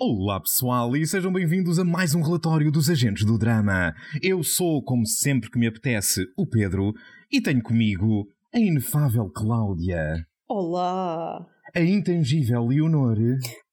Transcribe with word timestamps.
Olá 0.00 0.38
pessoal 0.40 0.96
e 0.96 1.04
sejam 1.04 1.32
bem-vindos 1.32 1.76
a 1.76 1.84
mais 1.84 2.14
um 2.14 2.22
relatório 2.22 2.70
dos 2.70 2.88
Agentes 2.88 3.24
do 3.24 3.36
Drama. 3.36 3.92
Eu 4.22 4.44
sou, 4.44 4.80
como 4.80 5.04
sempre 5.04 5.50
que 5.50 5.58
me 5.58 5.66
apetece, 5.66 6.24
o 6.36 6.46
Pedro 6.46 6.92
e 7.28 7.40
tenho 7.40 7.60
comigo 7.60 8.28
a 8.54 8.60
inefável 8.60 9.28
Cláudia, 9.28 10.24
Olá! 10.48 11.44
a 11.74 11.80
intangível 11.80 12.64
Leonor 12.64 13.18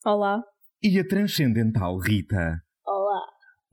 Olá! 0.03 0.41
e 0.81 0.99
a 0.99 1.07
transcendental 1.07 1.99
Rita. 1.99 2.59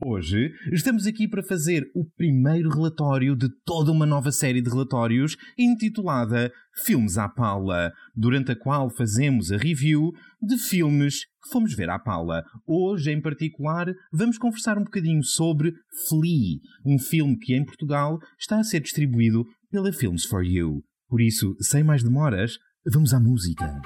Hoje 0.05 0.51
estamos 0.73 1.07
aqui 1.07 1.29
para 1.29 1.41
fazer 1.41 1.89
o 1.95 2.03
primeiro 2.17 2.69
relatório 2.69 3.37
de 3.37 3.47
toda 3.63 3.89
uma 3.89 4.05
nova 4.05 4.33
série 4.33 4.61
de 4.61 4.69
relatórios 4.69 5.37
intitulada 5.57 6.51
Filmes 6.83 7.17
à 7.17 7.29
Paula, 7.29 7.89
durante 8.13 8.51
a 8.51 8.55
qual 8.55 8.89
fazemos 8.89 9.49
a 9.49 9.57
review 9.57 10.11
de 10.41 10.57
filmes 10.57 11.23
que 11.23 11.49
fomos 11.51 11.73
ver 11.73 11.89
à 11.89 11.97
Paula. 11.97 12.43
Hoje, 12.67 13.11
em 13.11 13.21
particular, 13.21 13.87
vamos 14.11 14.37
conversar 14.37 14.77
um 14.77 14.83
bocadinho 14.83 15.23
sobre 15.23 15.71
Flea, 16.09 16.59
um 16.85 16.99
filme 16.99 17.37
que 17.37 17.55
em 17.55 17.63
Portugal 17.63 18.19
está 18.37 18.59
a 18.59 18.63
ser 18.63 18.81
distribuído 18.81 19.45
pela 19.71 19.93
Films 19.93 20.25
for 20.25 20.43
You. 20.43 20.83
Por 21.07 21.21
isso, 21.21 21.55
sem 21.61 21.81
mais 21.81 22.03
demoras, 22.03 22.57
vamos 22.91 23.13
à 23.13 23.19
música. 23.21 23.79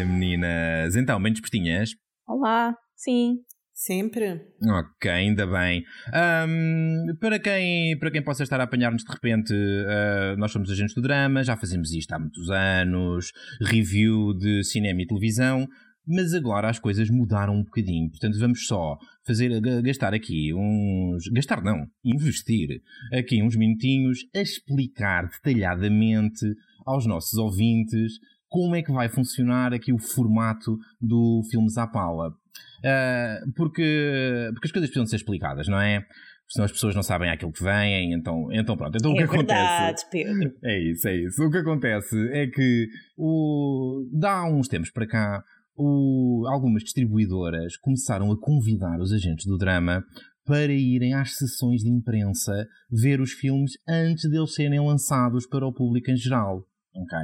Dia, 0.00 0.06
meninas. 0.06 0.96
Então, 0.96 1.20
bem 1.22 1.32
despertinhas? 1.32 1.90
Olá! 2.26 2.74
Sim! 2.96 3.38
Sempre. 3.72 4.42
Ok, 4.62 5.10
ainda 5.10 5.46
bem. 5.46 5.82
Ahm, 6.12 7.16
para, 7.18 7.38
quem, 7.38 7.98
para 7.98 8.10
quem 8.10 8.22
possa 8.22 8.42
estar 8.42 8.60
a 8.60 8.64
apanhar-nos 8.64 9.02
de 9.04 9.10
repente, 9.10 9.54
ah, 9.86 10.34
nós 10.36 10.52
somos 10.52 10.70
agentes 10.70 10.94
do 10.94 11.00
drama, 11.00 11.42
já 11.42 11.56
fazemos 11.56 11.90
isto 11.92 12.12
há 12.12 12.18
muitos 12.18 12.50
anos, 12.50 13.32
review 13.62 14.34
de 14.34 14.62
cinema 14.64 15.00
e 15.00 15.06
televisão, 15.06 15.66
mas 16.06 16.34
agora 16.34 16.68
as 16.68 16.78
coisas 16.78 17.08
mudaram 17.08 17.54
um 17.56 17.62
bocadinho. 17.64 18.10
Portanto, 18.10 18.38
vamos 18.38 18.66
só 18.66 18.98
fazer, 19.26 19.58
ga- 19.62 19.80
gastar 19.80 20.12
aqui 20.12 20.52
uns. 20.52 21.26
Gastar 21.32 21.62
não, 21.62 21.86
investir 22.04 22.82
aqui 23.14 23.42
uns 23.42 23.56
minutinhos 23.56 24.18
a 24.36 24.40
explicar 24.42 25.26
detalhadamente 25.28 26.44
aos 26.84 27.06
nossos 27.06 27.38
ouvintes 27.38 28.12
como 28.50 28.74
é 28.74 28.82
que 28.82 28.92
vai 28.92 29.08
funcionar 29.08 29.72
aqui 29.72 29.92
o 29.92 29.98
formato 29.98 30.76
do 31.00 31.40
Filmes 31.50 31.78
à 31.78 31.86
Pala. 31.86 32.28
Uh, 32.28 33.52
porque, 33.56 34.50
porque 34.52 34.66
as 34.66 34.72
coisas 34.72 34.90
precisam 34.90 35.06
ser 35.06 35.16
explicadas, 35.16 35.68
não 35.68 35.80
é? 35.80 36.04
Senão 36.48 36.64
as 36.64 36.72
pessoas 36.72 36.96
não 36.96 37.02
sabem 37.02 37.30
aquilo 37.30 37.52
que 37.52 37.62
vêm, 37.62 38.12
então, 38.12 38.48
então 38.50 38.76
pronto. 38.76 38.96
Então 38.96 39.12
o 39.12 39.14
que 39.14 39.22
é 39.22 39.26
verdade, 39.26 39.52
acontece? 39.52 40.10
Pedro! 40.10 40.52
É 40.64 40.90
isso, 40.90 41.08
é 41.08 41.16
isso. 41.16 41.44
O 41.44 41.50
que 41.50 41.58
acontece 41.58 42.16
é 42.32 42.48
que 42.48 42.88
o, 43.16 44.04
dá 44.12 44.44
uns 44.44 44.66
tempos 44.66 44.90
para 44.90 45.06
cá 45.06 45.44
o, 45.76 46.44
algumas 46.48 46.82
distribuidoras 46.82 47.76
começaram 47.76 48.32
a 48.32 48.40
convidar 48.40 49.00
os 49.00 49.12
agentes 49.12 49.46
do 49.46 49.56
drama 49.56 50.04
para 50.44 50.72
irem 50.72 51.14
às 51.14 51.36
sessões 51.36 51.82
de 51.82 51.88
imprensa 51.88 52.66
ver 52.90 53.20
os 53.20 53.32
filmes 53.32 53.74
antes 53.88 54.28
deles 54.28 54.52
serem 54.52 54.80
lançados 54.80 55.46
para 55.46 55.64
o 55.64 55.72
público 55.72 56.10
em 56.10 56.16
geral. 56.16 56.66
ok? 56.92 57.18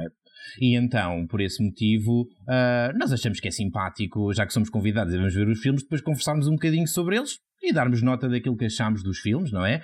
E 0.59 0.75
então, 0.75 1.25
por 1.27 1.41
esse 1.41 1.63
motivo, 1.63 2.27
ah, 2.47 2.91
nós 2.95 3.11
achamos 3.11 3.39
que 3.39 3.47
é 3.47 3.51
simpático, 3.51 4.33
já 4.33 4.45
que 4.45 4.53
somos 4.53 4.69
convidados 4.69 5.13
e 5.13 5.17
vamos 5.17 5.33
ver 5.33 5.47
os 5.47 5.59
filmes, 5.59 5.83
depois 5.83 6.01
conversarmos 6.01 6.47
um 6.47 6.53
bocadinho 6.53 6.87
sobre 6.87 7.17
eles 7.17 7.39
e 7.61 7.73
darmos 7.73 8.01
nota 8.01 8.29
daquilo 8.29 8.57
que 8.57 8.65
achamos 8.65 9.03
dos 9.03 9.19
filmes, 9.19 9.51
não 9.51 9.65
é? 9.65 9.81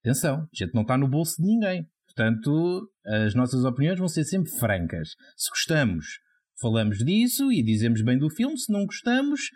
Atenção, 0.00 0.40
a 0.40 0.48
gente 0.52 0.74
não 0.74 0.82
está 0.82 0.98
no 0.98 1.08
bolso 1.08 1.40
de 1.40 1.46
ninguém. 1.46 1.86
Portanto, 2.06 2.88
as 3.04 3.34
nossas 3.34 3.64
opiniões 3.64 3.98
vão 3.98 4.06
ser 4.06 4.24
sempre 4.24 4.50
francas. 4.52 5.10
Se 5.36 5.50
gostamos, 5.50 6.20
falamos 6.60 6.98
disso 6.98 7.50
e 7.50 7.62
dizemos 7.62 8.02
bem 8.02 8.18
do 8.18 8.30
filme. 8.30 8.56
Se 8.56 8.72
não 8.72 8.86
gostamos, 8.86 9.50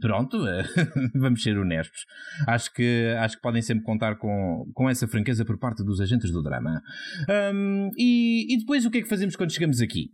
pronto, 0.00 0.38
vamos 1.14 1.42
ser 1.42 1.58
honestos. 1.58 2.04
Acho 2.46 2.72
que, 2.72 3.14
acho 3.18 3.36
que 3.36 3.42
podem 3.42 3.62
sempre 3.62 3.84
contar 3.84 4.16
com, 4.16 4.70
com 4.74 4.88
essa 4.88 5.08
franqueza 5.08 5.44
por 5.44 5.58
parte 5.58 5.84
dos 5.84 6.00
agentes 6.00 6.30
do 6.30 6.42
drama. 6.42 6.82
Hum, 7.54 7.90
e, 7.96 8.54
e 8.54 8.58
depois 8.58 8.84
o 8.86 8.90
que 8.90 8.98
é 8.98 9.02
que 9.02 9.08
fazemos 9.08 9.36
quando 9.36 9.52
chegamos 9.52 9.80
aqui? 9.80 10.10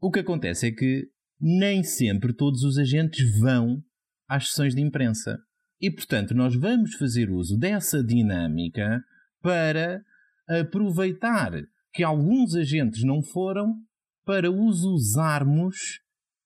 O 0.00 0.10
que 0.10 0.20
acontece 0.20 0.68
é 0.68 0.72
que 0.72 1.06
nem 1.40 1.82
sempre 1.82 2.32
todos 2.32 2.62
os 2.62 2.78
agentes 2.78 3.38
vão 3.38 3.82
às 4.28 4.48
sessões 4.48 4.74
de 4.74 4.80
imprensa. 4.80 5.38
E, 5.80 5.90
portanto, 5.90 6.34
nós 6.34 6.54
vamos 6.54 6.94
fazer 6.94 7.28
uso 7.28 7.58
dessa 7.58 8.02
dinâmica 8.02 9.02
para 9.42 10.00
aproveitar 10.48 11.52
que 11.92 12.02
alguns 12.02 12.54
agentes 12.54 13.02
não 13.04 13.22
foram 13.22 13.74
para 14.24 14.50
os 14.50 14.84
usarmos 14.84 16.00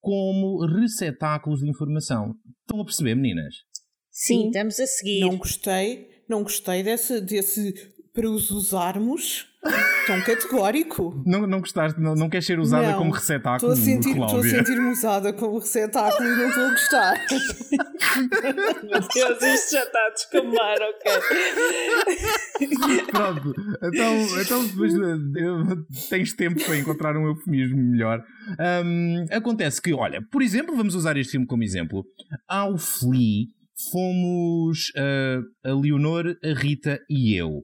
como 0.07 0.65
receptáculos 0.65 1.59
de 1.59 1.69
informação. 1.69 2.37
Estão 2.61 2.81
a 2.81 2.85
perceber, 2.85 3.17
meninas? 3.17 3.57
Sim. 4.09 4.47
estamos 4.47 4.79
a 4.79 4.87
seguir. 4.87 5.19
Não 5.19 5.37
gostei, 5.37 6.09
não 6.29 6.45
gostei 6.45 6.85
desse, 6.85 7.21
desse 7.21 7.75
para 8.13 8.31
os 8.31 8.53
usarmos 8.53 9.49
tão 10.07 10.21
categórico. 10.23 11.23
Não, 11.27 11.47
não 11.47 11.61
gostaste, 11.61 12.01
não, 12.01 12.15
não 12.15 12.29
queres 12.29 12.47
ser 12.47 12.59
usada 12.59 12.91
Não. 12.93 12.99
como 12.99 13.11
receptáculo, 13.13 13.73
Estou 13.73 13.73
a 13.73 13.77
sentir- 13.85 14.51
sentir-me 14.51 14.91
usada 14.91 15.33
como 15.33 15.59
receptáculo 15.59 16.29
e 16.29 16.37
não 16.37 16.49
estou 16.49 16.65
a 16.65 16.71
gostar. 16.71 17.27
Meu 18.83 19.01
Deus, 19.01 19.43
isto 19.43 19.73
já 19.73 19.83
está 19.85 19.99
a 20.07 20.11
descambar, 20.11 20.77
ok? 20.83 21.13
Pronto, 23.11 23.55
então, 23.83 24.41
então 24.41 24.67
depois 24.67 24.93
tens 26.09 26.33
tempo 26.35 26.63
para 26.65 26.77
encontrar 26.79 27.17
um 27.17 27.27
eufemismo 27.27 27.77
melhor. 27.77 28.23
Hum, 28.85 29.27
acontece 29.31 29.81
que, 29.81 29.93
olha, 29.93 30.21
por 30.31 30.43
exemplo, 30.43 30.77
vamos 30.77 30.95
usar 30.95 31.17
este 31.17 31.33
filme 31.33 31.47
como 31.47 31.63
exemplo. 31.63 32.05
Ao 32.49 32.77
Flea 32.79 33.47
fomos 33.93 34.91
ah, 34.97 35.41
a 35.71 35.75
Leonor, 35.75 36.37
a 36.43 36.59
Rita 36.59 36.99
e 37.11 37.35
eu. 37.37 37.63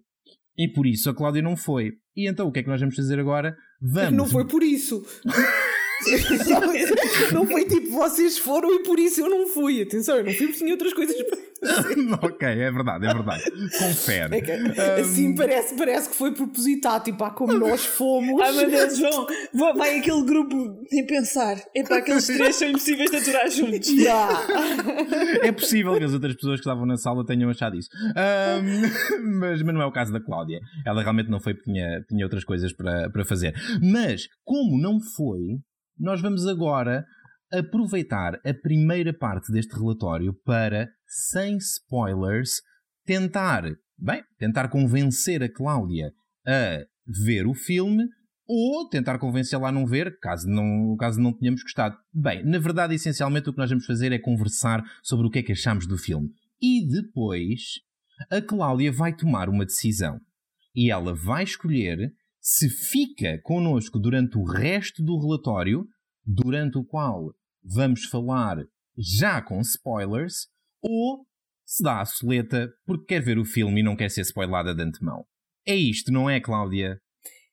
E 0.57 0.69
por 0.69 0.87
isso 0.87 1.09
a 1.11 1.15
Cláudia 1.15 1.43
não 1.43 1.57
foi. 1.57 1.93
E 2.17 2.29
então 2.29 2.49
o 2.49 2.53
que 2.53 2.61
é 2.61 2.63
que 2.63 2.69
nós 2.69 2.81
vamos 2.81 2.95
fazer 2.95 3.19
agora? 3.19 3.57
Vamos. 3.81 4.13
Não 4.13 4.27
foi 4.27 4.47
por 4.47 4.63
isso. 4.63 5.03
não 7.33 7.47
foi 7.47 7.65
tipo, 7.65 7.91
vocês 7.91 8.39
foram 8.39 8.73
e 8.75 8.83
por 8.83 8.99
isso 8.99 9.21
eu 9.21 9.31
não 9.31 9.47
fui. 9.47 9.83
Atenção, 9.83 10.17
eu 10.17 10.25
não 10.25 10.33
fui 10.33 10.47
porque 10.47 10.59
tinha 10.59 10.73
outras 10.73 10.93
coisas 10.93 11.17
para 11.23 11.39
ok, 12.23 12.49
é 12.49 12.71
verdade, 12.71 13.07
é 13.07 13.15
verdade. 13.15 13.45
Confere. 13.79 14.37
É 14.37 14.41
que, 14.41 14.81
Assim 15.01 15.35
parece, 15.35 15.77
parece 15.77 16.09
que 16.09 16.17
foi 16.17 16.33
propositado, 16.33 17.05
tipo, 17.05 17.23
ah, 17.23 17.31
como 17.31 17.53
nós 17.53 17.85
fomos. 17.85 18.41
Ai 18.41 18.53
meu 18.53 18.69
Deus, 18.71 18.99
João, 18.99 19.27
vai 19.77 19.99
aquele 19.99 20.25
grupo 20.25 20.85
sem 20.89 21.07
pensar. 21.07 21.63
Epá, 21.75 21.99
aqueles 21.99 22.27
três 22.27 22.57
são 22.57 22.69
impossíveis 22.69 23.11
de 23.11 23.17
aturar 23.17 23.49
juntos. 23.49 23.89
Já. 23.89 24.29
É 25.43 25.53
possível 25.53 25.97
que 25.97 26.05
as 26.05 26.13
outras 26.13 26.35
pessoas 26.35 26.57
que 26.57 26.67
estavam 26.67 26.85
na 26.85 26.97
sala 26.97 27.25
tenham 27.25 27.49
achado 27.49 27.77
isso. 27.77 27.89
Ahm, 28.17 28.91
mas, 29.39 29.63
mas 29.63 29.75
não 29.75 29.83
é 29.83 29.87
o 29.87 29.93
caso 29.93 30.13
da 30.13 30.21
Cláudia. 30.21 30.59
Ela 30.85 31.03
realmente 31.03 31.31
não 31.31 31.41
foi 31.41 31.55
porque 31.55 31.71
tinha, 31.71 32.05
tinha 32.09 32.25
outras 32.25 32.45
coisas 32.45 32.73
para, 32.73 33.09
para 33.09 33.25
fazer. 33.25 33.55
Mas, 33.81 34.27
como 34.45 34.81
não 34.81 35.01
foi, 35.01 35.61
nós 36.03 36.21
vamos 36.21 36.49
agora 36.49 37.07
aproveitar 37.53 38.35
a 38.45 38.53
primeira 38.53 39.17
parte 39.17 39.53
deste 39.53 39.73
relatório 39.73 40.35
para, 40.45 40.91
sem 41.07 41.57
spoilers, 41.59 42.61
tentar, 43.07 43.63
bem, 43.97 44.25
tentar 44.37 44.69
convencer 44.69 45.45
a 45.45 45.53
Cláudia 45.53 46.13
a 46.45 46.85
ver 47.25 47.47
o 47.47 47.55
filme 47.55 48.05
ou 48.49 48.89
tentar 48.89 49.19
convencê-la 49.19 49.69
a 49.69 49.73
não 49.73 49.87
ver, 49.87 50.19
caso 50.19 50.49
não, 50.49 50.97
caso 50.97 51.21
não 51.21 51.33
tenhamos 51.33 51.63
gostado. 51.63 51.97
Bem, 52.13 52.45
na 52.45 52.59
verdade, 52.59 52.97
essencialmente 52.97 53.49
o 53.49 53.53
que 53.53 53.59
nós 53.59 53.71
vamos 53.71 53.87
fazer 53.87 54.11
é 54.11 54.19
conversar 54.19 54.83
sobre 55.05 55.29
o 55.29 55.31
que 55.31 55.39
é 55.39 55.43
que 55.43 55.53
achamos 55.53 55.87
do 55.87 55.97
filme. 55.97 56.31
E 56.61 56.85
depois, 56.85 57.61
a 58.29 58.41
Cláudia 58.41 58.91
vai 58.91 59.15
tomar 59.15 59.49
uma 59.49 59.65
decisão. 59.65 60.19
E 60.75 60.91
ela 60.91 61.15
vai 61.15 61.45
escolher 61.45 62.13
se 62.43 62.69
fica 62.69 63.41
connosco 63.45 64.01
durante 64.01 64.37
o 64.37 64.43
resto 64.43 65.01
do 65.01 65.17
relatório, 65.17 65.87
durante 66.25 66.79
o 66.79 66.85
qual 66.85 67.33
vamos 67.65 68.05
falar 68.07 68.59
já 68.97 69.41
com 69.41 69.61
spoilers, 69.61 70.47
ou 70.83 71.25
se 71.65 71.83
dá 71.83 72.01
a 72.01 72.05
soleta 72.05 72.71
porque 72.85 73.07
quer 73.07 73.23
ver 73.23 73.39
o 73.39 73.45
filme 73.45 73.81
e 73.81 73.83
não 73.85 73.97
quer 73.97 74.11
ser 74.11 74.23
spoilada 74.23 74.75
de 74.75 74.83
antemão. 74.83 75.25
É 75.67 75.75
isto, 75.75 76.13
não 76.13 76.29
é, 76.29 76.41
Cláudia? 76.41 76.99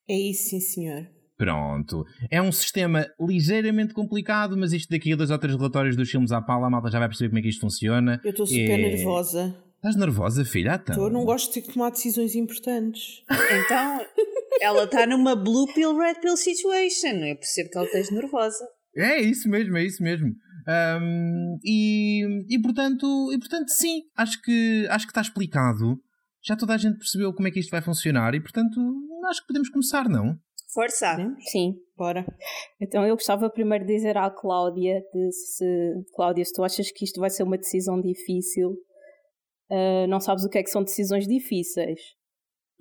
É 0.07 0.17
isso, 0.17 0.49
sim, 0.49 0.59
senhor. 0.59 1.07
Pronto. 1.37 2.03
É 2.29 2.41
um 2.41 2.51
sistema 2.51 3.07
ligeiramente 3.19 3.93
complicado, 3.93 4.57
mas 4.57 4.73
isto 4.73 4.89
daqui 4.89 5.13
a 5.13 5.15
dois 5.15 5.29
ou 5.31 5.37
três 5.37 5.55
relatórios 5.55 5.95
dos 5.95 6.09
filmes 6.09 6.31
à 6.33 6.41
pala, 6.41 6.67
a 6.67 6.69
malta 6.69 6.91
já 6.91 6.99
vai 6.99 7.07
perceber 7.07 7.29
como 7.29 7.39
é 7.39 7.41
que 7.43 7.47
isto 7.49 7.61
funciona. 7.61 8.19
Eu 8.23 8.31
estou 8.31 8.45
super 8.45 8.59
É- 8.71 8.77
nervosa. 8.77 9.55
Estás 9.77 9.95
nervosa, 9.95 10.43
filha? 10.43 10.75
Estou, 10.75 11.09
não 11.09 11.23
gosto 11.23 11.47
de 11.53 11.61
ter 11.61 11.67
que 11.67 11.73
tomar 11.73 11.91
decisões 11.91 12.35
importantes. 12.35 13.23
Então, 13.65 14.05
ela 14.61 14.83
está 14.83 15.05
numa 15.05 15.35
blue 15.35 15.71
pill, 15.73 15.97
red 15.97 16.15
pill 16.15 16.37
situation. 16.37 17.25
Eu 17.25 17.35
percebo 17.35 17.69
que 17.69 17.77
ela 17.77 17.87
esteja 17.87 18.15
nervosa. 18.15 18.67
É 18.95 19.21
isso 19.21 19.49
mesmo, 19.49 19.77
é 19.77 19.83
isso 19.85 20.03
mesmo. 20.03 20.33
Ahm, 20.67 21.57
e, 21.63 22.23
e, 22.49 22.61
portanto, 22.61 23.31
e 23.33 23.39
portanto, 23.39 23.69
sim, 23.69 24.03
acho 24.15 24.41
que, 24.41 24.87
acho 24.89 25.05
que 25.05 25.11
está 25.11 25.21
explicado. 25.21 25.99
Já 26.43 26.55
toda 26.55 26.73
a 26.73 26.77
gente 26.77 26.97
percebeu 26.97 27.33
como 27.33 27.47
é 27.47 27.51
que 27.51 27.59
isto 27.59 27.71
vai 27.71 27.81
funcionar 27.81 28.33
e, 28.33 28.41
portanto, 28.41 28.79
acho 29.27 29.41
que 29.41 29.47
podemos 29.47 29.69
começar, 29.69 30.07
não? 30.07 30.37
Força! 30.73 31.17
Sim. 31.51 31.75
Bora. 31.97 32.25
Então 32.79 33.05
eu 33.05 33.15
gostava 33.15 33.49
primeiro 33.49 33.85
de 33.85 33.93
dizer 33.93 34.15
à 34.15 34.29
Cláudia 34.29 35.01
de 35.13 35.31
se, 35.33 35.65
Cláudia, 36.15 36.45
se 36.45 36.53
tu 36.53 36.63
achas 36.63 36.89
que 36.91 37.03
isto 37.03 37.19
vai 37.19 37.29
ser 37.29 37.43
uma 37.43 37.57
decisão 37.57 37.99
difícil, 37.99 38.69
uh, 39.69 40.07
não 40.07 40.21
sabes 40.21 40.45
o 40.45 40.49
que 40.49 40.57
é 40.57 40.63
que 40.63 40.69
são 40.69 40.81
decisões 40.81 41.27
difíceis. 41.27 41.99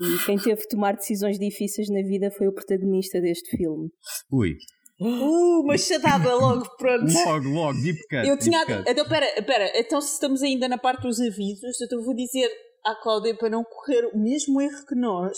E 0.00 0.24
quem 0.26 0.38
teve 0.38 0.62
que 0.62 0.68
tomar 0.68 0.94
decisões 0.94 1.38
difíceis 1.38 1.88
na 1.90 2.02
vida 2.02 2.30
foi 2.30 2.46
o 2.46 2.52
protagonista 2.52 3.20
deste 3.20 3.56
filme. 3.56 3.88
Ui. 4.30 4.56
Uh, 5.00 5.60
uma 5.62 5.78
chatada 5.78 6.34
logo, 6.34 6.68
pronto. 6.76 7.12
Logo, 7.12 7.48
logo, 7.48 7.80
deep 7.80 7.98
cut. 8.08 8.26
Eu 8.26 8.36
tinha. 8.38 8.64
cut. 8.66 8.84
Então, 8.88 9.08
pera, 9.08 9.42
pera, 9.42 9.72
então 9.78 10.00
se 10.00 10.14
estamos 10.14 10.42
ainda 10.42 10.68
na 10.68 10.78
parte 10.78 11.02
dos 11.02 11.20
avisos, 11.20 11.80
então 11.80 11.98
eu 12.00 12.04
vou 12.04 12.14
dizer 12.14 12.48
à 12.84 12.94
Cláudia 13.02 13.36
para 13.36 13.50
não 13.50 13.62
correr 13.64 14.06
o 14.12 14.18
mesmo 14.18 14.60
erro 14.60 14.84
que 14.86 14.94
nós 14.94 15.36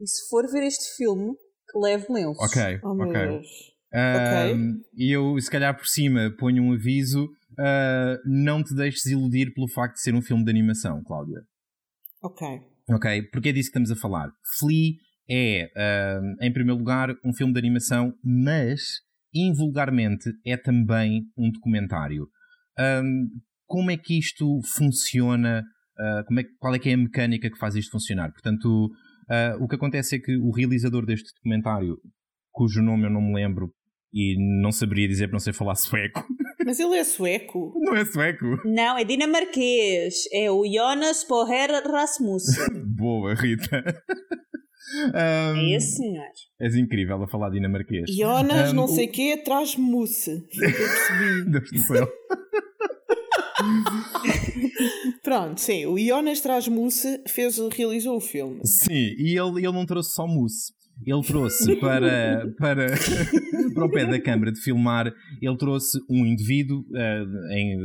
e 0.00 0.06
se 0.08 0.28
for 0.28 0.44
ver 0.50 0.64
este 0.64 0.96
filme, 0.96 1.32
que 1.70 1.78
leve 1.78 2.06
lenços. 2.12 2.42
Ok, 2.44 2.80
Oh 2.84 2.92
ok. 3.02 3.12
Deus. 3.12 3.46
Ahm, 3.94 4.80
E 4.94 5.10
eu, 5.12 5.40
se 5.40 5.50
calhar 5.50 5.76
por 5.76 5.86
cima, 5.86 6.32
ponho 6.38 6.62
um 6.62 6.72
aviso. 6.72 7.28
ah, 7.58 8.16
não 8.26 8.62
te 8.62 8.74
deixes 8.74 9.06
iludir 9.06 9.52
pelo 9.54 9.68
facto 9.68 9.94
de 9.94 10.02
ser 10.02 10.14
um 10.14 10.22
filme 10.22 10.44
de 10.44 10.50
animação, 10.50 11.02
Cláudia. 11.04 11.40
Ok. 12.22 12.46
Ok? 12.88 13.22
Porque 13.32 13.48
é 13.48 13.52
disso 13.52 13.70
que 13.70 13.78
estamos 13.78 13.90
a 13.90 13.96
falar. 13.96 14.30
Flea 14.58 14.94
é, 15.28 15.68
ahm, 15.76 16.36
em 16.40 16.52
primeiro 16.52 16.78
lugar, 16.78 17.14
um 17.24 17.32
filme 17.32 17.52
de 17.52 17.58
animação, 17.58 18.14
mas, 18.22 18.80
invulgarmente, 19.34 20.30
é 20.44 20.56
também 20.56 21.24
um 21.36 21.50
documentário. 21.50 22.28
Ahm, 22.78 23.26
como 23.66 23.90
é 23.90 23.96
que 23.96 24.18
isto 24.18 24.60
funciona? 24.76 25.64
Ah, 25.98 26.22
como 26.26 26.40
é, 26.40 26.44
qual 26.58 26.74
é 26.74 26.78
que 26.78 26.90
é 26.90 26.94
a 26.94 26.96
mecânica 26.96 27.50
que 27.50 27.58
faz 27.58 27.74
isto 27.74 27.90
funcionar? 27.90 28.30
Portanto, 28.32 28.90
ah, 29.28 29.56
o 29.60 29.66
que 29.66 29.74
acontece 29.74 30.16
é 30.16 30.18
que 30.20 30.36
o 30.36 30.50
realizador 30.50 31.04
deste 31.04 31.32
documentário, 31.34 31.98
cujo 32.52 32.82
nome 32.82 33.04
eu 33.04 33.10
não 33.10 33.20
me 33.20 33.34
lembro 33.34 33.72
e 34.12 34.36
não 34.62 34.70
saberia 34.70 35.08
dizer 35.08 35.26
para 35.26 35.34
não 35.34 35.40
sei 35.40 35.52
falar 35.52 35.74
sueco, 35.74 36.24
Mas 36.66 36.80
ele 36.80 36.96
é 36.96 37.04
sueco. 37.04 37.72
não 37.76 37.94
é 37.94 38.04
sueco? 38.04 38.44
Não, 38.64 38.98
é 38.98 39.04
dinamarquês. 39.04 40.14
É 40.32 40.50
o 40.50 40.64
Jonas 40.66 41.22
Poher 41.22 41.70
Rasmussen. 41.88 42.82
Boa, 42.84 43.34
Rita. 43.34 43.84
Ahm, 45.14 45.56
É 45.58 45.76
esse 45.76 45.96
senhor. 45.96 46.26
És 46.60 46.74
incrível 46.76 47.20
a 47.22 47.28
falar 47.28 47.50
dinamarquês. 47.50 48.04
Jonas, 48.08 48.70
Um, 48.72 48.74
não 48.74 48.84
o- 48.84 48.88
sei 48.88 49.06
quê, 49.08 49.36
traz 49.36 49.76
mousse. 49.76 50.30
O 50.30 50.64
eu 50.64 50.72
percebi. 50.72 51.44
Deus 51.50 51.70
do 51.70 51.78
céu. 51.80 52.08
Pronto, 55.22 55.60
sim. 55.60 55.86
O 55.86 55.98
Jonas 55.98 56.40
traz 56.40 56.68
mousse 56.68 57.20
fez, 57.28 57.58
realizou 57.76 58.16
o 58.16 58.20
filme. 58.20 58.60
Sim, 58.64 59.14
e 59.18 59.36
ele, 59.38 59.58
ele 59.66 59.72
não 59.72 59.86
trouxe 59.86 60.12
só 60.12 60.26
mousse. 60.26 60.72
Ele 61.04 61.22
trouxe 61.22 61.76
para, 61.76 62.52
para, 62.58 62.86
para 63.74 63.84
o 63.84 63.90
pé 63.90 64.06
da 64.06 64.20
câmara 64.20 64.50
de 64.52 64.60
filmar, 64.60 65.12
ele 65.40 65.56
trouxe 65.56 65.98
um 66.08 66.24
indivíduo 66.24 66.84
eh, 66.94 67.24
em, 67.52 67.78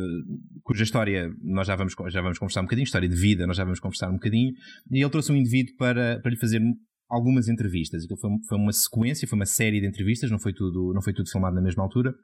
cuja 0.63 0.84
história 0.84 1.30
nós 1.44 1.68
já 1.68 1.75
vamos, 1.75 1.94
já 2.10 2.22
vamos 2.22 2.40
conversar 2.40 2.62
um 2.62 2.66
bocadinho, 2.66 2.86
história 2.86 3.10
de 3.10 3.16
vida, 3.16 3.46
nós 3.46 3.58
já 3.58 3.63
vamos 3.63 3.80
conversar 3.80 4.10
um 4.10 4.13
bocadinho, 4.13 4.54
e 4.92 5.02
ele 5.02 5.10
trouxe 5.10 5.31
um 5.31 5.36
indivíduo 5.36 5.75
para, 5.78 6.19
para 6.22 6.31
lhe 6.31 6.38
fazer 6.38 6.62
algumas 7.10 7.50
entrevistas. 7.50 8.06
Aquilo 8.06 8.18
foi, 8.18 8.30
foi 8.48 8.58
uma 8.58 8.72
sequência, 8.72 9.28
foi 9.28 9.36
uma 9.38 9.46
série 9.46 9.81
de 9.81 9.88
entrevistas, 9.88 10.31
não 10.31 10.40
foi 10.40 10.54
tudo, 10.54 10.94
não 10.94 11.02
foi 11.02 11.14
tudo 11.14 11.30
filmado 11.30 11.56
na 11.56 11.62
mesma 11.62 11.84
altura. 11.84 12.16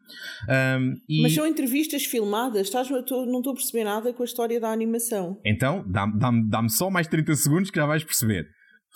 Ahm, 0.48 0.94
e 1.10 1.22
Mas 1.22 1.34
são 1.34 1.46
entrevistas 1.46 2.06
filmadas. 2.06 2.68
Estás, 2.68 2.88
tô- 3.06 3.26
não 3.26 3.40
estou 3.40 3.52
a 3.52 3.56
perceber 3.56 3.84
nada 3.84 4.14
com 4.14 4.24
a 4.24 4.26
história 4.26 4.60
da 4.60 4.72
animação. 4.72 5.38
Então, 5.46 5.84
dá-me 5.86 6.18
dá 6.18 6.62
dá 6.62 6.70
só 6.70 6.90
mais 6.90 7.06
30 7.08 7.36
segundos 7.36 7.70
que 7.70 7.78
já 7.78 7.86
vais 7.86 8.04
perceber. 8.04 8.48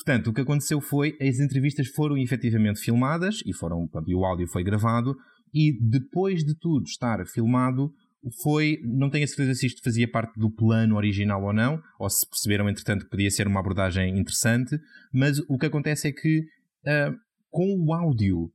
Portanto, 0.03 0.31
o 0.31 0.33
que 0.33 0.42
aconteceu 0.42 0.81
foi, 0.81 1.15
as 1.21 1.39
entrevistas 1.39 1.88
foram 1.89 2.18
efetivamente 2.18 2.80
filmadas 2.80 3.44
e, 3.45 3.53
foram, 3.53 3.88
portanto, 3.88 4.09
e 4.09 4.15
o 4.15 4.25
áudio 4.25 4.48
foi 4.48 4.63
gravado 4.63 5.15
e 5.53 5.77
depois 5.80 6.44
de 6.44 6.56
tudo 6.56 6.86
estar 6.86 7.24
filmado, 7.27 7.94
foi, 8.42 8.80
não 8.83 9.12
tenho 9.12 9.25
a 9.25 9.27
certeza 9.27 9.53
se 9.53 9.68
isto 9.68 9.83
fazia 9.83 10.09
parte 10.09 10.39
do 10.39 10.50
plano 10.50 10.95
original 10.95 11.44
ou 11.44 11.53
não, 11.53 11.80
ou 12.00 12.09
se 12.09 12.27
perceberam 12.27 12.68
entretanto 12.68 13.03
que 13.03 13.12
podia 13.12 13.30
ser 13.30 13.45
uma 13.45 13.59
abordagem 13.59 14.18
interessante, 14.18 14.75
mas 15.13 15.38
o 15.48 15.56
que 15.56 15.68
acontece 15.68 16.07
é 16.07 16.12
que 16.12 16.45
ah, 16.88 17.13
com 17.51 17.86
o 17.86 17.94
áudio 17.94 18.51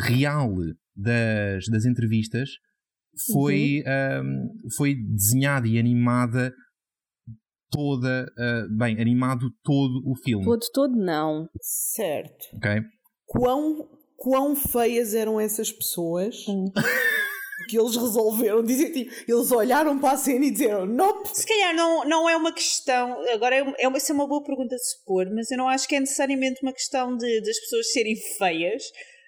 real 0.00 0.52
das, 0.96 1.68
das 1.68 1.84
entrevistas 1.84 2.50
foi, 3.32 3.84
ah, 3.86 4.22
foi 4.76 4.96
desenhada 4.96 5.68
e 5.68 5.78
animada 5.78 6.52
toda, 7.70 8.26
ah, 8.36 8.66
bem, 8.70 9.00
animado 9.00 9.50
todo 9.62 10.02
o 10.06 10.14
filme. 10.16 10.44
Todo, 10.44 10.66
todo 10.72 10.96
não. 10.96 11.48
Certo. 11.60 12.46
ok? 12.56 12.82
Quão, 13.26 13.88
quão 14.16 14.56
feias 14.56 15.14
eram 15.14 15.38
essas 15.38 15.70
pessoas 15.70 16.46
que 17.68 17.78
eles 17.78 17.96
resolveram 17.96 18.62
dizer, 18.62 18.90
tipo, 18.90 19.12
eles 19.28 19.52
olharam 19.52 19.98
para 19.98 20.12
a 20.12 20.16
cena 20.16 20.46
e 20.46 20.50
disseram, 20.50 20.86
nope. 20.86 21.28
Se 21.34 21.46
calhar 21.46 21.74
não, 21.74 22.04
não 22.04 22.28
é 22.28 22.36
uma 22.36 22.52
questão. 22.52 23.18
Agora, 23.32 23.56
é, 23.56 23.74
é 23.78 23.88
uma, 23.88 23.98
isso 23.98 24.10
é 24.10 24.14
uma 24.14 24.26
boa 24.26 24.42
pergunta 24.42 24.74
de 24.74 24.82
se 24.82 25.04
pôr, 25.04 25.30
mas 25.34 25.50
eu 25.50 25.58
não 25.58 25.68
acho 25.68 25.86
que 25.86 25.96
é 25.96 26.00
necessariamente 26.00 26.62
uma 26.62 26.72
questão 26.72 27.16
de, 27.16 27.40
das 27.42 27.58
pessoas 27.60 27.92
serem 27.92 28.16
feias. 28.38 28.82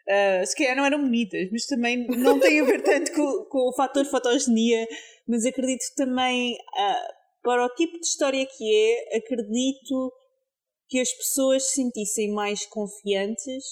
Ah, 0.09 0.45
se 0.45 0.57
calhar 0.57 0.77
não 0.77 0.85
eram 0.85 1.03
bonitas, 1.03 1.49
mas 1.53 1.67
também 1.67 2.07
não 2.09 2.41
tem 2.41 2.61
a 2.61 2.65
ver 2.65 2.83
tanto 2.83 3.13
com, 3.13 3.45
com 3.45 3.69
o 3.69 3.75
fator 3.75 4.05
fotogenia. 4.07 4.87
Mas 5.27 5.47
acredito 5.47 5.81
que 5.89 5.95
também, 5.95 6.57
ah, 6.77 7.09
para 7.43 7.65
o 7.65 7.75
tipo 7.75 7.99
de 7.99 8.07
história 8.07 8.47
que 8.47 8.75
é, 8.75 9.19
acredito 9.19 10.13
que 10.89 10.99
as 10.99 11.11
pessoas 11.13 11.65
se 11.69 11.83
sentissem 11.83 12.33
mais 12.33 12.67
confiantes 12.67 13.65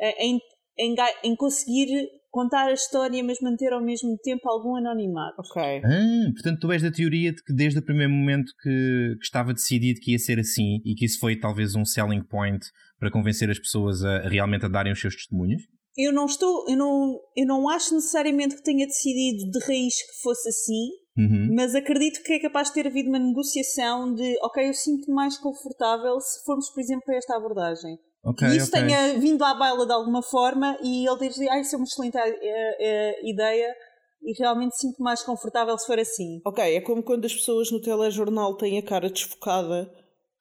ah, 0.00 0.14
em, 0.18 0.38
em, 0.78 0.94
em 1.22 1.36
conseguir 1.36 2.08
contar 2.30 2.66
a 2.66 2.72
história, 2.72 3.22
mas 3.22 3.40
manter 3.40 3.72
ao 3.72 3.80
mesmo 3.80 4.18
tempo 4.22 4.48
algum 4.48 4.74
anonimato. 4.76 5.36
Ok. 5.38 5.62
Ah, 5.62 6.32
portanto, 6.32 6.60
tu 6.60 6.72
és 6.72 6.82
da 6.82 6.90
teoria 6.90 7.32
de 7.32 7.42
que 7.42 7.54
desde 7.54 7.78
o 7.78 7.84
primeiro 7.84 8.12
momento 8.12 8.52
que, 8.60 9.14
que 9.18 9.24
estava 9.24 9.54
decidido 9.54 10.00
que 10.00 10.12
ia 10.12 10.18
ser 10.18 10.40
assim 10.40 10.80
e 10.84 10.94
que 10.94 11.04
isso 11.04 11.20
foi 11.20 11.38
talvez 11.38 11.76
um 11.76 11.84
selling 11.84 12.24
point 12.24 12.66
para 12.98 13.10
convencer 13.10 13.48
as 13.50 13.58
pessoas 13.58 14.04
a, 14.04 14.16
a 14.16 14.28
realmente 14.28 14.64
a 14.66 14.68
darem 14.68 14.92
os 14.92 15.00
seus 15.00 15.14
testemunhos? 15.14 15.62
eu 15.96 16.12
não 16.12 16.26
estou, 16.26 16.68
eu 16.68 16.76
não, 16.76 17.20
eu 17.36 17.46
não 17.46 17.68
acho 17.68 17.94
necessariamente 17.94 18.56
que 18.56 18.62
tenha 18.62 18.86
decidido 18.86 19.50
de 19.50 19.58
raiz 19.64 19.94
que 19.94 20.22
fosse 20.22 20.48
assim, 20.48 20.88
Uhum. 21.16 21.54
mas 21.54 21.76
acredito 21.76 22.24
que 22.24 22.32
é 22.32 22.40
capaz 22.40 22.68
de 22.68 22.74
ter 22.74 22.88
havido 22.88 23.08
uma 23.08 23.20
negociação 23.20 24.12
de, 24.12 24.36
ok, 24.42 24.68
eu 24.68 24.74
sinto-me 24.74 25.14
mais 25.14 25.38
confortável 25.38 26.18
se 26.20 26.44
formos, 26.44 26.68
por 26.70 26.80
exemplo, 26.80 27.04
para 27.04 27.16
esta 27.16 27.36
abordagem. 27.36 27.96
Ok, 28.24 28.48
que 28.48 28.56
isso 28.56 28.68
ok. 28.68 28.80
tenha 28.80 29.18
vindo 29.18 29.44
à 29.44 29.54
baila 29.54 29.86
de 29.86 29.92
alguma 29.92 30.22
forma 30.22 30.76
e 30.82 31.06
ele 31.06 31.28
dito, 31.28 31.40
ah, 31.50 31.60
isso 31.60 31.74
é 31.74 31.78
uma 31.78 31.84
excelente 31.84 32.16
eh, 32.16 32.76
eh, 32.80 33.30
ideia 33.30 33.76
e 34.22 34.32
realmente 34.36 34.76
sinto 34.76 35.02
mais 35.02 35.22
confortável 35.22 35.76
se 35.78 35.86
for 35.86 35.98
assim. 35.98 36.40
Ok, 36.44 36.64
é 36.64 36.80
como 36.80 37.02
quando 37.02 37.26
as 37.26 37.34
pessoas 37.34 37.70
no 37.70 37.80
telejornal 37.80 38.56
têm 38.56 38.78
a 38.78 38.82
cara 38.82 39.10
desfocada, 39.10 39.92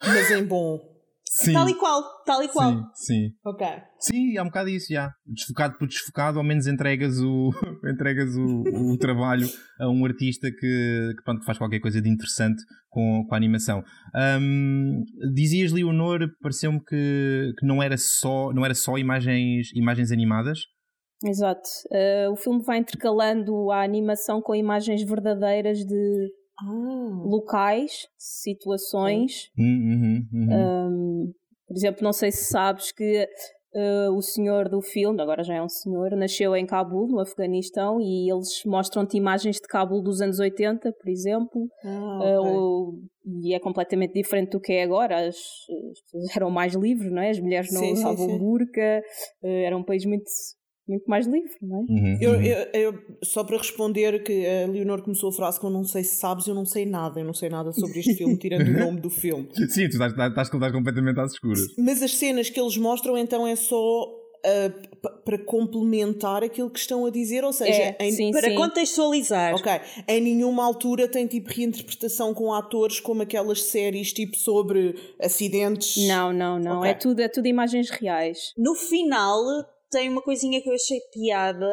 mas 0.01 0.32
em 0.32 0.44
bom. 0.44 0.93
Sim, 1.36 1.54
Tal 1.54 1.68
e 1.68 1.74
qual, 1.74 2.24
tal 2.25 2.44
e 2.44 2.48
qual. 2.48 2.70
sim, 2.70 2.84
sim. 2.94 3.32
Ok. 3.44 3.66
Sim, 4.00 4.38
há 4.38 4.44
um 4.44 4.48
bocado 4.48 4.70
isso, 4.70 4.94
já. 4.94 5.12
Desfocado 5.25 5.80
por 5.80 5.88
desfocado, 5.88 6.38
ao 6.38 6.44
menos 6.44 6.68
entregas 6.68 7.20
o, 7.20 7.50
entregas 7.92 8.36
o, 8.36 8.92
o 8.92 8.98
trabalho 9.00 9.48
a 9.80 9.90
um 9.90 10.06
artista 10.06 10.52
que, 10.52 11.13
que, 11.18 11.24
pronto, 11.25 11.44
faz 11.44 11.58
qualquer 11.58 11.80
coisa 11.80 12.00
de 12.00 12.08
interessante 12.08 12.62
com, 12.88 13.25
com 13.28 13.34
a 13.34 13.38
animação. 13.38 13.84
Hum, 14.40 15.04
dizias, 15.34 15.72
Leonor, 15.72 16.20
pareceu-me 16.40 16.80
que, 16.80 17.54
que 17.58 17.66
não 17.66 17.82
era 17.82 17.98
só, 17.98 18.54
não 18.54 18.63
era 18.63 18.75
só 18.75 18.96
imagens, 19.00 19.72
imagens 19.74 20.12
animadas. 20.12 20.60
Exato. 21.25 21.68
Uh, 21.90 22.32
o 22.32 22.36
filme 22.36 22.62
vai 22.63 22.78
intercalando 22.78 23.72
a 23.72 23.82
animação 23.82 24.40
com 24.40 24.54
imagens 24.54 25.02
verdadeiras 25.02 25.80
de 25.80 26.30
Ah. 26.60 27.22
locais, 27.25 28.07
situações. 28.17 29.50
Hum, 29.57 29.63
uhum, 29.63 30.27
uhum. 30.33 30.53
Um, 31.27 31.33
por 31.67 31.75
exemplo, 31.77 32.03
não 32.03 32.13
sei 32.13 32.31
se 32.31 32.45
sabes 32.45 32.91
que 32.91 33.27
uh, 33.75 34.12
o 34.15 34.22
senhor 34.22 34.69
do 34.69 34.81
filme, 34.81 35.22
agora 35.22 35.43
já 35.43 35.55
é 35.55 35.62
um 35.62 35.69
senhor, 35.69 36.12
nasceu 36.15 36.55
em 36.55 36.65
Cabul, 36.65 37.07
no 37.07 37.19
Afeganistão, 37.19 38.00
e 38.00 38.31
eles 38.31 38.62
mostram-te 38.65 39.17
imagens 39.17 39.55
de 39.57 39.67
Cabul 39.67 40.01
dos 40.03 40.22
anos 40.22 40.39
80, 40.39 40.91
por 40.93 41.10
exemplo. 41.10 41.67
Ah, 41.83 42.19
Uh, 42.22 42.39
ok. 42.39 42.51
o- 42.57 43.00
e 43.41 43.55
é 43.55 43.60
completamente 43.60 44.13
diferente 44.13 44.51
do 44.51 44.60
que 44.60 44.74
é 44.74 44.83
agora. 44.83 45.27
As, 45.27 45.36
as 45.38 46.01
pessoas 46.01 46.24
eram 46.38 46.51
mais 46.51 46.74
livres, 46.75 47.12
não 47.12 47.22
é? 47.22 47.29
As 47.31 47.39
mulheres 47.39 47.72
não 47.72 47.81
Sim, 47.81 47.95
sim, 47.95 48.01
usavam 48.01 48.25
sim. 48.27 48.38
burca, 48.38 49.03
uh, 49.41 49.48
era 49.48 49.75
um 49.77 49.83
país 49.83 50.05
muito, 50.05 50.25
muito 50.88 51.06
mais 51.08 51.25
livre, 51.25 51.52
não 51.62 51.78
é? 51.78 51.80
Uhum, 51.82 52.18
Eu, 52.22 52.32
uhum. 52.34 52.42
eu- 52.42 52.68
eu- 52.94 53.00
só 53.24 53.44
para 53.44 53.58
responder 53.58 54.24
que 54.24 54.46
a 54.46 54.68
Leonor 54.68 55.02
começou 55.02 55.30
a 55.30 55.34
frase 55.34 55.60
com 55.60 55.70
não 55.70 55.84
sei 55.84 56.04
se 56.04 56.16
sabes, 56.18 56.46
eu 56.48 56.54
não 56.56 56.66
sei 56.66 56.86
nada, 56.86 57.20
eu 57.20 57.25
não 57.25 57.34
sei 57.34 57.50
nada 57.50 57.72
sobre 57.72 58.00
este 58.00 58.16
filme, 58.16 58.38
tirando 58.38 58.68
o 58.68 58.80
nome 58.80 59.00
do 59.02 59.10
filme. 59.10 59.48
Sim, 59.70 59.88
tu 59.90 59.94
estás, 59.94 60.12
estás, 60.12 60.30
estás 60.48 60.50
completamente 60.72 61.20
às 61.20 61.34
escuras. 61.34 61.62
Mas 61.78 62.02
as 62.04 62.16
cenas 62.16 62.50
que 62.50 62.60
eles 62.60 62.78
mostram 62.78 63.18
então 63.18 63.48
é 63.48 63.56
só 63.56 64.04
uh, 64.04 65.10
para 65.24 65.38
complementar 65.38 66.44
aquilo 66.44 66.70
que 66.70 66.80
estão 66.80 67.06
a 67.06 67.10
dizer, 67.10 67.44
ou 67.46 67.54
seja, 67.54 67.96
É, 67.98 67.98
em, 68.02 68.12
sim, 68.12 68.32
Para 68.32 68.50
sim. 68.50 68.56
contextualizar. 68.56 69.56
Ok, 69.56 69.72
em 70.08 70.22
nenhuma 70.22 70.66
altura 70.66 71.08
tem 71.08 71.25
tipo 71.28 71.50
reinterpretação 71.50 72.34
com 72.34 72.54
atores 72.54 73.00
como 73.00 73.22
aquelas 73.22 73.63
séries 73.63 74.12
tipo 74.12 74.36
sobre 74.38 74.96
acidentes. 75.20 76.06
Não, 76.08 76.34
não, 76.34 76.60
não. 76.60 76.80
Ok. 76.80 76.92
É, 76.92 76.94
tudo, 76.94 77.20
é 77.22 77.28
tudo 77.30 77.48
imagens 77.48 77.90
reais. 77.90 78.52
No 78.58 78.75
final, 78.75 79.42
tem 79.94 80.10
uma 80.10 80.22
coisinha 80.22 80.62
que 80.62 80.70
eu 80.70 80.74
achei 80.74 81.00
piada 81.14 81.72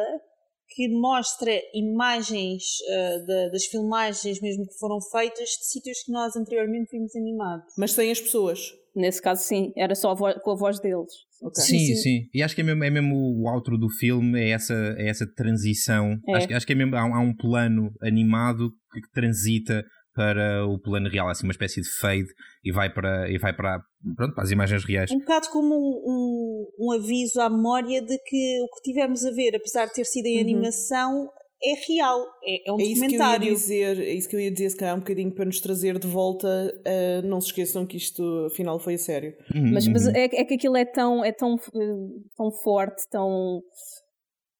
que 0.73 0.87
mostra 0.87 1.51
imagens 1.73 2.63
ah, 2.89 3.17
da- 3.27 3.49
das 3.49 3.65
filmagens 3.65 4.39
mesmo 4.41 4.65
que 4.65 4.77
foram 4.79 4.99
feitas 5.11 5.49
de 5.49 5.65
sítios 5.65 6.03
que 6.05 6.11
nós 6.11 6.35
anteriormente 6.35 6.89
vimos 6.91 7.15
animados. 7.15 7.65
Mas 7.77 7.91
sem 7.91 8.09
as 8.11 8.21
pessoas. 8.21 8.59
Nesse 8.95 9.21
caso, 9.21 9.41
sim. 9.43 9.71
Era 9.75 9.95
só 9.95 10.11
a 10.11 10.13
vo- 10.13 10.39
com 10.41 10.51
a 10.51 10.55
voz 10.55 10.79
deles. 10.79 11.11
Ok. 11.41 11.63
Sim, 11.63 11.79
sim. 11.79 11.95
sim, 11.95 12.19
E 12.33 12.43
acho 12.43 12.53
que 12.53 12.61
é 12.61 12.63
mesmo, 12.63 12.83
é 12.83 12.89
mesmo 12.89 13.15
o 13.15 13.51
outro 13.53 13.77
do 13.77 13.89
filme, 13.89 14.39
é 14.39 14.49
essa, 14.51 14.73
é 14.97 15.09
essa 15.09 15.25
transição. 15.35 16.17
É. 16.27 16.35
Acho, 16.35 16.47
que- 16.47 16.53
acho 16.53 16.65
que 16.67 16.73
é 16.73 16.75
mesmo, 16.75 16.95
há, 16.95 17.05
um- 17.05 17.15
há 17.15 17.19
um 17.19 17.35
plano 17.35 17.89
animado 18.01 18.69
que 18.93 19.11
transita 19.13 19.83
para 20.13 20.65
o 20.67 20.77
plano 20.79 21.09
real, 21.09 21.29
assim, 21.29 21.45
uma 21.47 21.51
espécie 21.51 21.81
de 21.81 21.89
fade 21.89 22.27
e 22.63 22.71
vai 22.71 22.89
para, 22.93 23.29
e 23.31 23.37
vai 23.37 23.53
para, 23.55 23.79
pronto, 24.15 24.33
para 24.35 24.43
as 24.43 24.51
imagens 24.51 24.83
reais. 24.83 25.11
Um 25.11 25.19
bocado 25.19 25.49
como 25.49 25.73
um, 25.75 26.01
um- 26.05 26.67
um 26.87 26.91
aviso 26.93 27.39
à 27.41 27.49
memória 27.49 28.01
de 28.01 28.17
que 28.19 28.59
o 28.61 28.67
que 28.75 28.81
tivemos 28.91 29.25
a 29.25 29.31
ver, 29.31 29.55
apesar 29.55 29.85
de 29.85 29.93
ter 29.93 30.05
sido 30.05 30.25
em 30.25 30.35
Uhum. 30.35 30.41
animação, 30.41 31.29
é 31.63 31.73
real. 31.93 32.25
É, 32.43 32.69
é 32.69 32.73
um 32.73 32.79
É 32.79 32.83
isso 32.83 32.93
que 32.95 32.99
eu 33.05 33.11
ia 33.11 33.17
documentário. 33.19 33.53
dizer, 33.53 33.99
é 33.99 34.13
isso 34.13 34.27
que 34.27 34.35
eu 34.35 34.39
ia 34.39 34.51
dizer, 34.51 34.69
se 34.71 34.77
calhar 34.77 34.95
um 34.95 34.99
bocadinho 34.99 35.31
para 35.31 35.45
nos 35.45 35.61
trazer 35.61 35.99
de 35.99 36.07
volta, 36.07 36.47
uh, 36.47 37.27
não 37.27 37.39
se 37.39 37.47
esqueçam 37.47 37.85
que 37.85 37.97
isto 37.97 38.47
afinal 38.51 38.79
foi 38.79 38.95
a 38.95 38.97
sério. 38.97 39.33
Uhum, 39.55 39.71
Mas, 39.71 39.87
mas 39.87 40.05
uhum. 40.07 40.11
é, 40.15 40.23
é 40.23 40.43
que 40.43 40.55
aquilo 40.55 40.75
é 40.75 40.85
tão, 40.85 41.23
é 41.23 41.31
tão, 41.31 41.55
eh, 41.55 42.19
tão 42.35 42.51
forte, 42.51 43.03
tão. 43.11 43.61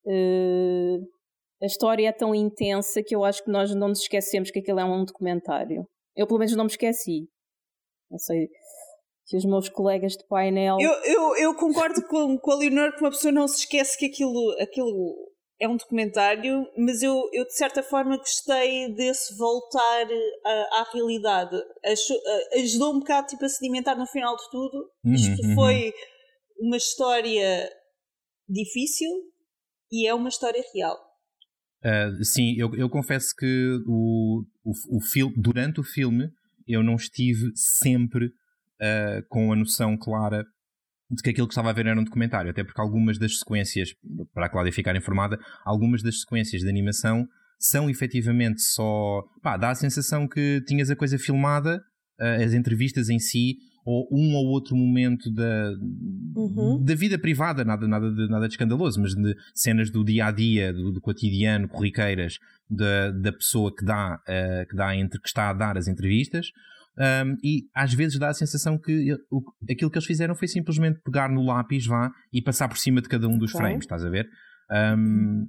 eh, 0.07 0.97
a 1.61 1.65
história 1.65 2.07
é 2.07 2.11
tão 2.11 2.33
intensa 2.33 3.03
que 3.03 3.15
eu 3.15 3.23
acho 3.23 3.43
que 3.43 3.51
nós 3.51 3.73
não 3.75 3.89
nos 3.89 4.01
esquecemos 4.01 4.49
que 4.49 4.59
aquilo 4.59 4.79
é 4.79 4.85
um 4.85 5.05
documentário. 5.05 5.85
Eu, 6.15 6.25
pelo 6.25 6.39
menos, 6.39 6.55
não 6.55 6.65
me 6.65 6.71
esqueci. 6.71 7.27
Não 8.09 8.17
sei 8.17 8.49
se 9.25 9.37
os 9.37 9.45
meus 9.45 9.69
colegas 9.69 10.13
de 10.13 10.25
painel. 10.27 10.77
Eu, 10.79 10.91
eu, 11.03 11.35
eu 11.37 11.55
concordo 11.55 12.05
com, 12.07 12.37
com 12.37 12.51
a 12.51 12.55
Leonor 12.55 12.93
que 12.93 13.01
uma 13.01 13.11
pessoa 13.11 13.31
não 13.31 13.47
se 13.47 13.59
esquece 13.59 13.97
que 13.97 14.07
aquilo, 14.07 14.55
aquilo 14.59 15.15
é 15.59 15.67
um 15.67 15.77
documentário, 15.77 16.67
mas 16.75 17.01
eu, 17.03 17.29
eu 17.31 17.45
de 17.45 17.55
certa 17.55 17.83
forma 17.83 18.17
gostei 18.17 18.93
desse 18.93 19.37
voltar 19.37 20.07
à, 20.43 20.81
à 20.81 20.89
realidade. 20.91 21.55
Ah, 21.85 22.59
ajudou 22.59 22.93
um 22.93 22.99
bocado 22.99 23.27
tipo, 23.27 23.45
a 23.45 23.49
sedimentar 23.49 23.97
no 23.97 24.07
final 24.07 24.35
de 24.35 24.49
tudo. 24.49 24.89
Uhum, 25.05 25.13
Isto 25.13 25.47
uhum. 25.47 25.55
foi 25.55 25.93
uma 26.59 26.77
história 26.77 27.71
difícil 28.49 29.09
e 29.91 30.07
é 30.07 30.13
uma 30.13 30.29
história 30.29 30.63
real. 30.73 31.10
Uh, 31.83 32.23
sim, 32.23 32.55
eu, 32.57 32.73
eu 32.75 32.89
confesso 32.89 33.35
que 33.35 33.81
o, 33.87 34.45
o, 34.63 34.97
o 34.97 35.33
durante 35.35 35.79
o 35.79 35.83
filme 35.83 36.29
eu 36.67 36.83
não 36.83 36.95
estive 36.95 37.51
sempre 37.55 38.27
uh, 38.27 39.27
com 39.29 39.51
a 39.51 39.55
noção 39.55 39.97
clara 39.97 40.45
de 41.09 41.21
que 41.21 41.29
aquilo 41.29 41.47
que 41.47 41.53
estava 41.53 41.69
a 41.69 41.73
ver 41.73 41.87
era 41.87 41.99
um 41.99 42.03
documentário, 42.03 42.51
até 42.51 42.63
porque 42.63 42.79
algumas 42.79 43.17
das 43.17 43.39
sequências, 43.39 43.93
para 44.33 44.45
a 44.45 44.49
Cláudia 44.49 44.71
ficar 44.71 44.95
informada, 44.95 45.37
algumas 45.65 46.01
das 46.01 46.21
sequências 46.21 46.61
de 46.61 46.69
animação 46.69 47.27
são 47.59 47.89
efetivamente 47.89 48.61
só. 48.61 49.23
pá, 49.41 49.57
dá 49.57 49.71
a 49.71 49.75
sensação 49.75 50.27
que 50.27 50.63
tinhas 50.67 50.89
a 50.89 50.95
coisa 50.95 51.17
filmada, 51.19 51.83
uh, 52.19 52.43
as 52.43 52.53
entrevistas 52.53 53.09
em 53.09 53.19
si, 53.19 53.57
ou 53.85 54.07
um 54.11 54.33
ou 54.35 54.47
outro 54.47 54.75
momento 54.75 55.31
da, 55.33 55.71
Uhum. 56.35 56.83
da 56.83 56.95
vida 56.95 57.17
privada, 57.19 57.63
nada, 57.65 57.87
nada, 57.87 58.11
de, 58.11 58.27
nada 58.29 58.47
de 58.47 58.53
escandaloso, 58.53 59.01
mas 59.01 59.13
de 59.15 59.35
cenas 59.53 59.89
do 59.91 60.03
dia 60.03 60.27
a 60.27 60.31
dia, 60.31 60.71
do, 60.73 60.91
do 60.91 61.01
cotidiano, 61.01 61.67
corriqueiras 61.67 62.37
da, 62.69 63.11
da 63.11 63.31
pessoa 63.33 63.73
que 63.75 63.83
dá, 63.83 64.21
eh, 64.27 64.65
que 64.69 64.75
dá 64.75 64.95
entre, 64.95 65.19
que 65.19 65.27
está 65.27 65.49
a 65.49 65.53
dar 65.53 65.77
as 65.77 65.87
entrevistas. 65.87 66.47
Um, 66.97 67.37
e 67.41 67.63
às 67.73 67.93
vezes 67.93 68.19
dá 68.19 68.29
a 68.29 68.33
sensação 68.33 68.77
que 68.77 69.13
o- 69.31 69.41
aquilo 69.69 69.89
que 69.89 69.97
eles 69.97 70.05
fizeram 70.05 70.35
foi 70.35 70.47
simplesmente 70.47 70.99
pegar 71.03 71.29
no 71.29 71.41
lápis, 71.45 71.85
vá, 71.85 72.11
e 72.33 72.41
passar 72.41 72.67
por 72.67 72.77
cima 72.77 73.01
de 73.01 73.07
cada 73.07 73.27
um 73.29 73.37
dos 73.37 73.51
frames, 73.51 73.85
estás 73.85 74.03
a 74.05 74.09
ver? 74.09 74.27
Um, 74.97 75.47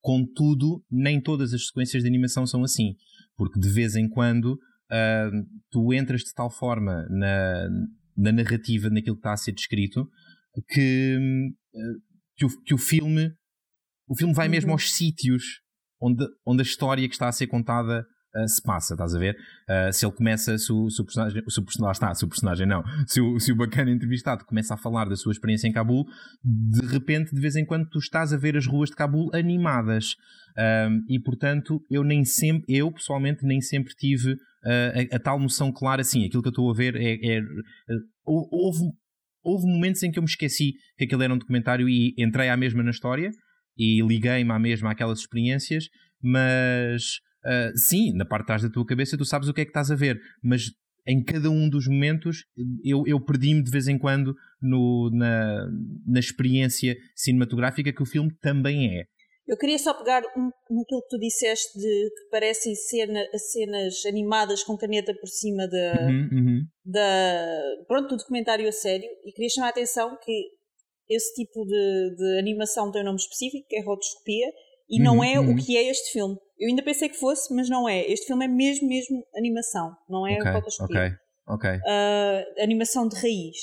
contudo, 0.00 0.82
nem 0.90 1.20
todas 1.20 1.52
as 1.52 1.66
sequências 1.66 2.02
de 2.02 2.08
animação 2.08 2.46
são 2.46 2.62
assim, 2.62 2.94
porque 3.36 3.58
de 3.58 3.68
vez 3.68 3.96
em 3.96 4.08
quando 4.08 4.58
ah, 4.90 5.30
tu 5.70 5.92
entras 5.92 6.22
de 6.22 6.32
tal 6.34 6.50
forma 6.50 7.06
na, 7.08 7.68
na 8.16 8.32
narrativa, 8.32 8.88
naquilo 8.90 9.16
que 9.16 9.20
está 9.20 9.32
a 9.32 9.36
ser 9.36 9.52
descrito, 9.52 10.08
que, 10.68 11.16
hum, 11.20 11.54
que, 12.36 12.44
o, 12.44 12.62
que 12.62 12.74
o 12.74 12.78
filme 12.78 13.32
o 14.08 14.16
filme 14.16 14.32
vai 14.32 14.48
mesmo 14.48 14.68
Uhum. 14.68 14.74
aos 14.74 14.92
sítios 14.92 15.60
onde, 16.00 16.24
onde 16.46 16.62
a 16.62 16.64
história 16.64 17.08
que 17.08 17.14
está 17.14 17.28
a 17.28 17.32
ser 17.32 17.46
contada 17.46 18.06
ah, 18.36 18.46
se 18.48 18.62
passa, 18.62 18.94
estás 18.94 19.14
a 19.14 19.18
ver? 19.18 19.36
Ah, 19.68 19.90
se 19.92 20.04
ele 20.04 20.12
começa, 20.12 20.56
se 20.58 20.72
o, 20.72 20.88
se 20.90 21.00
o 21.00 21.04
personagem, 21.04 21.42
se 21.48 21.60
o 21.60 21.64
person- 21.64 21.84
lá 21.84 21.92
está, 21.92 22.14
se 22.14 22.24
o 22.24 22.28
personagem 22.28 22.66
não, 22.66 22.82
se 23.06 23.20
o, 23.20 23.38
se 23.40 23.52
o 23.52 23.56
bacana 23.56 23.90
entrevistado 23.90 24.44
começa 24.44 24.74
a 24.74 24.76
falar 24.76 25.08
da 25.08 25.16
sua 25.16 25.32
experiência 25.32 25.66
em 25.68 25.72
Cabul, 25.72 26.04
de 26.44 26.86
repente, 26.86 27.34
de 27.34 27.40
vez 27.40 27.56
em 27.56 27.64
quando, 27.64 27.88
tu 27.88 27.98
estás 27.98 28.32
a 28.32 28.36
ver 28.36 28.56
as 28.56 28.66
ruas 28.66 28.90
de 28.90 28.96
Cabul 28.96 29.30
animadas. 29.34 30.14
Um, 30.58 31.04
e 31.08 31.20
portanto, 31.20 31.82
eu 31.90 32.02
nem 32.02 32.24
sempre, 32.24 32.64
eu 32.74 32.90
pessoalmente, 32.90 33.44
nem 33.44 33.60
sempre 33.60 33.94
tive 33.94 34.32
uh, 34.32 35.12
a, 35.12 35.16
a 35.16 35.18
tal 35.18 35.38
noção 35.38 35.70
clara 35.70 36.00
assim. 36.00 36.24
Aquilo 36.24 36.42
que 36.42 36.48
eu 36.48 36.50
estou 36.50 36.70
a 36.70 36.74
ver 36.74 36.96
é. 36.96 37.12
é- 37.36 37.40
uh, 37.40 38.00
hou- 38.24 38.48
houve, 38.50 38.80
houve 39.44 39.66
momentos 39.66 40.02
em 40.02 40.10
que 40.10 40.18
eu 40.18 40.22
me 40.22 40.28
esqueci 40.28 40.72
que 40.96 41.04
aquilo 41.04 41.22
era 41.22 41.34
um 41.34 41.38
documentário 41.38 41.88
e 41.88 42.14
entrei 42.18 42.48
à 42.48 42.56
mesma 42.56 42.82
na 42.82 42.90
história 42.90 43.30
e 43.76 44.00
liguei-me 44.00 44.50
à 44.50 44.58
mesma 44.58 44.92
àquelas 44.92 45.18
experiências, 45.18 45.84
mas 46.22 47.20
uh, 47.46 47.78
sim, 47.78 48.12
na 48.14 48.24
parte 48.24 48.42
de 48.42 48.46
trás 48.46 48.62
da 48.62 48.70
tua 48.70 48.84
cabeça 48.84 49.16
tu 49.16 49.24
sabes 49.24 49.48
o 49.48 49.54
que 49.54 49.60
é 49.60 49.64
que 49.64 49.70
estás 49.70 49.90
a 49.90 49.94
ver, 49.94 50.20
mas 50.42 50.70
em 51.06 51.22
cada 51.22 51.50
um 51.50 51.68
dos 51.68 51.86
momentos 51.86 52.44
eu, 52.84 53.04
eu 53.06 53.20
perdi-me 53.24 53.62
de 53.62 53.70
vez 53.70 53.86
em 53.86 53.96
quando 53.96 54.34
no, 54.60 55.10
na, 55.12 55.68
na 56.06 56.18
experiência 56.18 56.96
cinematográfica 57.14 57.92
que 57.92 58.02
o 58.02 58.06
filme 58.06 58.30
também 58.40 58.98
é. 58.98 59.04
Eu 59.46 59.56
queria 59.56 59.78
só 59.78 59.94
pegar 59.94 60.22
um, 60.36 60.50
naquilo 60.68 61.02
que 61.02 61.08
tu 61.08 61.18
disseste 61.20 61.78
de 61.78 62.10
que 62.10 62.30
parecem 62.32 62.74
cena, 62.74 63.24
cenas 63.52 64.04
animadas 64.04 64.64
com 64.64 64.76
caneta 64.76 65.14
por 65.14 65.28
cima 65.28 65.68
da, 65.68 66.06
Uhum, 66.08 66.28
uhum. 66.32 66.60
da, 66.84 67.62
pronto, 67.86 68.08
do 68.08 68.16
documentário 68.16 68.68
a 68.68 68.72
sério 68.72 69.08
e 69.24 69.30
queria 69.32 69.48
chamar 69.48 69.68
a 69.68 69.70
atenção 69.70 70.18
que 70.20 70.56
esse 71.08 71.32
tipo 71.34 71.64
de, 71.64 72.16
de 72.16 72.38
animação 72.40 72.90
tem 72.90 73.02
um 73.02 73.04
nome 73.04 73.18
específico, 73.18 73.68
que 73.68 73.76
é 73.76 73.82
rotoscopia, 73.82 74.48
e 74.88 75.00
não 75.00 75.16
Uhum, 75.16 75.24
é 75.24 75.40
uhum. 75.40 75.52
o 75.52 75.56
que 75.56 75.76
é 75.76 75.90
este 75.90 76.12
filme. 76.12 76.36
Eu 76.58 76.68
ainda 76.68 76.82
pensei 76.82 77.08
que 77.08 77.16
fosse, 77.16 77.52
mas 77.54 77.68
não 77.68 77.88
é. 77.88 78.00
Este 78.10 78.26
filme 78.26 78.44
é 78.44 78.48
mesmo, 78.48 78.88
mesmo 78.88 79.22
animação, 79.34 79.94
não 80.08 80.26
é 80.26 80.38
ok, 80.38 80.52
rotoscopia. 80.52 81.18
ok, 81.46 81.70
ok. 81.70 81.80
Ah, 81.86 82.44
animação 82.62 83.08
de 83.08 83.16
raiz. 83.16 83.56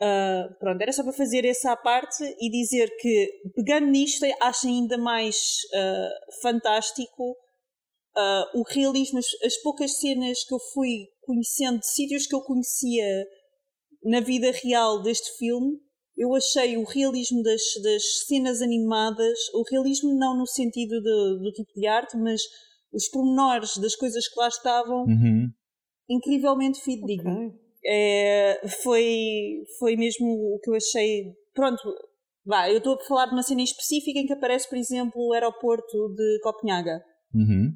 Ah, 0.00 0.48
pronto, 0.58 0.80
era 0.80 0.92
só 0.92 1.02
para 1.02 1.12
fazer 1.12 1.44
essa 1.44 1.72
à 1.72 1.76
parte 1.76 2.24
e 2.40 2.50
dizer 2.50 2.88
que, 3.00 3.30
pegando 3.54 3.86
nisto, 3.86 4.26
acho 4.40 4.66
ainda 4.66 4.98
mais 4.98 5.36
ah, 5.74 6.10
fantástico 6.42 7.36
o 8.54 8.62
realismo, 8.62 9.18
as, 9.18 9.26
as 9.44 9.56
poucas 9.58 9.98
cenas 9.98 10.42
que 10.42 10.54
eu 10.54 10.58
fui 10.72 11.06
conhecendo, 11.20 11.80
de 11.80 11.86
sítios 11.86 12.26
que 12.26 12.34
eu 12.34 12.40
conhecia 12.40 13.26
na 14.02 14.20
vida 14.20 14.50
real 14.52 15.02
deste 15.02 15.36
filme. 15.36 15.78
Eu 16.16 16.34
achei 16.34 16.76
o 16.78 16.84
realismo 16.84 17.42
das, 17.42 17.60
das 17.82 18.02
cenas 18.26 18.62
animadas, 18.62 19.38
o 19.54 19.62
realismo 19.70 20.14
não 20.18 20.36
no 20.36 20.46
sentido 20.46 21.00
de- 21.02 21.38
do 21.42 21.52
tipo 21.52 21.70
de 21.74 21.86
arte, 21.86 22.16
mas 22.16 22.40
os 22.92 23.08
pormenores 23.08 23.76
das 23.76 23.94
coisas 23.94 24.26
que 24.26 24.38
lá 24.40 24.48
estavam, 24.48 25.04
Uhum. 25.04 25.48
incrivelmente 26.08 26.80
fidedigno. 26.80 27.48
Ok. 27.48 27.54
É, 27.88 28.66
foi, 28.82 29.62
foi 29.78 29.96
mesmo 29.96 30.26
o 30.26 30.58
que 30.62 30.70
eu 30.70 30.74
achei. 30.74 31.24
Pronto, 31.54 31.82
vá, 32.44 32.68
eu 32.70 32.78
estou 32.78 32.94
a 32.94 33.04
falar 33.04 33.26
de 33.26 33.32
uma 33.32 33.42
cena 33.42 33.62
específica 33.62 34.18
em 34.18 34.26
que 34.26 34.32
aparece, 34.32 34.68
por 34.68 34.78
exemplo, 34.78 35.12
o 35.16 35.32
aeroporto 35.32 36.08
de 36.14 36.40
Copenhaga. 36.42 37.00
Uhum. 37.34 37.72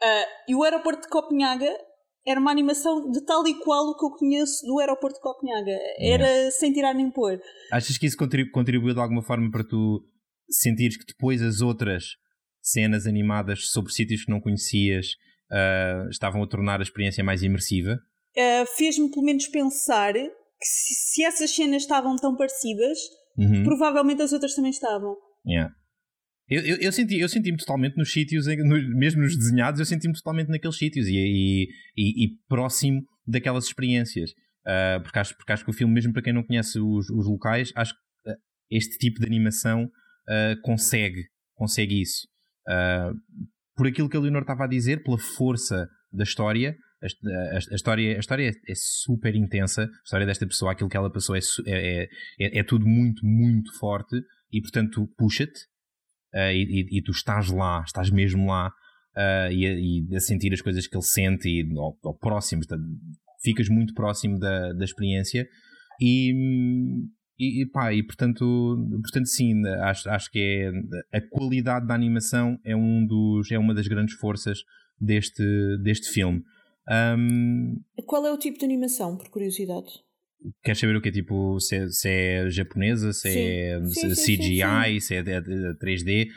Ah, 0.00 0.24
e 0.48 0.54
o 0.54 0.62
aeroporto 0.62 1.02
de 1.02 1.08
Copenhaga 1.08 1.76
era 2.26 2.38
uma 2.40 2.50
animação 2.50 3.10
de 3.10 3.24
tal 3.24 3.46
e 3.46 3.54
qual 3.60 3.88
o 3.88 3.96
que 3.96 4.04
eu 4.04 4.10
conheço 4.10 4.64
do 4.66 4.78
aeroporto 4.78 5.16
de 5.16 5.22
Copenhaga. 5.22 5.76
Era 5.98 6.50
sem 6.52 6.72
tirar 6.72 6.94
nem 6.94 7.10
pôr. 7.10 7.40
Achas 7.70 7.98
que 7.98 8.06
isso 8.06 8.16
contribu- 8.16 8.50
contribuiu 8.52 8.94
de 8.94 9.00
alguma 9.00 9.22
forma 9.22 9.50
para 9.50 9.64
tu 9.64 10.00
sentires 10.48 10.96
que 10.96 11.04
depois 11.06 11.42
as 11.42 11.60
outras 11.60 12.04
cenas 12.60 13.06
animadas 13.06 13.68
sobre 13.70 13.92
sítios 13.92 14.24
que 14.24 14.30
não 14.30 14.40
conhecias 14.40 15.06
ah, 15.50 16.06
estavam 16.10 16.42
a 16.42 16.46
tornar 16.48 16.80
a 16.80 16.82
experiência 16.82 17.24
mais 17.24 17.42
imersiva? 17.42 17.98
Ah, 18.36 18.64
Fez-me 18.76 19.10
pelo 19.10 19.24
menos 19.24 19.48
pensar 19.48 20.12
que 20.14 20.64
se, 20.66 20.94
se 20.94 21.24
essas 21.24 21.50
cenas 21.50 21.82
estavam 21.82 22.14
tão 22.16 22.36
parecidas, 22.36 22.98
Uhum. 23.36 23.64
provavelmente 23.64 24.20
as 24.20 24.30
outras 24.32 24.54
também 24.54 24.70
estavam. 24.70 25.16
Yeah. 25.46 25.74
Eu, 26.52 26.62
eu, 26.62 26.76
eu 26.76 26.92
senti, 26.92 27.28
senti-me 27.28 27.56
totalmente 27.56 27.96
nos 27.96 28.12
sítios, 28.12 28.46
no- 28.46 28.96
mesmo 28.98 29.22
nos 29.22 29.36
desenhados, 29.36 29.80
eu 29.80 29.86
senti-me 29.86 30.14
totalmente 30.14 30.48
naqueles 30.48 30.76
sítios 30.76 31.06
e, 31.08 31.14
e, 31.16 31.68
e- 31.96 32.24
e 32.24 32.28
próximo 32.48 33.02
daquelas 33.26 33.64
experiências. 33.64 34.30
Ah, 34.66 35.00
porque, 35.02 35.18
acho, 35.18 35.36
porque 35.36 35.52
acho 35.52 35.64
que 35.64 35.70
o 35.70 35.74
filme, 35.74 35.92
mesmo 35.94 36.12
para 36.12 36.22
quem 36.22 36.32
não 36.32 36.44
conhece 36.44 36.78
os, 36.78 37.10
os 37.10 37.26
locais, 37.26 37.72
acho 37.74 37.92
que 37.94 38.30
ah, 38.30 38.36
este 38.70 38.96
tipo 38.98 39.20
de 39.20 39.26
animação 39.26 39.84
uh, 39.84 40.60
consegue, 40.62 41.24
consegue 41.54 42.00
isso. 42.00 42.26
Uh, 42.68 43.14
por 43.76 43.86
aquilo 43.86 44.08
que 44.08 44.16
a 44.16 44.20
Leonor 44.20 44.42
estava 44.42 44.64
a 44.64 44.68
dizer, 44.68 45.02
pela 45.02 45.18
força 45.18 45.88
da 46.12 46.22
história, 46.24 46.76
a, 47.02 47.06
a, 47.06 47.56
a, 47.56 47.74
história, 47.74 48.16
a 48.16 48.20
história 48.20 48.48
é, 48.48 48.50
é, 48.50 48.74
super 48.76 49.34
intensa. 49.34 49.82
A 49.82 50.02
história 50.04 50.26
desta 50.26 50.46
pessoa, 50.46 50.72
aquilo 50.72 50.88
que 50.88 50.96
ela 50.96 51.10
passou, 51.12 51.34
é, 51.34 51.40
é, 51.66 52.02
é, 52.40 52.58
é 52.60 52.62
tudo 52.62 52.86
muito, 52.86 53.26
muito 53.26 53.76
forte 53.78 54.16
e, 54.52 54.60
portanto, 54.60 55.08
puxa-te 55.16 55.50
uh, 55.52 55.71
e, 56.34 56.62
e, 56.62 56.98
e, 56.98 57.02
tu 57.02 57.10
estás 57.10 57.50
lá, 57.50 57.82
estás 57.86 58.10
mesmo 58.10 58.46
lá 58.46 58.68
uh, 58.68 59.52
e, 59.52 60.06
e, 60.10 60.16
a, 60.16 60.20
sentir 60.20 60.52
as 60.52 60.60
coisas 60.60 60.86
que 60.86 60.96
ele 60.96 61.04
sente 61.04 61.48
e 61.48 61.68
ao, 61.76 62.14
próximo, 62.14 62.62
ficas 63.42 63.68
muito 63.68 63.94
próximo 63.94 64.38
da, 64.38 64.72
da 64.72 64.84
experiência 64.84 65.46
e, 66.00 66.32
e, 67.38 67.66
pá, 67.66 67.92
e 67.92 68.02
portanto, 68.02 68.88
portanto 69.02 69.26
sim, 69.26 69.66
acho, 69.82 70.08
acho 70.08 70.30
que 70.30 70.38
é 71.12 71.18
a 71.18 71.20
qualidade 71.20 71.86
da 71.86 71.94
animação 71.94 72.58
é, 72.64 72.74
um 72.74 73.06
dos, 73.06 73.50
é 73.50 73.58
uma 73.58 73.74
das 73.74 73.88
grandes 73.88 74.14
forças 74.14 74.58
deste, 75.00 75.44
deste 75.82 76.08
filme. 76.08 76.42
Um, 76.88 77.80
Qual 78.06 78.26
é 78.26 78.32
o 78.32 78.38
tipo 78.38 78.58
de 78.58 78.64
animação, 78.64 79.16
por 79.16 79.28
curiosidade? 79.28 79.88
Queres 80.62 80.80
saber 80.80 80.96
o 80.96 81.00
que 81.00 81.08
é 81.08 81.12
tipo, 81.12 81.58
se 81.60 81.76
é, 81.76 81.88
se 81.88 82.08
é 82.08 82.50
japonesa, 82.50 83.12
se 83.12 83.30
sim. 83.30 83.38
é 83.38 83.80
sim, 83.86 84.14
sim, 84.14 84.36
CGI, 84.36 85.00
se 85.00 85.14
é 85.14 85.22
3D? 85.22 86.28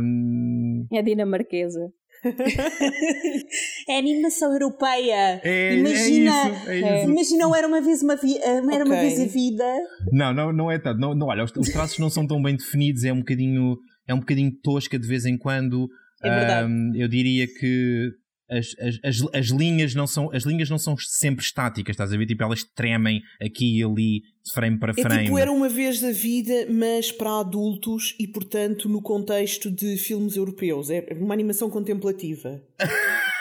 Um... 0.00 0.86
É 0.92 1.02
dinamarquesa. 1.02 1.92
é 3.88 3.98
animação 3.98 4.52
europeia. 4.52 5.40
É, 5.42 5.76
imagina, 5.76 6.32
é 6.32 6.50
isso, 6.50 6.68
é 6.68 7.00
isso. 7.00 7.10
imagina, 7.10 7.56
era 7.56 7.68
uma 7.68 7.80
vez 7.80 8.02
uma, 8.02 8.16
vi, 8.16 8.36
era 8.38 8.60
okay. 8.60 8.82
uma 8.82 8.96
vez 8.96 9.20
a 9.20 9.26
vida. 9.26 9.64
Não, 10.12 10.34
não, 10.34 10.52
não 10.52 10.70
é 10.70 10.78
tanto. 10.78 11.00
Não, 11.00 11.14
não, 11.14 11.28
olha, 11.28 11.44
os, 11.44 11.52
os 11.56 11.68
traços 11.70 11.98
não 11.98 12.10
são 12.10 12.26
tão 12.26 12.42
bem 12.42 12.56
definidos, 12.56 13.04
é 13.04 13.12
um 13.12 13.18
bocadinho, 13.18 13.76
é 14.06 14.14
um 14.14 14.20
bocadinho 14.20 14.52
tosca 14.62 14.98
de 14.98 15.06
vez 15.06 15.24
em 15.26 15.38
quando. 15.38 15.88
É 16.22 16.28
verdade. 16.28 16.68
Um, 16.68 16.92
eu 16.96 17.08
diria 17.08 17.46
que 17.46 18.10
as, 18.50 18.74
as, 18.80 18.98
as, 19.04 19.34
as, 19.34 19.46
linhas 19.46 19.94
não 19.94 20.06
são, 20.06 20.30
as 20.32 20.44
linhas 20.44 20.70
não 20.70 20.78
são 20.78 20.96
sempre 20.96 21.44
estáticas, 21.44 21.94
estás 21.94 22.12
a 22.12 22.16
ver? 22.16 22.26
Tipo, 22.26 22.44
elas 22.44 22.64
tremem 22.64 23.22
aqui 23.40 23.78
e 23.78 23.84
ali, 23.84 24.22
de 24.44 24.52
frame 24.52 24.78
para 24.78 24.94
frame. 24.94 25.16
É 25.16 25.24
tipo, 25.24 25.38
era 25.38 25.52
uma 25.52 25.68
vez 25.68 26.00
da 26.00 26.10
vida, 26.10 26.66
mas 26.70 27.12
para 27.12 27.40
adultos 27.40 28.14
e, 28.18 28.26
portanto, 28.26 28.88
no 28.88 29.02
contexto 29.02 29.70
de 29.70 29.96
filmes 29.96 30.36
europeus. 30.36 30.90
É 30.90 31.06
uma 31.20 31.34
animação 31.34 31.68
contemplativa. 31.68 32.60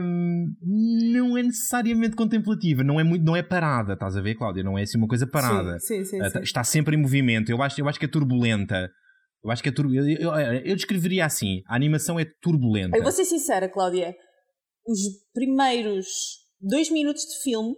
um, 0.00 0.54
não 0.62 1.38
é 1.38 1.42
necessariamente 1.42 2.16
contemplativa, 2.16 2.82
não 2.82 2.98
é, 2.98 3.04
muito, 3.04 3.24
não 3.24 3.36
é 3.36 3.42
parada, 3.42 3.92
estás 3.92 4.16
a 4.16 4.20
ver, 4.20 4.34
Cláudia? 4.34 4.64
Não 4.64 4.78
é 4.78 4.82
assim 4.82 4.98
uma 4.98 5.06
coisa 5.06 5.26
parada. 5.26 5.78
Sim, 5.78 6.04
sim, 6.04 6.20
sim, 6.20 6.38
uh, 6.38 6.42
está 6.42 6.64
sempre 6.64 6.96
em 6.96 7.00
movimento. 7.00 7.50
Eu 7.50 7.62
acho, 7.62 7.80
eu 7.80 7.88
acho 7.88 7.98
que 7.98 8.06
é 8.06 8.08
turbulenta. 8.08 8.90
Eu 9.42 9.50
acho 9.50 9.62
que 9.62 9.68
é 9.68 9.72
tur... 9.72 9.86
eu, 9.94 10.04
eu, 10.08 10.32
eu, 10.64 10.76
descreveria 10.76 11.24
assim: 11.24 11.62
a 11.66 11.74
animação 11.74 12.18
é 12.18 12.24
turbulenta. 12.40 12.96
Eu 12.96 13.02
vou 13.02 13.12
ser 13.12 13.24
sincera, 13.24 13.68
Cláudia. 13.68 14.16
Os 14.86 14.98
primeiros 15.32 16.06
dois 16.60 16.90
minutos 16.90 17.22
de 17.22 17.42
filme, 17.42 17.76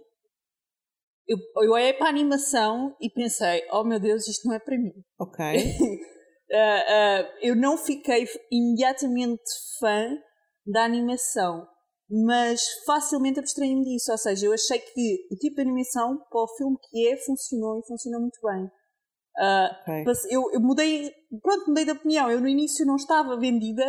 eu, 1.27 1.37
eu 1.63 1.71
olhei 1.71 1.93
para 1.93 2.07
a 2.07 2.09
animação 2.09 2.95
e 2.99 3.09
pensei: 3.09 3.63
oh 3.71 3.83
meu 3.83 3.99
Deus, 3.99 4.27
isto 4.27 4.47
não 4.47 4.55
é 4.55 4.59
para 4.59 4.77
mim. 4.77 4.93
Ok. 5.19 5.45
uh, 5.45 5.93
uh, 6.51 7.27
eu 7.41 7.55
não 7.55 7.77
fiquei 7.77 8.27
imediatamente 8.51 9.43
fã 9.79 10.17
da 10.65 10.83
animação, 10.83 11.67
mas 12.09 12.61
facilmente 12.85 13.39
abstraí-me 13.39 13.83
disso. 13.83 14.11
Ou 14.11 14.17
seja, 14.17 14.47
eu 14.47 14.53
achei 14.53 14.79
que 14.79 15.27
o 15.31 15.35
tipo 15.35 15.55
de 15.55 15.61
animação 15.61 16.17
para 16.29 16.41
o 16.41 16.55
filme 16.57 16.77
que 16.89 17.07
é 17.07 17.17
funcionou 17.17 17.79
e 17.79 17.87
funcionou 17.87 18.21
muito 18.21 18.39
bem. 18.41 18.69
Uh, 19.37 20.03
okay. 20.03 20.03
eu, 20.29 20.51
eu, 20.53 20.59
mudei, 20.59 21.11
pronto, 21.41 21.67
mudei 21.67 21.85
de 21.85 21.91
opinião. 21.91 22.29
Eu 22.29 22.41
no 22.41 22.47
início 22.47 22.85
não 22.85 22.95
estava 22.95 23.39
vendida 23.39 23.85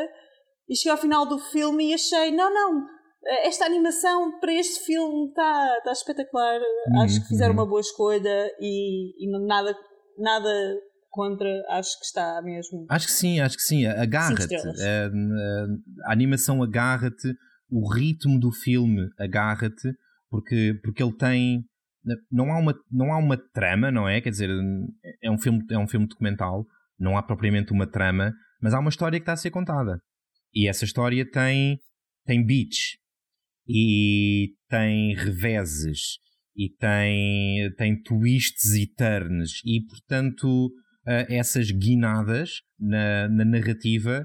e 0.68 0.76
cheguei 0.76 0.92
ao 0.92 0.98
final 0.98 1.26
do 1.26 1.38
filme 1.38 1.90
e 1.90 1.94
achei, 1.94 2.30
não, 2.30 2.52
não, 2.52 2.86
esta 3.44 3.64
animação 3.64 4.38
para 4.40 4.52
este 4.52 4.84
filme 4.84 5.28
está 5.28 5.80
tá 5.84 5.92
espetacular. 5.92 6.60
Uhum, 6.88 7.00
acho 7.02 7.20
que 7.22 7.28
fizeram 7.28 7.54
uhum. 7.54 7.60
uma 7.60 7.68
boa 7.68 7.80
escolha 7.80 8.50
e, 8.60 9.24
e, 9.24 9.46
nada, 9.46 9.74
nada 10.18 10.78
contra, 11.10 11.48
acho 11.70 11.98
que 11.98 12.06
está 12.06 12.40
mesmo. 12.42 12.86
Acho 12.88 13.06
que 13.06 13.12
sim, 13.12 13.40
acho 13.40 13.56
que 13.56 13.62
sim. 13.62 13.86
Agarra-te. 13.86 14.56
A, 14.56 16.08
a, 16.08 16.12
animação 16.12 16.62
agarra-te, 16.62 17.34
o 17.70 17.88
ritmo 17.92 18.40
do 18.40 18.50
filme 18.50 19.08
agarra-te, 19.18 19.94
porque, 20.30 20.80
porque 20.82 21.02
ele 21.02 21.16
tem 21.16 21.64
não 22.30 22.52
há 22.52 22.58
uma 22.58 22.74
não 22.90 23.12
há 23.12 23.18
uma 23.18 23.36
trama, 23.36 23.90
não 23.90 24.08
é? 24.08 24.20
Quer 24.20 24.30
dizer, 24.30 24.50
é 25.22 25.30
um 25.30 25.38
filme 25.38 25.64
é 25.70 25.78
um 25.78 25.86
filme 25.86 26.06
documental, 26.06 26.66
não 26.98 27.16
há 27.16 27.22
propriamente 27.22 27.72
uma 27.72 27.86
trama, 27.86 28.32
mas 28.60 28.74
há 28.74 28.80
uma 28.80 28.90
história 28.90 29.18
que 29.18 29.22
está 29.22 29.32
a 29.32 29.36
ser 29.36 29.50
contada. 29.50 30.00
E 30.54 30.68
essa 30.68 30.84
história 30.84 31.28
tem 31.30 31.78
tem 32.26 32.44
beats 32.44 32.98
e 33.68 34.54
tem 34.68 35.14
reveses 35.14 36.18
e 36.56 36.68
tem 36.78 37.72
tem 37.76 38.00
twists 38.02 38.74
e 38.74 38.86
turns 38.86 39.60
e 39.64 39.84
portanto 39.86 40.70
essas 41.28 41.70
guinadas 41.70 42.50
na, 42.78 43.28
na 43.28 43.44
narrativa 43.44 44.24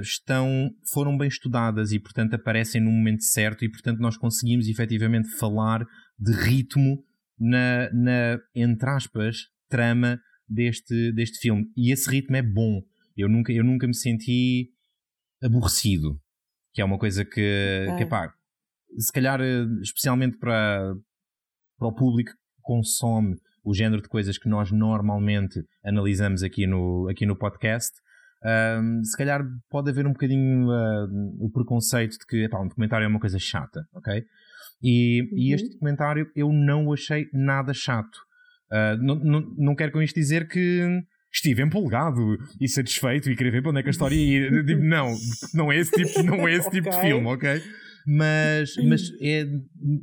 estão 0.00 0.70
foram 0.92 1.16
bem 1.16 1.28
estudadas 1.28 1.92
e 1.92 1.98
portanto 1.98 2.34
aparecem 2.34 2.80
no 2.80 2.90
momento 2.90 3.22
certo 3.24 3.64
e 3.64 3.70
portanto 3.70 3.98
nós 3.98 4.16
conseguimos 4.16 4.68
efetivamente 4.68 5.28
falar 5.36 5.84
de 6.20 6.32
ritmo 6.32 7.02
na, 7.38 7.90
na 7.92 8.38
entre 8.54 8.90
aspas, 8.90 9.48
trama 9.68 10.20
deste, 10.46 11.12
deste 11.12 11.38
filme. 11.38 11.70
E 11.76 11.90
esse 11.90 12.10
ritmo 12.10 12.36
é 12.36 12.42
bom. 12.42 12.82
Eu 13.16 13.28
nunca, 13.28 13.52
eu 13.52 13.64
nunca 13.64 13.86
me 13.86 13.94
senti 13.94 14.70
aborrecido. 15.42 16.20
Que 16.72 16.82
é 16.82 16.84
uma 16.84 16.98
coisa 16.98 17.24
que, 17.24 17.86
okay. 17.88 18.04
que 18.04 18.06
pá, 18.06 18.32
se 18.98 19.12
calhar, 19.12 19.40
eh, 19.40 19.64
especialmente 19.82 20.38
para, 20.38 20.94
para 21.78 21.88
o 21.88 21.94
público 21.94 22.30
que 22.30 22.62
consome 22.62 23.36
o 23.64 23.74
género 23.74 24.02
de 24.02 24.08
coisas 24.08 24.38
que 24.38 24.48
nós 24.48 24.70
normalmente 24.70 25.64
analisamos 25.84 26.42
aqui 26.42 26.66
no, 26.66 27.08
aqui 27.08 27.26
no 27.26 27.36
podcast, 27.36 27.92
um, 28.42 29.04
se 29.04 29.16
calhar 29.16 29.42
pode 29.68 29.90
haver 29.90 30.06
um 30.06 30.12
bocadinho 30.12 30.68
uh, 30.68 31.44
o 31.44 31.50
preconceito 31.50 32.12
de 32.12 32.26
que 32.26 32.44
epá, 32.44 32.58
um 32.58 32.68
documentário 32.68 33.04
é 33.04 33.08
uma 33.08 33.20
coisa 33.20 33.38
chata, 33.38 33.86
ok? 33.92 34.24
E, 34.82 35.22
uhum. 35.22 35.38
e 35.38 35.54
este 35.54 35.70
documentário 35.70 36.26
eu 36.34 36.52
não 36.52 36.86
o 36.86 36.94
achei 36.94 37.26
nada 37.32 37.72
chato. 37.72 38.16
Uh, 38.70 39.02
não, 39.02 39.16
não, 39.16 39.54
não 39.58 39.74
quero 39.74 39.92
com 39.92 40.00
isto 40.00 40.14
dizer 40.14 40.48
que 40.48 41.02
estive 41.32 41.62
empolgado 41.62 42.38
e 42.60 42.68
satisfeito 42.68 43.30
e 43.30 43.36
queria 43.36 43.52
ver 43.52 43.62
para 43.62 43.70
onde 43.70 43.80
é 43.80 43.82
que 43.82 43.88
a 43.88 43.92
história 43.92 44.14
ia. 44.14 44.50
Tipo, 44.64 44.82
não, 44.82 45.14
não 45.54 45.72
é 45.72 45.78
esse 45.78 45.90
tipo, 45.90 46.22
não 46.22 46.46
é 46.46 46.52
esse 46.52 46.68
okay. 46.68 46.80
tipo 46.80 46.94
de 46.94 47.00
filme, 47.00 47.26
ok? 47.26 47.62
Mas, 48.06 48.74
mas, 48.76 49.02
é, 49.20 49.46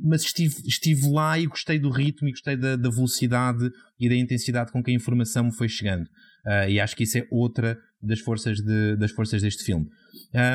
mas 0.02 0.22
estive, 0.22 0.54
estive 0.66 1.10
lá 1.10 1.38
e 1.38 1.46
gostei 1.46 1.78
do 1.78 1.90
ritmo 1.90 2.28
e 2.28 2.30
gostei 2.30 2.56
da, 2.56 2.76
da 2.76 2.88
velocidade 2.90 3.70
e 3.98 4.08
da 4.08 4.14
intensidade 4.14 4.70
com 4.70 4.82
que 4.82 4.90
a 4.90 4.94
informação 4.94 5.44
me 5.44 5.52
foi 5.54 5.68
chegando. 5.68 6.04
Uh, 6.46 6.68
e 6.68 6.80
acho 6.80 6.96
que 6.96 7.02
isso 7.02 7.18
é 7.18 7.26
outra 7.30 7.76
das 8.00 8.20
forças, 8.20 8.58
de, 8.60 8.96
das 8.96 9.10
forças 9.10 9.42
deste 9.42 9.64
filme. 9.64 9.86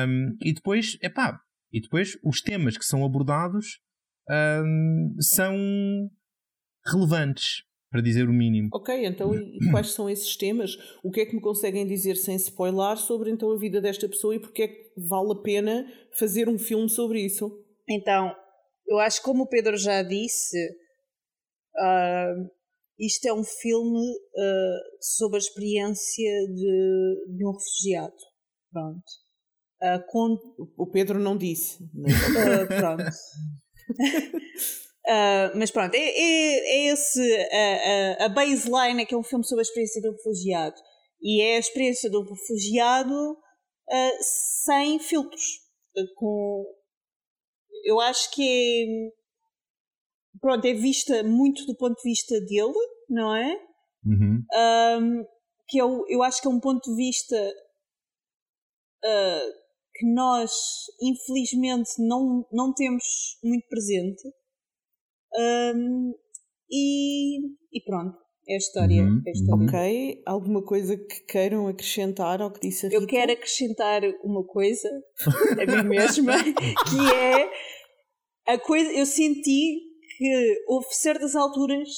Um, 0.08 0.36
e 0.42 0.52
depois, 0.52 0.96
epá, 1.02 1.38
e 1.72 1.80
depois 1.80 2.16
os 2.24 2.40
temas 2.40 2.78
que 2.78 2.84
são 2.84 3.04
abordados 3.04 3.80
um, 4.30 5.14
são 5.20 5.54
relevantes, 6.86 7.62
para 7.90 8.02
dizer 8.02 8.28
o 8.28 8.32
mínimo. 8.32 8.70
Ok, 8.72 9.06
então 9.06 9.30
quais 9.70 9.90
são 9.92 10.10
esses 10.10 10.36
temas? 10.36 10.76
O 11.02 11.12
que 11.12 11.20
é 11.20 11.26
que 11.26 11.34
me 11.36 11.40
conseguem 11.40 11.86
dizer 11.86 12.16
sem 12.16 12.34
spoiler 12.34 12.96
sobre 12.96 13.30
então 13.30 13.52
a 13.52 13.56
vida 13.56 13.80
desta 13.80 14.08
pessoa 14.08 14.34
e 14.34 14.40
porque 14.40 14.62
é 14.62 14.68
que 14.68 14.92
vale 15.08 15.32
a 15.32 15.42
pena 15.42 15.86
fazer 16.18 16.48
um 16.48 16.58
filme 16.58 16.90
sobre 16.90 17.24
isso? 17.24 17.50
Então, 17.88 18.34
eu 18.86 18.98
acho 18.98 19.18
que 19.20 19.24
como 19.24 19.44
o 19.44 19.48
Pedro 19.48 19.76
já 19.76 20.02
disse, 20.02 20.58
uh, 21.76 22.50
isto 22.98 23.26
é 23.26 23.32
um 23.32 23.44
filme 23.44 24.00
uh, 24.00 24.80
sobre 25.00 25.36
a 25.36 25.38
experiência 25.38 26.30
de, 26.48 27.36
de 27.36 27.46
um 27.46 27.52
refugiado. 27.52 28.16
Pronto. 28.72 29.04
Uh, 29.80 30.04
com... 30.08 30.36
O 30.76 30.90
Pedro 30.90 31.20
não 31.20 31.36
disse. 31.36 31.82
Uh, 31.84 32.66
pronto. 32.76 33.04
mas 35.54 35.70
pronto, 35.70 35.94
é, 35.94 35.98
é, 35.98 36.88
é 36.88 36.92
esse 36.92 37.20
a, 38.20 38.24
a 38.26 38.28
baseline 38.28 39.02
é 39.02 39.04
que 39.04 39.14
é 39.14 39.18
um 39.18 39.22
filme 39.22 39.44
sobre 39.44 39.60
a 39.60 39.66
experiência 39.66 40.00
do 40.00 40.12
refugiado 40.12 40.76
e 41.22 41.42
é 41.42 41.56
a 41.56 41.60
experiência 41.60 42.10
do 42.10 42.22
refugiado 42.22 43.36
sem 44.62 44.98
filtros 44.98 45.60
com 46.16 46.64
eu 47.84 48.00
acho 48.00 48.30
que 48.30 48.42
é 48.42 49.24
pronto, 50.40 50.64
é 50.64 50.74
vista 50.74 51.22
muito 51.22 51.64
do 51.66 51.76
ponto 51.76 51.96
de 52.02 52.08
vista 52.08 52.40
dele, 52.40 52.74
não 53.08 53.34
é? 53.36 53.56
Uhum. 54.04 54.44
Um, 54.54 55.24
que 55.68 55.78
eu, 55.78 56.04
eu 56.08 56.22
acho 56.22 56.40
que 56.40 56.46
é 56.46 56.50
um 56.50 56.60
ponto 56.60 56.90
de 56.90 56.96
vista 56.96 57.36
uh, 59.04 59.63
que 59.94 60.06
nós, 60.12 60.50
infelizmente, 61.00 61.90
não, 61.98 62.46
não 62.52 62.72
temos 62.74 63.04
muito 63.42 63.66
presente. 63.68 64.22
Um, 65.36 66.14
e, 66.70 67.38
e 67.72 67.80
pronto. 67.84 68.18
É 68.46 68.54
a 68.54 68.58
história. 68.58 69.02
Uhum, 69.02 69.22
é 69.26 69.30
a 69.30 69.32
história. 69.32 69.66
Ok. 69.66 70.22
Alguma 70.26 70.62
coisa 70.62 70.96
que 70.96 71.20
queiram 71.26 71.66
acrescentar 71.66 72.42
ao 72.42 72.52
que 72.52 72.60
disse 72.60 72.86
a 72.86 72.88
Rita? 72.90 73.02
Eu 73.02 73.06
quero 73.06 73.32
acrescentar 73.32 74.02
uma 74.22 74.44
coisa 74.44 74.88
a 75.62 75.82
mim 75.82 75.88
mesma, 75.88 76.34
que 76.44 77.14
é 77.14 78.52
a 78.52 78.58
coisa. 78.58 78.92
Eu 78.92 79.06
senti 79.06 79.80
que 80.18 80.64
houve 80.68 80.86
certas 80.90 81.34
alturas 81.34 81.88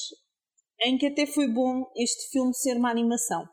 em 0.83 0.97
que 0.97 1.07
até 1.07 1.25
foi 1.25 1.47
bom 1.51 1.83
este 1.97 2.31
filme 2.31 2.53
ser 2.53 2.77
uma 2.77 2.91
animação. 2.91 3.43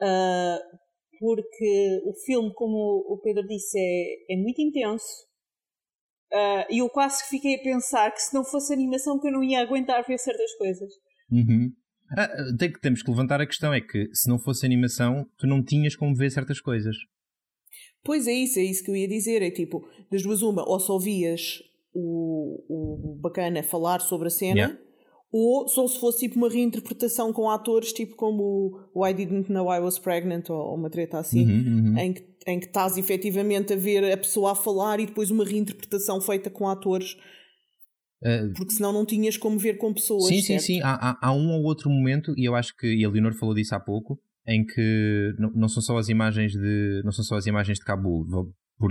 Ah, 0.00 0.58
porque 1.20 2.00
o 2.06 2.14
filme, 2.24 2.50
como 2.54 3.04
o 3.06 3.18
Pedro 3.22 3.46
disse, 3.46 3.78
é, 3.78 4.34
é 4.34 4.36
muito 4.36 4.60
intenso. 4.60 5.28
Ah, 6.32 6.66
E 6.70 6.78
eu 6.78 6.88
quase 6.88 7.22
que 7.22 7.28
fiquei 7.28 7.56
a 7.56 7.62
pensar 7.62 8.10
que 8.10 8.22
se 8.22 8.34
não 8.34 8.42
fosse 8.42 8.72
animação 8.72 9.20
que 9.20 9.28
eu 9.28 9.32
não 9.32 9.44
ia 9.44 9.60
aguentar 9.60 10.04
ver 10.06 10.18
certas 10.18 10.52
coisas. 10.54 10.90
Uhum. 11.30 11.70
Ah, 12.16 12.28
tem 12.58 12.72
que, 12.72 12.80
temos 12.80 13.02
que 13.02 13.10
levantar 13.10 13.40
a 13.40 13.46
questão: 13.46 13.72
é 13.72 13.80
que 13.80 14.08
se 14.14 14.28
não 14.28 14.38
fosse 14.38 14.64
animação, 14.64 15.26
tu 15.36 15.46
não 15.46 15.62
tinhas 15.62 15.94
como 15.94 16.16
ver 16.16 16.30
certas 16.30 16.60
coisas. 16.60 16.96
Pois 18.02 18.26
é 18.26 18.32
isso, 18.32 18.58
é 18.58 18.62
isso 18.62 18.82
que 18.82 18.90
eu 18.90 18.96
ia 18.96 19.06
dizer. 19.06 19.42
É 19.42 19.50
tipo, 19.50 19.86
das 20.10 20.22
duas 20.22 20.40
uma, 20.40 20.66
ou 20.66 20.80
só 20.80 20.94
ouvias 20.94 21.62
o, 21.92 22.64
o 22.68 23.14
bacana 23.20 23.62
falar 23.62 24.00
sobre 24.00 24.28
a 24.28 24.30
cena, 24.30 24.60
Yeah. 24.60 24.89
Ou 25.32 25.68
só 25.68 25.86
se 25.86 25.98
fosse 26.00 26.20
tipo 26.20 26.36
uma 26.36 26.48
reinterpretação 26.48 27.32
com 27.32 27.48
atores, 27.48 27.92
tipo 27.92 28.16
como 28.16 28.80
o 28.94 29.06
I 29.06 29.14
Didn't 29.14 29.50
Know 29.52 29.72
I 29.72 29.78
Was 29.78 29.98
Pregnant, 29.98 30.50
ou, 30.50 30.74
uma 30.74 30.90
treta 30.90 31.18
assim, 31.18 31.44
Uhum, 31.44 31.90
uhum. 31.90 31.98
em, 31.98 32.12
que, 32.12 32.24
em 32.46 32.58
que 32.58 32.66
estás 32.66 32.96
efetivamente 32.96 33.72
a 33.72 33.76
ver 33.76 34.12
a 34.12 34.16
pessoa 34.16 34.52
a 34.52 34.54
falar 34.54 34.98
e 35.00 35.06
depois 35.06 35.30
uma 35.30 35.44
reinterpretação 35.44 36.20
feita 36.20 36.50
com 36.50 36.68
atores, 36.68 37.16
Ah, 38.24 38.48
porque 38.56 38.72
senão 38.72 38.92
não 38.92 39.06
tinhas 39.06 39.36
como 39.36 39.58
ver 39.58 39.78
com 39.78 39.94
pessoas. 39.94 40.26
Sim, 40.26 40.40
sim, 40.40 40.46
certo? 40.58 40.62
sim. 40.62 40.80
Há, 40.82 40.94
há, 41.10 41.28
há 41.28 41.32
um 41.32 41.50
ou 41.52 41.62
outro 41.62 41.88
momento, 41.88 42.34
e 42.36 42.44
eu 42.48 42.54
acho 42.54 42.76
que 42.76 42.86
e 42.86 43.04
a 43.04 43.08
Leonor 43.08 43.34
falou 43.34 43.54
disso 43.54 43.74
há 43.74 43.80
pouco, 43.80 44.18
em 44.46 44.64
que 44.66 45.32
não, 45.38 45.50
não 45.54 45.68
são 45.68 45.82
só 45.82 45.96
as 45.96 46.08
imagens 46.08 46.52
de 46.52 47.02
não 47.04 47.12
são 47.12 47.24
só 47.24 47.36
as 47.36 47.46
imagens 47.46 47.78
de 47.78 47.84
Cabul, 47.84 48.26
por, 48.78 48.90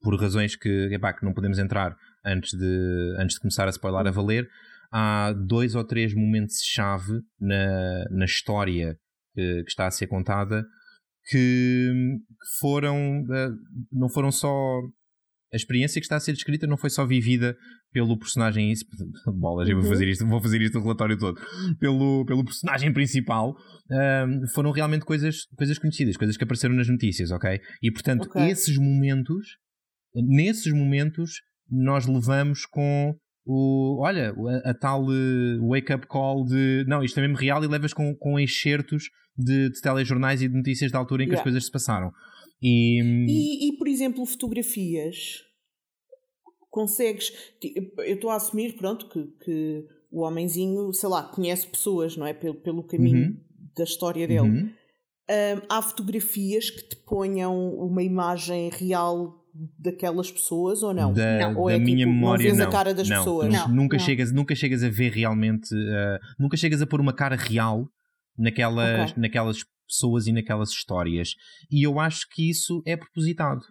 por 0.00 0.20
razões 0.20 0.54
que, 0.54 0.68
epá, 0.92 1.12
que 1.12 1.24
não 1.24 1.34
podemos 1.34 1.58
entrar 1.58 1.96
antes 2.24 2.56
de, 2.56 3.16
antes 3.18 3.34
de 3.34 3.40
começar 3.40 3.66
a 3.66 3.70
spoiler 3.70 4.06
a 4.06 4.10
valer. 4.10 4.46
Há 4.92 5.32
dois 5.32 5.74
ou 5.74 5.84
três 5.84 6.14
momentos-chave 6.14 7.20
na, 7.40 8.04
na 8.10 8.24
história 8.24 8.96
que, 9.34 9.62
que 9.64 9.70
está 9.70 9.86
a 9.86 9.90
ser 9.90 10.06
contada 10.06 10.64
que 11.28 11.92
foram 12.60 13.24
eh, 13.32 13.48
não 13.92 14.08
foram 14.08 14.30
só 14.30 14.48
a 15.52 15.56
experiência 15.56 16.00
que 16.00 16.04
está 16.04 16.16
a 16.16 16.20
ser 16.20 16.32
descrita 16.32 16.66
não 16.66 16.76
foi 16.76 16.90
só 16.90 17.04
vivida 17.06 17.56
pelo 17.92 18.18
personagem 18.18 18.72
bolas, 19.38 19.68
eu 19.68 19.76
vou 19.76 19.84
Uhum. 19.84 19.90
fazer 19.90 20.08
isto, 20.08 20.26
vou 20.26 20.40
fazer 20.40 20.60
isto 20.62 20.78
o 20.78 20.82
relatório 20.82 21.18
todo 21.18 21.40
pelo, 21.80 22.24
pelo 22.26 22.44
personagem 22.44 22.92
principal 22.92 23.56
ahm, 23.90 24.46
foram 24.54 24.70
realmente 24.70 25.04
coisas, 25.04 25.46
coisas 25.56 25.78
conhecidas, 25.78 26.16
coisas 26.16 26.36
que 26.36 26.44
apareceram 26.44 26.74
nas 26.74 26.88
notícias, 26.88 27.30
ok? 27.30 27.60
E 27.82 27.90
portanto, 27.90 28.26
Ok. 28.28 28.42
esses 28.48 28.76
momentos 28.76 29.56
nesses 30.14 30.72
momentos 30.72 31.40
nós 31.70 32.06
levamos 32.06 32.64
com 32.66 33.16
o, 33.46 34.00
olha, 34.02 34.34
a, 34.64 34.70
a 34.70 34.74
tal 34.74 35.04
eh, 35.12 35.58
wake-up 35.60 36.06
call 36.08 36.44
de 36.44 36.84
não, 36.88 37.02
isto 37.04 37.18
é 37.18 37.22
mesmo 37.22 37.36
real 37.36 37.62
e 37.62 37.68
levas 37.68 37.92
com, 37.94 38.14
com 38.16 38.38
excertos 38.40 39.04
de, 39.38 39.70
de 39.70 39.80
telejornais 39.80 40.42
e 40.42 40.48
de 40.48 40.54
notícias 40.56 40.90
da 40.90 40.98
altura 40.98 41.22
em 41.22 41.26
que 41.26 41.34
as 41.34 41.38
Yeah. 41.38 41.44
coisas 41.44 41.64
se 41.66 41.70
passaram. 41.70 42.10
E, 42.60 43.00
E, 43.00 43.68
e, 43.68 43.76
por 43.78 43.86
exemplo, 43.86 44.24
fotografias. 44.26 45.42
Consegues. 46.70 47.32
Eu 47.98 48.14
estou 48.14 48.30
a 48.30 48.36
assumir, 48.36 48.76
pronto, 48.76 49.08
que, 49.08 49.24
que 49.44 49.84
o 50.10 50.22
homenzinho, 50.22 50.92
sei 50.92 51.08
lá, 51.08 51.22
conhece 51.22 51.66
pessoas, 51.66 52.16
não 52.16 52.26
é? 52.26 52.34
Pelo, 52.34 52.54
pelo 52.56 52.82
caminho 52.84 53.28
Uhum. 53.28 53.36
da 53.76 53.84
história 53.84 54.26
dele. 54.26 54.40
Uhum. 54.40 54.70
Ahm, 55.28 55.62
há 55.68 55.82
fotografias 55.82 56.70
que 56.70 56.88
te 56.88 56.96
ponham 56.96 57.74
uma 57.74 58.02
imagem 58.02 58.70
real 58.70 59.42
daquelas 59.78 60.30
pessoas 60.30 60.82
ou 60.82 60.92
não? 60.94 61.12
Da, 61.12 61.52
Ou 61.56 61.66
da 61.68 61.74
é 61.74 61.78
minha 61.78 61.98
tipo, 61.98 62.10
memória, 62.10 62.42
não 62.44 62.50
vês 62.50 62.58
não. 62.58 62.66
a 62.66 62.70
cara 62.70 62.94
das 62.94 63.08
não, 63.08 63.16
pessoas? 63.18 63.52
Não, 63.52 63.68
nunca, 63.68 63.96
não. 63.96 64.04
Chegas, 64.04 64.32
nunca 64.32 64.54
chegas 64.54 64.82
a 64.82 64.88
ver 64.88 65.12
realmente, 65.12 65.74
uh, 65.74 66.18
nunca 66.38 66.56
chegas 66.56 66.80
a 66.82 66.86
pôr 66.86 67.00
uma 67.00 67.12
cara 67.12 67.36
real 67.36 67.86
naquelas, 68.38 69.10
Ok. 69.10 69.22
naquelas 69.22 69.58
pessoas 69.88 70.26
e 70.26 70.32
naquelas 70.32 70.70
histórias. 70.70 71.30
E 71.70 71.86
eu 71.86 71.98
acho 72.00 72.26
que 72.30 72.50
isso 72.50 72.82
é 72.86 72.96
propositado. 72.96 73.62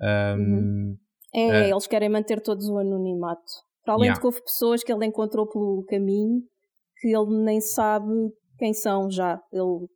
Um, 0.00 0.06
Uhum. 0.42 0.96
É, 1.34 1.40
É. 1.66 1.70
eles 1.70 1.86
querem 1.86 2.08
manter 2.08 2.40
todos 2.40 2.66
o 2.68 2.78
anonimato. 2.78 3.42
Para 3.84 3.94
além 3.94 4.04
Yeah. 4.06 4.14
de 4.14 4.20
que 4.20 4.26
houve 4.26 4.42
pessoas 4.42 4.82
que 4.82 4.92
ele 4.92 5.06
encontrou 5.06 5.46
pelo 5.46 5.84
caminho 5.88 6.40
que 7.00 7.08
ele 7.08 7.44
nem 7.44 7.60
sabe 7.60 8.12
quem 8.58 8.72
são 8.72 9.10
já. 9.10 9.38
Ele, 9.52 9.86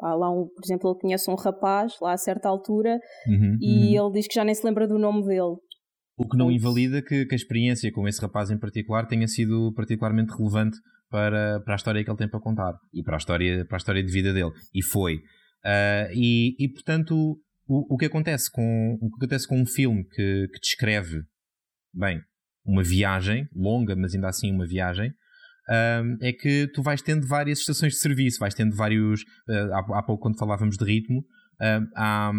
há 0.00 0.14
lá 0.14 0.30
um, 0.30 0.46
por 0.46 0.64
exemplo, 0.64 0.90
ele 0.90 1.00
conhece 1.00 1.30
um 1.30 1.34
rapaz 1.34 1.94
lá 2.00 2.12
a 2.12 2.16
certa 2.16 2.48
altura 2.48 2.98
uhum, 3.26 3.56
e 3.60 3.98
uhum. 3.98 4.06
ele 4.06 4.14
diz 4.14 4.28
que 4.28 4.34
já 4.34 4.44
nem 4.44 4.54
se 4.54 4.64
lembra 4.64 4.86
do 4.86 4.98
nome 4.98 5.24
dele. 5.26 5.56
O 6.16 6.28
que 6.28 6.36
não 6.36 6.50
invalida 6.50 7.00
que, 7.00 7.26
que 7.26 7.34
a 7.34 7.36
experiência 7.36 7.92
com 7.92 8.06
esse 8.08 8.20
rapaz 8.20 8.50
em 8.50 8.58
particular 8.58 9.06
tenha 9.06 9.28
sido 9.28 9.72
particularmente 9.74 10.32
relevante 10.36 10.76
para, 11.08 11.60
para 11.60 11.74
a 11.74 11.76
história 11.76 12.02
que 12.02 12.10
ele 12.10 12.18
tem 12.18 12.28
para 12.28 12.40
contar 12.40 12.74
e 12.92 13.02
para 13.02 13.16
a 13.16 13.18
história, 13.18 13.64
para 13.66 13.76
a 13.76 13.78
história 13.78 14.02
de 14.02 14.12
vida 14.12 14.32
dele. 14.32 14.50
E 14.74 14.82
foi. 14.82 15.20
Ah, 15.64 16.08
e, 16.12 16.56
e, 16.58 16.68
portanto, 16.68 17.38
o, 17.66 17.94
o, 17.94 17.96
que 17.96 18.06
acontece 18.06 18.50
com, 18.50 18.98
o 19.00 19.10
que 19.10 19.16
acontece 19.16 19.46
com 19.46 19.60
um 19.60 19.66
filme 19.66 20.04
que, 20.04 20.48
que 20.52 20.60
descreve, 20.60 21.22
bem, 21.92 22.20
uma 22.64 22.82
viagem, 22.82 23.46
longa, 23.54 23.94
mas 23.96 24.14
ainda 24.14 24.28
assim 24.28 24.52
uma 24.52 24.66
viagem, 24.66 25.12
é 26.20 26.32
que 26.32 26.66
tu 26.68 26.82
vais 26.82 27.02
tendo 27.02 27.26
várias 27.26 27.60
estações 27.60 27.94
de 27.94 27.98
serviço, 28.00 28.38
vais 28.38 28.54
tendo 28.54 28.74
vários. 28.74 29.24
ah, 29.48 29.68
há, 29.74 29.98
há 29.98 30.02
pouco, 30.02 30.22
quando 30.22 30.38
falávamos 30.38 30.76
de 30.76 30.84
ritmo, 30.84 31.24
ah, 31.60 31.80
há, 31.96 32.32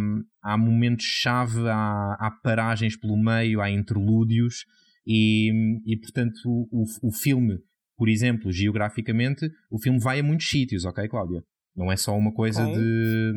há 0.43 0.57
momentos-chave, 0.57 1.67
há, 1.67 2.17
há 2.19 2.31
paragens 2.43 2.97
pelo 2.97 3.17
meio, 3.17 3.61
há 3.61 3.69
interlúdios, 3.69 4.65
e, 5.05 5.51
e 5.85 5.97
portanto, 5.97 6.37
o, 6.45 6.85
o 7.01 7.11
filme, 7.11 7.57
por 7.97 8.09
exemplo, 8.09 8.51
geograficamente, 8.51 9.49
o 9.71 9.79
filme 9.79 9.99
vai 9.99 10.19
a 10.19 10.23
muitos 10.23 10.47
sítios, 10.49 10.85
ok, 10.85 11.07
Cláudia? 11.07 11.41
Não 11.75 11.91
é 11.91 11.95
só 11.95 12.17
uma 12.17 12.33
coisa 12.33 12.65
de 12.65 13.33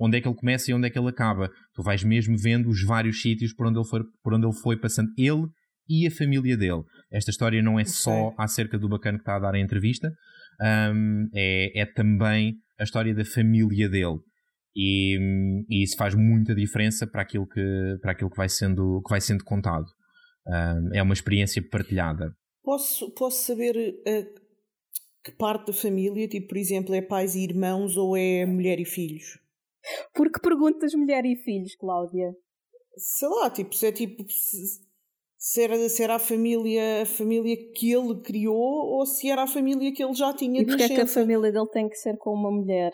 onde 0.00 0.16
é 0.16 0.20
que 0.20 0.26
ele 0.26 0.36
começa 0.36 0.70
e 0.70 0.74
onde 0.74 0.86
é 0.86 0.90
que 0.90 0.98
ele 0.98 1.08
acaba. 1.08 1.50
Tu 1.74 1.82
vais 1.82 2.02
mesmo 2.02 2.34
vendo 2.38 2.70
os 2.70 2.82
vários 2.82 3.20
sítios 3.20 3.52
por 3.52 3.66
onde 3.66 3.78
ele 3.78 3.86
foi, 3.86 4.00
por 4.22 4.32
onde 4.32 4.46
ele 4.46 4.54
foi 4.54 4.78
passando. 4.78 5.10
Ele 5.18 5.46
e 5.88 6.06
a 6.06 6.10
família 6.10 6.56
dele. 6.56 6.82
Esta 7.10 7.30
história 7.30 7.62
não 7.62 7.78
é 7.78 7.84
só 7.84 8.34
acerca 8.38 8.78
do 8.78 8.88
bacana 8.88 9.18
que 9.18 9.22
está 9.22 9.36
a 9.36 9.40
dar 9.40 9.54
a 9.54 9.60
entrevista, 9.60 10.12
um, 10.92 11.28
é, 11.34 11.80
é 11.80 11.86
também 11.86 12.56
a 12.78 12.84
história 12.84 13.14
da 13.14 13.24
família 13.24 13.88
dele. 13.88 14.18
E, 14.74 15.18
e 15.70 15.82
isso 15.82 15.96
faz 15.96 16.14
muita 16.14 16.54
diferença 16.54 17.06
para 17.06 17.22
aquilo 17.22 17.46
que, 17.46 17.98
para 18.02 18.12
aquilo 18.12 18.30
que, 18.30 18.36
vai, 18.36 18.48
sendo, 18.48 19.00
que 19.02 19.10
vai 19.10 19.20
sendo 19.20 19.42
contado. 19.44 19.86
Um, 20.46 20.94
é 20.94 21.02
uma 21.02 21.14
experiência 21.14 21.66
partilhada. 21.70 22.30
Posso, 22.62 23.10
posso 23.12 23.44
saber 23.44 23.74
eh, 24.06 24.26
que 25.24 25.32
parte 25.32 25.68
da 25.68 25.72
família, 25.72 26.28
tipo, 26.28 26.48
por 26.48 26.56
exemplo, 26.56 26.94
é 26.94 27.00
pais 27.00 27.34
e 27.34 27.44
irmãos 27.44 27.96
ou 27.96 28.16
é 28.16 28.44
mulher 28.44 28.78
e 28.78 28.84
filhos? 28.84 29.38
Porque 30.14 30.40
perguntas 30.40 30.92
mulher 30.94 31.24
e 31.24 31.36
filhos, 31.36 31.74
Cláudia? 31.76 32.34
Sei 32.96 33.28
lá, 33.28 33.50
tipo, 33.50 33.74
se 33.74 33.86
é 33.86 33.92
tipo. 33.92 34.24
Se, 34.28 34.85
se 35.38 35.62
era, 35.62 35.88
se 35.88 36.02
era 36.02 36.14
a 36.16 36.18
família, 36.18 37.02
a 37.02 37.06
família 37.06 37.56
que 37.74 37.92
ele 37.92 38.20
criou 38.22 38.54
ou 38.54 39.06
se 39.06 39.30
era 39.30 39.42
a 39.42 39.46
família 39.46 39.92
que 39.92 40.02
ele 40.02 40.14
já 40.14 40.32
tinha 40.34 40.62
E 40.62 40.64
de 40.64 40.70
porque 40.70 40.82
é 40.84 40.88
que 40.88 41.00
a 41.00 41.06
família 41.06 41.52
dele 41.52 41.68
tem 41.72 41.88
que 41.88 41.96
ser 41.96 42.16
com 42.16 42.30
uma 42.32 42.50
mulher? 42.50 42.92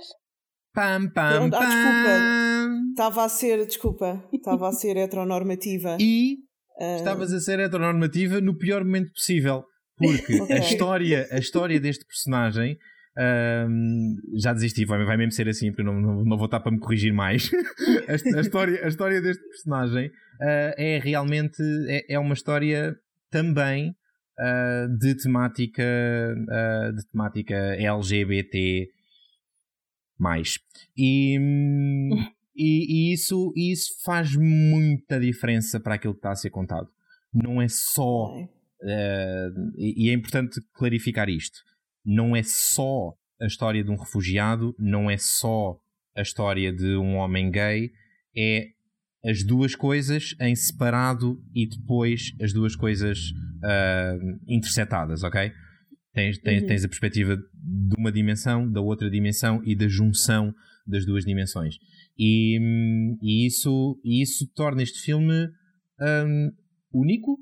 Pam, 0.74 1.08
pam, 1.12 1.50
Pronto, 1.50 1.54
ah, 1.56 1.60
pam. 1.60 2.90
Estava 2.90 3.24
a 3.24 3.28
ser, 3.28 3.66
desculpa, 3.66 4.28
estava 4.32 4.68
a 4.68 4.72
ser 4.72 4.96
heteronormativa. 4.96 5.96
E 6.00 6.38
Ah, 6.80 6.96
estavas 6.96 7.32
a 7.32 7.38
ser 7.38 7.60
heteronormativa 7.60 8.40
no 8.40 8.56
pior 8.56 8.82
momento 8.84 9.12
possível. 9.12 9.64
Porque 9.96 10.34
Ok. 10.40 10.56
a, 10.56 10.58
história, 10.58 11.28
a 11.30 11.38
história 11.38 11.78
deste 11.78 12.04
personagem. 12.04 12.78
Ahm, 13.16 14.16
já 14.34 14.52
desisti, 14.52 14.84
vai, 14.84 15.04
vai 15.04 15.16
mesmo 15.16 15.32
ser 15.32 15.48
assim, 15.48 15.70
porque 15.70 15.82
não, 15.82 16.00
não, 16.00 16.24
não 16.24 16.36
vou 16.36 16.46
estar 16.46 16.60
para 16.60 16.72
me 16.72 16.78
corrigir 16.78 17.12
mais. 17.12 17.50
a, 18.08 18.38
a 18.38 18.40
história, 18.40 18.84
a 18.84 18.88
história 18.88 19.20
deste 19.20 19.42
personagem 19.48 20.10
ah, 20.40 20.74
é 20.76 20.98
realmente 20.98 21.62
é, 21.88 22.14
é 22.14 22.18
uma 22.18 22.34
história 22.34 22.96
também 23.30 23.94
ah, 24.38 24.86
de 24.98 25.14
temática 25.16 25.84
ah, 26.50 26.92
de 26.94 27.06
temática 27.10 27.54
LGBT 27.54 28.88
mais 30.18 30.58
e, 30.96 31.36
e, 32.56 33.10
e 33.10 33.12
isso, 33.12 33.52
isso 33.56 33.94
faz 34.04 34.36
muita 34.36 35.18
diferença 35.18 35.80
para 35.80 35.96
aquilo 35.96 36.14
que 36.14 36.18
está 36.18 36.30
a 36.30 36.36
ser 36.36 36.50
contado 36.50 36.88
não 37.32 37.62
é 37.62 37.68
só. 37.68 38.30
Uh, 38.82 39.72
e 39.76 40.06
e 40.06 40.10
é 40.10 40.12
importante 40.12 40.60
clarificar 40.74 41.28
isto. 41.28 41.60
Não 42.04 42.34
é 42.34 42.42
só 42.42 43.14
a 43.40 43.46
história 43.46 43.82
de 43.82 43.90
um 43.90 43.96
refugiado, 43.96 44.74
não 44.78 45.10
é 45.10 45.16
só 45.16 45.78
a 46.16 46.22
história 46.22 46.72
de 46.72 46.96
um 46.96 47.16
homem 47.16 47.50
gay, 47.50 47.90
é 48.36 48.68
as 49.24 49.44
duas 49.44 49.74
coisas 49.74 50.34
em 50.40 50.54
separado 50.54 51.40
e 51.54 51.66
depois 51.66 52.32
as 52.40 52.52
duas 52.52 52.74
coisas 52.74 53.18
uh, 53.30 54.40
intersetadas, 54.48 55.22
ok? 55.22 55.52
Tens, 56.12 56.38
tens, 56.38 56.62
Uhum. 56.62 56.68
tens 56.68 56.84
a 56.84 56.88
perspectiva 56.88 57.36
de 57.36 57.96
uma 57.96 58.12
dimensão, 58.12 58.70
da 58.70 58.80
outra 58.80 59.08
dimensão 59.10 59.62
e 59.64 59.74
da 59.74 59.88
junção 59.88 60.54
das 60.86 61.06
duas 61.06 61.24
dimensões. 61.24 61.76
E, 62.18 62.58
e 63.22 63.46
isso, 63.46 63.98
isso 64.04 64.46
torna 64.54 64.82
este 64.82 65.00
filme 65.00 65.48
hum, 66.00 66.52
único. 66.92 67.38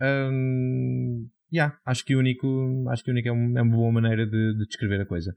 Hum, 0.00 1.28
yeah, 1.52 1.76
acho 1.84 2.04
que 2.04 2.14
único, 2.16 2.46
acho 2.90 3.02
que 3.04 3.10
único 3.10 3.28
é, 3.28 3.32
um- 3.32 3.58
é 3.58 3.62
uma 3.62 3.76
boa 3.76 3.92
maneira 3.92 4.26
de, 4.26 4.54
de 4.58 4.66
descrever 4.66 5.00
a 5.00 5.06
coisa. 5.06 5.34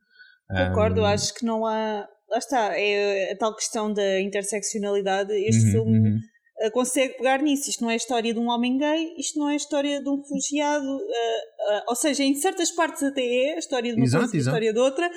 Concordo, 0.50 1.02
Hum, 1.02 1.06
acho 1.06 1.34
que 1.34 1.46
não 1.46 1.66
há. 1.66 2.08
Lá 2.30 2.38
está, 2.38 2.78
é 2.78 3.32
a 3.34 3.38
tal 3.38 3.56
questão 3.56 3.92
da 3.94 4.20
interseccionalidade. 4.22 5.34
Este 5.34 5.66
uhum, 5.66 5.72
filme 5.72 6.00
uhum. 6.10 6.20
consegue 6.74 7.14
pegar 7.18 7.42
nisso. 7.42 7.70
Isto 7.70 7.82
não 7.84 7.90
é 7.90 7.94
a 7.94 7.98
história 7.98 8.34
de 8.34 8.40
um 8.40 8.50
homem 8.50 8.78
gay, 8.78 9.14
isto 9.18 9.38
não 9.40 9.50
é 9.50 9.54
a 9.54 9.58
história 9.58 10.02
de 10.02 10.10
um 10.10 10.18
refugiado. 10.22 10.86
eh, 10.86 11.76
eh, 11.78 11.84
ou 11.88 11.96
seja, 11.96 12.24
em 12.24 12.34
certas 12.36 12.72
partes 12.72 13.04
até 13.04 13.22
é 13.22 13.56
a 13.56 13.60
história 13.60 13.92
de 13.92 13.98
uma 13.98 14.06
Exato, 14.06 14.24
coisa 14.24 14.36
e 14.36 14.38
a 14.38 14.42
exato. 14.42 14.56
história 14.58 14.74
de 14.74 14.80
outra, 14.80 15.10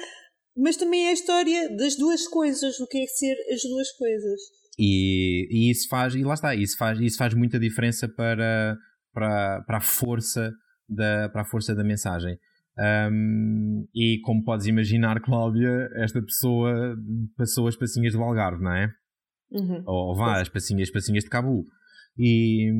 mas 0.56 0.76
também 0.76 1.06
é 1.06 1.10
a 1.10 1.12
história 1.12 1.76
das 1.76 1.96
duas 1.96 2.26
coisas, 2.28 2.78
o 2.80 2.86
que 2.86 2.98
é 2.98 3.06
ser 3.06 3.36
as 3.52 3.62
duas 3.62 3.90
coisas. 3.92 4.40
E, 4.78 5.46
e 5.50 5.70
isso 5.70 5.88
faz, 5.88 6.14
e 6.14 6.24
lá 6.24 6.34
está, 6.34 6.54
isso 6.54 6.76
faz, 6.76 6.98
isso 7.00 7.16
faz 7.16 7.32
muita 7.34 7.58
diferença 7.60 8.08
para, 8.08 8.76
para, 9.12 9.62
para 9.66 9.78
a 9.78 9.80
força 9.80 10.52
da, 10.88 11.28
para 11.28 11.42
a 11.42 11.44
força 11.46 11.74
da 11.74 11.84
mensagem. 11.84 12.38
Um, 12.76 13.86
e 13.94 14.18
como 14.24 14.42
podes 14.42 14.66
imaginar, 14.66 15.20
Cláudia, 15.20 15.88
esta 15.96 16.20
pessoa 16.20 16.96
passou 17.36 17.68
as 17.68 17.76
passinhas 17.76 18.14
do 18.14 18.22
Algarve, 18.22 18.62
não 18.62 18.72
é? 18.72 18.92
Uhum. 19.50 19.82
Ou 19.86 20.16
vá, 20.16 20.40
as 20.40 20.48
passinhas, 20.48 20.88
as 20.88 20.92
passinhas 20.92 21.24
de 21.24 21.30
Cabul. 21.30 21.64
E, 22.18 22.72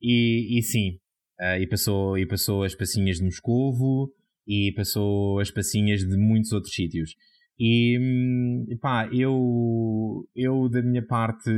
e, 0.00 0.58
e 0.58 0.62
sim, 0.62 0.98
eh, 1.40 1.60
e, 1.60 1.66
passou, 1.66 2.16
e 2.16 2.26
passou 2.26 2.62
as 2.62 2.74
passinhas 2.74 3.16
de 3.16 3.24
Moscovo 3.24 4.12
e 4.46 4.72
passou 4.76 5.40
as 5.40 5.50
passinhas 5.50 6.00
de 6.00 6.16
muitos 6.16 6.52
outros 6.52 6.72
sítios. 6.72 7.14
E 7.58 8.76
pá, 8.80 9.08
eu, 9.12 10.28
eu 10.34 10.68
da 10.68 10.82
minha 10.82 11.04
parte 11.04 11.50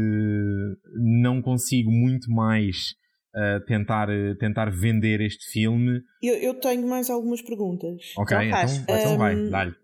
não 0.95 1.43
consigo 1.43 1.91
muito 1.91 2.31
mais 2.31 2.95
eh, 3.37 3.61
tentar, 3.67 4.09
tentar 4.39 4.71
vender 4.71 5.21
este 5.21 5.51
filme. 5.51 6.01
Eu, 6.23 6.35
eu 6.37 6.55
tenho 6.61 6.87
mais 6.87 7.09
algumas 7.11 7.43
perguntas. 7.43 8.15
Ok, 8.17 8.37
Então 8.37 8.63
então, 8.65 8.97
então 8.97 9.19
vai, 9.19 9.35
Um, 9.35 9.51
dá-lhe. 9.51 9.75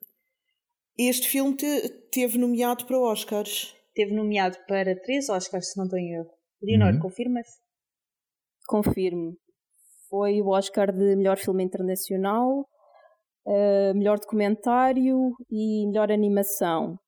Este 0.98 1.28
filme 1.28 1.56
te, 1.56 1.88
teve 2.12 2.38
nomeado 2.38 2.84
para 2.86 2.98
Oscars. 2.98 3.74
Teve 3.94 4.12
nomeado 4.14 4.56
para 4.66 4.94
três 5.02 5.28
Oscars, 5.28 5.70
se 5.72 5.76
não 5.78 5.84
estou 5.84 5.98
em 5.98 6.14
erro. 6.14 6.30
Leonor, 6.62 6.94
Uhum. 6.94 7.00
confirmas? 7.00 7.46
Confirmo. 8.66 9.36
Foi 10.08 10.40
o 10.40 10.48
Oscar 10.48 10.92
de 10.92 11.16
melhor 11.16 11.36
filme 11.38 11.62
internacional, 11.64 12.66
eh, 13.46 13.92
melhor 13.94 14.18
documentário 14.18 15.32
e 15.50 15.86
melhor 15.86 16.10
animação. 16.10 16.98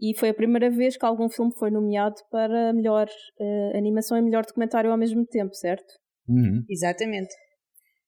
E 0.00 0.14
foi 0.18 0.28
a 0.28 0.34
primeira 0.34 0.70
vez 0.70 0.96
que 0.96 1.06
algum 1.06 1.28
filme 1.28 1.52
foi 1.58 1.70
nomeado 1.70 2.16
para 2.30 2.72
melhor 2.72 3.08
eh, 3.40 3.72
animação 3.78 4.18
e 4.18 4.22
melhor 4.22 4.44
documentário 4.44 4.90
ao 4.90 4.98
mesmo 4.98 5.24
tempo, 5.26 5.54
certo? 5.54 5.94
Uhum. 6.28 6.64
Exatamente. 6.68 7.34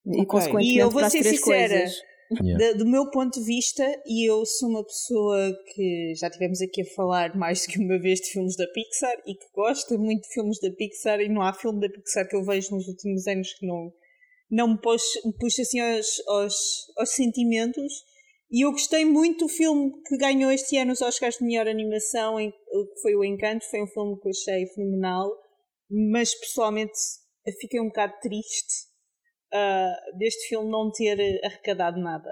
E 0.06 0.20
Ok. 0.20 0.26
consequentemente 0.26 0.74
E 0.74 0.78
eu 0.78 0.90
vou 0.90 1.02
ser 1.08 1.22
sincera, 1.24 1.74
coisas. 1.74 1.96
Yeah. 2.42 2.76
Do 2.76 2.84
meu 2.84 3.10
ponto 3.10 3.40
de 3.40 3.46
vista, 3.46 3.82
e 4.06 4.30
eu 4.30 4.44
sou 4.44 4.68
uma 4.68 4.84
pessoa 4.84 5.50
que 5.74 6.12
já 6.14 6.28
tivemos 6.28 6.60
aqui 6.60 6.82
a 6.82 6.94
falar 6.94 7.34
mais 7.34 7.62
do 7.62 7.72
que 7.72 7.78
uma 7.78 7.98
vez 7.98 8.20
de 8.20 8.26
filmes 8.32 8.54
da 8.54 8.66
Pixar 8.66 9.14
e 9.26 9.34
que 9.34 9.46
gosta 9.54 9.96
muito 9.96 10.24
de 10.24 10.34
filmes 10.34 10.60
da 10.60 10.70
Pixar, 10.70 11.20
e 11.20 11.28
não 11.30 11.40
há 11.40 11.54
filme 11.54 11.80
da 11.80 11.88
Pixar 11.88 12.28
que 12.28 12.36
eu 12.36 12.44
vejo 12.44 12.74
nos 12.74 12.86
últimos 12.86 13.26
anos 13.26 13.54
que 13.54 13.66
não, 13.66 13.90
não 14.50 14.68
me 14.68 14.78
puxa, 14.78 15.20
me 15.24 15.32
puxa 15.38 15.62
assim 15.62 15.80
aos, 15.80 16.06
aos, 16.28 16.54
aos 16.98 17.10
sentimentos. 17.14 17.92
E 18.50 18.64
eu 18.64 18.70
gostei 18.72 19.04
muito 19.04 19.44
do 19.44 19.48
filme 19.48 19.92
que 20.06 20.16
ganhou 20.16 20.50
este 20.50 20.76
ano 20.78 20.92
os 20.92 21.02
Oscars 21.02 21.36
de 21.36 21.44
melhor 21.44 21.68
animação, 21.68 22.36
que 22.38 23.00
foi 23.02 23.14
o 23.14 23.24
Encanto. 23.24 23.64
Foi 23.70 23.82
um 23.82 23.86
filme 23.86 24.18
que 24.20 24.28
eu 24.28 24.30
achei 24.30 24.66
fenomenal, 24.74 25.30
mas 26.10 26.34
pessoalmente 26.34 26.92
eu 27.46 27.52
fiquei 27.60 27.80
um 27.80 27.88
bocado 27.88 28.14
triste 28.22 28.88
ah, 29.52 29.94
deste 30.18 30.48
filme 30.48 30.70
não 30.70 30.90
ter 30.90 31.18
arrecadado 31.44 31.98
nada. 32.00 32.28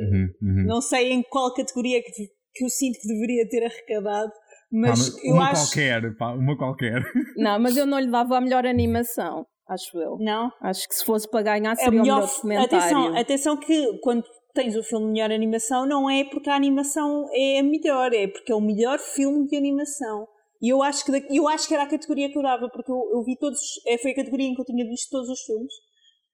Uhum, 0.00 0.28
uhum. 0.42 0.64
Não 0.66 0.80
sei 0.80 1.10
em 1.12 1.22
qual 1.22 1.52
categoria 1.54 2.02
que, 2.02 2.10
que 2.54 2.64
eu 2.64 2.68
sinto 2.68 2.98
que 3.00 3.08
deveria 3.08 3.48
ter 3.48 3.64
arrecadado, 3.64 4.30
Pá, 4.32 4.38
mas 4.70 4.98
mas 4.98 5.24
eu 5.24 5.34
uma 5.34 5.50
acho. 5.50 5.62
qualquer, 5.70 6.16
pá, 6.16 6.32
uma 6.32 6.56
qualquer. 6.56 7.00
Não, 7.36 7.58
mas 7.60 7.76
eu 7.76 7.86
não 7.86 7.98
lhe 8.00 8.10
dava 8.10 8.36
a 8.36 8.40
melhor 8.40 8.66
animação, 8.66 9.46
acho 9.68 9.96
eu. 9.98 10.16
Não? 10.18 10.50
Acho 10.60 10.88
que 10.88 10.94
se 10.94 11.04
fosse 11.04 11.28
para 11.30 11.42
ganhar 11.42 11.72
É 11.72 11.76
seria 11.76 12.00
o 12.00 12.02
melhor 12.02 12.24
f- 12.24 12.34
documentário. 12.34 12.76
Atenção, 12.78 13.16
atenção 13.16 13.56
que 13.58 13.98
quando 14.02 14.24
tens 14.56 14.74
o 14.74 14.82
filme 14.82 15.06
de 15.06 15.12
melhor 15.12 15.30
animação, 15.30 15.86
não 15.86 16.10
é 16.10 16.24
porque 16.24 16.50
a 16.50 16.56
animação 16.56 17.28
é 17.32 17.60
a 17.60 17.62
melhor, 17.62 18.12
é 18.12 18.26
porque 18.26 18.50
é 18.50 18.54
o 18.54 18.60
melhor 18.60 18.98
filme 18.98 19.46
de 19.46 19.56
animação. 19.56 20.26
E 20.60 20.70
eu 20.70 20.82
acho 20.82 21.04
que, 21.04 21.12
eu 21.30 21.46
acho 21.46 21.68
que 21.68 21.74
era 21.74 21.84
a 21.84 21.88
categoria 21.88 22.30
que 22.30 22.38
eu 22.38 22.42
dava, 22.42 22.68
porque 22.70 22.90
eu, 22.90 23.10
eu 23.12 23.22
vi 23.22 23.36
todos. 23.36 23.60
é, 23.86 23.98
Foi 23.98 24.12
a 24.12 24.16
categoria 24.16 24.46
em 24.48 24.54
que 24.54 24.60
eu 24.60 24.64
tinha 24.64 24.84
visto 24.84 25.10
todos 25.10 25.28
os 25.28 25.40
filmes. 25.42 25.72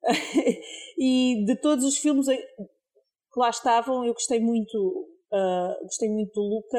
e 0.99 1.45
de 1.45 1.57
todos 1.61 1.85
os 1.85 1.99
filmes 1.99 2.27
que 2.27 3.41
lá 3.41 3.51
estavam, 3.51 4.05
eu 4.05 4.13
gostei 4.13 4.41
muito. 4.41 5.09
ah, 5.33 5.77
gostei 5.83 6.09
muito 6.09 6.33
do 6.35 6.43
Luca. 6.43 6.79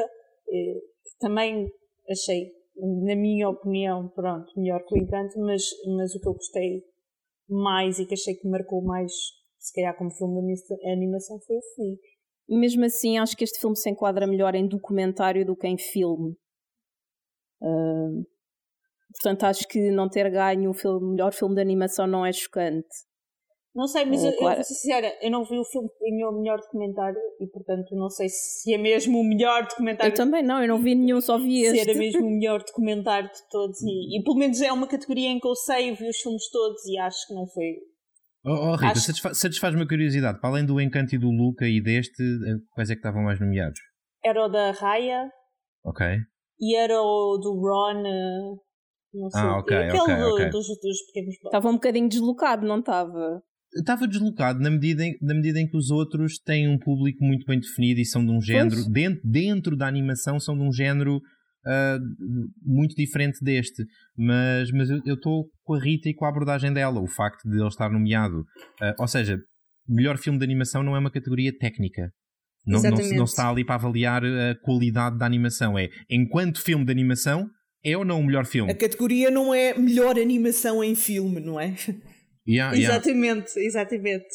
eh, 0.50 0.80
também 1.20 1.70
achei, 2.10 2.50
na 2.76 3.14
minha 3.14 3.48
opinião, 3.48 4.08
pronto, 4.08 4.52
melhor 4.56 4.84
que 4.84 4.94
o 4.94 4.98
Encanto, 4.98 5.38
mas, 5.40 5.62
mas 5.96 6.14
o 6.14 6.20
que 6.20 6.28
eu 6.28 6.34
gostei 6.34 6.82
mais 7.48 7.98
e 7.98 8.06
que 8.06 8.14
achei 8.14 8.34
que 8.34 8.48
marcou 8.48 8.82
mais, 8.82 9.12
se 9.64 9.72
calhar 9.72 9.96
como 9.96 10.10
filme 10.10 10.34
de 10.34 10.40
anima- 10.40 10.92
animação, 10.92 11.38
foi 11.40 11.56
o 11.56 11.62
Flea. 11.74 11.96
E 12.50 12.58
mesmo 12.58 12.84
assim, 12.84 13.16
acho 13.18 13.34
que 13.36 13.44
este 13.44 13.58
filme 13.58 13.74
se 13.76 13.88
enquadra 13.88 14.26
melhor 14.26 14.54
em 14.54 14.68
documentário 14.68 15.46
do 15.46 15.56
que 15.56 15.66
em 15.66 15.78
filme. 15.78 16.36
Ah, 17.62 18.10
portanto, 19.14 19.44
acho 19.44 19.66
que 19.66 19.90
não 19.90 20.08
ter 20.08 20.30
ganho 20.30 20.70
o 20.70 20.74
filme- 20.74 21.12
melhor 21.12 21.32
filme 21.32 21.54
de 21.54 21.62
animação 21.62 22.06
não 22.06 22.26
é 22.26 22.32
chocante. 22.32 22.88
Não 23.74 23.88
sei, 23.88 24.04
mas 24.04 24.22
É, 24.22 24.28
eu, 24.28 24.32
eu 24.32 24.38
claro. 24.38 24.56
vou 24.56 24.64
ser 24.64 24.74
sincera, 24.74 25.18
eu 25.20 25.30
não 25.32 25.42
vi 25.44 25.58
o 25.58 25.64
filme 25.64 25.88
que 25.88 26.10
ganhou 26.10 26.30
o 26.30 26.38
melhor 26.40 26.58
documentário 26.60 27.18
e, 27.40 27.46
portanto, 27.48 27.96
não 27.96 28.08
sei 28.08 28.28
se 28.28 28.72
é 28.72 28.78
mesmo 28.78 29.18
o 29.18 29.24
melhor 29.24 29.66
documentário. 29.66 30.12
Eu 30.12 30.14
também 30.14 30.44
não, 30.44 30.60
eu 30.62 30.68
não 30.68 30.78
vi 30.78 30.94
nenhum, 30.94 31.20
só 31.20 31.38
vi 31.38 31.64
se 31.64 31.76
este. 31.78 31.90
era 31.90 31.98
mesmo 31.98 32.24
o 32.24 32.30
melhor 32.30 32.62
documentário 32.62 33.28
de 33.28 33.48
todos 33.50 33.82
e, 33.82 33.86
e 34.20 34.22
pelo 34.22 34.36
menos 34.36 34.60
é 34.60 34.70
uma 34.70 34.86
categoria 34.86 35.28
em 35.28 35.40
que 35.40 35.48
eu 35.48 35.56
sei, 35.56 35.90
eu 35.90 35.96
vi 35.96 36.08
os 36.08 36.18
filmes 36.18 36.48
todos 36.50 36.84
e 36.86 36.98
acho 36.98 37.26
que 37.26 37.34
não 37.34 37.46
foi. 37.48 37.78
Oh, 38.44 38.72
oh, 38.72 38.76
Rita, 38.76 38.92
Acho- 38.92 39.00
satisfa- 39.00 39.34
satisfaz-me 39.34 39.82
a 39.82 39.88
curiosidade. 39.88 40.38
Para 40.40 40.50
além 40.50 40.66
do 40.66 40.80
Encanto 40.80 41.14
e 41.14 41.18
do 41.18 41.30
Luca 41.30 41.66
e 41.66 41.80
deste, 41.80 42.22
eh, 42.22 42.56
quais 42.74 42.90
é 42.90 42.94
que 42.94 42.98
estavam 42.98 43.22
mais 43.22 43.40
nomeados? 43.40 43.80
Era 44.22 44.44
o 44.44 44.48
da 44.48 44.70
Raya 44.72 45.28
Ok. 45.84 46.06
e 46.60 46.76
era 46.76 47.00
o 47.00 47.38
do 47.38 47.52
Ron. 47.60 48.06
eh, 48.06 48.64
Não 49.16 49.30
sei, 49.30 49.40
Ah, 49.40 49.58
ok, 49.58 49.76
aquele 49.76 49.98
ok, 50.00 50.14
do- 50.16 50.28
ok. 50.34 50.50
Dos, 50.50 50.66
dos 50.66 51.06
pequenos. 51.06 51.34
Estava 51.44 51.68
um 51.68 51.74
bocadinho 51.74 52.08
deslocado, 52.08 52.66
não 52.66 52.80
estava? 52.80 53.40
Estava 53.76 54.08
deslocado 54.08 54.58
na 54.60 54.70
medida, 54.70 55.04
em, 55.04 55.16
na 55.22 55.34
medida 55.34 55.60
em 55.60 55.68
que 55.68 55.76
os 55.76 55.90
outros 55.90 56.36
têm 56.40 56.68
um 56.68 56.76
público 56.78 57.24
muito 57.24 57.46
bem 57.46 57.60
definido 57.60 58.00
e 58.00 58.04
são 58.04 58.24
de 58.26 58.32
um 58.32 58.40
género, 58.40 58.84
dentro, 58.90 59.20
dentro 59.24 59.76
da 59.76 59.86
animação, 59.86 60.38
são 60.40 60.56
de 60.56 60.62
um 60.64 60.72
género 60.72 61.20
ah, 61.66 61.98
muito 62.62 62.94
diferente 62.94 63.38
deste. 63.42 63.84
Mas, 64.16 64.70
mas 64.70 64.90
eu 64.90 65.14
estou 65.14 65.48
com 65.62 65.74
a 65.74 65.80
Rita 65.80 66.08
e 66.08 66.14
com 66.14 66.24
a 66.24 66.28
abordagem 66.28 66.72
dela. 66.72 67.00
O 67.00 67.06
facto 67.06 67.48
de 67.48 67.58
ele 67.58 67.68
estar 67.68 67.90
nomeado. 67.90 68.44
ah, 68.80 68.94
ou 68.98 69.08
seja, 69.08 69.38
melhor 69.88 70.18
filme 70.18 70.38
de 70.38 70.44
animação 70.44 70.82
não 70.82 70.96
é 70.96 70.98
uma 70.98 71.10
categoria 71.10 71.52
técnica. 71.56 72.10
Não, 72.66 72.80
não, 72.80 72.90
não 72.90 73.24
está 73.24 73.50
ali 73.50 73.64
para 73.64 73.74
avaliar 73.74 74.24
a 74.24 74.54
qualidade 74.62 75.18
da 75.18 75.26
animação. 75.26 75.78
É 75.78 75.88
enquanto 76.08 76.62
filme 76.62 76.84
de 76.84 76.90
animação, 76.90 77.46
é 77.84 77.96
ou 77.96 78.04
não 78.04 78.20
o 78.20 78.24
melhor 78.24 78.46
filme? 78.46 78.72
A 78.72 78.74
categoria 78.74 79.30
não 79.30 79.54
é 79.54 79.76
melhor 79.76 80.18
animação 80.18 80.82
em 80.82 80.94
filme, 80.94 81.40
não 81.40 81.60
é? 81.60 81.74
Yeah, 82.46 82.74
yeah. 82.76 82.96
Exatamente, 82.96 83.58
exatamente. 83.58 84.28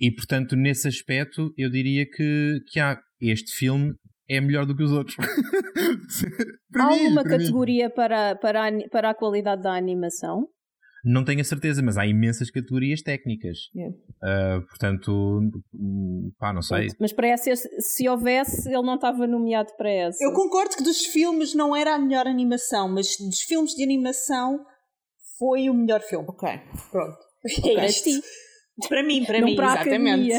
E 0.00 0.10
portanto, 0.10 0.56
nesse 0.56 0.88
aspecto, 0.88 1.52
eu 1.56 1.70
diria 1.70 2.04
que, 2.06 2.60
que 2.70 2.80
há, 2.80 2.98
este 3.20 3.56
filme 3.56 3.94
é 4.28 4.40
melhor 4.40 4.66
do 4.66 4.76
que 4.76 4.82
os 4.82 4.92
outros. 4.92 5.16
Para 6.72 6.84
Há 6.84 6.88
mim, 6.88 6.98
alguma 7.04 7.22
para 7.22 7.32
mim. 7.32 7.44
categoria 7.44 7.90
para, 7.90 8.36
para, 8.36 8.68
a, 8.68 8.88
para 8.90 9.10
a 9.10 9.14
qualidade 9.14 9.62
da 9.62 9.74
animação? 9.76 10.46
Não 11.04 11.22
tenho 11.22 11.42
a 11.42 11.44
certeza, 11.44 11.82
mas 11.82 11.98
há 11.98 12.06
imensas 12.06 12.50
categorias 12.50 13.02
técnicas. 13.02 13.58
Yeah. 13.76 13.94
Ah, 14.22 14.60
portanto, 14.68 15.40
hum, 15.74 16.32
pá, 16.38 16.50
não 16.52 16.62
sei. 16.62 16.88
Mas 16.98 17.12
para 17.12 17.28
essa, 17.28 17.50
se 17.78 18.08
houvesse, 18.08 18.68
ele 18.68 18.82
não 18.82 18.94
estava 18.94 19.26
nomeado 19.26 19.70
para 19.76 19.90
essa. 19.90 20.24
Eu 20.24 20.32
concordo 20.32 20.74
que 20.74 20.82
dos 20.82 21.04
filmes 21.04 21.54
não 21.54 21.76
era 21.76 21.94
a 21.94 21.98
melhor 21.98 22.26
animação, 22.26 22.88
mas 22.88 23.08
dos 23.18 23.40
filmes 23.40 23.72
de 23.72 23.84
animação 23.84 24.64
foi 25.38 25.68
o 25.68 25.74
melhor 25.74 26.00
filme. 26.00 26.26
Ok. 26.26 26.48
Pronto. 26.90 27.18
Para 27.62 27.82
É 27.82 27.86
isto. 27.86 28.04
ti. 28.08 28.22
Para 28.88 29.02
mim, 29.02 29.24
para 29.26 29.40
Não 29.40 29.48
mim, 29.48 29.56
para 29.56 29.68
a 29.68 29.74
exatamente. 29.82 30.32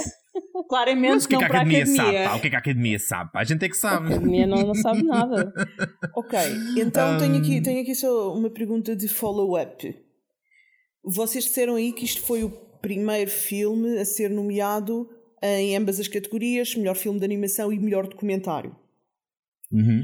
Claramente 0.67 1.11
Mas 1.13 1.25
o 1.25 1.27
que 1.27 1.35
é 1.35 1.37
não 1.37 1.39
que 1.39 1.45
a 1.45 1.49
para 1.49 1.57
a 1.59 1.61
academia, 1.61 1.83
academia. 1.83 2.03
sabe? 2.03 2.29
Pá? 2.29 2.35
O 2.35 2.41
que 2.41 2.47
é 2.47 2.49
que 2.49 2.55
a 2.55 2.59
academia 2.59 2.99
sabe? 2.99 3.31
Pá? 3.31 3.39
A 3.39 3.43
gente 3.43 3.65
é 3.65 3.69
que 3.69 3.75
A 3.75 3.79
sabe. 3.79 4.07
academia 4.13 4.47
não, 4.47 4.61
não 4.63 4.75
sabe 4.75 5.03
nada. 5.03 5.53
Ok, 6.15 6.39
então 6.77 7.17
tenho, 7.17 7.35
Um, 7.35 7.37
aqui, 7.39 7.61
tenho 7.61 7.81
aqui 7.81 7.93
só 7.93 8.33
uma 8.33 8.49
pergunta 8.49 8.95
de 8.95 9.07
follow-up. 9.07 9.95
Vocês 11.03 11.43
disseram 11.43 11.75
aí 11.75 11.91
que 11.91 12.05
isto 12.05 12.21
foi 12.21 12.43
o 12.43 12.49
primeiro 12.81 13.29
filme 13.29 13.97
a 13.99 14.05
ser 14.05 14.29
nomeado 14.29 15.09
em 15.41 15.75
ambas 15.75 15.99
as 15.99 16.07
categorias, 16.07 16.73
melhor 16.75 16.95
filme 16.95 17.19
de 17.19 17.25
animação 17.25 17.71
e 17.71 17.77
melhor 17.79 18.07
documentário. 18.07 18.75
Uhum. 19.71 20.03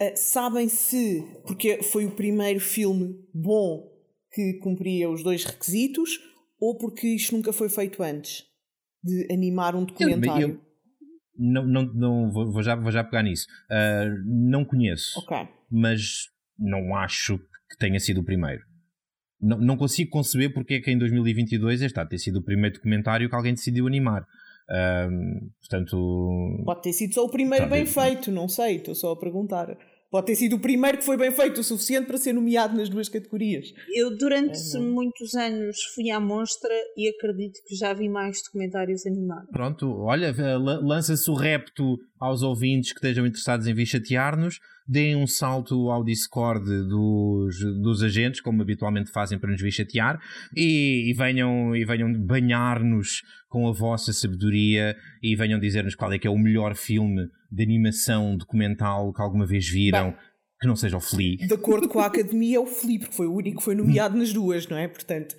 Uh, 0.00 0.12
sabem 0.16 0.68
se, 0.68 1.22
porque 1.46 1.82
foi 1.82 2.06
o 2.06 2.10
primeiro 2.10 2.60
filme 2.60 3.14
bom 3.32 3.92
que 4.32 4.54
cumpria 4.54 5.08
os 5.10 5.22
dois 5.22 5.44
requisitos, 5.44 6.18
ou 6.58 6.76
porque 6.78 7.06
isto 7.08 7.36
nunca 7.36 7.52
foi 7.52 7.68
feito 7.68 8.02
antes 8.02 8.42
de 9.04 9.28
animar 9.32 9.74
um 9.74 9.84
documentário? 9.84 10.48
Eu, 10.48 10.54
eu, 10.54 10.60
não, 11.36 11.66
não, 11.66 11.82
não 11.94 12.32
vou, 12.32 12.62
já, 12.62 12.74
vou 12.74 12.90
já 12.90 13.04
pegar 13.04 13.22
nisso. 13.22 13.46
Uh, 13.70 14.50
não 14.50 14.64
conheço, 14.64 15.18
okay. 15.20 15.48
mas 15.70 16.28
não 16.58 16.96
acho 16.96 17.38
que 17.38 17.76
tenha 17.78 17.98
sido 18.00 18.20
o 18.20 18.24
primeiro. 18.24 18.62
Não, 19.40 19.58
não 19.58 19.76
consigo 19.76 20.10
conceber 20.10 20.52
porque 20.54 20.74
é 20.74 20.80
que 20.80 20.90
em 20.90 20.98
2022 20.98 21.82
este 21.82 22.00
há 22.00 22.06
ter 22.06 22.18
sido 22.18 22.38
o 22.38 22.44
primeiro 22.44 22.76
documentário 22.76 23.28
que 23.28 23.34
alguém 23.34 23.52
decidiu 23.52 23.86
animar. 23.86 24.24
Um, 24.70 25.50
portanto. 25.60 26.62
Pode 26.64 26.82
ter 26.82 26.92
sido 26.92 27.12
só 27.12 27.24
o 27.24 27.30
primeiro 27.30 27.68
bem 27.68 27.84
feito, 27.84 28.30
não 28.30 28.48
sei, 28.48 28.76
estou 28.76 28.94
só 28.94 29.12
a 29.12 29.18
perguntar. 29.18 29.76
Pode 30.14 30.26
ter 30.26 30.36
sido 30.36 30.54
o 30.54 30.60
primeiro 30.60 30.98
que 30.98 31.04
foi 31.04 31.16
bem 31.16 31.32
feito 31.32 31.60
o 31.60 31.64
suficiente 31.64 32.06
para 32.06 32.16
ser 32.16 32.32
nomeado 32.32 32.76
nas 32.76 32.88
duas 32.88 33.08
categorias. 33.08 33.74
Eu, 33.92 34.16
durante 34.16 34.56
é, 34.76 34.78
muitos 34.78 35.34
anos, 35.34 35.76
fui 35.92 36.08
à 36.08 36.20
mostra 36.20 36.70
e 36.96 37.08
acredito 37.08 37.58
que 37.66 37.74
já 37.74 37.92
vi 37.92 38.08
mais 38.08 38.40
documentários 38.44 39.04
animados. 39.06 39.50
Pronto, 39.50 39.92
olha, 40.02 40.32
lança-se 40.56 41.28
o 41.28 41.34
repto 41.34 41.98
aos 42.16 42.42
ouvintes 42.42 42.92
que 42.92 42.98
estejam 42.98 43.26
interessados 43.26 43.66
em 43.66 43.74
vir 43.74 43.86
chatear-nos 43.86 44.60
deem 44.86 45.16
um 45.16 45.26
salto 45.26 45.90
ao 45.90 46.04
Discord 46.04 46.64
dos, 46.64 47.58
dos 47.82 48.02
agentes, 48.02 48.40
como 48.40 48.62
habitualmente 48.62 49.10
fazem 49.10 49.38
para 49.38 49.50
nos 49.50 49.60
vir 49.60 49.72
chatear, 49.72 50.20
e, 50.56 51.10
e 51.10 51.14
venham, 51.14 51.74
e 51.74 51.84
venham 51.84 52.12
banhar-nos 52.12 53.22
com 53.48 53.68
a 53.68 53.72
vossa 53.72 54.12
sabedoria 54.12 54.96
e 55.22 55.34
venham 55.36 55.58
dizer-nos 55.58 55.94
qual 55.94 56.12
é 56.12 56.18
que 56.18 56.26
é 56.26 56.30
o 56.30 56.38
melhor 56.38 56.74
filme 56.74 57.28
de 57.50 57.62
animação 57.62 58.36
documental 58.36 59.12
que 59.12 59.22
alguma 59.22 59.46
vez 59.46 59.68
viram. 59.68 60.10
Bem, 60.10 60.18
que 60.60 60.68
não 60.68 60.76
seja 60.76 60.96
o 60.96 61.00
Flea. 61.00 61.36
De 61.36 61.52
acordo 61.52 61.88
com 61.88 61.98
a 61.98 62.06
Academia, 62.06 62.56
é 62.56 62.60
o 62.60 62.64
Flea, 62.64 63.00
porque 63.00 63.14
foi 63.14 63.26
o 63.26 63.34
único 63.34 63.58
que 63.58 63.64
foi 63.64 63.74
nomeado 63.74 64.16
nas 64.16 64.32
duas, 64.32 64.66
não 64.66 64.78
é? 64.78 64.88
Portanto. 64.88 65.34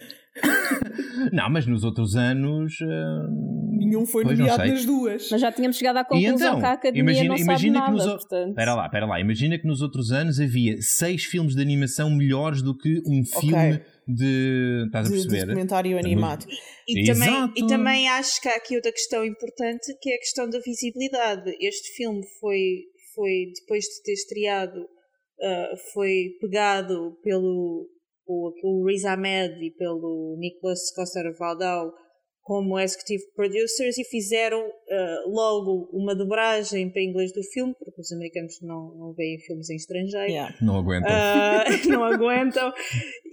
Não, 1.31 1.49
mas 1.49 1.65
nos 1.65 1.83
outros 1.83 2.15
anos. 2.15 2.73
Uh... 2.81 3.77
Nenhum 3.77 4.05
foi 4.05 4.23
pois 4.23 4.37
nomeado 4.37 4.65
nas 4.65 4.85
duas. 4.85 5.29
Mas 5.31 5.41
já 5.41 5.51
tínhamos 5.51 5.77
chegado 5.77 5.97
à 5.97 6.03
conclusão 6.03 6.35
então, 6.35 6.59
que 6.59 6.65
a 6.65 6.71
Academia 6.71 7.01
imagina, 7.01 7.29
não 7.29 7.37
imagina 7.37 7.79
sabe 7.79 7.91
que 7.91 7.97
nada, 7.97 8.09
nos 8.11 8.21
portanto... 8.21 8.49
Espera 8.49 8.73
lá, 8.73 8.85
espera 8.85 9.05
lá. 9.05 9.19
Imagina 9.19 9.57
que 9.57 9.67
nos 9.67 9.81
outros 9.81 10.11
anos 10.11 10.39
havia 10.39 10.81
seis 10.81 11.23
filmes 11.23 11.55
de 11.55 11.61
animação 11.61 12.09
melhores 12.09 12.61
do 12.61 12.77
que 12.77 13.01
um 13.05 13.23
filme 13.23 13.75
okay. 13.75 13.85
de. 14.07 14.83
Estás 14.87 15.07
a 15.07 15.09
perceber? 15.11 15.39
De 15.39 15.45
documentário 15.47 15.97
animado. 15.97 16.45
E 16.87 17.05
também, 17.05 17.51
e 17.55 17.67
também 17.67 18.09
acho 18.09 18.41
que 18.41 18.47
há 18.47 18.55
aqui 18.55 18.75
outra 18.75 18.91
questão 18.91 19.25
importante 19.25 19.95
que 20.01 20.11
é 20.11 20.15
a 20.15 20.19
questão 20.19 20.49
da 20.49 20.59
visibilidade. 20.59 21.55
Este 21.59 21.95
filme 21.95 22.21
foi, 22.39 22.83
foi 23.13 23.51
depois 23.59 23.83
de 23.83 24.03
ter 24.03 24.13
estreado, 24.13 24.81
uh, 24.81 25.77
foi 25.93 26.37
pegado 26.41 27.17
pelo 27.23 27.87
o, 28.27 28.51
pelo 28.61 28.85
Riz 28.85 29.05
Ahmed 29.05 29.63
e 29.63 29.71
pelo 29.71 30.35
Nicholas 30.39 30.93
Costa-Valdau 30.93 31.91
como 32.45 32.79
executive 32.79 33.23
producers 33.35 33.97
e 33.97 34.03
fizeram 34.03 34.61
uh, 34.61 35.29
logo 35.29 35.89
uma 35.91 36.13
dobragem 36.15 36.91
para 36.91 37.01
inglês 37.01 37.33
do 37.33 37.41
filme, 37.41 37.73
porque 37.73 37.99
os 37.99 38.11
americanos 38.11 38.61
não, 38.61 38.95
não 38.95 39.13
veem 39.13 39.39
filmes 39.39 39.67
em 39.71 39.75
estrangeiro. 39.75 40.29
Yeah. 40.29 40.55
Não 40.61 40.77
aguentam. 40.77 41.09
Uh, 41.11 41.89
não 41.89 42.03
aguentam. 42.03 42.71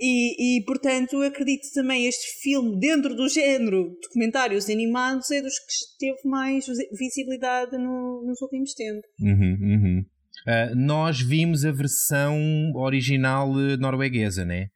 E, 0.01 0.57
e, 0.57 0.65
portanto, 0.65 1.21
acredito 1.21 1.71
também 1.75 2.07
este 2.07 2.41
filme, 2.41 2.81
dentro 2.81 3.15
do 3.15 3.29
género 3.29 3.95
documentários 4.03 4.71
animados, 4.71 5.31
é 5.31 5.43
dos 5.43 5.59
que 5.59 5.99
teve 5.99 6.27
mais 6.27 6.65
visibilidade 6.99 7.77
no, 7.77 8.25
nos 8.25 8.41
últimos 8.41 8.73
tempos. 8.73 9.11
Uhum, 9.21 9.59
uhum. 9.61 10.05
Uh, 10.47 10.75
nós 10.75 11.21
vimos 11.21 11.65
a 11.65 11.71
versão 11.71 12.39
original 12.75 13.53
norueguesa, 13.79 14.45
né? 14.45 14.69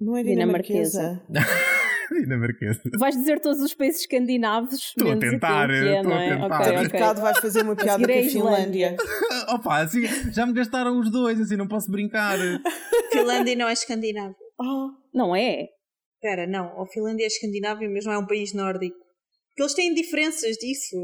Não 0.00 0.16
é 0.16 0.22
dinamarquesa. 0.22 1.22
dinamarquesa. 2.12 2.80
Vais 2.98 3.16
dizer 3.16 3.40
todos 3.40 3.60
os 3.60 3.74
países 3.74 4.02
escandinavos. 4.02 4.74
Estou 4.74 5.10
a 5.10 5.16
tentar, 5.16 5.70
é, 5.70 5.96
estou 5.96 6.12
é, 6.12 6.30
a 6.30 6.42
tentar. 6.42 6.60
Okay, 6.60 6.86
okay. 6.86 7.22
vais 7.22 7.38
fazer 7.38 7.62
uma 7.62 7.76
piada 7.76 8.06
com 8.06 8.12
a 8.12 8.22
Finlândia. 8.22 8.96
Opa, 9.48 9.82
assim, 9.82 10.02
já 10.32 10.46
me 10.46 10.52
gastaram 10.52 10.98
os 10.98 11.10
dois, 11.10 11.40
assim 11.40 11.56
não 11.56 11.66
posso 11.66 11.90
brincar. 11.90 12.38
Finlândia 13.12 13.56
não 13.56 13.68
é 13.68 13.72
escandinavo. 13.72 14.34
Oh. 14.60 14.90
Não 15.12 15.34
é? 15.34 15.68
Espera, 16.16 16.46
não. 16.46 16.80
A 16.80 16.86
Finlândia 16.86 17.24
é 17.24 17.26
escandinávia, 17.26 17.88
mas 17.90 18.04
não 18.04 18.12
é 18.12 18.18
um 18.18 18.26
país 18.26 18.52
nórdico. 18.54 18.96
Porque 19.48 19.62
eles 19.62 19.74
têm 19.74 19.94
diferenças 19.94 20.56
disso. 20.56 20.96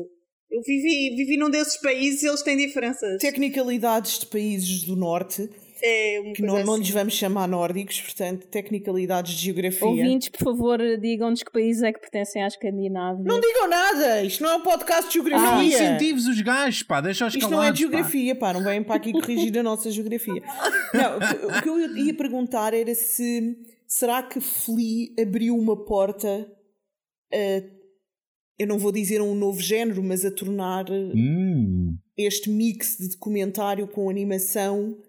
Eu 0.51 0.63
vivi, 0.63 1.15
vivi 1.15 1.37
num 1.37 1.49
desses 1.49 1.77
países 1.81 2.23
e 2.23 2.27
eles 2.29 2.43
têm 2.43 2.57
diferenças. 2.57 3.21
Tecnicalidades 3.21 4.19
de 4.19 4.27
países 4.27 4.83
do 4.83 4.97
norte. 4.97 5.49
É 5.83 6.33
que 6.35 6.43
não, 6.43 6.57
assim. 6.57 6.67
não 6.67 6.77
lhes 6.77 6.91
vamos 6.91 7.15
chamar 7.15 7.49
nórdicos, 7.49 8.01
portanto, 8.03 8.47
tecnicalidades 8.49 9.33
de 9.33 9.45
geografia. 9.45 9.89
Ouvintes, 9.89 10.29
por 10.29 10.45
favor, 10.45 10.79
digam-nos 11.01 11.43
que 11.43 11.51
países 11.51 11.83
é 11.83 11.91
que 11.93 12.01
pertencem 12.01 12.43
à 12.43 12.49
Escandinávia. 12.49 13.25
Não 13.25 13.41
digam 13.41 13.69
nada! 13.69 14.23
Isto 14.23 14.43
não 14.43 14.51
é 14.51 14.57
um 14.57 14.63
podcast 14.63 15.07
de 15.07 15.15
geografia. 15.15 15.49
Ah, 15.49 15.65
incentivos 15.65 16.27
os 16.27 16.41
gajos, 16.43 16.83
pá, 16.83 17.01
deixa-os 17.01 17.35
Isto 17.35 17.49
não 17.49 17.63
é 17.63 17.73
de 17.73 17.79
geografia, 17.79 18.35
pá. 18.35 18.49
pá, 18.49 18.53
não 18.53 18.63
vêm 18.63 18.83
para 18.83 18.97
aqui 18.97 19.13
corrigir 19.13 19.57
a 19.59 19.63
nossa 19.63 19.91
geografia. 19.91 20.43
Não, 20.93 21.17
o 21.49 21.63
que 21.63 21.69
eu 21.69 21.97
ia 21.97 22.15
perguntar 22.15 22.75
era 22.75 22.95
se 22.95 23.57
será 23.87 24.23
que 24.23 24.39
Flea 24.39 25.09
abriu 25.19 25.57
uma 25.57 25.83
porta 25.85 26.47
a 27.33 27.80
eu 28.61 28.67
não 28.67 28.79
vou 28.79 28.93
dizer 28.93 29.23
um 29.23 29.35
novo 29.35 29.59
género, 29.59 30.03
mas 30.03 30.23
a 30.23 30.31
tornar 30.31 30.85
eh, 30.91 31.13
hum. 31.15 31.97
este 32.15 32.51
mix 32.51 32.99
de 32.99 33.09
documentário 33.09 33.89
com 33.89 34.11
animação 34.11 35.01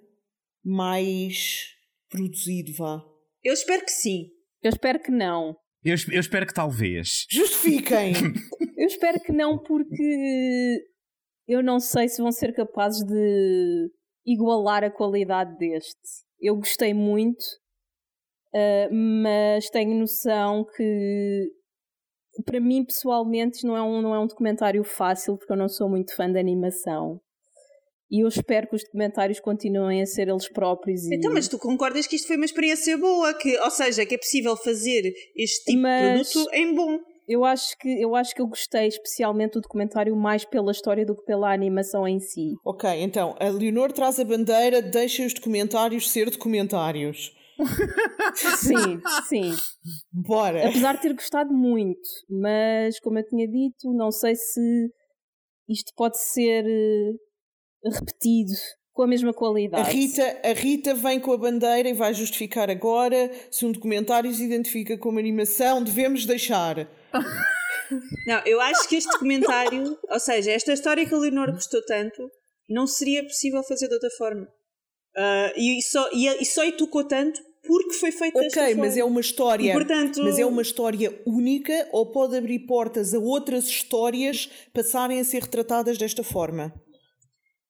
mais 0.63 1.65
produzido, 2.09 2.71
vá. 2.71 3.03
Eu 3.43 3.51
espero 3.51 3.83
que 3.83 3.91
sim. 3.91 4.29
Eu 4.63 4.69
espero 4.69 5.01
que 5.01 5.11
não. 5.11 5.57
Eu, 5.83 5.95
eu 6.13 6.21
espero 6.21 6.47
que 6.47 6.53
talvez. 6.53 7.25
Justifiquem! 7.29 8.13
eu 8.77 8.87
espero 8.87 9.19
que 9.19 9.33
não, 9.33 9.57
porque 9.57 10.79
eu 11.45 11.61
não 11.61 11.81
sei 11.81 12.07
se 12.07 12.21
vão 12.21 12.31
ser 12.31 12.53
capazes 12.53 13.03
de 13.05 13.91
igualar 14.25 14.85
a 14.85 14.89
qualidade 14.89 15.57
deste. 15.57 15.99
Eu 16.39 16.55
gostei 16.55 16.93
muito, 16.93 17.43
uh, 18.55 18.93
mas 18.93 19.69
tenho 19.69 19.99
noção 19.99 20.65
que 20.73 21.51
para 22.41 22.59
mim 22.59 22.83
pessoalmente 22.83 23.65
não 23.65 23.75
é, 23.75 23.81
um, 23.81 24.01
não 24.01 24.15
é 24.15 24.19
um 24.19 24.27
documentário 24.27 24.83
fácil 24.83 25.37
porque 25.37 25.51
eu 25.51 25.57
não 25.57 25.69
sou 25.69 25.89
muito 25.89 26.15
fã 26.15 26.31
de 26.31 26.39
animação. 26.39 27.19
E 28.11 28.23
eu 28.23 28.27
espero 28.27 28.67
que 28.67 28.75
os 28.75 28.83
documentários 28.83 29.39
continuem 29.39 30.01
a 30.01 30.05
ser 30.05 30.27
eles 30.27 30.49
próprios. 30.49 31.05
E... 31.05 31.15
Então, 31.15 31.33
mas 31.33 31.47
tu 31.47 31.57
concordas 31.57 32.05
que 32.05 32.17
isto 32.17 32.27
foi 32.27 32.35
uma 32.35 32.45
experiência 32.45 32.97
boa, 32.97 33.33
que, 33.33 33.57
ou 33.59 33.71
seja, 33.71 34.05
que 34.05 34.15
é 34.15 34.17
possível 34.17 34.57
fazer 34.57 35.13
este 35.33 35.63
tipo 35.63 35.81
mas... 35.81 36.27
de 36.27 36.33
produto 36.33 36.53
em 36.53 36.75
bom. 36.75 36.99
Eu 37.27 37.45
acho, 37.45 37.77
que, 37.77 37.87
eu 38.01 38.13
acho 38.13 38.35
que 38.35 38.41
eu 38.41 38.47
gostei 38.47 38.87
especialmente 38.87 39.53
do 39.53 39.61
documentário 39.61 40.13
mais 40.13 40.43
pela 40.43 40.71
história 40.71 41.05
do 41.05 41.15
que 41.15 41.23
pela 41.23 41.53
animação 41.53 42.05
em 42.05 42.19
si. 42.19 42.55
Ok, 42.65 42.89
então 43.01 43.37
a 43.39 43.47
Leonor 43.47 43.93
traz 43.93 44.19
a 44.19 44.25
bandeira, 44.25 44.81
deixa 44.81 45.25
os 45.25 45.33
documentários 45.33 46.09
ser 46.09 46.29
documentários. 46.29 47.31
sim, 48.57 49.01
sim. 49.27 49.51
Bora! 50.11 50.67
Apesar 50.67 50.95
de 50.95 51.01
ter 51.01 51.13
gostado 51.13 51.53
muito, 51.53 52.07
mas 52.29 52.99
como 52.99 53.19
eu 53.19 53.27
tinha 53.27 53.47
dito, 53.47 53.93
não 53.93 54.11
sei 54.11 54.35
se 54.35 54.89
isto 55.69 55.91
pode 55.95 56.19
ser 56.19 56.65
uh, 56.65 57.89
repetido 57.89 58.51
com 58.93 59.03
a 59.03 59.07
mesma 59.07 59.33
qualidade. 59.33 59.89
A 59.89 59.91
Rita, 59.91 60.41
a 60.43 60.53
Rita 60.53 60.93
vem 60.93 61.19
com 61.19 61.31
a 61.31 61.37
bandeira 61.37 61.89
e 61.89 61.93
vai 61.93 62.13
justificar 62.13 62.69
agora 62.69 63.31
se 63.49 63.65
um 63.65 63.71
documentário 63.71 64.33
se 64.33 64.43
identifica 64.43 64.97
como 64.97 65.19
animação, 65.19 65.83
devemos 65.83 66.25
deixar. 66.25 66.89
Não, 68.27 68.41
eu 68.45 68.59
acho 68.61 68.87
que 68.87 68.95
este 68.95 69.11
documentário, 69.11 69.97
ou 70.09 70.19
seja, 70.19 70.51
esta 70.51 70.71
história 70.71 71.05
que 71.05 71.13
a 71.13 71.17
Leonor 71.17 71.51
gostou 71.51 71.83
tanto, 71.85 72.29
não 72.69 72.87
seria 72.87 73.21
possível 73.21 73.61
fazer 73.63 73.89
de 73.89 73.93
outra 73.93 74.09
forma. 74.17 74.47
Uh, 75.17 75.51
e, 75.57 75.81
só, 75.81 76.09
e, 76.13 76.27
e 76.41 76.45
só 76.45 76.63
e 76.63 76.71
tocou 76.71 77.05
tanto 77.05 77.41
porque 77.65 77.93
foi 77.93 78.11
feito 78.11 78.35
Ok, 78.37 78.49
desta 78.49 78.75
mas 78.75 78.97
é 78.97 79.03
uma 79.03 79.21
história. 79.21 79.69
E, 79.69 79.73
portanto... 79.73 80.21
Mas 80.23 80.39
é 80.39 80.45
uma 80.45 80.61
história 80.61 81.21
única 81.25 81.87
ou 81.91 82.11
pode 82.11 82.35
abrir 82.35 82.59
portas 82.59 83.13
a 83.13 83.19
outras 83.19 83.65
histórias 83.65 84.49
passarem 84.73 85.19
a 85.19 85.23
ser 85.23 85.43
retratadas 85.43 85.97
desta 85.97 86.23
forma? 86.23 86.73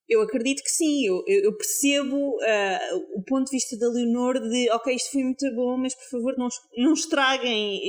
Eu 0.08 0.20
acredito 0.20 0.62
que 0.62 0.70
sim, 0.70 1.06
eu, 1.06 1.22
eu 1.26 1.56
percebo 1.56 2.16
uh, 2.16 2.96
o 3.16 3.22
ponto 3.22 3.46
de 3.46 3.56
vista 3.56 3.78
da 3.78 3.88
Leonor 3.88 4.38
de 4.40 4.70
ok, 4.70 4.94
isto 4.94 5.12
foi 5.12 5.22
muito 5.22 5.54
bom, 5.54 5.76
mas 5.78 5.94
por 5.94 6.10
favor 6.10 6.34
não, 6.36 6.48
não 6.76 6.92
estraguem 6.92 7.80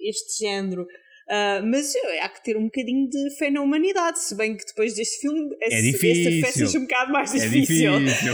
este 0.00 0.44
género. 0.44 0.86
Uh, 1.30 1.64
mas 1.64 1.92
há 2.22 2.28
que 2.28 2.42
ter 2.42 2.56
um 2.56 2.64
bocadinho 2.64 3.08
de 3.08 3.30
fé 3.38 3.50
na 3.52 3.62
humanidade, 3.62 4.18
se 4.18 4.34
bem 4.34 4.56
que 4.56 4.66
depois 4.66 4.94
deste 4.94 5.20
filme 5.20 5.48
é 5.62 5.68
essa, 5.74 5.82
difícil. 5.82 6.40
fé 6.44 6.50
seja 6.52 6.76
um 6.78 6.82
bocado 6.82 7.12
mais 7.12 7.30
difícil. 7.30 7.94
É 7.94 7.98
difícil. 8.00 8.32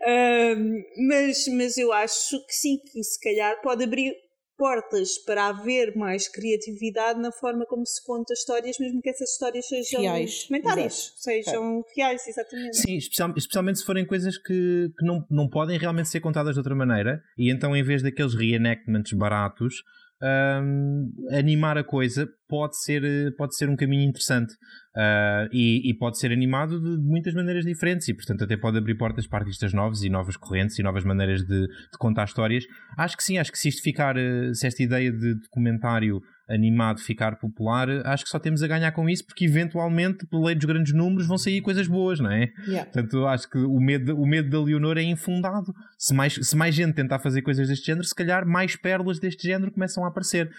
uh, 0.00 0.82
mas, 1.06 1.46
mas 1.56 1.76
eu 1.78 1.92
acho 1.92 2.44
que 2.46 2.52
sim, 2.52 2.78
que 2.78 3.02
se 3.04 3.20
calhar 3.20 3.60
pode 3.62 3.84
abrir, 3.84 4.12
portas 4.56 5.18
para 5.18 5.46
haver 5.46 5.96
mais 5.96 6.28
criatividade 6.28 7.20
na 7.20 7.32
forma 7.32 7.66
como 7.66 7.84
se 7.86 8.04
conta 8.04 8.32
histórias, 8.32 8.78
mesmo 8.78 9.00
que 9.00 9.10
essas 9.10 9.30
histórias 9.30 9.66
sejam 9.66 10.02
Reais, 10.02 10.42
documentárias, 10.42 10.92
exato. 10.94 11.20
sejam 11.20 11.84
reais, 11.96 12.26
exatamente. 12.28 12.76
Sim, 12.76 12.96
especial- 12.96 13.34
especialmente 13.36 13.78
se 13.80 13.84
forem 13.84 14.06
coisas 14.06 14.36
que, 14.38 14.88
que 14.98 15.04
não, 15.04 15.24
não 15.30 15.48
podem 15.48 15.78
realmente 15.78 16.08
ser 16.08 16.20
contadas 16.20 16.54
de 16.54 16.60
outra 16.60 16.74
maneira, 16.76 17.20
e 17.36 17.50
então 17.52 17.74
em 17.74 17.82
vez 17.82 18.02
daqueles 18.02 18.34
reenactments 18.34 19.12
baratos, 19.14 19.82
hum, 20.22 21.10
animar 21.30 21.76
a 21.76 21.84
coisa 21.84 22.28
pode 22.48 22.76
ser, 22.82 23.04
eh, 23.04 23.30
pode 23.36 23.56
ser 23.56 23.68
um 23.68 23.76
caminho 23.76 24.08
interessante. 24.08 24.54
Ah, 24.94 25.48
e, 25.50 25.88
e 25.88 25.94
pode 25.94 26.18
ser 26.18 26.30
animado 26.32 26.78
de 26.78 27.02
muitas 27.02 27.32
maneiras 27.32 27.64
diferentes 27.64 28.06
e 28.08 28.14
portanto 28.14 28.44
até 28.44 28.58
pode 28.58 28.76
abrir 28.76 28.94
portas 28.94 29.26
para 29.26 29.38
artistas 29.38 29.72
novos 29.72 30.04
e 30.04 30.10
novas 30.10 30.36
correntes 30.36 30.78
e 30.78 30.82
novas 30.82 31.02
maneiras 31.02 31.40
de, 31.40 31.66
de 31.66 31.98
contar 31.98 32.24
histórias 32.24 32.66
acho 32.98 33.16
que 33.16 33.24
sim, 33.24 33.38
acho 33.38 33.50
que 33.50 33.56
se 33.56 33.70
isto 33.70 33.82
ficar 33.82 34.18
eh, 34.18 34.52
se 34.52 34.66
esta 34.66 34.82
ideia 34.82 35.10
de 35.10 35.34
documentário 35.36 36.20
animado 36.48 37.00
ficar 37.00 37.36
popular, 37.38 37.88
acho 38.06 38.24
que 38.24 38.30
só 38.30 38.38
temos 38.38 38.62
a 38.62 38.66
ganhar 38.66 38.92
com 38.92 39.08
isso 39.08 39.24
porque 39.24 39.44
eventualmente 39.44 40.26
pela 40.26 40.46
lei 40.46 40.54
dos 40.54 40.64
grandes 40.64 40.92
números 40.92 41.26
vão 41.26 41.38
sair 41.38 41.60
coisas 41.60 41.86
boas, 41.86 42.20
não 42.20 42.30
é? 42.30 42.50
Yeah. 42.66 42.90
Portanto, 42.90 43.26
acho 43.26 43.48
que 43.48 43.58
o 43.58 43.80
medo, 43.80 44.16
o 44.20 44.26
medo 44.26 44.50
da 44.50 44.60
Leonor 44.60 44.98
é 44.98 45.02
infundado. 45.02 45.72
Se 45.98 46.12
mais, 46.14 46.34
se 46.34 46.56
mais 46.56 46.74
gente 46.74 46.94
tentar 46.94 47.18
fazer 47.18 47.42
coisas 47.42 47.68
deste 47.68 47.86
género, 47.86 48.04
se 48.04 48.14
calhar 48.14 48.46
mais 48.46 48.76
pérolas 48.76 49.18
deste 49.18 49.46
género 49.46 49.72
começam 49.72 50.04
a 50.04 50.08
aparecer. 50.08 50.50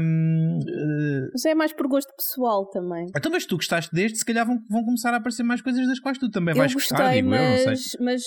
Hum, 0.00 0.58
eh, 0.66 1.28
Mas 1.32 1.44
é 1.44 1.54
mais 1.54 1.72
por 1.72 1.86
gosto 1.88 2.12
pessoal 2.16 2.66
também. 2.70 3.06
então, 3.16 3.30
mas 3.30 3.44
tu 3.46 3.56
gostaste 3.56 3.94
deste, 3.94 4.18
se 4.18 4.24
calhar 4.24 4.46
vão, 4.46 4.58
vão 4.68 4.84
começar 4.84 5.12
a 5.12 5.16
aparecer 5.16 5.42
mais 5.42 5.60
coisas 5.60 5.86
das 5.86 5.98
quais 6.00 6.18
tu 6.18 6.30
também 6.30 6.54
vais 6.54 6.72
eu 6.72 6.76
gostar, 6.76 6.98
gostei, 6.98 7.22
digo 7.22 7.34
eu, 7.34 7.50
não 7.50 7.56
sei. 7.56 7.66
mas, 7.66 7.96
mas 8.00 8.22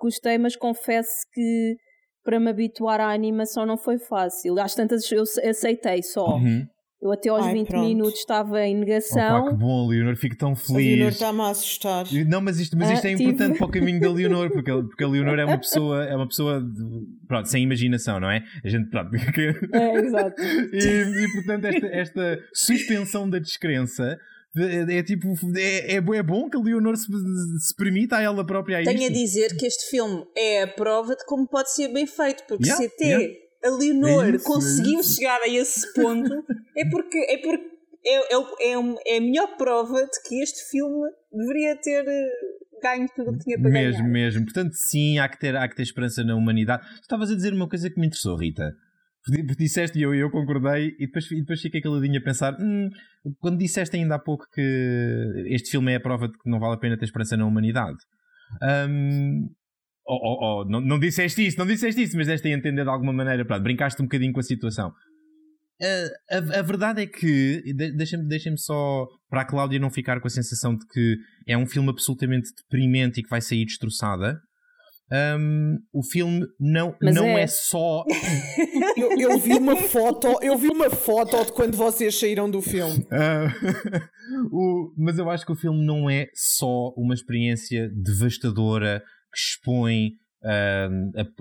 gostei, 0.00 0.38
mas 0.38 0.56
confesso 0.56 1.08
que 1.32 1.76
para 2.28 2.38
me 2.38 2.50
habituar 2.50 3.00
à 3.00 3.10
animação 3.10 3.64
não 3.64 3.78
foi 3.78 3.98
fácil. 3.98 4.60
Às 4.60 4.74
tantas 4.74 5.10
eu 5.10 5.22
aceitei 5.48 6.02
só. 6.02 6.36
Uhum. 6.36 6.66
Eu 7.00 7.10
até 7.12 7.30
aos 7.30 7.46
Ai, 7.46 7.54
20 7.54 7.68
pronto. 7.68 7.86
minutos 7.86 8.18
estava 8.18 8.60
em 8.66 8.74
Opa, 8.76 8.84
negação. 8.84 9.48
que 9.48 9.54
bom, 9.54 9.86
Leonor, 9.88 10.14
fico 10.16 10.36
tão 10.36 10.48
A 10.48 10.52
Leonor 10.52 10.82
feliz. 10.82 11.14
está-me 11.14 11.40
a 11.40 11.48
assustar. 11.48 12.04
Não, 12.26 12.40
mas 12.42 12.58
isto, 12.60 12.76
mas 12.76 12.90
Ah, 12.90 12.94
isto 12.94 13.06
é 13.06 13.10
tive. 13.14 13.22
importante 13.30 13.56
para 13.56 13.66
o 13.66 13.70
caminho 13.70 13.98
da 14.00 14.10
Leonor, 14.10 14.50
porque, 14.52 14.70
porque 14.70 15.04
a 15.04 15.08
Leonor 15.08 15.38
é 15.38 15.44
uma 15.46 15.56
pessoa, 15.58 16.04
é 16.04 16.14
uma 16.14 16.26
pessoa 16.28 16.60
de- 16.60 17.26
pronto, 17.26 17.48
sem 17.48 17.62
imaginação, 17.62 18.20
não 18.20 18.28
é? 18.30 18.42
A 18.62 18.68
gente, 18.68 18.90
pronto, 18.90 19.10
que- 19.32 19.54
É, 19.72 19.94
exato. 19.94 20.34
e, 20.42 21.24
e, 21.24 21.32
portanto 21.32 21.64
esta, 21.64 21.86
esta 21.86 22.38
suspensão 22.52 23.30
da 23.30 23.38
descrença 23.38 24.18
é, 24.62 24.98
é 24.98 25.02
tipo 25.02 25.28
é, 25.56 25.94
é, 25.94 25.96
é 25.96 26.22
bom 26.22 26.48
que 26.50 26.56
a 26.56 26.60
Leonor 26.60 26.96
se, 26.96 27.06
se 27.06 27.74
permita 27.76 28.16
a 28.16 28.22
ela 28.22 28.44
própria 28.46 28.78
a 28.80 28.84
Tenho 28.84 29.06
a 29.08 29.12
dizer 29.12 29.56
que 29.56 29.66
este 29.66 29.88
filme 29.90 30.24
é 30.36 30.62
a 30.62 30.68
prova 30.68 31.14
de 31.16 31.24
como 31.26 31.46
pode 31.46 31.72
ser 31.72 31.88
bem 31.88 32.06
feito, 32.06 32.44
porque 32.46 32.64
Yeah, 32.68 32.76
se 32.88 32.94
até 32.94 33.04
yeah. 33.06 33.34
a 33.64 33.70
Leonor 33.70 34.24
É 34.26 34.30
isso, 34.36 34.44
conseguiu 34.44 35.02
chegar 35.02 35.40
a 35.40 35.48
esse 35.48 35.92
ponto, 35.94 36.44
é 36.76 36.84
porque 36.88 37.18
é 37.18 37.38
porque 37.38 37.64
é, 38.04 38.34
é, 38.34 38.72
é, 38.72 38.78
um- 38.78 38.96
é 39.06 39.16
a 39.18 39.20
melhor 39.20 39.56
prova 39.56 40.00
de 40.02 40.22
que 40.28 40.40
este 40.42 40.70
filme 40.70 41.10
deveria 41.32 41.76
ter 41.80 42.04
eh, 42.06 42.30
ganho 42.82 43.08
tudo 43.14 43.30
o 43.32 43.38
que 43.38 43.44
tinha 43.44 43.58
para 43.60 43.70
Mesmo, 43.70 43.98
ganhar. 44.02 44.08
mesmo. 44.12 44.44
Portanto, 44.44 44.72
sim, 44.74 45.18
há 45.18 45.28
que, 45.28 45.38
ter, 45.38 45.56
há 45.56 45.68
que 45.68 45.74
ter 45.74 45.82
esperança 45.82 46.22
na 46.22 46.36
humanidade. 46.36 46.86
Tu 46.96 47.02
estavas 47.02 47.30
a 47.30 47.34
dizer 47.34 47.52
uma 47.52 47.68
coisa 47.68 47.90
que 47.90 47.98
me 47.98 48.06
interessou, 48.06 48.36
Rita. 48.36 48.72
Disseste 49.56 49.98
e 49.98 50.02
eu, 50.02 50.14
eu 50.14 50.30
concordei, 50.30 50.94
e 50.98 51.06
depois, 51.06 51.30
e 51.30 51.40
depois 51.40 51.60
fiquei 51.60 51.80
caladinho 51.80 52.18
a 52.18 52.22
pensar: 52.22 52.56
"Hum, 52.60 52.88
quando 53.40 53.58
disseste 53.58 53.96
ainda 53.96 54.14
há 54.16 54.18
pouco 54.18 54.44
que 54.52 55.44
este 55.48 55.70
filme 55.70 55.92
é 55.92 55.96
a 55.96 56.00
prova 56.00 56.28
de 56.28 56.34
que 56.38 56.50
não 56.50 56.58
vale 56.58 56.74
a 56.74 56.78
pena 56.78 56.96
ter 56.96 57.04
esperança 57.04 57.36
na 57.36 57.46
humanidade. 57.46 57.98
Hum, 58.88 59.48
oh, 60.06 60.14
oh, 60.14 60.62
oh, 60.62 60.64
não, 60.68 60.80
não 60.80 60.98
disseste 60.98 61.46
isso, 61.46 61.58
não 61.58 61.66
disseste 61.66 62.02
isso, 62.02 62.16
mas 62.16 62.26
deste 62.26 62.48
a 62.48 62.56
entender 62.56 62.82
de 62.84 62.90
alguma 62.90 63.12
maneira. 63.12 63.44
Pronto, 63.44 63.62
brincaste 63.62 64.00
um 64.00 64.06
bocadinho 64.06 64.32
com 64.32 64.40
a 64.40 64.44
situação. 64.44 64.92
Uh, 65.80 66.10
a, 66.56 66.58
a 66.58 66.62
verdade 66.62 67.02
é 67.02 67.06
que, 67.06 67.62
de- 67.72 67.92
deixa-me 67.92 68.26
deixa 68.26 68.52
só, 68.56 69.06
para 69.30 69.42
a 69.42 69.44
Cláudia 69.44 69.78
não 69.78 69.90
ficar 69.90 70.20
com 70.20 70.26
a 70.26 70.30
sensação 70.30 70.74
de 70.74 70.84
que 70.86 71.16
é 71.46 71.56
um 71.56 71.66
filme 71.66 71.90
absolutamente 71.90 72.50
deprimente 72.56 73.20
e 73.20 73.22
que 73.22 73.28
vai 73.30 73.40
sair 73.40 73.64
destroçada. 73.64 74.40
Um, 75.10 75.78
o 75.92 76.02
filme 76.02 76.46
não, 76.60 76.94
Mas 77.00 77.14
não 77.14 77.24
é. 77.26 77.42
é. 77.42 77.46
só. 77.46 78.04
Eu, 78.96 79.12
eu 79.18 79.38
vi 79.38 79.52
uma 79.54 79.76
foto, 79.76 80.26
eu 80.42 80.56
vi 80.58 80.68
uma 80.68 80.90
foto 80.90 81.44
de 81.46 81.52
quando 81.52 81.76
vocês 81.76 82.18
saíram 82.18 82.50
do 82.50 82.60
filme. 82.60 83.06
Ah, 83.12 83.46
o- 84.52 84.92
mas 84.98 85.18
eu 85.18 85.30
acho 85.30 85.46
que 85.46 85.52
o 85.52 85.56
filme 85.56 85.84
não 85.86 86.10
é 86.10 86.26
só 86.34 86.90
uma 86.96 87.14
experiência 87.14 87.88
devastadora 87.94 89.00
que 89.32 89.38
expõe 89.40 90.10
ah, 90.44 90.88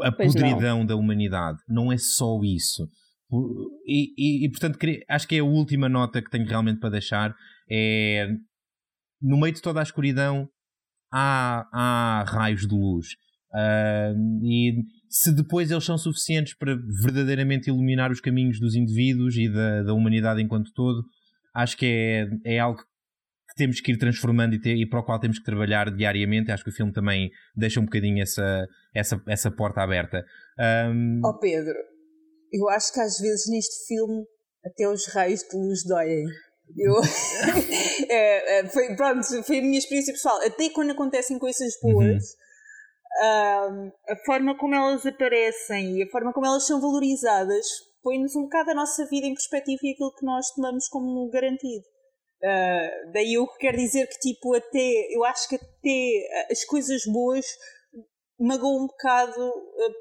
a, 0.02 0.08
a 0.08 0.12
Pois 0.12 0.34
não. 0.36 0.42
podridão 0.42 0.86
da 0.86 0.96
humanidade. 0.96 1.58
Não 1.68 1.92
é 1.92 1.98
só 1.98 2.40
isso. 2.44 2.88
E, 3.86 4.14
e- 4.18 4.46
e, 4.46 4.50
portanto, 4.52 4.78
acho 5.10 5.28
que 5.28 5.36
é 5.36 5.40
a 5.40 5.44
última 5.44 5.90
nota 5.90 6.22
que 6.22 6.30
tenho 6.30 6.46
realmente 6.48 6.80
para 6.80 6.92
deixar. 6.92 7.36
É 7.70 8.28
no 9.22 9.38
meio 9.40 9.54
de 9.54 9.62
toda 9.62 9.80
a 9.80 9.84
escuridão 9.84 10.48
há, 11.12 11.68
há 11.74 12.24
raios 12.28 12.62
de 12.68 12.74
luz. 12.76 13.08
Ah, 13.54 14.14
e 14.44 14.84
se 15.10 15.34
depois 15.34 15.72
eles 15.72 15.84
são 15.86 15.98
suficientes 15.98 16.54
para 16.54 16.76
verdadeiramente 17.04 17.70
iluminar 17.70 18.12
os 18.12 18.20
caminhos 18.20 18.60
dos 18.60 18.76
indivíduos 18.76 19.36
e 19.38 19.48
da, 19.50 19.84
da 19.84 19.94
humanidade 19.94 20.42
enquanto 20.42 20.72
todo, 20.74 21.02
acho 21.56 21.78
que 21.78 21.86
é, 22.46 22.56
é 22.56 22.60
algo 22.60 22.80
que 22.80 23.56
temos 23.56 23.80
que 23.80 23.92
ir 23.94 23.98
transformando 23.98 24.54
e, 24.56 24.60
ter- 24.62 24.76
e 24.76 24.86
para 24.88 25.00
o 25.00 25.04
qual 25.04 25.20
temos 25.20 25.40
que 25.40 25.46
trabalhar 25.46 25.90
diariamente. 25.96 26.52
Acho 26.52 26.64
que 26.64 26.70
o 26.70 26.74
filme 26.74 26.92
também 26.92 27.32
deixa 27.56 27.80
um 27.80 27.86
bocadinho 27.86 28.22
essa, 28.22 28.68
essa, 28.94 29.22
essa 29.28 29.50
porta 29.50 29.82
aberta. 29.82 30.24
Ahm, 30.60 31.22
Ó 31.24 31.34
Pedro, 31.40 31.74
eu 32.52 32.70
acho 32.70 32.94
que 32.94 33.00
às 33.00 33.18
vezes 33.20 33.50
neste 33.50 33.88
filme 33.88 34.24
até 34.66 34.88
os 34.88 35.08
raios 35.14 35.42
de 35.42 35.58
luz 35.58 35.84
doem. 35.86 36.26
Eu, 36.78 36.94
É, 38.10 38.60
é, 38.60 38.68
foi, 38.70 38.96
pronto, 38.96 39.26
foi 39.44 39.60
a 39.60 39.62
minha 39.62 39.80
experiência 39.80 40.14
pessoal. 40.14 40.38
Até 40.46 40.70
quando 40.70 40.92
acontecem 40.92 41.40
coisas 41.40 41.74
boas, 41.82 42.24
a 43.20 44.16
forma 44.26 44.56
como 44.58 44.76
elas 44.76 45.06
aparecem 45.06 45.98
e 45.98 46.04
a 46.04 46.10
forma 46.10 46.32
como 46.34 46.46
elas 46.46 46.66
são 46.68 46.80
valorizadas 46.80 47.66
põe-nos 48.04 48.36
um 48.36 48.44
bocado 48.44 48.72
a 48.72 48.76
nossa 48.76 49.06
vida 49.08 49.28
em 49.28 49.34
perspectiva 49.34 49.80
e 49.84 49.92
aquilo 49.92 50.14
que 50.14 50.26
nós 50.26 50.46
tomamos 50.56 50.88
como 50.88 51.30
garantido. 51.30 51.84
Ah, 52.44 52.90
daí 53.14 53.34
eu 53.34 53.46
quero 53.60 53.76
dizer 53.78 54.08
que, 54.08 54.20
tipo, 54.20 54.56
até 54.56 55.08
eu 55.14 55.26
acho 55.26 55.50
que 55.50 55.56
até 55.56 56.48
as 56.52 56.64
coisas 56.66 57.02
boas 57.12 57.46
magoam 58.40 58.84
um 58.84 58.88
bocado 58.88 59.52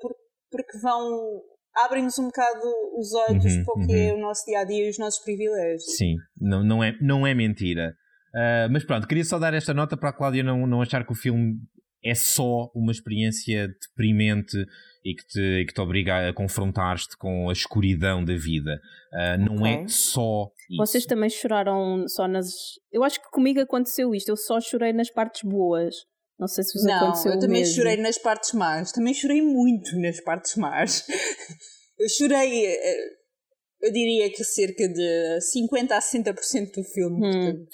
por- 0.00 0.14
porque 0.50 0.78
vão 0.78 1.42
abrem-nos 1.74 2.18
um 2.18 2.26
bocado 2.26 2.62
os 2.98 3.12
olhos 3.14 3.44
Uhum, 3.44 3.64
para 3.64 3.74
o 3.82 3.86
que 3.86 3.92
é 3.94 4.12
uhum. 4.12 4.18
o 4.18 4.22
nosso 4.22 4.44
dia 4.46 4.60
a 4.60 4.64
dia 4.64 4.86
e 4.86 4.90
os 4.90 4.98
nossos 4.98 5.22
privilégios. 5.24 5.96
Sim, 5.96 6.14
não, 6.40 6.62
não, 6.62 6.84
é, 6.84 6.92
não 7.00 7.26
é 7.26 7.34
mentira. 7.34 7.94
Ah, 8.34 8.68
mas 8.70 8.84
pronto, 8.84 9.06
queria 9.08 9.24
só 9.24 9.38
dar 9.38 9.52
esta 9.54 9.74
nota 9.74 9.96
para 9.96 10.10
a 10.10 10.16
Cláudia 10.16 10.42
não, 10.44 10.66
não 10.66 10.80
achar 10.82 11.04
que 11.04 11.12
o 11.12 11.16
filme 11.16 11.54
é 12.04 12.14
só 12.14 12.70
uma 12.74 12.92
experiência 12.92 13.68
deprimente 13.68 14.56
e 15.04 15.14
que 15.14 15.26
te, 15.26 15.40
e 15.62 15.66
que 15.66 15.72
te 15.72 15.80
obriga 15.80 16.28
a 16.28 16.32
confrontar-te 16.32 17.16
com 17.18 17.48
a 17.48 17.52
escuridão 17.52 18.24
da 18.24 18.34
vida. 18.36 18.80
Ah, 19.12 19.36
não 19.38 19.66
é 19.66 19.74
Ok. 19.76 19.88
só 19.88 20.50
isso. 20.70 20.76
Vocês 20.78 21.06
também 21.06 21.30
choraram 21.30 22.06
só 22.08 22.26
nas. 22.28 22.48
Eu 22.92 23.02
acho 23.04 23.20
que 23.20 23.30
comigo 23.30 23.60
aconteceu 23.60 24.14
isto. 24.14 24.28
Eu 24.28 24.36
só 24.36 24.60
chorei 24.60 24.92
nas 24.92 25.10
partes 25.10 25.42
boas. 25.42 25.94
Não 26.38 26.46
sei 26.46 26.64
se 26.64 26.74
vos 26.78 26.84
Não, 26.86 26.96
aconteceu 26.96 27.32
eu 27.32 27.38
também 27.38 27.60
mesmo. 27.60 27.74
chorei 27.76 27.96
nas 27.96 28.18
partes 28.18 28.52
más. 28.52 28.92
Também 28.92 29.14
chorei 29.14 29.40
muito 29.40 29.98
nas 30.00 30.20
partes 30.20 30.54
más. 30.56 31.06
Eu 31.98 32.10
chorei, 32.10 32.66
eh, 32.66 33.04
eu 33.80 33.90
diria 33.90 34.28
que 34.30 34.44
cerca 34.44 34.86
de 34.86 35.40
50 35.40 35.96
a 35.96 35.98
60% 35.98 36.74
do 36.74 36.84
filme. 36.84 37.16
Hum. 37.16 37.20
portanto, 37.32 37.68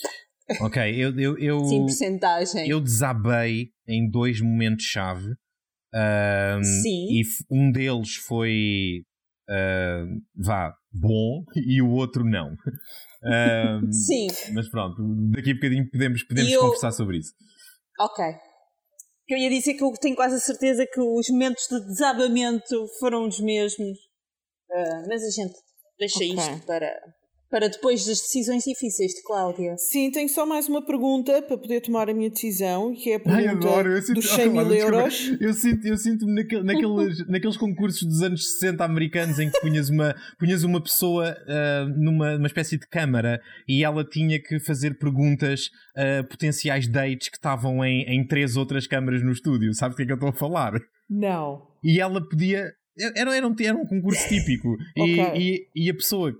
Ok, 0.60 0.82
eu, 0.96 1.18
eu, 1.18 1.38
eu, 1.38 1.64
Sim, 1.64 1.80
porcentagem. 1.82 2.68
eu 2.68 2.80
desabei 2.80 3.70
em 3.88 4.08
dois 4.10 4.40
momentos-chave. 4.40 5.26
Ah, 5.94 6.58
Sim. 6.62 7.06
E 7.10 7.22
um 7.50 7.70
deles 7.70 8.14
foi, 8.16 9.02
ah, 9.48 10.04
vá, 10.36 10.74
bom 10.92 11.44
e 11.56 11.80
o 11.82 11.90
outro 11.90 12.24
não. 12.24 12.54
Ah, 13.24 13.78
Sim, 13.92 14.26
Mas 14.52 14.68
pronto, 14.68 14.96
daqui 15.30 15.52
a 15.52 15.54
bocadinho 15.54 15.88
podemos, 15.88 16.24
podemos 16.24 16.52
eu- 16.52 16.58
conversar 16.58 16.90
sobre 16.90 17.18
isso. 17.18 17.32
ok. 18.00 18.24
Eu 19.28 19.38
ia 19.38 19.48
dizer 19.48 19.74
que 19.74 19.84
eu 19.84 19.92
tenho 19.92 20.16
quase 20.16 20.34
a 20.34 20.40
certeza 20.40 20.84
que 20.92 21.00
os 21.00 21.28
momentos 21.30 21.68
de 21.68 21.78
desabamento 21.86 22.84
foram 22.98 23.28
os 23.28 23.38
mesmos. 23.38 23.96
Ah, 24.72 25.04
mas 25.08 25.22
a 25.22 25.30
gente 25.30 25.54
deixa 26.00 26.18
Ok. 26.18 26.34
isto 26.34 26.66
para, 26.66 26.92
para 27.52 27.68
depois 27.68 28.06
das 28.06 28.18
decisões 28.18 28.64
difíceis 28.64 29.12
de 29.12 29.22
Cláudia. 29.22 29.76
Sim, 29.76 30.10
tenho 30.10 30.26
só 30.26 30.46
mais 30.46 30.70
uma 30.70 30.82
pergunta 30.82 31.42
para 31.42 31.58
poder 31.58 31.82
tomar 31.82 32.08
a 32.08 32.14
minha 32.14 32.30
decisão, 32.30 32.94
que 32.94 33.10
é 33.10 33.16
a 33.16 33.18
Ai, 33.26 33.42
pergunta 33.44 33.68
adoro, 33.68 33.92
eu 33.92 34.00
sinto, 34.00 34.14
dos 34.14 34.30
100 34.30 34.48
mil 34.48 34.56
Olha, 34.62 34.68
desculpa, 34.70 34.96
euros. 34.96 35.36
Eu 35.38 35.52
sinto, 35.52 35.86
eu 35.86 35.96
sinto-me 35.98 36.34
naquele, 36.34 36.62
naqueles, 36.62 37.18
naqueles 37.28 37.56
concursos 37.58 38.08
dos 38.08 38.22
anos 38.22 38.54
60 38.54 38.82
americanos 38.82 39.38
em 39.38 39.50
que 39.50 39.60
punhas 39.60 39.90
uma, 39.90 40.16
punhas 40.38 40.64
uma 40.64 40.82
pessoa 40.82 41.36
ah, 41.46 41.86
numa, 41.94 42.38
numa 42.38 42.46
espécie 42.46 42.78
de 42.78 42.88
câmara 42.88 43.38
e 43.68 43.84
ela 43.84 44.02
tinha 44.02 44.42
que 44.42 44.58
fazer 44.58 44.96
perguntas 44.98 45.68
a 45.94 46.24
potenciais 46.24 46.88
dates 46.88 47.28
que 47.28 47.36
estavam 47.36 47.84
em, 47.84 48.02
em 48.04 48.26
três 48.26 48.56
outras 48.56 48.86
câmaras 48.86 49.22
no 49.22 49.30
estúdio. 49.30 49.74
Sabe 49.74 49.92
do 49.92 49.96
que 49.96 50.04
é 50.04 50.06
que 50.06 50.12
eu 50.12 50.16
estou 50.16 50.30
a 50.30 50.32
falar? 50.32 50.72
Não. 51.10 51.66
E 51.84 52.00
ela 52.00 52.26
podia 52.26 52.72
Era, 52.98 53.36
era, 53.36 53.48
um, 53.48 53.54
era 53.60 53.76
um 53.76 53.86
concurso 53.86 54.28
típico. 54.28 54.76
e, 54.96 55.20
Ok. 55.20 55.40
e, 55.40 55.68
e 55.74 55.90
a 55.90 55.94
pessoa, 55.94 56.32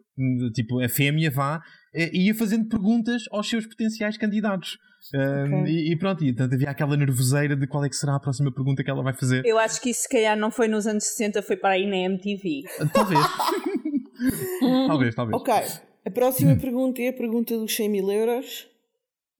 tipo, 0.54 0.80
a 0.80 0.88
fêmea 0.88 1.30
vá, 1.30 1.60
eh, 1.94 2.10
ia 2.12 2.34
fazendo 2.34 2.68
perguntas 2.68 3.22
aos 3.30 3.48
seus 3.48 3.66
potenciais 3.66 4.16
candidatos. 4.16 4.76
Um, 5.14 5.66
e, 5.66 5.92
e 5.92 5.98
pronto, 5.98 6.24
e 6.24 6.32
portanto 6.32 6.54
havia 6.54 6.70
aquela 6.70 6.96
nervoseira 6.96 7.56
de 7.56 7.66
qual 7.66 7.84
é 7.84 7.88
que 7.88 7.96
será 7.96 8.14
a 8.14 8.20
próxima 8.20 8.52
pergunta 8.52 8.84
que 8.84 8.90
ela 8.90 9.02
vai 9.02 9.12
fazer. 9.12 9.44
Eu 9.44 9.58
acho 9.58 9.80
que 9.80 9.90
isso 9.90 10.02
se 10.02 10.08
calhar 10.08 10.36
não 10.36 10.50
foi 10.50 10.68
nos 10.68 10.86
anos 10.86 11.04
60, 11.04 11.42
foi 11.42 11.56
para 11.56 11.70
aí 11.70 11.86
na 11.86 11.96
MTV. 11.96 12.62
Talvez. 12.92 13.20
talvez, 14.86 15.14
talvez. 15.14 15.40
Ok. 15.40 15.54
A 16.04 16.10
próxima 16.10 16.56
pergunta 16.56 17.00
é 17.02 17.08
a 17.08 17.12
pergunta 17.12 17.56
dos 17.56 17.74
100 17.74 17.88
mil 17.88 18.10
euros. 18.10 18.66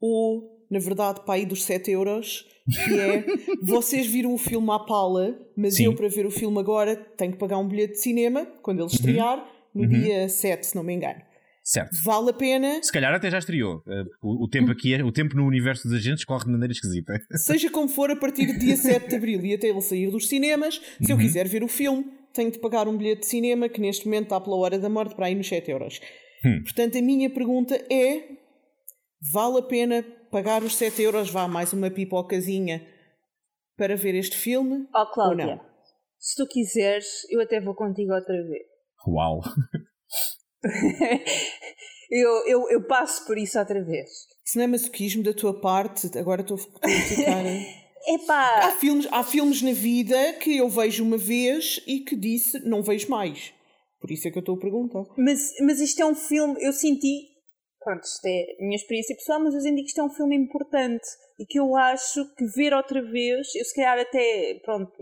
Ou, 0.01 0.67
na 0.71 0.79
verdade, 0.79 1.21
para 1.25 1.35
aí 1.35 1.47
dos 1.47 1.65
7 1.65 1.91
euros. 1.93 2.45
Que 2.71 2.99
é: 3.01 3.25
vocês 3.63 4.07
viram 4.07 4.33
o 4.35 4.39
filme 4.39 4.71
à 4.71 4.79
pala, 4.79 5.37
mas 5.57 5.75
Sim. 5.77 5.85
eu, 5.87 5.95
para 5.97 6.09
ver 6.09 6.27
o 6.27 6.31
filme 6.31 6.59
agora, 6.59 6.95
tenho 6.97 7.33
que 7.33 7.39
pagar 7.39 7.59
um 7.59 7.67
bilhete 7.67 7.95
de 7.95 8.01
cinema 8.01 8.47
quando 8.63 8.81
ele 8.81 8.87
estrear, 8.93 9.45
no 9.75 9.83
Uhum. 9.83 9.89
dia 9.89 10.29
7, 10.29 10.67
se 10.67 10.77
não 10.77 10.83
me 10.83 10.93
engano. 10.95 11.21
Certo. 11.65 11.97
Vale 12.03 12.31
a 12.31 12.33
pena, 12.33 12.83
Se 12.83 12.91
calhar 12.93 13.15
até 13.15 13.31
já 13.31 13.39
estreou. 13.39 13.83
eh, 13.89 14.03
O, 14.21 14.45
o 14.45 14.49
tempo 14.49 14.71
aqui, 14.73 14.93
é, 14.95 15.05
o 15.05 15.13
tempo 15.13 15.37
no 15.37 15.47
universo 15.47 15.87
dos 15.89 15.97
agentes 15.97 16.25
corre 16.25 16.45
de 16.45 16.51
maneira 16.51 16.73
esquisita. 16.73 17.13
seja 17.37 17.71
como 17.71 17.89
for, 17.89 18.11
a 18.11 18.17
partir 18.17 18.47
do 18.47 18.59
dia 18.59 18.77
7 18.77 19.09
de 19.09 19.15
abril 19.17 19.45
e 19.47 19.55
até 19.55 19.69
ele 19.69 19.81
sair 19.81 20.11
dos 20.11 20.29
cinemas, 20.29 20.81
se 21.01 21.13
eu 21.13 21.17
quiser 21.17 21.47
ver 21.49 21.63
o 21.63 21.69
filme, 21.69 22.05
tenho 22.33 22.51
de 22.51 22.59
pagar 22.59 22.89
um 22.89 22.97
bilhete 22.97 23.21
de 23.21 23.27
cinema 23.27 23.69
que 23.69 23.81
neste 23.81 24.07
momento 24.07 24.25
está 24.25 24.41
pela 24.41 24.57
hora 24.57 24.77
da 24.79 24.89
morte 24.89 25.15
para 25.15 25.27
aí 25.27 25.35
nos 25.37 25.47
7 25.49 25.71
euros. 25.71 26.01
Hum. 26.45 26.63
Portanto, 26.65 26.99
a 26.99 27.03
minha 27.03 27.31
pergunta 27.31 27.77
é: 27.89 28.25
vale 29.33 29.59
a 29.59 29.63
pena 29.63 30.05
pagar 30.33 30.65
os 30.65 30.77
7 30.77 31.03
euros, 31.03 31.31
vá 31.31 31.47
mais 31.47 31.75
uma 31.75 31.91
pipocazinha 31.91 32.85
para 33.77 33.95
ver 33.95 34.15
este 34.15 34.37
filme? 34.37 34.89
Ó 34.95 35.01
Ou 35.01 35.13
Cláudia, 35.13 35.47
não? 35.47 35.61
se 36.19 36.37
tu 36.37 36.49
quiseres, 36.49 37.07
eu 37.31 37.41
até 37.43 37.61
vou 37.61 37.75
contigo 37.75 38.15
outra 38.15 38.43
vez. 38.43 38.63
Uau. 39.07 39.43
eu, 42.11 42.47
eu, 42.47 42.71
eu 42.71 42.87
passo 42.87 43.27
por 43.27 43.37
isso 43.37 43.59
outra 43.59 43.85
vez. 43.85 44.09
Se 44.45 44.57
não 44.57 44.65
é 44.65 44.69
masoquismo 44.69 45.23
da 45.23 45.35
tua 45.35 45.61
parte, 45.61 46.19
agora 46.19 46.41
estou 46.41 46.57
estou 46.57 46.81
a 46.83 46.89
ficar. 46.89 47.45
Epá, 48.05 48.67
há, 48.67 48.73
filmes, 48.73 49.07
há 49.13 49.23
filmes 49.23 49.63
na 49.63 49.73
vida 49.73 50.33
que 50.35 50.57
eu 50.57 50.69
vejo 50.69 51.05
uma 51.05 51.17
vez 51.17 51.81
e 51.87 52.01
que 52.01 52.17
disse 52.17 52.59
não 52.61 52.83
vejo 52.83 53.09
mais. 53.09 53.53
Por 54.01 54.11
isso 54.11 54.27
é 54.27 54.31
que 54.33 54.39
eu 54.39 54.41
estou 54.41 54.57
a 54.57 54.59
perguntar. 54.59 55.05
mas, 55.17 55.53
mas 55.61 55.79
isto 55.79 56.03
é 56.03 56.07
um 56.07 56.15
filme, 56.15 56.57
eu 56.61 56.73
senti, 56.73 57.29
pronto, 57.83 58.05
isto 58.05 58.25
é 58.27 58.57
a 58.59 58.65
minha 58.65 58.77
experiência 58.77 59.17
pessoal, 59.17 59.41
mas 59.41 59.55
eu 59.55 59.61
senti 59.61 59.83
que 59.83 59.89
isto 59.89 60.01
é 60.01 60.05
um 60.05 60.11
filme 60.11 60.37
importante 60.37 61.07
e 61.39 61.47
que 61.47 61.59
eu 61.59 61.77
acho 61.77 62.25
que 62.37 62.45
ver 62.47 62.75
outra 62.75 63.03
vez, 63.03 63.55
eu 63.55 63.65
se 63.65 63.75
calhar 63.75 63.99
até, 63.99 64.61
pronto, 64.65 64.93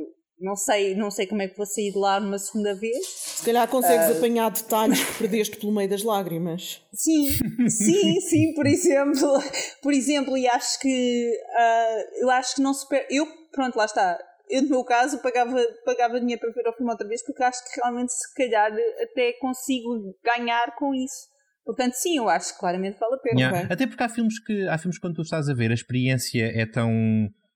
não 0.41 0.57
sei, 0.57 0.95
não 0.95 1.11
sei 1.11 1.27
como 1.27 1.43
é 1.43 1.49
que 1.49 1.57
vou 1.57 1.67
sair 1.67 1.93
de 1.93 1.99
lá 1.99 2.19
numa 2.19 2.39
segunda 2.39 2.75
vez. 2.75 3.07
Se 3.07 3.45
calhar 3.45 3.69
consegues 3.69 4.17
apanhar 4.17 4.51
detalhes 4.51 5.05
que 5.05 5.19
perdeste 5.19 5.59
pelo 5.59 5.73
meio 5.73 5.89
das 5.89 6.03
lágrimas. 6.03 6.83
Sim, 6.95 7.29
sim, 7.69 8.21
sim, 8.21 8.55
por 8.55 8.67
exemplo, 8.67 9.39
por 9.83 9.93
exemplo, 9.93 10.39
e 10.39 10.49
acho 10.49 10.81
que 10.81 11.31
ah, 11.55 12.05
eu 12.21 12.31
acho 12.31 12.57
que 12.57 12.63
não 12.63 12.73
se 12.73 12.89
per... 12.89 13.07
eu, 13.11 13.27
pronto, 13.53 13.77
lá 13.77 13.85
está. 13.85 14.19
Eu, 14.49 14.63
no 14.63 14.71
meu 14.71 14.85
caso, 14.85 15.21
pagava, 15.23 15.63
pagava 15.85 16.19
dinheiro 16.19 16.41
para 16.41 16.51
ver 16.51 16.69
o 16.69 16.73
filme 16.73 16.91
outra 16.91 17.07
vez 17.07 17.23
porque 17.25 17.43
acho 17.43 17.63
que 17.63 17.79
realmente, 17.79 18.13
se 18.13 18.35
calhar, 18.35 18.73
até 19.01 19.35
consigo 19.35 20.17
ganhar 20.25 20.75
com 20.77 20.95
isso. 20.95 21.30
Portanto, 21.65 21.93
sim, 21.95 22.17
eu 22.17 22.29
acho 22.29 22.55
que 22.55 22.61
claramente 22.61 22.99
vale 22.99 23.15
a 23.15 23.19
pena. 23.19 23.41
Yeah. 23.41 23.73
Até 23.73 23.87
porque 23.87 24.03
há 24.03 24.09
filmes 24.09 24.43
que 24.43 24.67
há 24.69 24.79
filmes 24.79 24.97
que 24.97 25.03
quando 25.03 25.17
tu 25.17 25.23
estás 25.23 25.49
a 25.49 25.55
ver 25.55 25.71
a 25.71 25.75
experiência 25.75 26.45
é 26.45 26.67
tão 26.67 26.91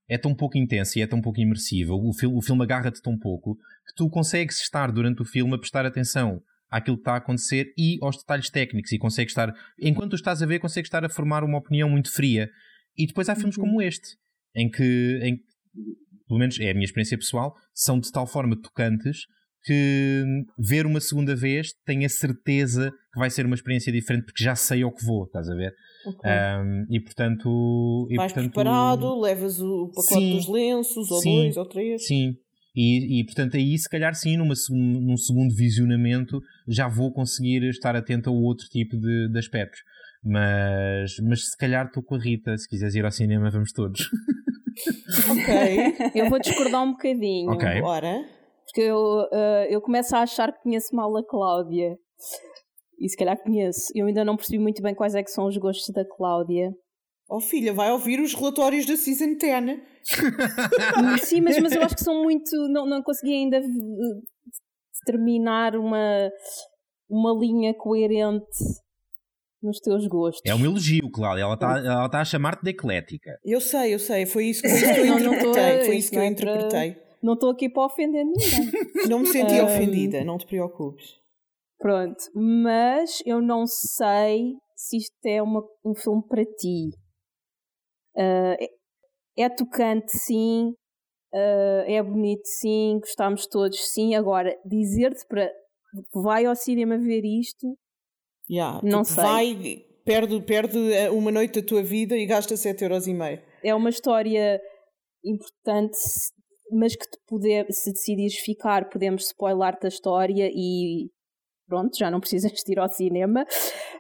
é 0.09 0.19
tão 0.19 0.35
pouco 0.35 0.59
intensa 0.59 0.99
e 0.99 1.03
é 1.03 1.07
tão 1.07 1.21
pouco 1.21 1.41
imersiva, 1.41 1.95
o, 1.95 2.13
fil, 2.13 2.35
o 2.35 2.43
filme 2.43 2.63
agarra-te 2.63 3.01
tão 3.01 3.19
pouco 3.19 3.57
que 3.57 3.95
tu 3.97 4.09
consegues 4.11 4.61
estar 4.61 4.93
durante 4.93 5.23
o 5.23 5.25
filme 5.25 5.55
a 5.55 5.59
prestar 5.59 5.87
atenção 5.87 6.43
àquilo 6.71 6.97
que 6.97 7.03
está 7.03 7.15
a 7.15 7.19
acontecer 7.19 7.73
e 7.79 7.99
aos 8.03 8.19
detalhes 8.19 8.51
técnicos 8.51 8.93
e 8.93 8.99
consegues 8.99 9.31
estar, 9.31 9.55
enquanto 9.81 10.11
tu 10.11 10.17
estás 10.17 10.43
a 10.43 10.47
ver, 10.47 10.59
consegues 10.59 10.89
estar 10.89 11.05
a 11.05 11.09
formar 11.09 11.45
uma 11.45 11.59
opinião 11.59 11.89
muito 11.89 12.13
fria. 12.13 12.51
E 12.97 13.07
depois 13.07 13.29
há 13.29 13.35
filmes 13.35 13.57
como 13.57 13.81
este, 13.81 14.17
em 14.55 14.69
que, 14.69 15.21
em, 15.23 15.37
que, 15.37 15.43
pelo 16.27 16.39
menos 16.39 16.59
é 16.61 16.71
a 16.71 16.75
minha 16.75 16.85
experiência 16.85 17.17
pessoal, 17.17 17.55
são 17.73 17.99
de 17.99 18.11
tal 18.11 18.27
forma 18.27 18.61
tocantes 18.61 19.23
que 19.65 20.25
ver 20.59 20.87
uma 20.87 21.01
segunda 21.01 21.35
vez 21.35 21.69
tenho 21.87 22.05
a 22.05 22.09
certeza 22.09 22.91
que 23.13 23.19
vai 23.19 23.31
ser 23.31 23.47
uma 23.47 23.55
experiência 23.55 23.93
diferente 23.93 24.25
porque 24.25 24.45
já 24.45 24.55
sei 24.55 24.83
ao 24.83 24.93
que 24.93 25.05
vou, 25.05 25.25
estás 25.25 25.49
a 25.49 25.55
ver? 25.55 25.73
Um, 26.07 26.87
e 26.91 27.01
portanto. 27.01 28.09
E, 28.11 28.17
Vais 28.17 28.33
portanto, 28.33 28.53
preparado, 28.53 29.21
levas 29.21 29.61
o 29.61 29.89
pacote 29.89 30.15
Sim. 30.15 30.37
dos 30.37 30.49
lenços, 30.49 31.11
ou 31.11 31.21
Sim. 31.21 31.37
dois, 31.37 31.57
ou 31.57 31.67
três. 31.67 32.07
Sim. 32.07 32.35
E, 32.77 33.21
e 33.21 33.25
portanto 33.25 33.57
aí 33.57 33.79
se 33.79 33.89
calhar 33.89 34.15
sim, 34.15 34.37
numa, 34.37 34.55
num 34.71 35.17
segundo 35.17 35.55
visionamento 35.55 36.41
já 36.67 36.89
vou 36.89 37.13
conseguir 37.13 37.63
estar 37.69 37.95
atento 37.95 38.29
a 38.29 38.33
outro 38.33 38.67
tipo 38.69 38.97
de, 38.99 39.29
de 39.31 39.39
aspectos. 39.39 39.81
Mas, 40.23 41.17
mas 41.23 41.51
se 41.51 41.57
calhar 41.57 41.87
estou 41.87 42.03
com 42.03 42.17
a 42.17 42.19
Rita, 42.19 42.57
se 42.57 42.69
quiseres 42.69 42.95
ir 42.95 43.05
ao 43.05 43.11
cinema 43.11 43.51
vamos 43.51 43.73
todos. 43.73 44.09
Ok, 45.31 46.11
Eu 46.17 46.29
vou 46.29 46.41
discordar 46.41 46.83
um 46.83 46.93
bocadinho. 46.93 47.53
Ok. 47.53 47.81
bora. 47.81 48.25
Porque 48.75 48.91
eu, 48.91 49.29
eh, 49.33 49.69
eu 49.71 49.81
começo 49.81 50.17
a 50.17 50.23
achar 50.23 50.53
que 50.53 50.61
conheço 50.65 50.97
mal 50.97 51.17
a 51.17 51.25
Cláudia. 51.25 51.97
E 52.99 53.09
se 53.09 53.17
calhar 53.17 53.41
conheço. 53.41 53.93
Eu 53.95 54.07
ainda 54.07 54.25
não 54.25 54.37
percebi 54.37 54.59
muito 54.59 54.83
bem 54.83 54.93
quais 54.93 55.15
é 55.15 55.23
que 55.23 55.31
são 55.31 55.47
os 55.47 55.57
gostos 55.57 55.95
da 55.95 56.05
Cláudia. 56.05 56.73
Oh 57.31 57.41
filha, 57.41 57.73
vai 57.73 57.93
ouvir 57.93 58.19
os 58.19 58.35
relatórios 58.35 58.85
da 58.85 58.97
Season 58.97 59.37
10. 59.37 59.79
Sim, 61.23 61.41
mas, 61.43 61.61
mas 61.61 61.73
eu 61.73 61.83
acho 61.83 61.95
que 61.95 62.03
são 62.03 62.21
muito. 62.25 62.51
Não, 62.69 62.85
não 62.85 63.01
consegui 63.01 63.33
ainda 63.33 63.59
eh, 63.59 63.63
determinar 65.07 65.77
uma, 65.77 66.29
uma 67.09 67.33
linha 67.33 67.73
coerente 67.75 68.45
nos 69.63 69.79
teus 69.79 70.09
gostos. 70.09 70.43
É 70.45 70.53
um 70.53 70.65
elogio, 70.65 71.09
Cláudia. 71.13 71.45
Ela 71.45 71.55
está 71.55 71.79
ela 71.79 72.09
tá 72.09 72.21
a 72.21 72.25
chamar-te 72.25 72.65
de 72.65 72.71
eclética. 72.71 73.39
Eu 73.45 73.61
sei, 73.61 73.95
eu 73.95 74.01
sei, 74.01 74.27
foi 74.27 74.47
isso, 74.47 74.63
que 74.63 74.69
eu 74.69 75.07
interpretei. 75.07 75.85
Foi 75.85 75.97
isso 75.97 76.11
que 76.11 76.19
eu 76.19 76.25
interpretei. 76.27 77.04
Não 77.25 77.33
estou 77.33 77.51
aqui 77.51 77.69
para 77.71 77.87
ofender 77.87 78.25
ninguém. 78.25 78.71
Não 79.09 79.21
me 79.21 79.27
senti 79.27 79.55
Um, 79.55 79.65
ofendida, 79.65 80.23
não 80.25 80.37
te 80.39 80.47
preocupes. 80.47 81.17
Pronto, 81.79 82.23
mas 82.35 83.23
eu 83.27 83.41
não 83.43 83.67
sei 83.67 84.55
se 84.77 84.99
isto 84.99 85.15
é 85.25 85.43
uma, 85.43 85.63
um 85.85 85.95
filme 85.95 86.23
para 86.29 86.45
ti. 86.45 86.91
Ah, 88.17 88.57
é, 88.61 88.69
é 89.45 89.49
tocante, 89.49 90.13
sim. 90.17 90.75
ah, 91.35 91.85
é 91.87 92.03
bonito, 92.03 92.47
sim. 92.47 92.99
Gostámos 93.01 93.47
todos, 93.47 93.79
sim. 93.93 94.15
Agora, 94.15 94.55
dizer-te 94.65 95.27
para 95.27 95.51
vai 96.13 96.45
ao 96.45 96.55
cinema 96.55 96.99
ver 96.99 97.25
isto, 97.25 97.77
Yeah, 98.51 98.81
Não 98.83 99.03
tipo, 99.03 99.15
sei. 99.15 99.25
Vai, 99.25 99.87
perde, 100.05 100.43
perde 100.43 100.93
eh, 100.93 101.11
uma 101.11 101.33
noite 101.33 101.61
da 101.63 101.67
tua 101.67 101.83
vida 101.83 102.15
e 102.17 102.27
gasta 102.27 102.55
7,5€. 102.57 103.41
é 103.63 103.75
uma 103.75 103.89
história 103.89 104.61
importante, 105.25 105.97
mas 106.73 106.97
que 106.97 107.09
te 107.09 107.19
poder, 107.27 107.67
se 107.73 107.93
decidires 107.93 108.37
ficar, 108.39 108.89
podemos 108.89 109.27
spoiler-te 109.27 109.87
a 109.87 109.89
história 109.89 110.51
e 110.53 111.11
pronto, 111.69 111.97
já 111.99 112.11
não 112.11 112.21
precisas 112.21 112.53
de 112.53 112.73
ir 112.73 112.79
ao 112.81 112.89
cinema. 112.89 113.47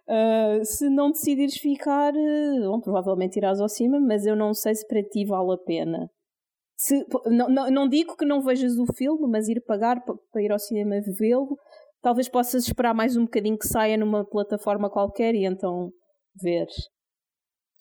Ah, 0.09 0.61
se 0.65 0.89
não 0.91 1.11
decidires 1.13 1.57
ficar, 1.59 2.15
eh, 2.17 2.61
bom, 2.63 2.81
provavelmente 2.81 3.37
irás 3.39 3.61
ao 3.61 3.69
cinema, 3.69 4.01
mas 4.01 4.27
eu 4.27 4.37
não 4.37 4.55
sei 4.55 4.75
se 4.75 4.87
para 4.87 5.03
ti 5.03 5.25
vale 5.27 5.55
a 5.55 5.59
pena. 5.59 6.11
Se, 6.77 7.05
não, 7.27 7.49
não, 7.71 7.89
digo 7.89 8.17
que 8.17 8.25
não 8.25 8.43
vejas 8.43 8.77
o 8.79 8.87
filme, 8.95 9.29
mas 9.29 9.49
ir 9.49 9.61
pagar 9.67 10.05
pa- 10.05 10.15
para 10.33 10.43
ir 10.43 10.53
ao 10.53 10.59
cinema 10.59 10.97
vê-lo, 11.19 11.57
talvez 12.03 12.29
possas 12.29 12.67
esperar 12.67 12.95
mais 12.95 13.17
um 13.17 13.25
bocadinho 13.25 13.59
que 13.59 13.67
saia 13.69 13.97
numa 13.97 14.25
plataforma 14.25 14.91
qualquer 14.91 15.35
e 15.35 15.45
então 15.47 15.93
ver. 16.43 16.67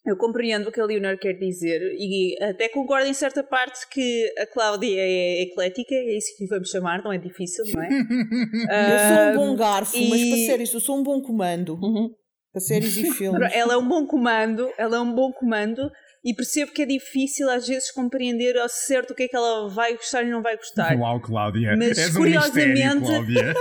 Eu 0.05 0.17
compreendo 0.17 0.67
o 0.67 0.71
que 0.71 0.81
a 0.81 0.85
Leonor 0.85 1.17
quer 1.17 1.33
dizer 1.33 1.79
e 1.97 2.35
até 2.43 2.67
concordo 2.67 3.07
em 3.07 3.13
certa 3.13 3.41
parte 3.41 3.87
que 3.89 4.33
a 4.37 4.45
Cláudia 4.45 4.99
é 4.99 5.43
eclética, 5.43 5.95
é 5.95 6.17
isso 6.17 6.35
que 6.37 6.45
vamos 6.45 6.69
chamar, 6.69 7.01
não 7.01 7.13
é 7.13 7.17
difícil, 7.17 7.63
não 7.73 7.81
é? 7.81 7.87
Eu 7.89 8.99
sou 9.15 9.31
um 9.31 9.35
bom 9.47 9.55
garfo, 9.55 9.95
mas 10.09 10.19
e- 10.19 10.29
para 10.29 10.37
séries, 10.39 10.73
eu 10.73 10.79
sou 10.81 10.97
um 10.99 11.03
bom 11.03 11.21
comando. 11.21 11.75
Uhum. 11.81 12.09
Para 12.51 12.59
séries 12.61 12.97
e 12.97 13.09
filmes. 13.13 13.49
Ela 13.53 13.73
é 13.75 13.77
um 13.77 13.87
bom 13.87 14.05
comando, 14.05 14.69
ela 14.77 14.97
é 14.97 14.99
um 14.99 15.13
bom 15.15 15.31
comando 15.31 15.89
e 16.23 16.33
percebo 16.35 16.71
que 16.73 16.81
é 16.83 16.85
difícil 16.85 17.49
às 17.49 17.65
vezes 17.67 17.89
compreender 17.89 18.57
ao 18.57 18.67
certo 18.69 19.11
o 19.11 19.15
que 19.15 19.23
é 19.23 19.27
que 19.29 19.35
ela 19.35 19.69
vai 19.69 19.95
gostar 19.95 20.23
e 20.23 20.29
não 20.29 20.41
vai 20.41 20.55
gostar. 20.57 20.95
Uau, 20.99 21.19
Cláudia. 21.21 21.75
Mas, 21.77 21.97
És 21.97 22.15
um 22.15 22.21
mistério, 22.23 22.51
curiosamente- 22.51 23.05
Cláudia. 23.05 23.53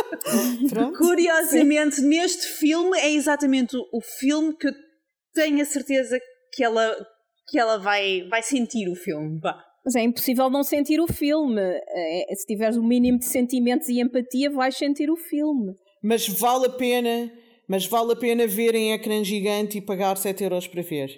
Curiosamente, 0.99 2.01
neste 2.03 2.47
filme 2.47 2.99
é 2.99 3.11
exatamente 3.12 3.76
o, 3.76 3.88
o 3.93 4.01
filme 4.01 4.55
que 4.57 4.68
eu 4.68 4.72
tenho 5.34 5.62
a 5.62 5.64
certeza 5.64 6.18
que 6.20 6.26
ela, 6.61 6.96
que 7.48 7.59
ela 7.59 7.78
vai, 7.78 8.26
vai 8.28 8.42
sentir 8.42 8.88
o 8.88 8.96
filme. 8.96 9.38
Vá. 9.40 9.62
Mas 9.84 9.94
é 9.94 10.03
impossível 10.03 10.48
não 10.50 10.62
sentir 10.62 11.00
o 11.00 11.07
filme. 11.07 11.61
É, 11.61 12.34
se 12.34 12.46
tiveres 12.46 12.76
o 12.76 12.82
mínimo 12.82 13.18
de 13.18 13.26
sentimentos 13.26 13.88
e 13.88 14.00
empatia, 14.00 14.50
vais 14.50 14.76
sentir 14.76 15.11
o 15.11 15.16
filme. 15.16 15.74
Mas 16.03 16.26
vale 16.28 16.66
a 16.66 16.70
pena, 16.70 17.32
mas 17.68 17.86
vale 17.86 18.12
a 18.12 18.16
pena 18.16 18.46
ver 18.46 18.74
em 18.74 18.92
ecrã 18.92 19.22
gigante 19.22 19.78
e 19.78 19.80
pagar 19.80 20.16
7 20.16 20.42
euros 20.42 20.66
para 20.66 20.82
ver. 20.82 21.11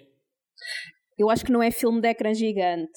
Eu 1.19 1.31
acho 1.31 1.45
que 1.45 1.53
não 1.53 1.63
é 1.63 1.71
filme 1.71 2.01
de 2.01 2.09
ecrã 2.09 2.35
gigante. 2.35 2.93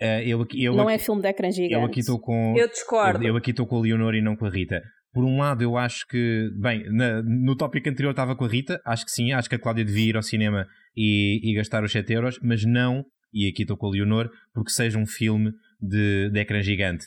Uh, 0.00 0.22
eu 0.24 0.40
aqui, 0.40 0.64
eu 0.64 0.74
não 0.74 0.84
aqui, 0.84 0.94
é 0.94 0.98
filme 0.98 1.20
de 1.20 1.28
ecrã 1.28 1.50
gigante. 1.50 1.74
Eu 1.74 1.84
aqui 1.84 2.00
estou 2.00 2.18
com. 2.18 2.54
Eu 2.56 2.68
discordo. 2.68 3.22
Eu, 3.22 3.30
eu 3.30 3.36
aqui 3.36 3.50
estou 3.50 3.66
com 3.66 3.76
a 3.76 3.80
Leonor 3.80 4.14
e 4.14 4.22
não 4.22 4.34
com 4.34 4.46
a 4.46 4.50
Rita. 4.50 4.80
Por 5.12 5.24
um 5.24 5.38
lado, 5.38 5.62
eu 5.62 5.76
acho 5.76 6.06
que, 6.06 6.50
bem, 6.56 6.84
na, 6.92 7.22
no 7.22 7.56
tópico 7.56 7.88
anterior 7.88 8.10
estava 8.10 8.36
com 8.36 8.44
a 8.44 8.48
Rita, 8.48 8.80
acho 8.86 9.04
que 9.04 9.10
sim, 9.10 9.32
acho 9.32 9.48
que 9.48 9.56
a 9.56 9.58
Cláudia 9.58 9.84
devia 9.84 10.10
ir 10.10 10.16
ao 10.16 10.22
cinema 10.22 10.66
e, 10.96 11.40
e 11.42 11.54
gastar 11.54 11.82
os 11.82 11.90
7 11.90 12.12
euros, 12.12 12.38
mas 12.42 12.64
não, 12.64 13.04
e 13.32 13.48
aqui 13.48 13.62
estou 13.62 13.76
com 13.76 13.88
a 13.88 13.90
Leonor, 13.90 14.30
porque 14.54 14.70
seja 14.70 14.98
um 14.98 15.06
filme 15.06 15.52
de, 15.80 16.30
de 16.30 16.40
ecrã 16.40 16.62
gigante. 16.62 17.06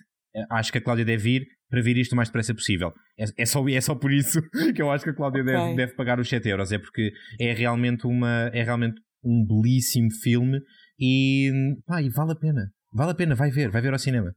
Acho 0.49 0.71
que 0.71 0.79
a 0.79 0.81
Cláudia 0.81 1.05
deve 1.05 1.29
ir 1.29 1.47
para 1.69 1.81
vir 1.81 1.97
isto 1.97 2.13
o 2.13 2.15
mais 2.15 2.27
depressa 2.27 2.53
possível. 2.53 2.91
É, 3.17 3.25
é, 3.37 3.45
só, 3.45 3.67
é 3.67 3.81
só 3.81 3.95
por 3.95 4.11
isso 4.11 4.41
que 4.75 4.81
eu 4.81 4.91
acho 4.91 5.03
que 5.03 5.11
a 5.11 5.15
Cláudia 5.15 5.41
okay. 5.41 5.55
deve, 5.55 5.75
deve 5.75 5.95
pagar 5.95 6.19
os 6.19 6.27
7 6.27 6.47
euros, 6.49 6.71
é 6.71 6.77
porque 6.77 7.11
é 7.39 7.53
realmente, 7.53 8.05
uma, 8.05 8.49
é 8.53 8.63
realmente 8.63 8.99
um 9.23 9.45
belíssimo 9.45 10.09
filme 10.21 10.59
e, 10.99 11.51
pá, 11.85 12.01
e 12.01 12.09
vale 12.09 12.33
a 12.33 12.35
pena. 12.35 12.71
Vale 12.91 13.11
a 13.11 13.15
pena, 13.15 13.33
vai 13.33 13.49
ver, 13.49 13.71
vai 13.71 13.81
ver 13.81 13.93
ao 13.93 13.99
cinema. 13.99 14.33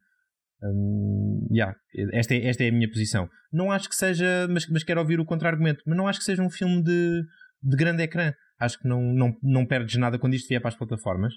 Um, 0.63 1.47
yeah, 1.51 1.77
esta, 2.13 2.35
é, 2.35 2.47
esta 2.47 2.65
é 2.65 2.69
a 2.69 2.73
minha 2.73 2.89
posição. 2.89 3.29
Não 3.53 3.71
acho 3.71 3.89
que 3.89 3.95
seja, 3.95 4.47
mas, 4.49 4.67
mas 4.69 4.83
quero 4.83 5.01
ouvir 5.01 5.21
o 5.21 5.25
contra-argumento, 5.25 5.83
mas 5.87 5.97
não 5.97 6.09
acho 6.09 6.19
que 6.19 6.25
seja 6.25 6.43
um 6.43 6.51
filme 6.51 6.83
de, 6.83 7.23
de 7.63 7.77
grande 7.77 8.03
ecrã. 8.03 8.33
Acho 8.59 8.79
que 8.79 8.89
não, 8.89 9.03
não, 9.03 9.37
não 9.43 9.67
perdes 9.67 9.97
nada 9.97 10.19
quando 10.19 10.35
isto 10.35 10.49
vier 10.49 10.61
para 10.61 10.69
as 10.69 10.77
plataformas. 10.77 11.35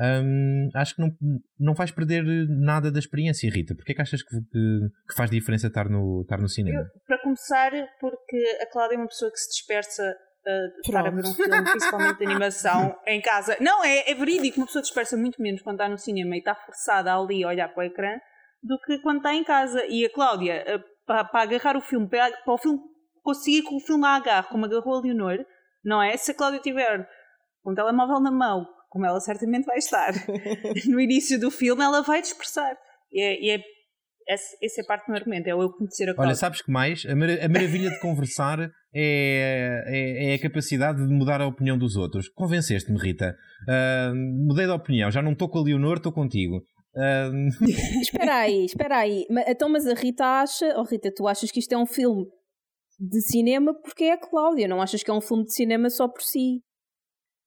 Um, 0.00 0.70
acho 0.74 0.96
que 0.96 1.02
não, 1.02 1.10
não 1.58 1.74
vais 1.74 1.90
perder 1.92 2.24
nada 2.48 2.90
da 2.90 2.98
experiência, 2.98 3.48
Rita. 3.50 3.74
Porquê 3.74 3.92
é 3.92 3.94
que 3.94 4.02
achas 4.02 4.22
que, 4.22 4.36
que, 4.40 4.80
que 5.08 5.14
faz 5.16 5.30
diferença 5.30 5.68
estar 5.68 5.88
no, 5.88 6.22
estar 6.22 6.38
no 6.38 6.48
cinema? 6.48 6.80
Eu, 6.80 6.86
para 7.06 7.22
começar, 7.22 7.70
porque 8.00 8.58
a 8.60 8.66
Cláudia 8.66 8.96
é 8.96 8.98
uma 8.98 9.06
pessoa 9.06 9.30
que 9.30 9.38
se 9.38 9.50
dispersa 9.50 10.02
uh, 10.02 10.80
estar 10.84 11.06
a 11.06 11.10
ver 11.10 11.24
um 11.24 11.34
filme, 11.34 11.70
principalmente 11.70 12.18
de 12.18 12.24
animação, 12.24 12.96
em 13.06 13.20
casa. 13.20 13.56
Não, 13.60 13.84
é, 13.84 14.10
é 14.10 14.14
verídico, 14.14 14.58
uma 14.58 14.66
pessoa 14.66 14.82
dispersa 14.82 15.16
muito 15.16 15.40
menos 15.40 15.62
quando 15.62 15.76
está 15.76 15.88
no 15.88 15.98
cinema 15.98 16.34
e 16.34 16.38
está 16.38 16.56
forçada 16.56 17.14
ali 17.14 17.44
a 17.44 17.48
olhar 17.48 17.68
para 17.68 17.84
o 17.84 17.86
ecrã 17.86 18.18
do 18.64 18.78
que 18.80 18.98
quando 18.98 19.18
está 19.18 19.34
em 19.34 19.44
casa. 19.44 19.84
E 19.86 20.04
a 20.04 20.12
Cláudia, 20.12 20.64
uh, 20.64 20.82
para, 21.06 21.24
para, 21.24 21.42
agarrar 21.42 21.76
o 21.76 21.80
filme, 21.80 22.08
para, 22.08 22.34
para 22.38 22.54
o 22.54 22.58
filme 22.58 22.80
conseguir 23.22 23.62
que 23.62 23.74
o 23.74 23.80
filme 23.80 24.06
a 24.06 24.16
agarre, 24.16 24.48
como 24.48 24.64
agarrou 24.64 24.96
a 24.96 25.00
Leonor, 25.00 25.44
não 25.84 26.02
é? 26.02 26.16
Se 26.16 26.30
a 26.30 26.34
Cláudia 26.34 26.60
tiver 26.60 27.06
um 27.64 27.74
telemóvel 27.74 28.20
na 28.20 28.32
mão, 28.32 28.66
como 28.88 29.06
ela 29.06 29.20
certamente 29.20 29.64
vai 29.64 29.78
estar 29.78 30.12
no 30.88 31.00
início 31.00 31.38
do 31.38 31.50
filme, 31.50 31.82
ela 31.82 32.02
vai 32.02 32.20
dispersar. 32.20 32.76
E 33.12 33.20
é, 33.20 33.40
e 33.40 33.50
é 33.50 33.62
essa 34.26 34.80
é 34.80 34.84
parte 34.84 35.06
do 35.06 35.12
meu 35.12 35.18
argumento, 35.18 35.46
é 35.48 35.52
eu 35.52 35.70
conhecer 35.70 36.04
a 36.04 36.14
Cláudia. 36.14 36.30
Olha, 36.30 36.34
sabes 36.34 36.62
que 36.62 36.72
mais? 36.72 37.04
A, 37.04 37.12
a 37.12 37.48
maravilha 37.48 37.90
de 37.90 38.00
conversar 38.00 38.58
é, 38.60 38.70
é, 38.94 40.32
é, 40.32 40.34
a 40.34 40.40
capacidade 40.40 41.06
de 41.06 41.12
mudar 41.12 41.40
a 41.40 41.46
opinião 41.46 41.76
dos 41.76 41.96
outros. 41.96 42.28
Convenceste-me, 42.30 42.98
Rita. 42.98 43.36
Uh, 43.68 44.14
mudei 44.46 44.66
de 44.66 44.72
opinião, 44.72 45.10
já 45.10 45.20
não 45.20 45.32
estou 45.32 45.48
com 45.48 45.58
a 45.58 45.62
Leonor, 45.62 45.98
estou 45.98 46.12
contigo. 46.12 46.62
Uh... 46.96 47.48
espera 48.00 48.36
aí, 48.36 48.64
espera 48.64 48.98
aí. 48.98 49.26
Então, 49.46 49.68
mas 49.68 49.86
a 49.86 49.94
Rita 49.94 50.24
acha, 50.24 50.78
oh 50.78 50.84
Rita, 50.84 51.12
tu 51.14 51.26
achas 51.26 51.50
que 51.50 51.58
isto 51.58 51.72
é 51.72 51.78
um 51.78 51.86
filme 51.86 52.26
de 52.98 53.20
cinema 53.20 53.74
porque 53.74 54.04
é 54.04 54.12
a 54.12 54.18
Cláudia, 54.18 54.68
não 54.68 54.80
achas 54.80 55.02
que 55.02 55.10
é 55.10 55.14
um 55.14 55.20
filme 55.20 55.44
de 55.44 55.54
cinema 55.54 55.90
só 55.90 56.08
por 56.08 56.22
si? 56.22 56.62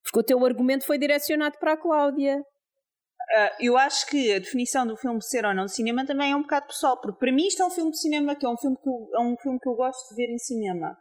Porque 0.04 0.20
o 0.20 0.24
teu 0.24 0.46
argumento 0.46 0.86
foi 0.86 0.98
direcionado 0.98 1.58
para 1.60 1.74
a 1.74 1.78
Cláudia. 1.78 2.38
Uh, 2.38 3.56
eu 3.60 3.78
acho 3.78 4.08
que 4.08 4.34
a 4.34 4.40
definição 4.40 4.88
do 4.88 4.96
filme 4.96 5.22
ser 5.22 5.46
ou 5.46 5.54
não 5.54 5.66
de 5.66 5.76
cinema 5.76 6.06
também 6.06 6.32
é 6.32 6.36
um 6.36 6.44
bocado 6.44 6.68
pessoal, 6.68 7.00
porque 7.00 7.20
para 7.20 7.32
mim 7.32 7.48
isto 7.48 7.62
é 7.62 7.66
um 7.66 7.72
filme 7.72 7.92
de 7.92 8.00
cinema 8.00 8.36
que 8.36 8.46
é 8.46 8.50
um 8.50 8.58
filme 8.58 8.78
que 8.78 8.90
eu, 8.90 9.10
é 9.16 9.20
um 9.20 9.36
filme 9.38 9.60
que 9.60 9.68
eu 9.68 9.76
gosto 9.76 10.10
de 10.10 10.16
ver 10.16 10.32
em 10.32 10.38
cinema. 10.38 10.98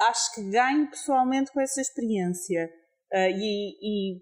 Acho 0.00 0.34
que 0.34 0.50
ganho 0.50 0.90
pessoalmente 0.90 1.52
com 1.52 1.60
essa 1.60 1.80
experiência 1.80 2.68
uh, 3.12 3.30
e, 3.30 3.76
e, 3.80 4.18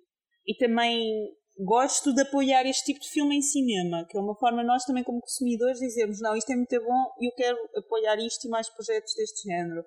e 0.47 0.57
também 0.59 1.35
gosto 1.59 2.15
de 2.15 2.23
apoiar 2.23 2.67
este 2.67 2.85
tipo 2.85 3.01
de 3.01 3.09
filme 3.09 3.37
em 3.37 3.43
cinema, 3.43 4.07
que 4.09 4.17
é 4.17 4.21
uma 4.21 4.35
forma 4.35 4.63
nós 4.63 4.85
também 4.85 5.05
como 5.05 5.21
consumidores 5.21 5.79
dizermos 5.79 6.21
não, 6.21 6.37
isto 6.37 6.51
é 6.51 6.57
muito 6.57 6.81
bom 6.81 7.13
e 7.21 7.29
eu 7.29 7.33
quero 7.35 7.59
apoiar 7.77 8.17
isto 8.19 8.47
e 8.47 8.51
mais 8.51 8.69
projetos 8.71 9.15
deste 9.15 9.49
género. 9.49 9.81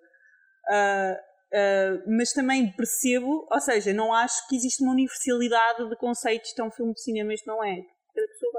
Uh, 0.70 1.36
Uh, 1.56 2.04
mas 2.18 2.34
também 2.34 2.70
percebo, 2.74 3.48
ou 3.50 3.62
seja, 3.62 3.94
não 3.94 4.14
acho 4.14 4.46
que 4.50 4.58
existe 4.58 4.84
uma 4.84 4.92
universalidade 4.92 5.88
de 5.88 5.96
conceitos 5.96 6.52
de 6.54 6.62
um 6.62 6.70
filme 6.70 6.92
de 6.92 7.02
cinema, 7.02 7.34
isto 7.34 7.48
não 7.48 7.64
é. 7.64 7.82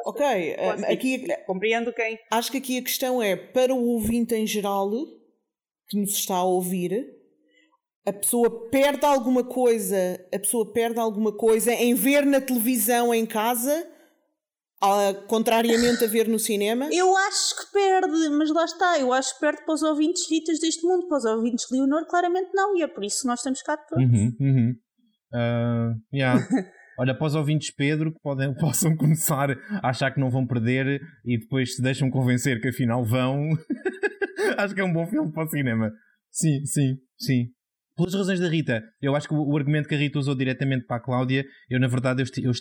Ok, 0.07 0.25
uh, 0.25 0.93
aqui 0.93 1.27
compreendo 1.45 1.93
quem. 1.93 2.19
Acho 2.31 2.51
que 2.51 2.59
aqui 2.59 2.79
a 2.79 2.83
questão 2.83 3.23
é 3.23 3.37
para 3.37 3.75
o 3.75 3.89
ouvinte 3.89 4.35
em 4.35 4.47
geral 4.47 4.91
que 5.89 5.99
nos 5.99 6.13
está 6.13 6.37
a 6.37 6.45
ouvir, 6.45 7.16
a 8.07 8.13
pessoa 8.13 8.69
perde 8.71 9.05
alguma 9.05 9.43
coisa, 9.43 9.97
a 10.33 10.39
pessoa 10.39 10.73
perde 10.73 10.99
alguma 10.99 11.33
coisa 11.33 11.73
em 11.73 11.95
ver 11.95 12.25
na 12.25 12.41
televisão 12.41 13.13
em 13.13 13.27
casa 13.27 13.87
Uh, 14.77 15.27
contrariamente 15.27 16.05
a 16.05 16.07
ver 16.07 16.29
no 16.29 16.39
cinema? 16.39 16.91
Eu 16.93 17.17
acho 17.17 17.57
que 17.57 17.73
perde, 17.73 18.29
mas 18.29 18.51
lá 18.51 18.65
está, 18.65 18.99
eu 18.99 19.11
acho 19.11 19.33
que 19.35 19.41
perde 19.41 19.65
para 19.65 19.75
os 19.75 19.83
ouvintes 19.83 20.31
ritas 20.31 20.61
deste 20.61 20.87
mundo, 20.87 21.09
para 21.09 21.17
os 21.17 21.25
ouvintes 21.25 21.65
Leonor, 21.73 22.07
claramente 22.07 22.51
não, 22.53 22.77
e 22.77 22.83
é 22.83 22.87
por 22.87 23.03
isso 23.03 23.23
que 23.23 23.27
nós 23.27 23.41
temos 23.41 23.63
cá 23.63 23.77
todos. 23.79 24.05
Uhum, 24.05 24.37
uhum. 24.39 24.75
Uh, 25.33 25.99
yeah. 26.13 26.47
Olha, 26.99 27.15
para 27.17 27.27
os 27.27 27.35
ouvintes 27.35 27.75
Pedro, 27.75 28.13
que 28.13 28.21
podem, 28.21 28.55
possam 28.61 28.95
começar 28.95 29.51
a 29.51 29.89
achar 29.89 30.13
que 30.13 30.21
não 30.21 30.31
vão 30.31 30.47
perder 30.47 31.01
e 31.25 31.39
depois 31.39 31.75
se 31.75 31.83
deixam 31.83 32.11
convencer 32.11 32.61
que 32.61 32.69
afinal 32.69 33.03
vão, 33.03 33.49
acho 34.59 34.75
que 34.75 34.81
é 34.83 34.85
um 34.85 34.93
bom 34.93 35.07
filme 35.07 35.33
para 35.33 35.45
o 35.45 35.49
cinema. 35.49 35.91
Sim, 36.31 36.65
sim, 36.67 36.97
sim. 37.19 37.47
Pelas 37.97 38.15
razões 38.15 38.39
da 38.39 38.49
Rita, 38.49 38.83
eu 39.01 39.17
acho 39.17 39.27
que 39.27 39.35
o, 39.35 39.57
argumento 39.57 39.89
que 39.89 39.95
a 39.95 39.99
Rita 39.99 40.19
usou 40.19 40.35
diretamente 40.35 40.85
para 40.85 40.97
a 40.97 41.01
Cláudia, 41.01 41.47
eu 41.71 41.81
na 41.81 41.89
verdade 41.89 42.23
eu, 42.43 42.53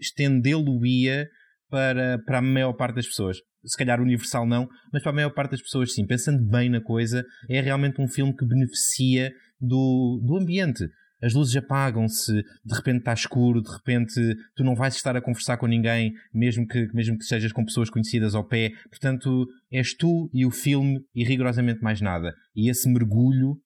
estendê-lo-ia 0.00 1.28
para, 1.70 2.18
para 2.26 2.38
a 2.38 2.42
maior 2.42 2.72
parte 2.72 2.96
das 2.96 3.06
pessoas. 3.06 3.38
Se 3.64 3.76
calhar 3.76 4.00
universal 4.00 4.44
não, 4.44 4.68
mas 4.92 5.02
para 5.02 5.12
a 5.12 5.14
maior 5.14 5.30
parte 5.30 5.52
das 5.52 5.62
pessoas 5.62 5.94
sim. 5.94 6.04
Pensando 6.04 6.44
bem 6.44 6.68
na 6.68 6.80
coisa, 6.80 7.24
é 7.48 7.60
realmente 7.60 8.00
um 8.00 8.08
filme 8.08 8.34
que 8.34 8.44
beneficia 8.44 9.32
do, 9.60 10.20
do 10.24 10.36
ambiente. 10.36 10.84
As 11.22 11.34
luzes 11.34 11.54
apagam-se, 11.54 12.32
de 12.32 12.74
repente 12.74 13.00
está 13.00 13.12
escuro, 13.12 13.62
de 13.62 13.70
repente 13.70 14.14
tu 14.56 14.64
não 14.64 14.74
vais 14.74 14.96
estar 14.96 15.14
a 15.16 15.20
conversar 15.20 15.58
com 15.58 15.66
ninguém, 15.66 16.12
mesmo 16.34 16.66
que, 16.66 16.88
mesmo 16.94 17.16
que 17.16 17.24
sejas 17.24 17.52
com 17.52 17.64
pessoas 17.64 17.90
conhecidas 17.90 18.34
ao 18.34 18.44
pé. 18.44 18.72
Portanto, 18.88 19.46
és 19.70 19.94
tu 19.94 20.28
e 20.32 20.44
o 20.44 20.50
filme 20.50 20.98
e 21.14 21.22
rigorosamente 21.22 21.80
mais 21.80 22.00
nada. 22.00 22.34
E 22.56 22.70
esse 22.70 22.90
mergulho 22.90 23.56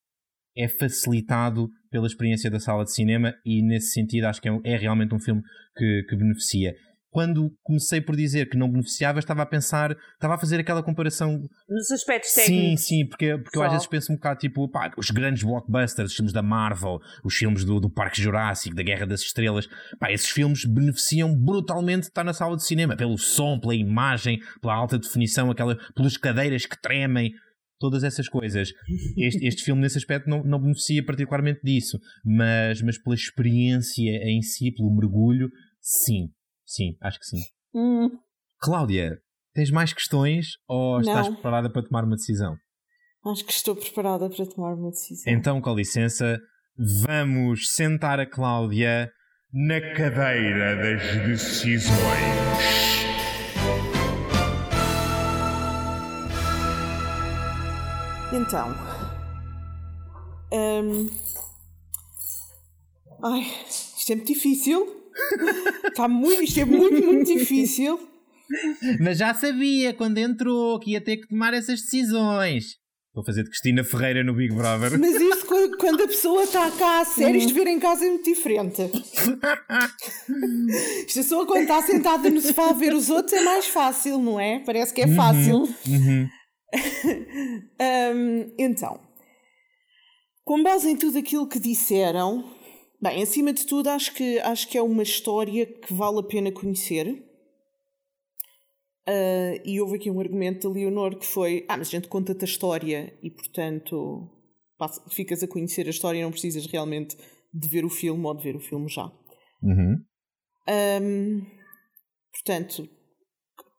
é 0.57 0.68
facilitado 0.68 1.68
pela 1.90 2.07
experiência 2.07 2.50
da 2.50 2.61
sala 2.61 2.84
de 2.84 2.92
cinema 2.92 3.34
e 3.44 3.62
nesse 3.62 3.92
sentido 3.92 4.26
acho 4.26 4.40
que 4.40 4.48
é, 4.48 4.61
é 4.64 4.76
realmente 4.76 5.14
um 5.14 5.20
filme 5.20 5.42
que, 5.76 6.05
que 6.09 6.16
beneficia 6.16 6.74
quando 7.14 7.57
comecei 7.62 8.00
por 8.00 8.16
dizer 8.16 8.50
que 8.50 8.59
não 8.59 8.68
beneficiava, 8.68 9.20
estava 9.20 9.42
a 9.42 9.46
pensar, 9.46 9.96
estava 10.14 10.34
a 10.34 10.38
fazer 10.38 10.59
aquela 10.59 10.82
comparação. 10.82 11.40
Nos 11.68 11.88
aspectos 11.92 12.32
técnicos. 12.32 12.80
Sim, 12.80 12.98
sim, 12.98 13.07
porque, 13.07 13.38
porque 13.38 13.57
eu 13.57 13.62
às 13.62 13.70
vezes 13.70 13.86
penso 13.86 14.12
um 14.12 14.16
bocado 14.16 14.40
tipo, 14.40 14.68
pá, 14.68 14.92
os 14.98 15.12
grandes 15.12 15.44
blockbusters, 15.44 16.11
os 16.11 16.16
filmes 16.16 16.32
da 16.32 16.42
Marvel, 16.42 16.98
os 17.22 17.36
filmes 17.36 17.64
do, 17.64 17.78
do 17.78 17.88
Parque 17.88 18.20
Jurássico, 18.20 18.74
da 18.74 18.82
Guerra 18.82 19.07
das 19.07 19.20
Estrelas, 19.20 19.68
pá, 20.00 20.11
esses 20.11 20.28
filmes 20.28 20.64
beneficiam 20.64 21.32
brutalmente 21.32 22.00
de 22.00 22.07
estar 22.09 22.24
na 22.24 22.34
sala 22.34 22.57
de 22.57 22.66
cinema, 22.66 22.96
pelo 22.96 23.16
som, 23.16 23.61
pela 23.61 23.76
imagem, 23.76 24.40
pela 24.61 24.74
alta 24.74 24.98
definição, 24.98 25.52
aquela, 25.52 25.78
pelas 25.94 26.16
cadeiras 26.16 26.66
que 26.66 26.76
tremem. 26.82 27.32
Todas 27.79 28.05
essas 28.05 28.29
coisas. 28.29 28.70
Este, 29.16 29.47
este 29.47 29.62
filme, 29.62 29.83
nesse 29.83 29.99
aspecto, 29.99 30.29
não, 30.31 30.43
não 30.45 30.61
beneficia 30.61 31.05
particularmente 31.05 31.61
disso, 31.62 31.99
mas, 32.25 32.81
mas 32.83 32.97
pela 32.97 33.14
experiência 33.14 34.11
em 34.25 34.41
si, 34.43 34.72
pelo 34.72 34.95
mergulho, 34.95 35.51
sim, 35.81 36.29
Sim, 36.66 36.97
acho 37.01 37.18
que 37.18 37.27
sim. 37.27 37.43
Hum. 37.75 38.11
Cláudia, 38.61 39.18
tens 39.53 39.70
mais 39.70 39.93
questões 39.93 40.57
ou 40.66 41.01
estás 41.01 41.27
Não. 41.27 41.35
preparada 41.35 41.70
para 41.70 41.83
tomar 41.83 42.05
uma 42.05 42.16
decisão? 42.16 42.57
Acho 43.27 43.45
que 43.45 43.53
estou 43.53 43.77
preparada 43.77 44.29
para 44.29 44.47
tomar 44.47 44.75
uma 44.75 44.91
decisão. 44.91 45.33
Então, 45.33 45.61
com 45.61 45.75
licença, 45.75 46.39
vamos 47.07 47.70
sentar 47.70 48.20
a 48.20 48.27
Cláudia 48.27 49.11
na 49.53 49.81
cadeira 49.95 50.77
das 50.77 51.27
decisões. 51.27 53.03
Então. 58.35 58.74
Hum, 60.53 61.09
ai, 63.22 63.47
isto 63.97 64.12
é 64.12 64.16
muito 64.16 64.26
difícil. 64.26 65.05
Está 65.85 66.09
muito, 66.09 66.43
isto 66.43 66.59
é 66.59 66.64
muito, 66.64 67.07
muito 67.07 67.32
difícil. 67.32 67.99
Mas 69.01 69.18
já 69.18 69.32
sabia 69.32 69.95
quando 69.95 70.18
entrou 70.18 70.80
que 70.80 70.91
ia 70.91 71.01
ter 71.01 71.18
que 71.18 71.28
tomar 71.28 71.55
essas 71.55 71.80
decisões. 71.80 72.76
Vou 73.14 73.24
fazer 73.24 73.45
de 73.45 73.51
Cristina 73.51 73.85
Ferreira 73.85 74.24
no 74.24 74.35
Big 74.35 74.53
Brother. 74.53 74.99
Mas 74.99 75.14
isso 75.14 75.47
quando 75.78 76.03
a 76.03 76.09
pessoa 76.09 76.43
está 76.43 76.68
cá 76.72 77.03
a 77.03 77.05
sério, 77.05 77.37
isto 77.37 77.55
ver 77.55 77.68
em 77.68 77.78
casa 77.78 78.05
é 78.05 78.09
muito 78.09 78.24
diferente. 78.24 78.82
Isto 81.07 81.20
pessoa 81.20 81.47
quando 81.47 81.62
está 81.62 81.80
sentada 81.82 82.28
no 82.28 82.41
sofá 82.41 82.70
a 82.70 82.72
ver 82.72 82.93
os 82.93 83.11
outros 83.11 83.32
é 83.32 83.45
mais 83.45 83.66
fácil, 83.66 84.18
não 84.18 84.41
é? 84.41 84.59
Parece 84.66 84.93
que 84.93 85.03
é 85.03 85.07
uhum, 85.07 85.14
fácil. 85.14 85.57
Uhum, 85.87 86.28
um, 88.14 88.55
então, 88.59 89.01
com 90.45 90.62
base 90.62 90.91
em 90.91 90.97
tudo 90.97 91.18
aquilo 91.18 91.49
que 91.49 91.59
disseram, 91.59 92.45
Bem, 93.05 93.22
acima 93.22 93.53
de 93.53 93.66
tudo, 93.66 93.89
acho 93.89 94.14
que, 94.14 94.39
acho 94.39 94.66
que 94.66 94.79
é 94.79 94.83
uma 94.83 95.03
história 95.03 95.66
que 95.66 95.93
vale 95.93 96.20
a 96.20 96.22
pena 96.22 96.51
conhecer. 96.51 97.22
Uh, 99.07 99.61
e 99.62 99.79
houve 99.79 99.97
aqui 99.97 100.11
um 100.11 100.18
argumento 100.18 100.66
da 100.66 100.75
Leonor 100.75 101.18
que 101.18 101.27
foi: 101.27 101.66
ah, 101.68 101.77
mas 101.77 101.89
a 101.89 101.91
gente 101.91 102.09
conta-te 102.09 102.45
a 102.45 102.49
história 102.49 103.14
e, 103.22 103.31
portanto, 103.31 104.27
passa, 104.79 105.03
ficas 105.11 105.43
a 105.43 105.47
conhecer 105.47 105.87
a 105.87 105.91
história 105.91 106.18
e 106.18 106.22
não 106.22 106.31
precisas 106.31 106.64
realmente 106.64 107.14
de 107.53 107.68
ver 107.68 107.85
o 107.85 107.91
filme 107.91 108.25
ou 108.25 108.35
de 108.35 108.43
ver 108.43 108.57
o 108.57 108.61
filme 108.61 108.89
já. 108.89 109.12
Uhum. 109.62 110.03
Um, 111.03 111.47
portanto, 112.33 112.89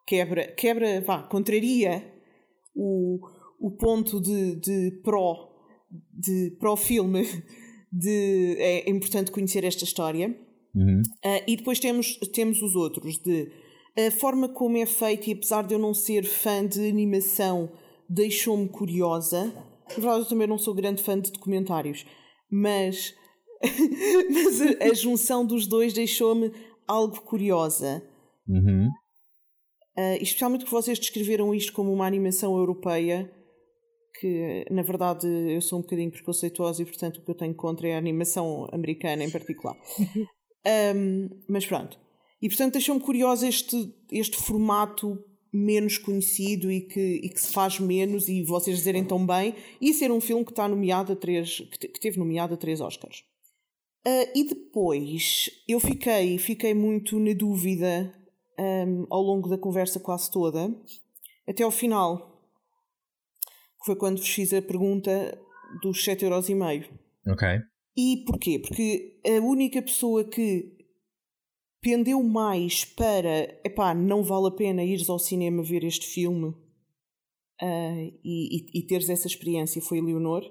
quebra, 0.05 0.51
quebra, 0.51 1.01
vá, 1.01 1.23
contraria 1.23 2.14
o, 2.75 3.19
o 3.59 3.71
ponto 3.71 4.19
de, 4.19 4.55
de 4.55 4.91
pró 5.03 5.53
de 6.11 6.55
pró-filme 6.59 7.23
de 7.91 8.57
é 8.59 8.89
importante 8.89 9.31
conhecer 9.31 9.63
esta 9.63 9.83
história. 9.83 10.37
Uhum. 10.75 11.01
Uh, 11.23 11.43
e 11.47 11.55
depois 11.55 11.79
temos, 11.79 12.17
temos 12.33 12.61
os 12.61 12.75
outros 12.75 13.17
de 13.17 13.49
a 13.97 14.11
forma 14.11 14.49
como 14.49 14.77
é 14.77 14.85
feito, 14.85 15.29
e 15.29 15.33
apesar 15.33 15.63
de 15.65 15.73
eu 15.73 15.79
não 15.79 15.93
ser 15.93 16.25
fã 16.25 16.65
de 16.65 16.85
animação, 16.87 17.71
deixou-me 18.09 18.67
curiosa. 18.67 19.45
Na 19.89 19.95
verdade, 19.95 20.19
eu 20.19 20.25
também 20.25 20.47
não 20.47 20.57
sou 20.57 20.73
grande 20.73 21.01
fã 21.01 21.17
de 21.17 21.31
documentários, 21.31 22.05
mas, 22.51 23.15
mas 24.29 24.61
a, 24.61 24.91
a, 24.91 24.93
junção 24.93 25.45
dos 25.45 25.65
dois 25.65 25.93
deixou-me 25.93 26.51
algo 26.85 27.21
curiosa. 27.21 28.03
Uhum. 28.47 28.89
Uh, 29.97 30.21
especialmente 30.21 30.61
porque 30.61 30.75
vocês 30.75 30.99
descreveram 30.99 31.55
isto 31.55 31.71
como 31.71 31.91
uma 31.93 32.05
animação 32.05 32.57
europeia, 32.57 33.31
que 34.19 34.65
na 34.69 34.81
verdade 34.81 35.25
eu 35.27 35.61
sou 35.61 35.79
um 35.79 35.81
bocadinho 35.81 36.11
preconceituosa 36.11 36.81
e 36.81 36.85
portanto 36.85 37.17
o 37.17 37.21
que 37.23 37.31
eu 37.31 37.35
tenho 37.35 37.55
contra 37.55 37.87
é 37.87 37.95
a 37.95 37.97
animação 37.97 38.67
americana 38.71 39.23
em 39.23 39.31
particular. 39.31 39.75
um, 40.95 41.29
mas 41.47 41.65
pronto. 41.65 41.97
E 42.41 42.49
portanto 42.49 42.73
deixou-me 42.73 43.01
curiosa 43.01 43.47
este, 43.47 43.93
este 44.11 44.37
formato 44.37 45.17
menos 45.51 45.97
conhecido 45.97 46.69
e 46.69 46.81
que, 46.81 47.21
e 47.23 47.29
que 47.29 47.39
se 47.39 47.53
faz 47.53 47.79
menos 47.79 48.27
e 48.27 48.43
vocês 48.43 48.77
dizerem 48.77 49.05
tão 49.05 49.25
bem 49.25 49.55
e 49.79 49.93
ser 49.93 50.11
um 50.11 50.19
filme 50.19 50.43
que 50.43 50.51
está 50.51 50.67
nomeado 50.67 51.13
a 51.13 51.15
três 51.15 51.59
que, 51.71 51.87
que 51.87 51.99
teve 51.99 52.19
nomeado 52.19 52.53
a 52.53 52.57
três 52.57 52.81
Oscars. 52.81 53.23
Uh, 54.05 54.29
e 54.35 54.43
depois 54.43 55.49
eu 55.67 55.79
fiquei, 55.79 56.37
fiquei 56.37 56.73
muito 56.73 57.17
na 57.17 57.33
dúvida 57.33 58.13
um, 58.59 59.05
ao 59.09 59.21
longo 59.21 59.49
da 59.49 59.57
conversa 59.57 59.99
quase 59.99 60.29
toda, 60.31 60.73
até 61.47 61.63
ao 61.63 61.71
final, 61.71 62.41
foi 63.85 63.95
quando 63.95 64.17
vos 64.17 64.29
fiz 64.29 64.53
a 64.53 64.61
pergunta 64.61 65.37
dos 65.81 65.97
7,5€. 66.03 66.89
Ok. 67.27 67.47
E 67.97 68.23
porquê? 68.25 68.59
Porque 68.59 69.19
a 69.25 69.41
única 69.41 69.81
pessoa 69.81 70.23
que 70.23 70.75
pendeu 71.81 72.21
mais 72.23 72.83
para 72.83 73.59
epá, 73.63 73.93
não 73.93 74.23
vale 74.23 74.47
a 74.47 74.51
pena 74.51 74.83
ires 74.83 75.07
ao 75.07 75.19
cinema 75.19 75.61
ver 75.61 75.83
este 75.83 76.07
filme 76.07 76.47
uh, 77.61 78.19
e, 78.23 78.57
e, 78.57 78.79
e, 78.79 78.87
teres 78.87 79.07
essa 79.07 79.27
experiência 79.27 79.81
foi 79.81 79.99
a 79.99 80.03
Leonor, 80.03 80.43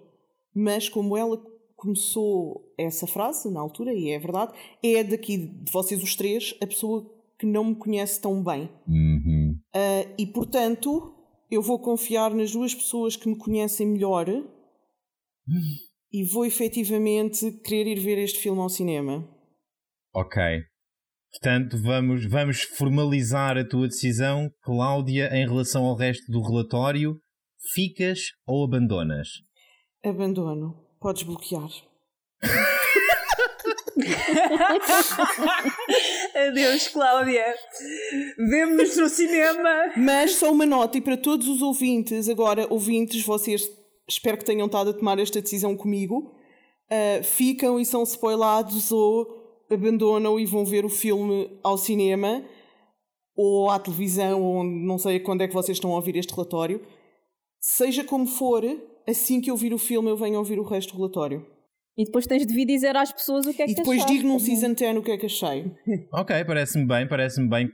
mas 0.55 0.89
como 0.89 1.17
ela 1.17 1.37
começou 1.75 2.73
essa 2.79 3.07
frase 3.07 3.51
na 3.51 3.61
altura, 3.61 3.93
e 3.93 4.11
é 4.11 4.19
verdade, 4.19 4.53
é 4.83 5.03
daqui 5.03 5.37
de 5.37 5.73
vocês 5.73 6.03
os 6.03 6.15
três 6.15 6.55
a 6.63 6.67
pessoa 6.67 7.05
que 7.45 7.51
não 7.51 7.65
me 7.65 7.75
conhece 7.75 8.19
tão 8.19 8.43
bem. 8.43 8.71
Uhum. 8.89 9.61
Uh, 9.77 10.15
e 10.17 10.27
portanto, 10.27 11.15
eu 11.51 11.61
vou 11.61 11.79
confiar 11.79 12.33
nas 12.35 12.53
duas 12.53 12.75
pessoas 12.75 13.17
que 13.17 13.29
me 13.29 13.37
conhecem 13.37 13.87
melhor 13.87 14.27
e 16.11 16.25
vou 16.25 16.47
efetivamente 16.47 17.53
querer 17.63 17.87
ir 17.87 18.01
ver 18.01 18.17
este 18.17 18.39
filme 18.39 18.63
ao 18.63 18.71
cinema. 18.71 19.29
Ok. 20.15 20.43
Portanto, 21.33 21.77
vamos, 21.83 22.25
vamos 22.27 22.63
formalizar 22.63 23.59
a 23.59 23.69
tua 23.69 23.89
decisão, 23.89 24.51
Cláudia, 24.63 25.29
em 25.37 25.47
relação 25.47 25.85
ao 25.85 25.97
resto 25.97 26.25
do 26.33 26.41
relatório. 26.41 27.21
Ficas 27.75 28.21
ou 28.47 28.65
abandonas? 28.65 29.29
Abandono. 30.03 30.83
Podes 30.99 31.25
bloquear. 31.25 31.69
Adeus, 36.49 36.89
Cláudia. 36.89 37.55
Vemo-nos 38.37 38.97
no 38.97 39.09
cinema. 39.09 39.93
Mas 39.97 40.33
só 40.33 40.51
uma 40.53 40.67
nota, 40.67 40.99
e 40.99 41.01
para 41.01 41.17
todos 41.17 41.49
os 41.49 41.63
ouvintes, 41.63 42.29
agora, 42.29 42.67
ouvintes, 42.71 43.25
vocês 43.25 43.67
espero 44.09 44.39
que 44.39 44.45
tenham 44.45 44.67
estado 44.67 44.91
a 44.91 44.95
tomar 44.95 45.19
esta 45.19 45.41
decisão 45.41 45.77
comigo. 45.77 46.33
Uh, 46.91 47.25
ficam 47.25 47.81
e 47.81 47.87
são 47.87 48.03
spoilados 48.03 48.93
ou 48.93 49.27
abandonam 49.71 50.39
e 50.39 50.45
vão 50.45 50.65
ver 50.65 50.85
o 50.85 50.91
filme 50.91 51.59
ao 51.63 51.79
cinema 51.79 52.45
ou 53.37 53.71
à 53.71 53.79
televisão, 53.79 54.43
ou 54.43 54.63
não 54.63 54.99
sei 54.99 55.19
quando 55.19 55.43
é 55.43 55.49
que 55.49 55.55
vocês 55.55 55.77
estão 55.77 55.93
a 55.93 55.97
ouvir 55.97 56.17
este 56.17 56.33
relatório. 56.33 56.81
Seja 57.59 58.05
como 58.05 58.27
for, 58.27 58.63
assim 59.09 59.41
que 59.41 59.51
eu 59.51 59.57
vir 59.57 59.75
o 59.75 59.79
filme, 59.79 60.11
eu 60.11 60.17
venho 60.17 60.39
ouvir 60.39 60.59
o 60.59 60.63
resto 60.63 60.93
do 60.93 60.99
relatório. 60.99 61.45
E 61.97 62.05
depois 62.05 62.27
tens 62.27 62.47
de 62.47 62.53
vir 62.53 62.67
dizer 62.67 62.97
às 62.97 63.13
pessoas 63.13 63.47
o 63.47 63.55
que 63.55 63.63
é 63.63 63.67
que 63.67 63.73
E 63.73 63.75
depois 63.75 64.05
digo 64.07 64.27
num 64.27 64.39
season 64.39 64.75
10 64.75 64.97
o 64.97 65.03
que 65.03 65.13
é 65.13 65.17
que 65.17 65.27
achei. 65.27 65.71
ok, 66.13 66.45
parece-me 66.45 66.87
bem, 66.87 67.07
parece-me 67.07 67.49
bem 67.49 67.71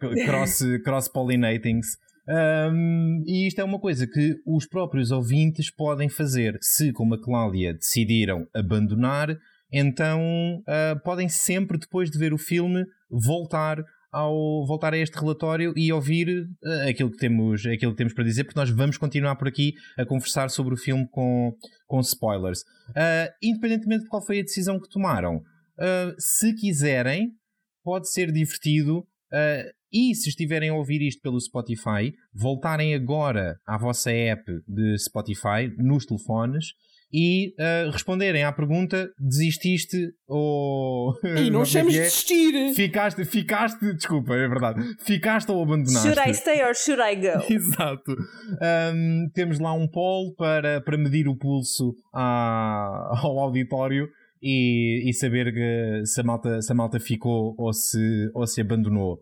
cross-pollinating. 0.84 1.80
Cross 1.80 1.98
um, 2.72 3.24
e 3.26 3.46
isto 3.46 3.60
é 3.60 3.64
uma 3.64 3.80
coisa 3.80 4.06
que 4.06 4.36
os 4.46 4.66
próprios 4.66 5.10
ouvintes 5.10 5.70
podem 5.70 6.08
fazer. 6.08 6.58
Se, 6.60 6.92
como 6.92 7.14
a 7.14 7.22
Cláudia, 7.22 7.72
decidiram 7.72 8.46
abandonar, 8.54 9.36
então 9.72 10.20
uh, 10.60 11.00
podem 11.02 11.28
sempre, 11.28 11.78
depois 11.78 12.10
de 12.10 12.18
ver 12.18 12.34
o 12.34 12.38
filme, 12.38 12.84
voltar 13.10 13.82
ao 14.12 14.66
voltar 14.66 14.92
a 14.92 14.98
este 14.98 15.18
relatório 15.18 15.72
e 15.76 15.92
ouvir 15.92 16.28
uh, 16.62 16.88
aquilo, 16.88 17.10
que 17.10 17.16
temos, 17.16 17.64
aquilo 17.66 17.92
que 17.92 17.98
temos 17.98 18.12
para 18.12 18.24
dizer, 18.24 18.44
porque 18.44 18.58
nós 18.58 18.70
vamos 18.70 18.98
continuar 18.98 19.36
por 19.36 19.48
aqui 19.48 19.74
a 19.98 20.04
conversar 20.04 20.50
sobre 20.50 20.74
o 20.74 20.76
filme 20.76 21.08
com, 21.10 21.54
com 21.86 22.00
spoilers. 22.00 22.60
Uh, 22.90 23.32
independentemente 23.42 24.04
de 24.04 24.08
qual 24.08 24.24
foi 24.24 24.40
a 24.40 24.42
decisão 24.42 24.80
que 24.80 24.88
tomaram, 24.88 25.36
uh, 25.36 26.14
se 26.18 26.54
quiserem, 26.54 27.32
pode 27.82 28.10
ser 28.10 28.30
divertido. 28.32 29.06
e 29.92 30.14
se 30.14 30.28
estiverem 30.28 30.70
a 30.70 30.74
ouvir 30.74 31.02
isto 31.02 31.22
pelo 31.22 31.40
Spotify, 31.40 32.12
voltarem 32.32 32.94
agora 32.94 33.58
à 33.66 33.78
vossa 33.78 34.10
app 34.10 34.44
de 34.66 34.98
Spotify 34.98 35.72
nos 35.78 36.04
telefones 36.04 36.66
e 37.12 37.54
uh, 37.58 37.90
responderem 37.90 38.44
à 38.44 38.52
pergunta: 38.52 39.10
desististe 39.18 40.12
ou. 40.28 41.14
E 41.24 41.50
não 41.50 41.64
chames 41.64 41.92
de 41.92 42.00
desistir! 42.00 42.74
Ficaste, 42.74 43.24
ficaste, 43.24 43.94
desculpa, 43.94 44.34
é 44.34 44.48
verdade. 44.48 44.80
Ficaste 45.04 45.50
ou 45.50 45.62
abandonaste? 45.62 46.08
Should 46.08 46.30
I 46.30 46.34
stay 46.34 46.62
or 46.62 46.74
should 46.74 47.02
I 47.02 47.16
go? 47.16 47.42
Exato. 47.52 48.16
Um, 48.94 49.28
temos 49.34 49.58
lá 49.58 49.72
um 49.72 49.88
poll 49.88 50.34
para, 50.34 50.80
para 50.80 50.96
medir 50.96 51.28
o 51.28 51.36
pulso 51.36 51.94
à, 52.14 53.18
ao 53.22 53.38
auditório 53.38 54.08
e, 54.42 55.08
e 55.08 55.12
saber 55.12 55.52
que, 55.52 56.06
se, 56.06 56.20
a 56.20 56.24
malta, 56.24 56.62
se 56.62 56.72
a 56.72 56.74
malta 56.74 57.00
ficou 57.00 57.54
ou 57.58 57.72
se, 57.72 58.30
ou 58.34 58.46
se 58.46 58.60
abandonou. 58.60 59.20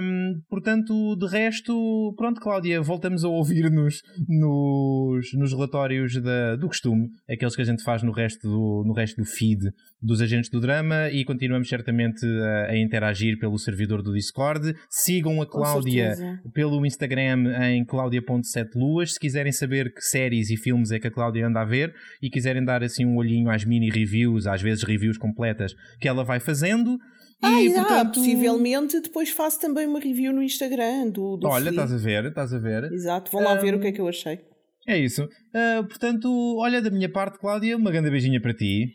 Um, 0.00 0.40
portanto, 0.48 1.14
de 1.16 1.26
resto, 1.26 2.14
pronto, 2.16 2.40
Cláudia, 2.40 2.80
voltamos 2.80 3.24
a 3.24 3.28
ouvir-nos 3.28 4.02
nos, 4.26 5.32
nos 5.34 5.52
relatórios 5.52 6.14
da, 6.22 6.56
do 6.56 6.68
costume, 6.68 7.10
aqueles 7.28 7.54
que 7.54 7.62
a 7.62 7.64
gente 7.66 7.82
faz 7.82 8.02
no 8.02 8.12
resto, 8.12 8.48
do, 8.48 8.84
no 8.86 8.94
resto 8.94 9.16
do 9.16 9.26
feed 9.26 9.60
dos 10.00 10.20
agentes 10.20 10.48
do 10.48 10.60
drama 10.60 11.10
e 11.10 11.24
continuamos 11.24 11.68
certamente 11.68 12.24
a, 12.24 12.70
a 12.70 12.78
interagir 12.78 13.38
pelo 13.38 13.58
servidor 13.58 14.02
do 14.02 14.14
Discord. 14.14 14.74
Sigam 14.88 15.42
a 15.42 15.46
Cláudia 15.46 16.14
pelo 16.54 16.86
Instagram 16.86 17.52
em 17.68 17.84
claudia.7luas 17.84 19.08
se 19.12 19.20
quiserem 19.20 19.52
saber 19.52 19.92
que 19.92 20.00
séries 20.00 20.50
e 20.50 20.56
filmes 20.56 20.90
é 20.92 20.98
que 20.98 21.08
a 21.08 21.10
Cláudia 21.10 21.46
anda 21.46 21.60
a 21.60 21.64
ver 21.64 21.94
e 22.22 22.30
quiserem 22.30 22.64
dar 22.64 22.82
assim 22.82 23.04
um 23.04 23.16
olhinho 23.16 23.50
às 23.50 23.64
mini 23.64 23.90
reviews, 23.90 24.46
às 24.46 24.62
vezes 24.62 24.84
reviews 24.84 25.18
completas 25.18 25.74
que 26.00 26.08
ela 26.08 26.24
vai 26.24 26.40
fazendo. 26.40 26.98
Ah, 27.40 27.62
e, 27.62 27.72
portanto, 27.72 28.14
possivelmente 28.14 29.00
depois 29.00 29.30
faço 29.30 29.60
também 29.60 29.86
uma 29.86 30.00
review 30.00 30.32
no 30.32 30.42
Instagram 30.42 31.08
do, 31.10 31.36
do 31.36 31.46
Olha, 31.46 31.70
estás 31.70 31.92
a 31.92 31.96
ver, 31.96 32.24
estás 32.26 32.52
a 32.52 32.58
ver. 32.58 32.92
Exato, 32.92 33.30
vão 33.30 33.42
lá 33.42 33.54
um, 33.54 33.60
ver 33.60 33.74
o 33.74 33.80
que 33.80 33.86
é 33.86 33.92
que 33.92 34.00
eu 34.00 34.08
achei. 34.08 34.40
É 34.88 34.98
isso. 34.98 35.24
Uh, 35.24 35.86
portanto, 35.86 36.56
olha, 36.58 36.80
da 36.80 36.90
minha 36.90 37.12
parte, 37.12 37.38
Cláudia, 37.38 37.76
uma 37.76 37.90
grande 37.90 38.10
beijinha 38.10 38.40
para 38.40 38.54
ti. 38.54 38.94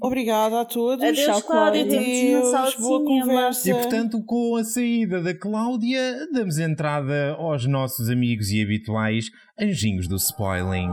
Obrigada 0.00 0.60
a 0.60 0.64
todos. 0.64 1.04
Adeus, 1.04 1.26
Tchau, 1.26 1.42
Cláudia. 1.42 1.82
Adeus, 1.82 2.76
boa 2.76 3.04
conversa. 3.04 3.68
E, 3.68 3.74
portanto, 3.74 4.22
com 4.24 4.54
a 4.54 4.62
saída 4.62 5.20
da 5.20 5.34
Cláudia, 5.34 6.28
damos 6.32 6.58
entrada 6.58 7.32
aos 7.32 7.66
nossos 7.66 8.08
amigos 8.08 8.50
e 8.52 8.62
habituais 8.62 9.26
anjinhos 9.58 10.06
do 10.06 10.14
spoiling. 10.14 10.90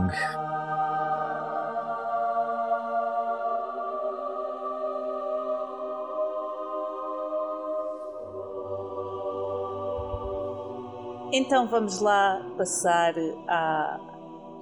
Então 11.32 11.68
vamos 11.68 12.00
lá 12.00 12.44
passar 12.56 13.14
à, 13.48 14.00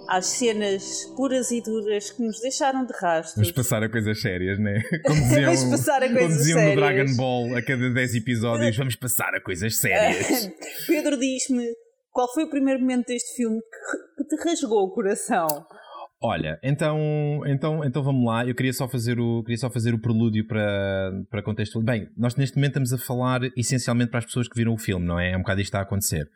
às 0.09 0.27
cenas 0.27 1.07
puras 1.16 1.51
e 1.51 1.62
duras 1.62 2.11
que 2.11 2.23
nos 2.23 2.41
deixaram 2.41 2.85
de 2.85 2.93
rastros. 2.93 3.37
Vamos 3.37 3.53
passar 3.53 3.83
a 3.83 3.89
coisas 3.89 4.21
sérias, 4.21 4.59
né? 4.59 4.83
Como 5.07 5.21
diziam, 5.21 5.55
Vamos 5.55 5.64
passar 5.64 6.03
a 6.03 6.12
coisas 6.12 6.39
diziam 6.39 6.62
no. 6.62 6.77
Dragon 6.77 7.16
Ball 7.16 7.57
a 7.57 7.62
cada 7.62 7.91
10 7.91 8.14
episódios, 8.16 8.77
vamos 8.77 8.97
passar 8.97 9.35
a 9.35 9.41
coisas 9.41 9.79
sérias. 9.79 10.51
Pedro 10.87 11.19
diz-me 11.19 11.66
qual 12.12 12.33
foi 12.35 12.45
o 12.45 12.51
primeiro 12.51 12.81
momento 12.81 13.07
deste 13.07 13.35
filme 13.35 13.61
que, 14.16 14.25
te 14.25 14.37
rasgou 14.45 14.85
o 14.85 14.91
coração. 14.91 15.47
Olha, 16.21 16.59
então, 16.62 17.43
então, 17.47 17.85
então 17.85 18.03
vamos 18.03 18.27
lá. 18.27 18.45
Eu 18.45 18.55
queria 18.55 18.73
só 18.73 18.89
fazer 18.89 19.21
o, 19.21 19.43
queria 19.43 19.57
só 19.57 19.71
fazer 19.71 19.95
o 19.95 19.99
prelúdio 19.99 20.47
para, 20.47 21.12
para 21.31 21.43
contextualizar. 21.43 21.97
Bem, 21.97 22.11
nós 22.16 22.35
neste 22.35 22.57
momento 22.57 22.73
estamos 22.73 22.93
a 22.93 22.99
falar 22.99 23.41
essencialmente 23.57 24.11
para 24.11 24.19
as 24.19 24.27
pessoas 24.27 24.49
que 24.49 24.57
viram 24.57 24.75
o 24.75 24.79
filme, 24.79 25.07
não 25.07 25.19
é? 25.19 25.31
É 25.31 25.37
um 25.37 25.41
bocado 25.41 25.61
isto 25.61 25.71
que 25.71 25.77
está 25.77 25.79
a 25.79 25.83
acontecer. 25.83 26.29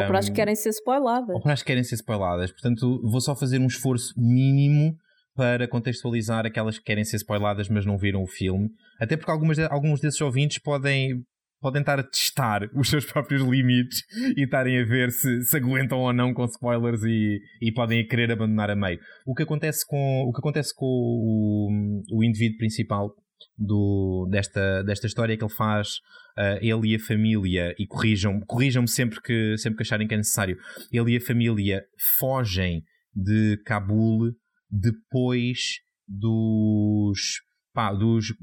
Ou 0.00 0.06
para 0.06 0.18
as 0.18 0.28
que 0.28 0.34
querem 0.34 0.54
ser 0.54 0.70
spoiladas. 0.70 1.28
Ou 1.34 1.40
que 1.42 1.64
querem 1.64 1.84
ser 1.84 1.94
spoiladas. 1.96 2.50
Portanto, 2.50 3.00
vou 3.02 3.20
só 3.20 3.36
fazer 3.36 3.58
um 3.58 3.66
esforço 3.66 4.14
mínimo 4.16 4.96
para 5.36 5.68
contextualizar 5.68 6.44
aquelas 6.46 6.78
que 6.78 6.84
querem 6.84 7.04
ser 7.04 7.16
spoiladas, 7.16 7.68
mas 7.68 7.86
não 7.86 7.96
viram 7.96 8.22
o 8.22 8.26
filme. 8.26 8.68
Até 9.00 9.16
porque 9.16 9.30
algumas, 9.30 9.56
de- 9.56 9.68
alguns 9.70 10.00
desses 10.00 10.20
ouvintes 10.20 10.58
podem, 10.58 11.22
podem 11.60 11.80
estar 11.80 12.00
a 12.00 12.02
testar 12.02 12.62
os 12.74 12.88
seus 12.90 13.04
próprios 13.04 13.42
limites 13.42 14.02
e 14.36 14.42
estarem 14.42 14.80
a 14.80 14.84
ver 14.84 15.12
se, 15.12 15.44
se 15.44 15.56
aguentam 15.56 15.98
ou 15.98 16.12
não 16.12 16.34
com 16.34 16.44
spoilers 16.46 17.02
e, 17.04 17.38
e 17.62 17.70
podem 17.72 18.04
querer 18.06 18.32
abandonar 18.32 18.70
a 18.70 18.74
meio. 18.74 18.98
O 19.24 19.34
que 19.34 19.44
acontece 19.44 19.86
com 19.86 20.22
o, 20.22 20.32
que 20.32 20.40
acontece 20.40 20.74
com 20.74 20.86
o, 20.86 22.02
o 22.18 22.24
indivíduo 22.24 22.58
principal 22.58 23.14
do, 23.56 24.28
desta, 24.30 24.82
desta 24.82 25.06
história 25.06 25.36
que 25.36 25.44
ele 25.44 25.52
faz 25.52 25.96
uh, 26.38 26.58
ele 26.60 26.92
e 26.92 26.96
a 26.96 26.98
família, 26.98 27.74
e 27.78 27.86
corrijam, 27.86 28.40
corrijam-me 28.40 28.88
sempre 28.88 29.20
que, 29.20 29.56
sempre 29.58 29.78
que 29.78 29.82
acharem 29.82 30.06
que 30.06 30.14
é 30.14 30.16
necessário, 30.16 30.56
ele 30.92 31.12
e 31.12 31.16
a 31.16 31.20
família 31.20 31.84
fogem 32.18 32.82
de 33.14 33.56
Cabul 33.64 34.32
depois 34.70 35.80
dos. 36.06 37.40
pá, 37.72 37.92
dos. 37.92 38.34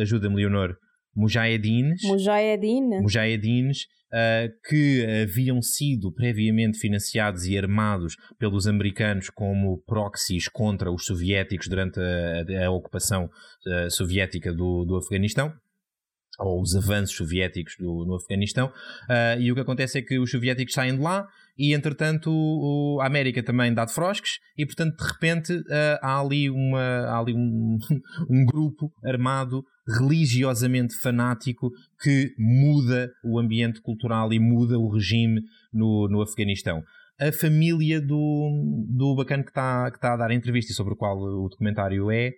Ajuda-me, 0.00 0.36
Leonor. 0.36 0.76
Mujahedins. 1.20 2.02
Mujahedin. 2.04 3.00
Mujahedins 3.02 3.82
uh, 4.12 4.50
que 4.68 5.06
haviam 5.22 5.60
sido 5.60 6.12
previamente 6.12 6.78
financiados 6.78 7.44
e 7.44 7.58
armados 7.58 8.16
pelos 8.38 8.66
americanos 8.66 9.28
como 9.30 9.82
proxies 9.86 10.48
contra 10.48 10.90
os 10.90 11.04
soviéticos 11.04 11.68
durante 11.68 12.00
a, 12.00 12.66
a 12.66 12.70
ocupação 12.70 13.26
uh, 13.26 13.90
soviética 13.90 14.52
do, 14.52 14.84
do 14.84 14.96
Afeganistão 14.96 15.52
ou 16.38 16.62
os 16.62 16.74
avanços 16.74 17.16
soviéticos 17.16 17.74
do, 17.78 18.04
no 18.06 18.16
Afeganistão, 18.16 18.68
uh, 18.68 19.38
e 19.38 19.52
o 19.52 19.54
que 19.54 19.60
acontece 19.60 19.98
é 19.98 20.02
que 20.02 20.18
os 20.18 20.30
soviéticos 20.30 20.72
saem 20.72 20.96
de 20.96 21.02
lá 21.02 21.28
e, 21.56 21.74
entretanto, 21.74 22.30
o, 22.32 22.98
a 23.00 23.06
América 23.06 23.42
também 23.42 23.74
dá 23.74 23.84
de 23.84 23.92
frosques 23.92 24.38
e, 24.56 24.64
portanto, 24.64 24.96
de 24.96 25.06
repente 25.06 25.52
uh, 25.52 25.98
há 26.00 26.18
ali, 26.18 26.48
uma, 26.48 26.80
há 26.80 27.18
ali 27.18 27.34
um, 27.34 27.78
um 28.30 28.44
grupo 28.46 28.90
armado 29.04 29.62
religiosamente 29.98 30.94
fanático 30.96 31.70
que 32.02 32.34
muda 32.38 33.10
o 33.24 33.38
ambiente 33.38 33.80
cultural 33.80 34.32
e 34.32 34.38
muda 34.38 34.78
o 34.78 34.88
regime 34.88 35.42
no, 35.72 36.08
no 36.08 36.22
Afeganistão. 36.22 36.82
A 37.20 37.30
família 37.32 38.00
do, 38.00 38.86
do 38.88 39.14
bacana 39.14 39.42
que 39.42 39.50
está 39.50 39.90
que 39.90 40.00
tá 40.00 40.14
a 40.14 40.16
dar 40.16 40.30
a 40.30 40.34
entrevista 40.34 40.72
e 40.72 40.74
sobre 40.74 40.94
o 40.94 40.96
qual 40.96 41.18
o 41.18 41.48
documentário 41.48 42.10
é, 42.10 42.32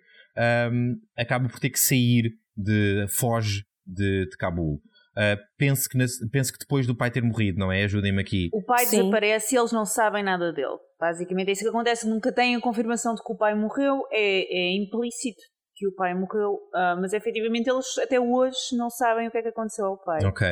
um, 0.71 0.97
acaba 1.17 1.47
por 1.47 1.59
ter 1.59 1.69
que 1.69 1.79
sair 1.79 2.33
de 2.55 3.05
foge 3.07 3.63
de, 3.85 4.27
de 4.29 4.37
Cabul. 4.37 4.81
Uh, 5.15 5.37
penso, 5.57 5.87
que 5.87 5.95
nas- 5.95 6.17
penso 6.31 6.51
que 6.51 6.57
depois 6.57 6.87
do 6.87 6.95
pai 6.95 7.11
ter 7.11 7.21
morrido, 7.21 7.59
não 7.59 7.71
é? 7.71 7.83
Ajudem-me 7.83 8.19
aqui. 8.19 8.49
O 8.51 8.63
pai 8.63 8.85
Sim. 8.85 8.97
desaparece 8.97 9.55
e 9.55 9.59
eles 9.59 9.71
não 9.71 9.85
sabem 9.85 10.23
nada 10.23 10.51
dele. 10.51 10.75
Basicamente 10.99 11.49
é 11.49 11.51
isso 11.51 11.61
que 11.61 11.69
acontece. 11.69 12.09
Nunca 12.09 12.33
têm 12.33 12.55
a 12.55 12.59
confirmação 12.59 13.13
de 13.13 13.23
que 13.23 13.31
o 13.31 13.37
pai 13.37 13.53
morreu. 13.53 14.01
É, 14.11 14.71
é 14.71 14.75
implícito 14.75 15.41
que 15.75 15.87
o 15.87 15.91
pai 15.95 16.13
morreu. 16.13 16.59
ah, 16.73 16.95
mas 16.99 17.13
efetivamente 17.13 17.69
eles 17.69 17.85
até 17.97 18.19
hoje 18.19 18.57
não 18.77 18.89
sabem 18.89 19.27
o 19.27 19.31
que 19.31 19.37
é 19.37 19.41
que 19.41 19.47
aconteceu 19.49 19.85
ao 19.85 19.97
pai. 19.97 20.23
Ok. 20.25 20.47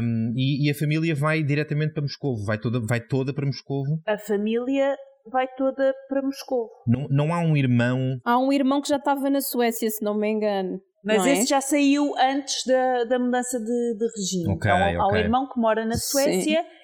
Um, 0.00 0.32
e, 0.36 0.66
e 0.66 0.70
a 0.70 0.74
família 0.74 1.14
vai 1.14 1.42
diretamente 1.42 1.92
para 1.92 2.02
Moscovo, 2.02 2.44
vai 2.44 2.58
toda, 2.58 2.80
vai 2.80 3.00
toda 3.00 3.32
para 3.34 3.44
Moscovo. 3.46 4.00
A 4.06 4.16
família 4.18 4.96
vai 5.30 5.46
toda 5.56 5.92
para 6.08 6.22
Moscou. 6.22 6.70
Não, 6.86 7.06
não 7.10 7.34
há 7.34 7.40
um 7.40 7.56
irmão. 7.56 8.18
Há 8.24 8.38
um 8.38 8.52
irmão 8.52 8.80
que 8.80 8.88
já 8.88 8.96
estava 8.96 9.28
na 9.28 9.40
Suécia, 9.40 9.90
se 9.90 10.04
não 10.04 10.16
me 10.16 10.28
engano. 10.28 10.80
Mas 11.04 11.18
não 11.18 11.26
é? 11.26 11.32
esse 11.34 11.46
já 11.48 11.60
saiu 11.60 12.12
antes 12.18 12.64
da, 12.66 13.04
da 13.04 13.18
mudança 13.18 13.58
de, 13.60 13.96
de 13.96 14.06
regime. 14.16 14.52
Ok, 14.54 14.70
Então, 14.70 14.76
há 15.02 15.06
um 15.06 15.10
ok. 15.10 15.20
irmão 15.20 15.48
que 15.48 15.60
mora 15.60 15.84
na 15.84 15.94
Sim. 15.94 16.00
Suécia, 16.00 16.60
e- 16.60 16.75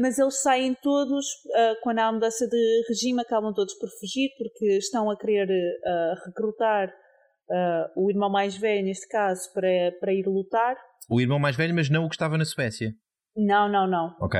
mas 0.00 0.18
eles 0.18 0.40
saem 0.42 0.74
todos, 0.82 1.24
ah, 1.54 1.74
quando 1.82 1.98
há 2.00 2.06
a 2.06 2.12
mudança 2.12 2.46
de 2.48 2.84
regime, 2.88 3.20
acabam 3.20 3.52
todos 3.54 3.74
por 3.74 3.88
fugir, 4.00 4.30
porque 4.38 4.76
estão 4.78 5.10
a 5.10 5.16
querer 5.16 5.48
ah, 5.86 6.14
recrutar 6.26 6.92
o 7.96 8.08
irmão 8.10 8.30
mais 8.30 8.56
velho, 8.56 8.84
neste 8.84 9.08
caso, 9.08 9.52
para, 9.52 9.92
para 9.98 10.12
ir 10.12 10.24
lutar. 10.26 10.76
O 11.08 11.20
irmão 11.20 11.38
mais 11.38 11.56
velho, 11.56 11.74
mas 11.74 11.90
não 11.90 12.04
o 12.04 12.08
que 12.08 12.14
estava 12.14 12.38
na 12.38 12.44
Suécia. 12.44 12.92
Não, 13.36 13.68
não, 13.68 13.88
não. 13.88 14.14
Ok. 14.20 14.38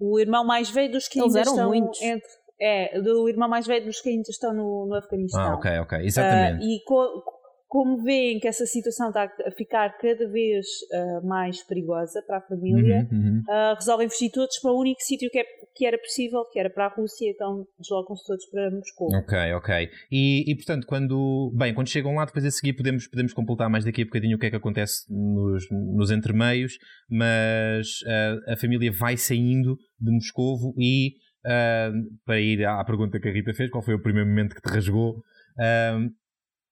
O 0.00 0.18
irmão 0.18 0.44
mais 0.44 0.68
velho 0.68 0.90
dos 0.92 1.06
que 1.06 1.20
Eles 1.20 1.36
ainda 1.36 1.40
eram 1.40 1.52
estão 1.52 1.68
muitos. 1.68 2.02
entre. 2.02 2.28
É, 2.60 3.00
do 3.00 3.28
irmão 3.28 3.48
mais 3.48 3.66
velho 3.66 3.84
dos 3.86 4.00
que 4.00 4.08
ainda 4.08 4.28
estão 4.28 4.52
no, 4.52 4.86
no 4.86 4.94
Afeganistão. 4.96 5.40
Ah, 5.40 5.54
ok, 5.54 5.78
ok. 5.80 5.98
Exatamente. 6.04 6.62
Ah, 6.62 6.66
e 6.66 6.82
co- 6.84 7.22
como 7.72 8.02
veem 8.02 8.38
que 8.38 8.46
essa 8.46 8.66
situação 8.66 9.08
está 9.08 9.32
a 9.46 9.50
ficar 9.50 9.96
cada 9.96 10.28
vez 10.28 10.66
ah, 10.92 11.20
mais 11.24 11.62
perigosa 11.66 12.22
para 12.26 12.36
a 12.36 12.40
família, 12.42 13.08
Uhum, 13.10 13.18
uhum. 13.18 13.42
ah, 13.48 13.74
resolvem 13.78 14.10
fugir 14.10 14.30
todos 14.30 14.58
para 14.60 14.72
o 14.72 14.78
único 14.78 15.00
sítio 15.00 15.30
que, 15.30 15.38
é- 15.38 15.46
que 15.74 15.86
era 15.86 15.96
possível, 15.96 16.44
que 16.52 16.60
era 16.60 16.68
para 16.68 16.84
a 16.84 16.88
Rússia, 16.94 17.30
então 17.30 17.66
deslocam-se 17.78 18.26
todos 18.26 18.44
para 18.50 18.70
Moscou. 18.70 19.08
Ok, 19.16 19.52
ok. 19.54 19.88
E, 20.10 20.52
e, 20.52 20.54
portanto, 20.54 20.86
quando. 20.86 21.50
Bem, 21.56 21.72
quando 21.72 21.88
chegam 21.88 22.14
lá, 22.14 22.26
depois 22.26 22.44
a 22.44 22.50
seguir 22.50 22.74
podemos, 22.74 23.08
podemos 23.08 23.32
completar 23.32 23.70
mais 23.70 23.86
daqui 23.86 24.02
a 24.02 24.04
bocadinho 24.04 24.36
o 24.36 24.38
que 24.38 24.44
é 24.48 24.50
que 24.50 24.56
acontece 24.56 25.06
nos, 25.08 25.64
nos 25.70 26.10
entremeios, 26.10 26.74
mas 27.08 27.86
ah, 28.06 28.52
a 28.52 28.56
família 28.58 28.92
vai 28.92 29.16
saindo 29.16 29.78
de 29.98 30.10
Moscovo 30.12 30.74
e. 30.76 31.14
para 32.26 32.38
ir 32.38 32.66
à, 32.66 32.80
à 32.80 32.84
pergunta 32.84 33.18
que 33.18 33.28
a 33.28 33.32
Rita 33.32 33.54
fez, 33.54 33.70
qual 33.70 33.82
foi 33.82 33.94
o 33.94 34.02
primeiro 34.02 34.28
momento 34.28 34.54
que 34.54 34.60
te 34.60 34.68
rasgou? 34.68 35.22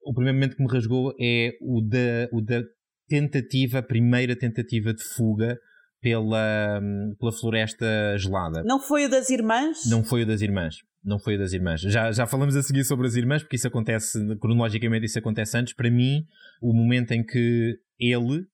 O 0.02 0.14
primeiro 0.14 0.36
momento 0.38 0.56
que 0.56 0.62
me 0.62 0.70
rasgou 0.72 1.12
é 1.20 1.52
o 1.60 1.80
da, 1.82 2.28
o 2.32 2.40
da 2.40 2.62
tentativa, 3.08 3.78
a 3.78 3.82
primeira 3.82 4.36
tentativa 4.36 4.92
de 4.94 5.02
fuga 5.14 5.58
pela, 6.00 6.80
pela 7.18 7.32
floresta 7.32 7.86
gelada. 8.18 8.62
Não 8.64 8.80
foi 8.80 9.04
o 9.06 9.10
das 9.10 9.28
irmãs? 9.30 9.78
Não 9.90 10.02
foi 10.02 10.22
o 10.22 10.26
das 10.26 10.40
irmãs. 10.40 10.76
Não 11.04 11.18
foi 11.18 11.36
o 11.36 11.38
das 11.38 11.52
irmãs. 11.52 11.80
Já, 11.80 12.12
já 12.12 12.26
falamos 12.26 12.54
a 12.56 12.62
seguir 12.62 12.84
sobre 12.84 13.06
as 13.06 13.14
irmãs, 13.16 13.42
porque 13.42 13.56
isso 13.56 13.66
acontece, 13.68 14.18
cronologicamente, 14.38 15.06
isso 15.06 15.18
acontece 15.18 15.56
antes. 15.56 15.74
Para 15.74 15.90
mim, 15.90 16.24
o 16.62 16.72
momento 16.74 17.12
em 17.12 17.24
que 17.24 17.74
ele, 17.98 18.44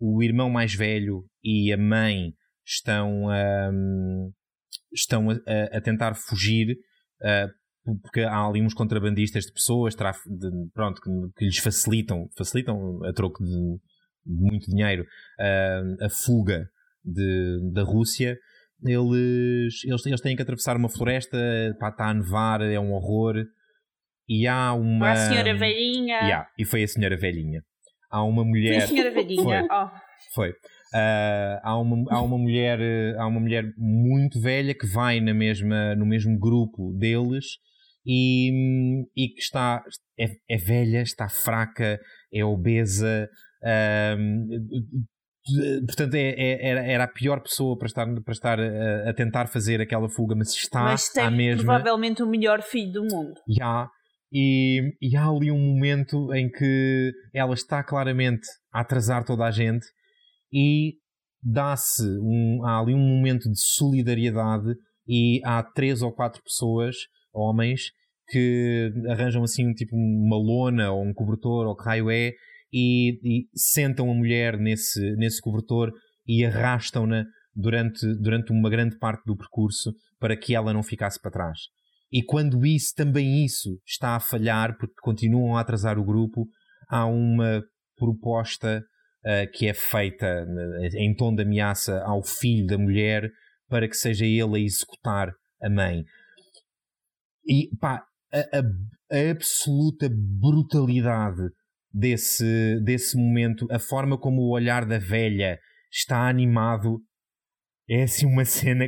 o 0.00 0.22
irmão 0.22 0.48
mais 0.50 0.72
velho 0.74 1.24
e 1.42 1.72
a 1.72 1.76
mãe 1.76 2.32
estão, 2.64 3.28
ahm, 3.28 4.30
estão 4.92 5.30
a, 5.30 5.34
a- 5.34 5.78
a 5.78 5.80
tentar 5.80 6.14
fugir, 6.14 6.76
ah, 7.22 7.48
porque 8.02 8.20
há 8.20 8.46
ali 8.46 8.62
uns 8.62 8.74
contrabandistas 8.74 9.44
de 9.46 9.52
pessoas, 9.52 9.94
traf- 9.94 10.24
de- 10.26 10.70
pronto, 10.74 11.00
que, 11.00 11.10
que 11.36 11.44
lhes 11.44 11.58
facilitam, 11.58 12.28
facilitam 12.36 13.04
a 13.04 13.12
troco 13.12 13.42
de, 13.44 13.50
de 13.50 14.40
muito 14.42 14.70
dinheiro, 14.70 15.04
ah, 15.38 15.82
a 16.06 16.08
fuga 16.10 16.68
de- 17.04 17.70
da 17.72 17.82
Rússia 17.82 18.36
eles, 18.84 19.84
eles, 19.84 20.04
eles 20.06 20.20
têm 20.20 20.36
que 20.36 20.42
atravessar 20.42 20.76
uma 20.76 20.88
floresta, 20.88 21.38
pá, 21.80 21.88
está 21.88 22.08
a 22.10 22.14
nevar, 22.14 22.60
é 22.60 22.78
um 22.78 22.92
horror. 22.92 23.42
E 24.28 24.46
há 24.46 24.72
uma. 24.74 25.12
A 25.12 25.16
senhora 25.16 25.56
velhinha. 25.56 26.16
Yeah, 26.18 26.48
e 26.58 26.64
foi 26.64 26.82
a 26.82 26.88
senhora 26.88 27.16
velhinha. 27.16 27.62
Há 28.10 28.22
uma 28.24 28.42
Foi 28.42 28.50
mulher. 28.50 28.82
a 28.82 28.86
senhora 28.86 29.10
velhinha. 29.12 29.42
Foi. 29.42 29.62
Oh. 29.70 29.90
Foi. 30.34 30.52
Ah, 30.94 31.60
há, 31.62 31.78
uma, 31.80 32.04
há, 32.12 32.20
uma 32.22 32.36
mulher, 32.38 32.78
há 33.18 33.26
uma 33.26 33.40
mulher 33.40 33.64
muito 33.78 34.40
velha 34.40 34.74
que 34.74 34.86
vai 34.86 35.20
na 35.20 35.32
mesma, 35.32 35.94
no 35.94 36.04
mesmo 36.04 36.38
grupo 36.38 36.92
deles 36.98 37.46
e, 38.06 39.02
e 39.16 39.28
que 39.28 39.40
está 39.40 39.82
é, 40.18 40.26
é 40.48 40.56
velha, 40.56 41.02
está 41.02 41.28
fraca, 41.28 41.98
é 42.32 42.44
obesa. 42.44 43.28
ah, 43.64 44.16
portanto, 45.86 46.14
é, 46.14 46.30
é- 46.30 46.92
era, 46.92 47.04
a 47.04 47.08
pior 47.08 47.40
pessoa 47.40 47.76
para 47.76 47.86
estar, 47.86 48.06
para 48.22 48.32
estar 48.32 48.60
a, 48.60 49.10
a 49.10 49.14
tentar 49.14 49.46
fazer 49.48 49.80
aquela 49.80 50.08
fuga, 50.08 50.34
mas 50.34 50.54
está 50.54 50.82
Mas 50.82 51.08
tem 51.08 51.24
à 51.24 51.30
mesma. 51.30 51.64
provavelmente 51.64 52.22
o 52.22 52.26
melhor 52.26 52.62
filho 52.62 52.92
do 52.92 53.02
mundo. 53.02 53.34
Há, 53.60 53.88
e, 54.32 54.92
e 55.00 55.16
há 55.16 55.26
ali 55.26 55.50
um 55.50 55.58
momento 55.58 56.32
em 56.34 56.50
que 56.50 57.12
ela 57.34 57.54
está 57.54 57.82
claramente 57.82 58.46
a 58.72 58.80
atrasar 58.80 59.24
toda 59.24 59.44
a 59.44 59.50
gente 59.50 59.86
e 60.52 60.94
dá-se 61.42 62.02
um, 62.20 62.64
há 62.64 62.80
ali 62.80 62.92
um 62.94 62.98
momento 62.98 63.48
de 63.50 63.60
solidariedade 63.60 64.74
e 65.06 65.40
há 65.44 65.62
três 65.62 66.02
ou 66.02 66.12
quatro 66.12 66.42
pessoas, 66.42 66.96
homens, 67.36 67.90
que 68.28 68.92
arranjam 69.08 69.42
assim 69.42 69.72
tipo 69.72 69.94
uma 69.94 70.36
lona 70.36 70.90
ou 70.90 71.04
um 71.04 71.14
cobertor 71.14 71.66
ou 71.66 71.76
que 71.76 71.84
raio 71.84 72.10
é 72.10 72.32
e, 72.72 73.18
e 73.22 73.46
sentam 73.54 74.10
a 74.10 74.14
mulher 74.14 74.58
nesse, 74.58 75.14
nesse 75.16 75.40
cobertor 75.40 75.92
e 76.26 76.44
arrastam-na 76.44 77.24
durante, 77.54 78.06
durante 78.20 78.52
uma 78.52 78.68
grande 78.68 78.98
parte 78.98 79.22
do 79.24 79.36
percurso 79.36 79.92
para 80.18 80.36
que 80.36 80.54
ela 80.54 80.72
não 80.72 80.82
ficasse 80.82 81.20
para 81.20 81.30
trás. 81.30 81.58
E 82.12 82.22
quando 82.22 82.64
isso, 82.64 82.92
também 82.94 83.44
isso, 83.44 83.78
está 83.86 84.16
a 84.16 84.20
falhar, 84.20 84.76
porque 84.78 84.94
continuam 85.02 85.56
a 85.56 85.60
atrasar 85.60 85.98
o 85.98 86.04
grupo, 86.04 86.46
há 86.88 87.06
uma 87.06 87.62
proposta 87.96 88.84
uh, 89.24 89.50
que 89.52 89.66
é 89.66 89.74
feita 89.74 90.46
em 90.94 91.14
tom 91.14 91.34
de 91.34 91.42
ameaça 91.42 92.00
ao 92.04 92.22
filho 92.22 92.66
da 92.66 92.78
mulher 92.78 93.28
para 93.68 93.88
que 93.88 93.96
seja 93.96 94.24
ele 94.24 94.56
a 94.56 94.60
executar 94.60 95.32
a 95.60 95.68
mãe. 95.68 96.04
E 97.46 97.68
pá, 97.78 98.04
a, 98.32 98.38
a, 98.38 99.18
a 99.18 99.30
absoluta 99.30 100.08
brutalidade 100.10 101.42
desse, 101.92 102.80
desse 102.80 103.16
momento, 103.16 103.66
a 103.70 103.78
forma 103.78 104.18
como 104.18 104.42
o 104.42 104.52
olhar 104.52 104.84
da 104.84 104.98
velha 104.98 105.58
está 105.90 106.28
animado, 106.28 107.00
é 107.88 108.02
assim 108.02 108.26
uma 108.26 108.44
cena. 108.44 108.86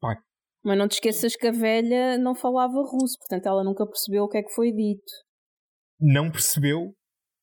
Pá. 0.00 0.16
Mas 0.64 0.78
não 0.78 0.88
te 0.88 0.94
esqueças 0.94 1.36
que 1.36 1.48
a 1.48 1.52
velha 1.52 2.16
não 2.18 2.34
falava 2.34 2.80
russo, 2.80 3.18
portanto 3.18 3.46
ela 3.46 3.64
nunca 3.64 3.86
percebeu 3.86 4.24
o 4.24 4.28
que 4.28 4.38
é 4.38 4.42
que 4.42 4.54
foi 4.54 4.72
dito. 4.72 5.12
Não 6.00 6.30
percebeu? 6.30 6.94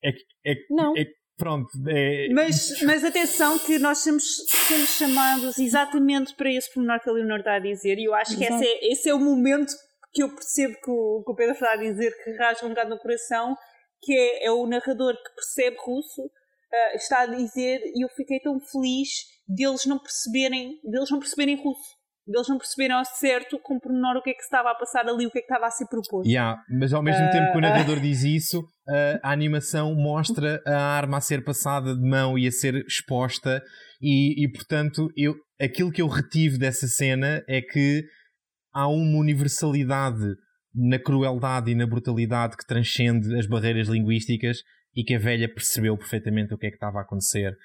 É 0.03 0.11
que. 0.11 0.23
É, 0.45 0.55
não. 0.69 0.97
É, 0.97 1.05
pronto. 1.37 1.69
É... 1.87 2.29
Mas, 2.33 2.81
mas 2.81 3.03
atenção 3.03 3.59
que 3.59 3.77
nós 3.77 3.99
somos, 3.99 4.23
somos 4.67 4.89
chamados 4.97 5.57
exatamente 5.59 6.35
para 6.35 6.51
esse 6.51 6.73
pormenor 6.73 6.99
que 7.01 7.09
a 7.09 7.13
Leonor 7.13 7.39
está 7.39 7.55
a 7.55 7.59
dizer, 7.59 7.99
e 7.99 8.05
eu 8.05 8.15
acho 8.15 8.33
Exato. 8.33 8.47
que 8.47 8.53
esse 8.53 8.65
é, 8.65 8.91
esse 8.91 9.09
é 9.09 9.13
o 9.13 9.19
momento 9.19 9.73
que 10.13 10.23
eu 10.23 10.29
percebo 10.29 10.73
que 10.83 10.91
o, 10.91 11.23
que 11.23 11.31
o 11.31 11.35
Pedro 11.35 11.53
está 11.53 11.73
a 11.73 11.77
dizer, 11.77 12.11
que 12.23 12.31
rasga 12.37 12.65
um 12.65 12.69
bocado 12.69 12.89
no 12.89 12.99
coração, 12.99 13.55
que 14.01 14.13
é, 14.13 14.45
é 14.45 14.51
o 14.51 14.65
narrador 14.65 15.13
que 15.13 15.35
percebe 15.35 15.77
russo, 15.79 16.21
uh, 16.23 16.95
está 16.95 17.21
a 17.21 17.25
dizer, 17.27 17.81
e 17.95 18.03
eu 18.03 18.09
fiquei 18.09 18.39
tão 18.39 18.59
feliz 18.59 19.09
deles 19.47 19.85
não 19.85 19.99
perceberem, 19.99 20.79
deles 20.83 21.09
não 21.09 21.19
perceberem 21.19 21.55
russo. 21.55 21.97
Deles 22.25 22.49
não 22.49 22.57
perceberem 22.57 22.93
ao 22.93 23.05
certo, 23.05 23.57
com 23.59 23.79
pormenor, 23.79 24.17
o 24.17 24.21
que 24.21 24.31
é 24.31 24.33
que 24.33 24.41
se 24.41 24.47
estava 24.47 24.69
a 24.69 24.75
passar 24.75 25.07
ali, 25.07 25.25
o 25.25 25.31
que 25.31 25.39
é 25.39 25.41
que 25.41 25.47
estava 25.47 25.65
a 25.65 25.71
ser 25.71 25.87
proposto. 25.87 26.27
Yeah, 26.27 26.61
mas 26.69 26.93
ao 26.93 27.01
mesmo 27.01 27.25
uh, 27.25 27.31
tempo 27.31 27.53
que 27.53 27.57
o 27.57 27.61
narrador 27.61 27.97
uh, 27.99 28.01
diz 28.03 28.23
isso, 28.23 28.65
a 29.23 29.31
animação 29.31 29.95
mostra 29.95 30.61
a 30.65 30.77
arma 30.77 31.17
a 31.17 31.21
ser 31.21 31.43
passada 31.43 31.95
de 31.95 32.01
mão 32.01 32.37
e 32.37 32.45
a 32.45 32.51
ser 32.51 32.75
exposta, 32.85 33.63
e, 34.01 34.43
e 34.43 34.51
portanto, 34.51 35.09
eu, 35.15 35.35
aquilo 35.59 35.91
que 35.91 36.01
eu 36.01 36.07
retive 36.07 36.57
dessa 36.57 36.87
cena 36.87 37.41
é 37.47 37.61
que 37.61 38.03
há 38.77 38.87
uma 38.87 39.17
universalidade 39.17 40.35
na 40.75 40.99
crueldade 40.99 41.71
e 41.71 41.75
na 41.75 41.87
brutalidade 41.87 42.55
que 42.55 42.67
transcende 42.67 43.35
as 43.35 43.47
barreiras 43.47 43.87
linguísticas 43.87 44.59
e 44.95 45.03
que 45.03 45.15
a 45.15 45.19
velha 45.19 45.51
percebeu 45.51 45.97
perfeitamente 45.97 46.53
o 46.53 46.57
que 46.57 46.67
é 46.67 46.69
que 46.69 46.75
estava 46.75 46.99
a 46.99 47.01
acontecer 47.01 47.57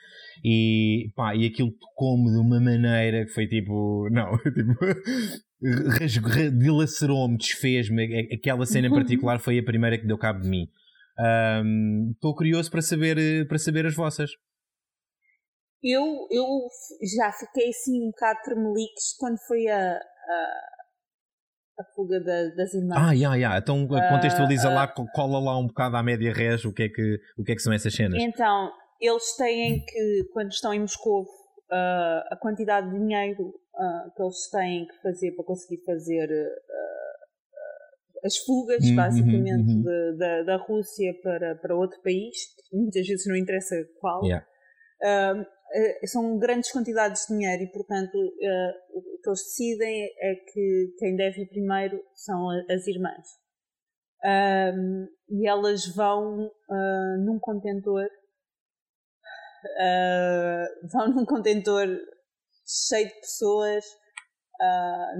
e 0.43 1.13
pá, 1.15 1.37
e 1.37 1.47
aquilo 1.47 1.71
tocou-me 1.73 2.31
de 2.31 2.39
uma 2.39 2.59
maneira 2.59 3.27
que 3.27 3.33
foi 3.33 3.47
tipo, 3.47 4.09
não, 4.11 4.39
tipo, 4.43 4.75
dilacerou-me, 6.59 7.37
desfez-me, 7.37 8.31
aquela 8.33 8.65
cena 8.65 8.87
em 8.87 8.91
uhum. 8.91 8.97
particular 8.97 9.39
foi 9.39 9.59
a 9.59 9.65
primeira 9.65 9.99
que 9.99 10.07
deu 10.07 10.17
cabo 10.17 10.41
de 10.41 10.49
mim. 10.49 10.67
Estou 12.15 12.33
um, 12.33 12.35
curioso 12.35 12.71
para 12.71 12.81
saber, 12.81 13.47
para 13.47 13.59
saber 13.59 13.87
as 13.87 13.95
vossas. 13.95 14.31
Eu, 15.83 16.03
eu 16.31 16.47
já 17.17 17.33
fiquei 17.33 17.69
assim 17.69 18.03
um 18.03 18.11
bocado 18.11 18.41
tremeliques 18.45 19.17
quando 19.19 19.37
foi 19.47 19.67
a, 19.69 19.95
a 19.95 20.72
a 21.79 21.85
fuga 21.95 22.21
da, 22.21 22.49
das 22.55 22.75
irmãs. 22.75 22.97
Ah, 22.97 23.13
yeah, 23.13 23.37
yeah. 23.37 23.59
então 23.59 23.87
contextualiza 23.87 24.69
uh, 24.69 24.75
lá, 24.75 24.89
cola 24.89 25.39
lá 25.39 25.59
um 25.59 25.67
bocado 25.67 25.97
à 25.97 26.03
média 26.03 26.33
res 26.33 26.65
o 26.65 26.73
que, 26.73 26.85
é 26.85 26.89
que, 26.89 27.19
o 27.37 27.43
que 27.43 27.53
é 27.53 27.55
que 27.55 27.63
são 27.63 27.73
essas 27.73 27.95
cenas. 27.95 28.21
Então, 28.23 28.71
eles 29.01 29.37
têm 29.37 29.85
que, 29.85 30.25
quando 30.33 30.51
estão 30.51 30.73
em 30.73 30.81
Moscou, 30.81 31.23
uh, 31.23 32.23
a 32.31 32.37
quantidade 32.41 32.91
de 32.91 32.99
dinheiro 32.99 33.49
uh, 33.49 34.15
que 34.15 34.23
eles 34.23 34.51
têm 34.51 34.87
que 34.87 35.03
fazer 35.03 35.33
para 35.33 35.45
conseguir 35.45 35.83
fazer 35.85 36.29
as 38.25 38.37
fugas, 38.39 38.85
uhum, 38.85 38.95
basicamente, 38.95 39.73
uhum. 39.73 39.83
De, 39.83 40.17
da, 40.17 40.43
da 40.43 40.57
Rússia 40.57 41.13
para, 41.23 41.57
para 41.57 41.75
outro 41.75 42.01
país, 42.03 42.37
muitas 42.73 43.07
vezes 43.07 43.27
não 43.27 43.37
interessa 43.37 43.75
qual. 44.01 44.25
Yeah. 44.25 44.47
Uh, 45.75 46.07
são 46.07 46.39
grandes 46.39 46.71
quantidades 46.71 47.23
de 47.23 47.35
dinheiro 47.35 47.63
e, 47.63 47.73
portanto, 47.73 48.15
uh, 48.15 48.99
o 48.99 49.03
que 49.03 49.29
eles 49.29 49.43
decidem 49.43 50.05
é 50.05 50.35
que 50.35 50.95
quem 50.99 51.17
deve 51.17 51.43
ir 51.43 51.49
primeiro 51.49 51.99
são 52.15 52.51
as 52.71 52.87
irmãs. 52.87 53.27
Um, 54.25 55.09
e 55.31 55.49
elas 55.49 55.87
vão 55.97 56.47
uh, 56.47 57.25
num 57.25 57.39
contentor, 57.41 58.07
vão 60.93 61.09
num 61.09 61.25
contentor 61.25 61.87
cheio 62.67 63.09
de 63.09 63.15
pessoas, 63.15 63.85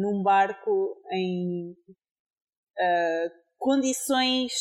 num 0.01 0.23
barco 0.23 1.03
em 1.11 1.75
condições 3.59 4.53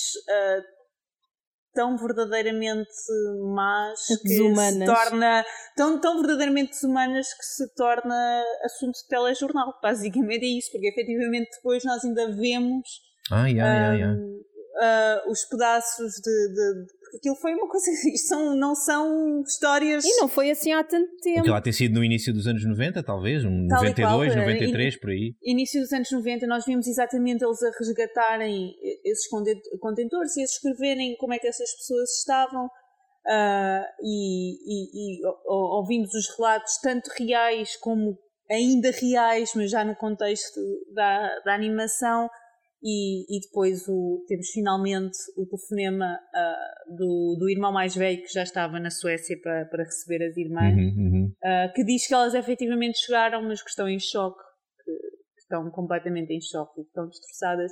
tão 1.74 1.98
verdadeiramente 1.98 2.90
más 3.54 4.08
que 4.08 4.28
desumanas. 4.28 4.74
se 4.74 4.86
torna 4.86 5.46
tão, 5.76 6.00
tão 6.00 6.18
verdadeiramente 6.18 6.72
desumanas 6.72 7.28
que 7.34 7.46
se 7.46 7.76
torna 7.76 8.44
assunto 8.64 8.96
de 8.96 9.08
telejornal. 9.08 9.74
Basicamente 9.82 10.44
é 10.44 10.58
isso, 10.58 10.72
porque 10.72 10.88
efetivamente 10.88 11.50
depois 11.56 11.84
nós 11.84 12.04
ainda 12.04 12.28
vemos 12.36 12.88
ah, 13.32 13.48
yeah, 13.48 13.50
um, 13.50 13.94
yeah, 13.94 13.94
yeah. 13.94 14.20
Uh, 14.74 15.32
os 15.32 15.46
pedaços 15.46 16.14
de, 16.14 16.48
de, 16.50 16.86
de 16.86 17.01
aquilo 17.16 17.36
foi 17.36 17.54
uma 17.54 17.68
coisa. 17.68 17.90
Isto 18.14 18.28
são, 18.28 18.56
não 18.56 18.76
são 18.76 19.42
histórias. 19.42 20.04
E 20.06 20.18
não 20.18 20.28
foi 20.28 20.52
assim 20.52 20.72
há 20.72 20.84
tanto 20.84 21.10
tempo. 21.18 21.40
Aquilo 21.40 21.56
há 21.56 21.62
ter 21.62 21.74
sido 21.74 21.96
no 21.96 22.04
início 22.04 22.34
dos 22.34 22.48
anos 22.48 22.66
90, 22.66 23.04
talvez, 23.04 23.44
um 23.46 23.68
92, 23.68 24.34
qual, 24.34 24.42
93, 24.42 24.96
in, 24.96 25.00
por 25.00 25.10
aí. 25.10 25.36
Início 25.44 25.82
dos 25.82 25.92
anos 25.94 26.12
90, 26.12 26.48
nós 26.48 26.66
vimos 26.66 26.88
exatamente 26.88 27.44
eles 27.44 27.62
a 27.64 27.72
resgatarem 27.78 28.74
esses 29.04 29.28
contentores 29.80 30.36
e 30.38 30.42
a 30.42 30.46
escreverem 30.46 31.16
como 31.18 31.34
é 31.34 31.40
que 31.40 31.48
essas 31.48 31.72
pessoas 31.76 32.10
estavam. 32.20 32.70
Uh, 33.24 33.86
e, 34.02 34.56
e, 34.66 35.20
e 35.20 35.22
ouvimos 35.46 36.12
os 36.16 36.28
relatos 36.36 36.80
tanto 36.82 37.08
reais 37.20 37.76
como 37.76 38.18
ainda 38.50 38.92
reais, 38.92 39.52
mas 39.56 39.70
já 39.70 39.86
no 39.86 39.96
contexto 39.96 40.60
da, 40.94 41.40
da 41.46 41.54
animação, 41.54 42.28
e, 42.84 43.38
e 43.38 43.40
depois 43.42 43.88
o, 43.88 44.24
temos 44.28 44.50
finalmente 44.50 45.18
o 45.38 45.46
telefonema 45.46 46.18
uh, 46.18 46.96
do, 46.96 47.38
do 47.40 47.50
irmão 47.50 47.72
mais 47.72 47.96
velho 47.96 48.22
que 48.22 48.34
já 48.34 48.42
estava 48.42 48.80
na 48.80 48.90
Suécia 48.90 49.38
para, 49.42 49.66
para 49.66 49.84
receber 49.84 50.26
as 50.26 50.36
irmãs, 50.36 50.76
uhum, 50.76 50.82
uhum. 50.98 51.34
Uh, 51.44 51.74
que 51.74 51.84
diz 51.84 52.08
que 52.08 52.14
elas 52.14 52.34
efetivamente 52.34 52.98
chegaram, 52.98 53.44
mas 53.44 53.62
que 53.62 53.70
estão 53.70 53.88
em 53.88 54.00
choque, 54.00 54.42
que, 54.84 54.92
que 54.92 55.42
estão 55.42 55.70
completamente 55.70 56.34
em 56.34 56.42
choque, 56.42 56.76
que 56.76 56.88
estão 56.88 57.08
destroçadas. 57.08 57.72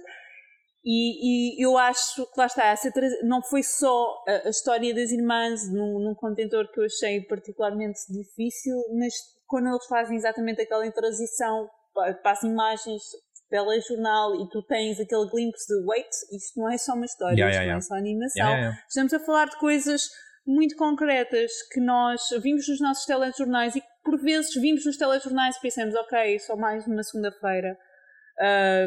E, 0.86 1.58
e, 1.58 1.66
eu 1.66 1.78
acho 1.78 2.26
que 2.32 2.40
lá 2.40 2.46
está, 2.46 2.68
essa, 2.68 2.90
não 3.24 3.42
foi 3.42 3.64
só 3.64 4.24
a, 4.28 4.48
a 4.48 4.50
história 4.50 4.94
das 4.94 5.12
irmãs 5.12 5.70
num, 5.74 6.00
num, 6.00 6.16
contentor 6.16 6.72
que 6.72 6.80
eu 6.80 6.86
achei 6.86 7.22
particularmente 7.22 8.00
difícil, 8.10 8.76
mas 8.98 9.14
quando 9.48 9.68
eles 9.68 9.86
fazem 9.88 10.16
exatamente 10.16 10.62
aquela 10.62 10.90
transição 10.92 11.68
para 11.94 12.32
as 12.32 12.44
imagens 12.44 13.02
telejornal 13.50 14.36
e 14.36 14.50
tu 14.50 14.62
tens 14.64 15.00
aquele 15.00 15.28
glimpse 15.30 15.68
de 15.68 15.86
wait, 15.86 16.10
isto 16.32 16.60
não 16.60 16.72
é 16.72 16.78
só 16.78 16.94
uma 16.94 17.06
história, 17.06 17.36
yeah, 17.36 17.52
isto 17.52 17.62
yeah, 17.62 17.72
não 17.72 17.78
é 17.78 17.82
só 17.82 17.96
animação. 17.96 18.76
Estamos 18.88 19.14
a 19.14 19.20
falar 19.20 19.46
de 19.50 19.58
coisas 19.58 20.04
muito 20.46 20.76
concretas 20.76 21.52
que 21.72 21.80
nós 21.80 22.22
vimos 22.42 22.68
nos 22.68 22.80
nossos 22.80 23.06
telejornais 23.06 23.76
e 23.76 23.82
que 23.82 23.88
por 24.04 24.20
vezes 24.22 24.54
vimos 24.56 24.86
nos 24.86 24.98
telejornais 24.98 25.56
e 25.58 25.62
pensamos, 25.62 25.96
ok, 25.96 26.40
só 26.40 26.56
mais 26.56 26.86
uma 26.88 27.04
segunda-feira. 27.04 27.78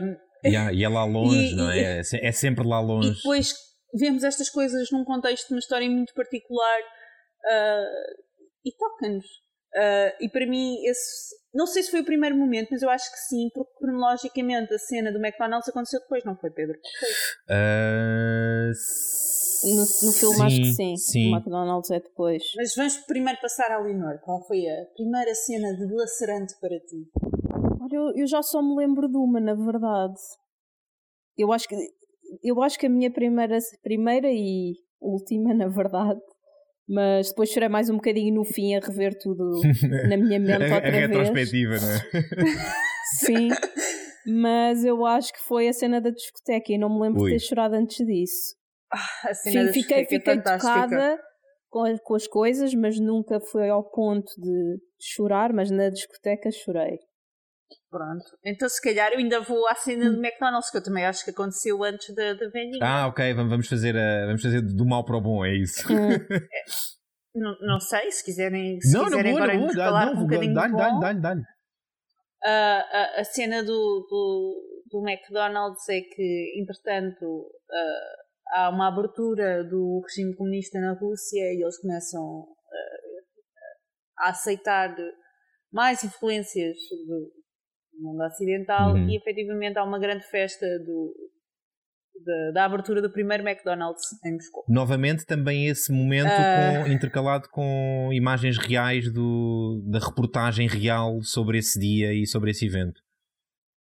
Um, 0.02 0.16
e 0.44 0.84
é 0.84 0.88
lá 0.88 1.04
longe, 1.06 1.52
e, 1.52 1.56
não 1.56 1.70
é? 1.70 2.00
E, 2.00 2.16
é 2.20 2.32
sempre 2.32 2.66
lá 2.66 2.80
longe. 2.80 3.10
E 3.10 3.14
depois 3.14 3.54
vemos 3.94 4.24
estas 4.24 4.48
coisas 4.50 4.90
num 4.90 5.04
contexto 5.04 5.48
de 5.48 5.54
uma 5.54 5.60
história 5.60 5.88
muito 5.88 6.14
particular 6.14 6.80
uh, 6.80 8.22
e 8.64 8.72
toca-nos. 8.76 9.26
Uh, 9.74 10.12
e 10.20 10.28
para 10.28 10.46
mim, 10.46 10.84
esse, 10.84 11.34
não 11.54 11.66
sei 11.66 11.82
se 11.82 11.90
foi 11.90 12.00
o 12.00 12.04
primeiro 12.04 12.36
momento, 12.36 12.68
mas 12.70 12.82
eu 12.82 12.90
acho 12.90 13.10
que 13.10 13.18
sim, 13.18 13.48
porque 13.54 13.72
cronologicamente 13.78 14.72
a 14.74 14.78
cena 14.78 15.10
do 15.10 15.18
McDonald's 15.18 15.68
aconteceu 15.68 16.00
depois, 16.00 16.24
não 16.24 16.36
foi, 16.36 16.50
Pedro? 16.50 16.78
Foi. 17.00 17.56
Uh, 17.56 18.72
no, 19.64 19.80
no 19.80 20.12
filme 20.12 20.36
sim, 20.36 20.42
acho 20.42 20.56
que 20.56 20.72
sim. 20.72 20.96
sim. 20.96 21.32
O 21.32 21.36
McDonald's 21.36 21.90
é 21.90 22.00
depois. 22.00 22.42
Mas 22.56 22.74
vamos 22.74 22.96
primeiro 22.98 23.40
passar 23.40 23.70
à 23.70 23.78
Leonor. 23.78 24.18
Qual 24.20 24.44
foi 24.46 24.66
a 24.66 24.86
primeira 24.94 25.34
cena 25.34 25.74
de 25.74 25.94
lacerante 25.94 26.54
para 26.60 26.78
ti? 26.80 27.08
Olha, 27.80 27.94
eu, 27.94 28.12
eu 28.16 28.26
já 28.26 28.42
só 28.42 28.60
me 28.60 28.76
lembro 28.76 29.08
de 29.08 29.16
uma, 29.16 29.40
na 29.40 29.54
verdade. 29.54 30.18
Eu 31.36 31.52
acho 31.52 31.68
que 31.68 31.76
eu 32.42 32.62
acho 32.62 32.78
que 32.78 32.86
a 32.86 32.90
minha 32.90 33.10
primeira, 33.10 33.58
primeira 33.82 34.28
e 34.30 34.74
última, 35.00 35.52
na 35.54 35.68
verdade, 35.68 36.20
mas 36.88 37.28
depois 37.28 37.50
chorei 37.50 37.68
mais 37.68 37.88
um 37.88 37.96
bocadinho 37.96 38.34
no 38.34 38.44
fim 38.44 38.74
a 38.74 38.80
rever 38.80 39.16
tudo 39.18 39.60
na 40.08 40.16
minha 40.16 40.38
mente 40.38 40.62
outra 40.62 40.74
a, 40.74 40.78
a 40.78 40.80
vez. 40.80 41.08
retrospectiva, 41.08 41.76
não 41.78 41.90
é? 41.90 42.00
Sim, 43.18 43.48
mas 44.26 44.84
eu 44.84 45.04
acho 45.04 45.32
que 45.32 45.40
foi 45.40 45.68
a 45.68 45.72
cena 45.72 46.00
da 46.00 46.10
discoteca 46.10 46.72
e 46.72 46.78
não 46.78 46.88
me 46.88 47.02
lembro 47.02 47.22
Ui. 47.22 47.30
de 47.30 47.36
ter 47.36 47.46
chorado 47.46 47.74
antes 47.74 48.04
disso. 48.06 48.54
Ah, 48.92 49.28
a 49.30 49.34
cena 49.34 49.60
Sim, 49.60 49.66
da 49.66 49.72
fiquei, 49.72 50.06
fiquei 50.06 50.34
é 50.34 50.40
tocada 50.40 51.18
com, 51.68 51.98
com 51.98 52.14
as 52.14 52.26
coisas, 52.26 52.74
mas 52.74 52.98
nunca 53.00 53.40
foi 53.40 53.68
ao 53.68 53.82
ponto 53.82 54.30
de 54.38 54.78
chorar, 55.00 55.52
mas 55.52 55.70
na 55.70 55.88
discoteca 55.88 56.50
chorei. 56.50 56.98
Pronto. 57.92 58.24
Então, 58.42 58.66
se 58.70 58.80
calhar, 58.80 59.12
eu 59.12 59.18
ainda 59.18 59.38
vou 59.42 59.68
à 59.68 59.74
cena 59.74 60.10
do 60.10 60.16
McDonald's, 60.16 60.70
que 60.70 60.78
eu 60.78 60.82
também 60.82 61.04
acho 61.04 61.22
que 61.22 61.30
aconteceu 61.30 61.84
antes 61.84 62.14
da, 62.14 62.32
da 62.32 62.48
vendinha. 62.48 62.78
Ah, 62.80 63.06
ok, 63.06 63.34
vamos 63.34 63.68
fazer, 63.68 63.94
uh, 63.94 64.26
vamos 64.28 64.40
fazer 64.40 64.62
do 64.62 64.86
mal 64.86 65.04
para 65.04 65.18
o 65.18 65.20
bom, 65.20 65.44
é 65.44 65.54
isso. 65.54 65.86
Hum. 65.92 66.08
Não, 67.34 67.56
não 67.62 67.80
sei, 67.80 68.10
se 68.10 68.22
quiserem, 68.22 68.78
se 68.78 68.92
não, 68.92 69.04
quiserem 69.06 69.32
não 69.32 69.38
vou, 69.38 69.42
agora 69.42 69.58
não 69.58 69.66
vou, 69.66 69.74
falar 69.74 70.04
não, 70.04 70.12
um 70.12 70.26
bocadinho 70.26 70.52
dá-lhe, 70.52 70.72
bom, 70.72 70.78
dá-lhe, 70.78 71.00
dá-lhe, 71.00 71.20
dá-lhe. 71.20 71.42
a, 72.44 72.50
a, 72.50 73.20
a 73.22 73.24
cena 73.24 73.62
do, 73.62 74.06
do, 74.06 74.82
do 74.90 75.08
McDonald's 75.08 75.88
é 75.88 76.02
que, 76.02 76.60
entretanto, 76.60 77.24
uh, 77.24 78.54
há 78.54 78.68
uma 78.68 78.88
abertura 78.88 79.64
do 79.64 80.02
regime 80.06 80.36
comunista 80.36 80.78
na 80.78 80.92
Rússia 80.92 81.54
e 81.54 81.62
eles 81.62 81.78
começam 81.78 82.22
uh, 82.22 82.46
a 84.18 84.28
aceitar 84.28 84.94
mais 85.72 86.04
influências 86.04 86.76
do 87.06 87.41
mundo 87.98 88.22
ocidental 88.24 88.92
Uhum. 88.94 89.08
e 89.08 89.16
efetivamente 89.16 89.78
há 89.78 89.84
uma 89.84 89.98
grande 89.98 90.24
festa 90.28 90.66
do, 90.80 91.14
da, 92.24 92.50
da 92.52 92.64
abertura 92.64 93.00
do 93.02 93.10
primeiro 93.12 93.42
McDonald's 93.46 94.02
em 94.24 94.32
Moscou. 94.34 94.64
Novamente, 94.68 95.24
também 95.26 95.66
esse 95.68 95.92
momento 95.92 96.28
Ah. 96.30 96.82
com- 96.84 96.90
intercalado 96.92 97.48
com 97.50 98.10
imagens 98.12 98.58
reais 98.58 99.12
do, 99.12 99.82
da 99.90 99.98
reportagem 99.98 100.66
real 100.68 101.20
sobre 101.22 101.58
esse 101.58 101.78
dia 101.78 102.12
e 102.12 102.26
sobre 102.26 102.50
esse 102.50 102.66
evento. 102.66 103.00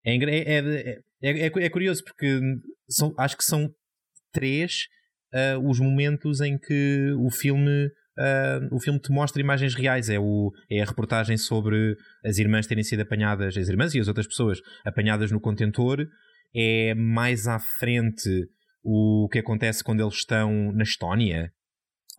É, 0.05 0.15
é, 0.15 0.39
é, 0.39 0.99
é, 1.21 1.47
é- 1.47 1.65
é 1.65 1.69
curioso 1.69 2.03
porque 2.03 2.39
são, 2.89 3.13
acho 3.17 3.37
que 3.37 3.43
são 3.43 3.69
três 4.33 4.87
ah, 5.33 5.57
os 5.63 5.79
momentos 5.79 6.41
em 6.41 6.57
que 6.57 7.11
o 7.19 7.29
filme. 7.31 7.89
Ah, 8.17 8.59
o 8.71 8.79
filme 8.79 8.99
te 8.99 9.11
mostra 9.11 9.41
imagens 9.41 9.73
reais, 9.75 10.09
é, 10.09 10.19
o, 10.19 10.51
é 10.69 10.81
a 10.81 10.85
reportagem 10.85 11.37
sobre 11.37 11.95
as 12.25 12.37
irmãs 12.37 12.67
terem 12.67 12.83
sido 12.83 13.01
apanhadas, 13.01 13.55
as 13.57 13.67
irmãs 13.69 13.93
e 13.95 13.99
as 13.99 14.07
outras 14.07 14.27
pessoas 14.27 14.59
apanhadas 14.85 15.31
no 15.31 15.39
contentor, 15.39 16.05
é 16.55 16.93
mais 16.95 17.47
à 17.47 17.59
frente 17.79 18.29
o 18.83 19.27
que 19.31 19.39
acontece 19.39 19.83
quando 19.83 20.01
eles 20.01 20.15
estão 20.15 20.71
na 20.73 20.83
Estónia. 20.83 21.51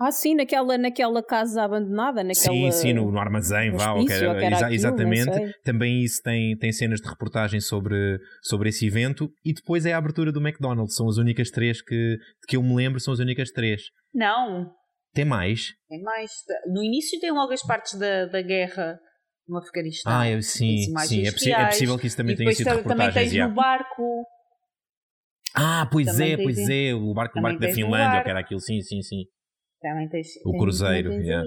Ah, 0.00 0.10
sim, 0.10 0.34
naquela, 0.34 0.76
naquela 0.78 1.22
casa 1.22 1.62
abandonada, 1.62 2.24
naquela... 2.24 2.34
Sim, 2.34 2.70
sim, 2.72 2.92
no, 2.92 3.12
no 3.12 3.18
armazém, 3.20 3.70
no 3.70 3.76
vá, 3.78 3.92
que 3.92 3.98
hospício, 4.00 4.14
era- 4.24 4.28
ou 4.32 4.38
que 4.38 4.44
era 4.44 4.54
exa- 4.56 4.66
aquilo, 4.66 4.74
exatamente. 4.74 5.54
Também 5.62 6.02
isso 6.02 6.20
tem, 6.22 6.56
tem 6.56 6.72
cenas 6.72 7.00
de 7.00 7.08
reportagem 7.08 7.60
sobre, 7.60 8.18
sobre 8.42 8.70
esse 8.70 8.86
evento. 8.86 9.30
E 9.44 9.52
depois 9.52 9.84
é 9.86 9.92
a 9.92 9.98
abertura 9.98 10.32
do 10.32 10.40
McDonald's. 10.40 10.96
São 10.96 11.08
as 11.08 11.18
únicas 11.18 11.50
três 11.50 11.80
que, 11.82 12.16
que 12.48 12.56
eu 12.56 12.62
me 12.62 12.74
lembro, 12.74 12.98
são 12.98 13.12
as 13.12 13.20
únicas 13.20 13.50
três. 13.50 13.82
Não, 14.12 14.72
Tem 15.12 15.24
mais? 15.24 15.74
tem 15.88 16.00
mais. 16.02 16.30
No 16.66 16.82
início 16.82 17.18
tem 17.20 17.30
logo 17.30 17.52
as 17.52 17.62
partes 17.62 17.98
da, 17.98 18.26
da 18.26 18.40
guerra 18.42 18.98
no 19.46 19.58
Afeganistão. 19.58 20.12
ah, 20.12 20.26
é, 20.26 20.40
sim, 20.40 20.74
As 20.80 20.88
imagens 20.88 21.08
sim. 21.10 21.26
É, 21.26 21.32
possi- 21.32 21.52
é 21.52 21.66
possível 21.66 21.98
que 21.98 22.06
isso 22.06 22.16
também 22.16 22.36
tenha 22.36 22.52
sido 22.52 22.64
tam- 22.64 22.82
também 22.82 23.06
reportagens. 23.06 23.30
tens 23.30 23.36
já. 23.38 23.48
no 23.48 23.54
barco. 23.54 24.24
Ah, 25.54 25.86
pois 25.92 26.06
também 26.06 26.32
é, 26.32 26.36
pois 26.38 26.58
é. 26.68 26.94
O 26.94 27.12
barco, 27.12 27.38
o 27.38 27.42
barco 27.42 27.60
da 27.60 27.68
Finlândia, 27.68 28.08
barco. 28.08 28.24
que 28.24 28.30
era 28.30 28.40
aquilo, 28.40 28.60
sim, 28.60 28.80
sim, 28.80 29.02
sim. 29.02 29.24
Também 29.82 30.08
tens, 30.08 30.28
O 30.46 30.56
cruzeiro, 30.56 31.10
tens 31.10 31.26
yeah. 31.26 31.46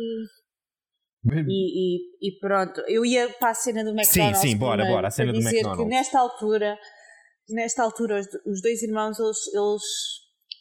E, 1.47 1.97
e, 1.97 2.29
e 2.29 2.39
pronto, 2.39 2.81
eu 2.87 3.03
ia 3.03 3.27
para 3.39 3.49
a 3.49 3.53
cena 3.55 3.83
do 3.83 3.91
McDonald's. 3.91 4.41
sim, 4.41 4.55
bora, 4.57 4.75
primeiro, 4.77 4.93
bora, 4.95 5.07
a 5.07 5.11
cena 5.11 5.31
do 5.33 5.39
dizer 5.39 5.49
McDonald's. 5.55 5.83
que 5.83 5.89
nesta 5.89 6.19
altura, 6.19 6.77
nesta 7.49 7.81
altura, 7.83 8.19
os, 8.19 8.27
os 8.45 8.61
dois 8.61 8.83
irmãos 8.83 9.17
eles, 9.17 9.37
eles 9.53 9.81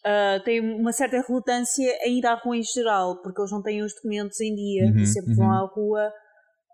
ah, 0.05 0.41
têm 0.45 0.61
uma 0.61 0.93
certa 0.93 1.21
relutância 1.27 1.91
em 2.07 2.19
ir 2.19 2.27
à 2.27 2.35
rua 2.35 2.57
em 2.57 2.63
geral, 2.63 3.21
porque 3.23 3.41
eles 3.41 3.51
não 3.53 3.63
têm 3.63 3.83
os 3.83 3.95
documentos 3.95 4.41
em 4.41 4.55
dia 4.55 4.85
Uhum, 4.87 4.99
e 4.99 5.07
sempre 5.07 5.35
vão 5.35 5.47
uhum. 5.47 5.53
à 5.53 5.67
rua. 5.67 6.13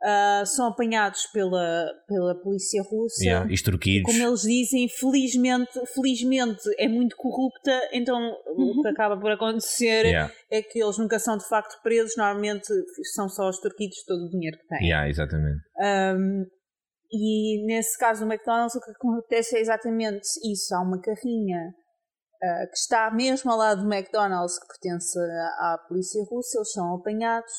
ah, 0.02 0.42
são 0.46 0.68
apanhados 0.68 1.26
pela, 1.26 1.86
pela 2.08 2.34
polícia 2.42 2.82
russa. 2.82 3.22
Yeah, 3.22 3.52
extorquidos. 3.52 4.10
Como 4.10 4.26
eles 4.26 4.40
dizem, 4.40 4.88
felizmente, 4.88 5.72
felizmente 5.94 6.62
é 6.78 6.88
muito 6.88 7.14
corrupta, 7.16 7.70
então 7.92 8.16
o 8.46 8.80
que 8.82 8.88
acaba 8.88 9.20
por 9.20 9.30
acontecer 9.30 10.06
Yeah, 10.06 10.32
é 10.50 10.62
que 10.62 10.82
eles 10.82 10.96
nunca 10.96 11.18
são 11.18 11.36
de 11.36 11.46
facto 11.46 11.80
presos, 11.82 12.16
normalmente 12.16 12.66
são 13.14 13.28
só 13.28 13.50
extorquidos 13.50 13.96
de 13.98 14.06
todo 14.06 14.24
o 14.24 14.30
dinheiro 14.30 14.56
que 14.58 14.66
têm. 14.68 14.86
yeah, 14.86 15.06
exatamente. 15.08 15.60
Um, 15.78 16.46
e 17.12 17.66
nesse 17.66 17.98
caso 17.98 18.24
do 18.24 18.32
McDonald's 18.32 18.74
o 18.76 18.80
que 18.80 18.92
acontece 18.92 19.56
é 19.56 19.60
exatamente 19.60 20.26
isso. 20.50 20.74
Há 20.74 20.80
uma 20.80 21.00
carrinha 21.00 21.58
uh, 21.66 21.79
que 22.70 22.76
está 22.76 23.10
mesmo 23.10 23.50
ao 23.50 23.58
lado 23.58 23.82
do 23.82 23.92
McDonald's 23.92 24.58
que 24.58 24.66
pertence 24.66 25.18
à, 25.58 25.78
polícia 25.88 26.22
russa, 26.30 26.58
eles 26.58 26.72
são 26.72 26.94
apanhados 26.94 27.52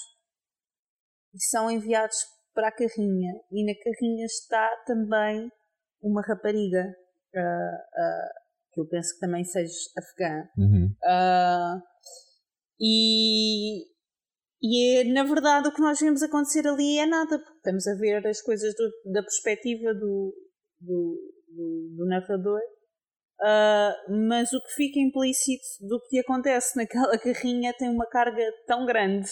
e 1.33 1.43
são 1.43 1.69
enviados 1.69 2.17
para 2.53 2.67
a 2.69 2.71
carrinha. 2.71 3.33
E 3.51 3.65
na 3.65 3.73
carrinha 3.83 4.25
está 4.25 4.69
também 4.85 5.49
uma 6.01 6.21
rapariga 6.21 6.83
uh, 7.35 7.39
uh, 7.39 8.29
que 8.73 8.81
eu 8.81 8.87
penso 8.87 9.13
que 9.13 9.19
também 9.19 9.43
seja 9.43 9.71
afegã. 9.97 10.43
Uhum. 10.57 10.95
Ah, 11.05 11.77
e, 12.79 13.85
e 14.61 14.97
é, 14.99 15.03
na 15.13 15.23
verdade 15.23 15.67
o 15.67 15.73
que 15.73 15.81
nós 15.81 15.99
vemos 15.99 16.23
acontecer 16.23 16.67
ali 16.67 16.97
é 16.97 17.05
nada, 17.05 17.37
porque 17.37 17.57
estamos 17.57 17.85
a 17.87 17.95
ver 17.95 18.25
as 18.25 18.41
coisas 18.41 18.73
do- 18.75 19.11
da 19.11 19.21
perspectiva 19.21 19.93
do, 19.93 20.33
do, 20.79 21.33
do- 21.49 21.95
do 21.97 22.05
narrador. 22.07 22.59
Ah, 23.43 23.95
mas 24.07 24.53
o 24.53 24.61
que 24.61 24.73
fica 24.75 24.99
implícito 24.99 25.65
do 25.87 25.99
que 26.07 26.19
acontece 26.19 26.77
naquela 26.77 27.17
carrinha 27.19 27.73
tem 27.73 27.89
uma 27.89 28.05
carga 28.05 28.43
tão 28.67 28.85
grande 28.85 29.29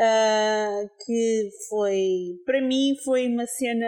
ah, 0.00 0.82
que 1.04 1.48
foi, 1.68 2.38
para 2.46 2.60
mim, 2.60 2.94
foi 3.04 3.28
uma 3.28 3.46
cena 3.46 3.86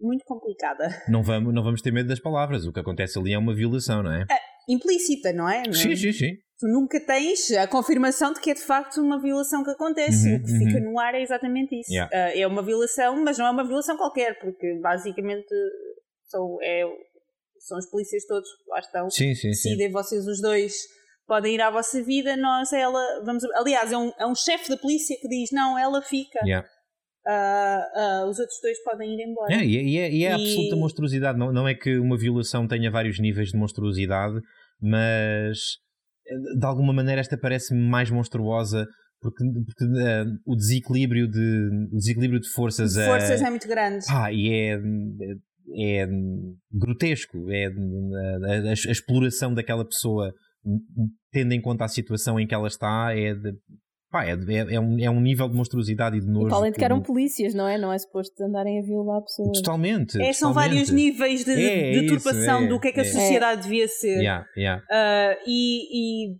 muito 0.00 0.24
complicada. 0.24 0.88
Não, 1.08 1.22
vamos, 1.22 1.52
não 1.52 1.62
vamos 1.62 1.82
ter 1.82 1.92
medo 1.92 2.08
das 2.08 2.20
palavras. 2.20 2.66
O 2.66 2.72
que 2.72 2.80
acontece 2.80 3.18
ali 3.18 3.32
é 3.32 3.38
uma 3.38 3.54
violação, 3.54 4.02
não 4.02 4.12
é? 4.12 4.24
Implícita, 4.68 5.32
não 5.32 5.46
é? 5.46 5.62
Sim, 5.72 5.94
sim, 5.94 6.10
sim. 6.10 6.32
tu 6.58 6.66
nunca 6.68 6.98
tens 6.98 7.50
a 7.52 7.66
confirmação 7.66 8.32
de 8.32 8.40
que 8.40 8.50
é 8.50 8.54
de 8.54 8.62
facto 8.62 9.02
uma 9.02 9.20
violação 9.20 9.62
que 9.62 9.70
acontece. 9.70 10.30
Uhum, 10.30 10.36
o 10.36 10.42
que 10.42 10.52
fica 10.58 10.78
uhum. 10.78 10.92
no 10.92 10.98
ar 10.98 11.14
é 11.14 11.20
exatamente 11.20 11.78
isso. 11.78 11.92
Yeah. 11.92 12.10
Ah, 12.14 12.38
é 12.38 12.46
uma 12.46 12.62
violação, 12.62 13.22
mas 13.22 13.36
não 13.36 13.46
é 13.46 13.50
uma 13.50 13.66
violação 13.66 13.98
qualquer, 13.98 14.38
porque 14.38 14.78
basicamente 14.80 15.54
são, 16.28 16.56
é, 16.62 16.82
são 17.66 17.78
os 17.78 17.86
polícias 17.90 18.24
todos 18.26 18.48
lá 18.68 18.78
estão. 18.78 19.10
Sim, 19.10 19.34
sim, 19.34 19.52
sim. 19.52 19.70
Decidem 19.70 19.90
vocês 19.90 20.26
os 20.26 20.40
dois 20.40 20.74
podem 21.26 21.54
ir 21.54 21.60
à 21.60 21.70
vossa 21.70 22.02
vida, 22.02 22.36
nós, 22.36 22.72
ela, 22.72 23.22
vamos. 23.24 23.42
Aliás, 23.54 23.90
é 23.92 23.96
um, 23.96 24.12
é 24.18 24.26
um 24.26 24.34
chefe 24.34 24.68
da 24.68 24.76
polícia 24.76 25.16
que 25.20 25.28
diz: 25.28 25.50
não, 25.52 25.78
ela 25.78 26.02
fica, 26.02 26.38
Yeah. 26.44 26.68
Ah, 27.26 27.82
ah, 27.94 28.26
os 28.28 28.38
outros 28.38 28.58
dois 28.62 28.78
podem 28.84 29.14
ir 29.14 29.26
embora. 29.26 29.54
É, 29.54 29.64
e 29.64 29.78
é, 29.78 29.82
e 29.82 29.98
é, 29.98 30.12
e 30.12 30.24
é 30.24 30.28
E- 30.28 30.32
absoluta 30.32 30.76
monstruosidade. 30.76 31.38
Não, 31.38 31.50
não 31.52 31.66
é 31.66 31.74
que 31.74 31.96
uma 31.98 32.18
violação 32.18 32.68
tenha 32.68 32.90
vários 32.90 33.18
níveis 33.18 33.48
de 33.48 33.56
monstruosidade, 33.56 34.38
mas 34.78 35.58
eh, 36.28 36.58
de 36.58 36.66
alguma 36.66 36.92
maneira 36.92 37.22
esta 37.22 37.38
parece-me 37.38 37.80
mais 37.80 38.10
monstruosa 38.10 38.86
porque, 39.22 39.42
porque, 39.64 39.84
eh, 40.02 40.24
o, 40.44 40.54
desequilíbrio 40.54 41.26
de, 41.26 41.88
o 41.90 41.96
desequilíbrio 41.96 42.40
de 42.40 42.48
forças, 42.50 42.94
é- 42.98 43.06
Forças 43.06 43.40
é 43.40 43.48
muito 43.48 43.66
grande. 43.66 44.04
pá, 44.06 44.30
e 44.30 44.52
é, 44.52 44.76
é 45.76 46.06
grotesco. 46.72 47.50
É 47.50 47.66
a, 47.66 47.70
a- 47.70 48.70
a 48.70 48.72
exploração 48.72 49.54
daquela 49.54 49.84
pessoa, 49.84 50.32
tendo 51.32 51.52
em 51.52 51.60
conta 51.60 51.84
a 51.84 51.88
situação 51.88 52.38
em 52.38 52.46
que 52.46 52.54
ela 52.54 52.68
está, 52.68 53.12
é 53.16 53.34
de. 53.34 53.52
Pá, 54.10 54.24
é, 54.24 54.36
de- 54.36 54.54
é, 54.54 54.74
é 54.74 54.80
um, 54.80 54.96
é 55.00 55.10
um 55.10 55.20
nível 55.20 55.48
de 55.48 55.56
monstruosidade 55.56 56.16
e 56.16 56.20
de 56.20 56.26
nojo. 56.28 56.48
E 56.48 56.52
além 56.54 56.70
de 56.70 56.78
que 56.78 56.84
eram 56.84 57.02
polícias, 57.02 57.52
não 57.52 57.66
é? 57.66 57.76
Não 57.76 57.92
é 57.92 57.98
suposto 57.98 58.40
andarem 58.44 58.78
a 58.78 58.82
violar 58.82 59.20
pessoas. 59.22 59.58
Totalmente. 59.60 60.20
É, 60.22 60.32
são 60.32 60.50
totalmente. 60.50 60.72
vários 60.74 60.90
níveis 60.90 61.44
de, 61.44 61.50
É, 61.50 61.96
é 61.96 62.00
de 62.00 62.14
isso, 62.14 62.28
é, 62.28 62.66
do 62.68 62.78
que 62.78 62.88
é 62.88 62.92
que 62.92 63.00
a 63.00 63.02
é. 63.04 63.06
sociedade 63.06 63.62
devia 63.64 63.88
ser. 63.88 64.18
Yeah, 64.20 64.46
yeah. 64.56 64.84
Ah, 64.88 65.36
e, 65.44 66.28
e, 66.30 66.36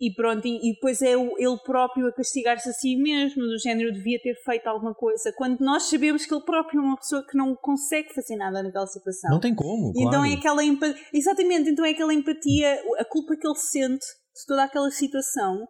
e 0.00 0.12
pronto, 0.14 0.46
e, 0.46 0.70
e 0.70 0.74
depois 0.74 1.00
é 1.00 1.16
o- 1.16 1.36
ele 1.38 1.56
próprio 1.64 2.06
a 2.06 2.12
castigar-se 2.12 2.68
a 2.68 2.72
si 2.72 2.96
mesmo, 2.96 3.42
do 3.42 3.58
género 3.58 3.92
devia 3.92 4.20
ter 4.20 4.34
feito 4.44 4.66
alguma 4.66 4.94
coisa, 4.94 5.32
quando 5.36 5.58
nós 5.60 5.84
sabemos 5.84 6.26
que 6.26 6.34
ele 6.34 6.44
próprio 6.44 6.80
é 6.80 6.82
uma 6.84 6.96
pessoa 6.98 7.24
que 7.26 7.36
não 7.36 7.54
consegue 7.56 8.12
fazer 8.14 8.36
nada 8.36 8.62
naquela 8.62 8.86
situação. 8.86 9.30
Não 9.30 9.40
tem 9.40 9.54
como, 9.54 9.92
E 9.96 10.02
Então 10.02 10.20
claro. 10.20 10.26
é 10.30 10.34
aquela 10.34 10.62
empatia, 10.64 11.02
exatamente, 11.14 11.70
então 11.70 11.84
é 11.84 11.90
aquela 11.90 12.12
empatia, 12.12 12.82
a 12.98 13.04
culpa 13.04 13.36
que 13.36 13.46
ele 13.46 13.56
sente 13.56 14.04
de 14.04 14.46
toda 14.46 14.64
aquela 14.64 14.90
situação. 14.90 15.66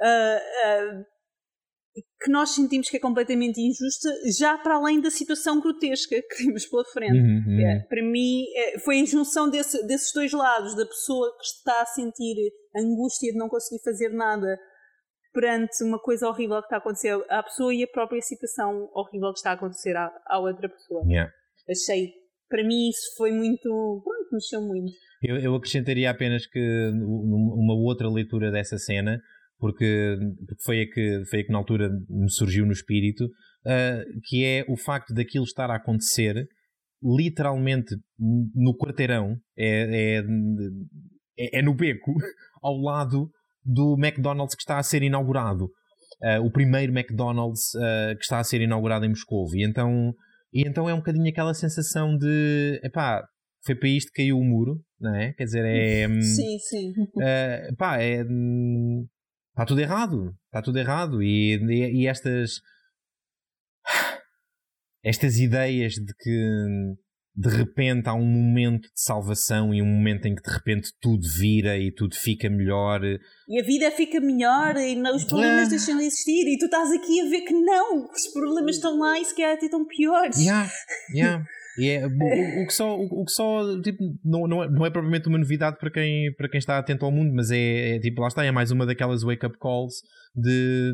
ah, 0.00 0.40
ah, 0.64 1.04
que 2.22 2.30
nós 2.30 2.50
sentimos 2.50 2.88
que 2.90 2.96
é 2.96 3.00
completamente 3.00 3.60
injusta, 3.60 4.08
já 4.38 4.56
para 4.58 4.76
além 4.76 5.00
da 5.00 5.10
situação 5.10 5.60
grotesca 5.60 6.16
que 6.30 6.44
vimos 6.44 6.66
pela 6.66 6.84
frente. 6.86 7.18
Uhum, 7.18 7.42
uhum. 7.46 7.60
É, 7.60 7.80
para 7.88 8.02
mim, 8.02 8.44
é, 8.54 8.78
foi 8.78 9.00
a 9.00 9.04
junção 9.04 9.48
desse- 9.50 9.86
desses 9.86 10.12
dois 10.12 10.32
lados, 10.32 10.74
da 10.76 10.84
pessoa 10.86 11.34
que 11.38 11.44
está 11.44 11.82
a 11.82 11.86
sentir 11.86 12.36
a 12.76 12.80
angústia 12.80 13.32
de 13.32 13.38
não 13.38 13.48
conseguir 13.48 13.82
fazer 13.82 14.10
nada 14.10 14.58
perante 15.32 15.82
uma 15.84 15.98
coisa 15.98 16.28
horrível 16.28 16.58
que 16.58 16.66
está 16.66 16.76
a 16.76 16.78
acontecer 16.80 17.14
à 17.28 17.42
pessoa 17.42 17.72
e 17.74 17.82
a 17.84 17.88
própria 17.88 18.20
situação 18.20 18.88
horrível 18.94 19.32
que 19.32 19.38
está 19.38 19.50
a 19.50 19.54
acontecer 19.54 19.96
à, 19.96 20.10
à 20.26 20.38
outra 20.40 20.68
pessoa. 20.68 21.02
Yeah. 21.06 21.32
Achei, 21.68 22.12
para 22.48 22.64
mim, 22.64 22.88
isso 22.88 23.14
foi 23.16 23.30
muito. 23.30 23.62
Pronto, 24.04 24.28
mexeu 24.32 24.60
muito. 24.60 24.92
Eu, 25.22 25.36
eu 25.38 25.54
acrescentaria 25.54 26.10
apenas 26.10 26.46
que 26.46 26.58
um- 26.58 27.54
uma 27.56 27.74
outra 27.74 28.08
leitura 28.10 28.50
dessa 28.50 28.76
cena 28.78 29.20
porque, 29.60 30.16
porque 30.46 30.62
foi, 30.64 30.80
a 30.80 30.86
que, 30.86 31.24
foi 31.28 31.40
a 31.40 31.44
que 31.44 31.52
na 31.52 31.58
altura 31.58 31.90
me 32.08 32.30
surgiu 32.30 32.64
no 32.64 32.72
espírito, 32.72 33.26
uh, 33.26 34.20
que 34.24 34.44
é 34.44 34.64
o 34.68 34.76
facto 34.76 35.12
daquilo 35.14 35.44
estar 35.44 35.70
a 35.70 35.76
acontecer 35.76 36.46
literalmente 37.02 37.94
no 38.18 38.76
quarteirão, 38.76 39.36
é, 39.56 40.18
é, 40.18 40.22
é, 41.38 41.58
é 41.58 41.62
no 41.62 41.74
beco, 41.74 42.12
ao 42.62 42.76
lado 42.76 43.30
do 43.64 43.96
McDonald's 43.98 44.54
que 44.54 44.62
está 44.62 44.78
a 44.78 44.82
ser 44.82 45.02
inaugurado. 45.02 45.64
Uh, 46.22 46.44
o 46.44 46.50
primeiro 46.50 46.92
McDonald's 46.92 47.74
uh, 47.74 48.14
que 48.16 48.22
está 48.22 48.38
a 48.38 48.44
ser 48.44 48.60
inaugurado 48.60 49.06
em 49.06 49.10
Moscou. 49.10 49.46
E 49.54 49.64
então, 49.64 50.12
e 50.52 50.66
então 50.66 50.88
é 50.88 50.92
um 50.92 50.98
bocadinho 50.98 51.30
aquela 51.30 51.54
sensação 51.54 52.16
de 52.16 52.78
epá, 52.84 53.24
foi 53.64 53.74
para 53.74 53.88
isto 53.88 54.10
que 54.12 54.22
caiu 54.22 54.36
o 54.38 54.44
muro, 54.44 54.82
não 55.00 55.14
é? 55.14 55.32
Quer 55.32 55.44
dizer, 55.44 55.64
é. 55.64 56.06
Hum, 56.06 56.20
sim, 56.20 56.58
sim. 56.58 56.90
Uh, 56.90 57.76
pá, 57.76 58.02
é. 58.02 58.22
Está 59.60 59.66
tudo 59.66 59.80
errado. 59.82 60.34
Está 60.46 60.62
tudo 60.62 60.78
errado. 60.78 61.22
E, 61.22 61.56
e, 61.56 62.02
e 62.02 62.06
estas. 62.06 62.62
Estas 65.04 65.38
ideias 65.38 65.94
de 65.94 66.14
que 66.18 66.94
de 67.34 67.48
repente 67.48 68.08
há 68.08 68.14
um 68.14 68.24
momento 68.24 68.82
de 68.82 69.00
salvação 69.00 69.72
e 69.74 69.80
um 69.80 69.86
momento 69.86 70.26
em 70.26 70.34
que 70.34 70.42
de 70.42 70.50
repente 70.50 70.92
tudo 71.00 71.22
vira 71.38 71.78
e 71.78 71.92
tudo 71.92 72.14
fica 72.16 72.48
melhor. 72.48 73.02
E 73.48 73.60
a 73.60 73.62
vida 73.62 73.90
fica 73.90 74.18
melhor 74.18 74.76
e 74.76 74.98
os 75.14 75.24
problemas 75.24 75.68
é. 75.68 75.70
deixam 75.70 75.98
de 75.98 76.04
existir 76.04 76.46
e 76.48 76.58
tu 76.58 76.64
estás 76.64 76.90
aqui 76.90 77.20
a 77.20 77.28
ver 77.30 77.42
que 77.42 77.54
não, 77.54 78.10
os 78.10 78.26
problemas 78.28 78.76
estão 78.76 78.98
lá 78.98 79.18
e 79.18 79.24
se 79.24 79.34
calhar 79.34 79.54
até 79.54 79.66
estão 79.66 79.86
piores. 79.86 80.38
Yeah, 80.38 80.70
yeah. 81.14 81.44
E 81.78 81.88
é, 81.88 82.06
o, 82.06 82.62
o, 82.62 82.66
que 82.66 82.72
só, 82.72 82.96
o, 82.96 83.22
o, 83.22 83.24
que 83.24 83.32
só 83.32 83.80
tipo, 83.80 84.02
não, 84.24 84.46
não, 84.46 84.62
é, 84.62 84.70
não 84.70 84.86
é 84.86 84.90
propriamente 84.90 85.28
uma 85.28 85.38
novidade 85.38 85.78
para 85.78 85.90
quem, 85.90 86.32
para 86.34 86.48
quem 86.48 86.58
está 86.58 86.78
atento 86.78 87.04
ao 87.04 87.12
mundo, 87.12 87.32
mas 87.34 87.50
é, 87.50 87.96
é 87.96 88.00
tipo, 88.00 88.20
lá 88.20 88.28
está, 88.28 88.44
é 88.44 88.50
mais 88.50 88.70
uma 88.70 88.84
daquelas 88.84 89.22
wake-up 89.22 89.56
calls 89.58 89.94
de 90.34 90.92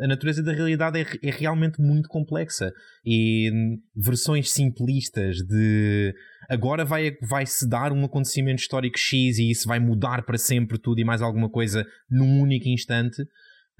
a 0.00 0.06
natureza 0.06 0.42
da 0.42 0.52
realidade 0.52 0.98
é, 0.98 1.28
é 1.28 1.30
realmente 1.30 1.80
muito 1.80 2.08
complexa 2.08 2.72
e 3.04 3.50
versões 3.94 4.50
simplistas 4.50 5.36
de 5.36 6.14
agora 6.48 6.84
vai, 6.84 7.12
vai 7.28 7.44
se 7.44 7.68
dar 7.68 7.92
um 7.92 8.04
acontecimento 8.04 8.60
histórico 8.60 8.98
X 8.98 9.38
e 9.38 9.50
isso 9.50 9.68
vai 9.68 9.78
mudar 9.78 10.24
para 10.24 10.38
sempre 10.38 10.78
tudo 10.78 11.00
e 11.00 11.04
mais 11.04 11.20
alguma 11.20 11.50
coisa 11.50 11.84
num 12.10 12.40
único 12.40 12.68
instante. 12.68 13.22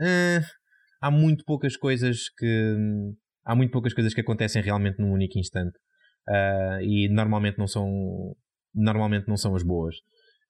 Uh, 0.00 0.44
há 1.00 1.10
muito 1.10 1.44
poucas 1.44 1.76
coisas 1.76 2.28
que 2.36 2.74
há 3.44 3.54
muito 3.54 3.70
poucas 3.70 3.94
coisas 3.94 4.12
que 4.12 4.20
acontecem 4.20 4.62
realmente 4.62 4.98
num 4.98 5.12
único 5.12 5.38
instante 5.38 5.78
uh, 6.28 6.82
e 6.82 7.09
normalmente 7.09 7.59
não 7.59 7.66
são 7.66 8.36
normalmente 8.74 9.26
não 9.26 9.36
são 9.36 9.55
as 9.55 9.62
boas. 9.62 9.96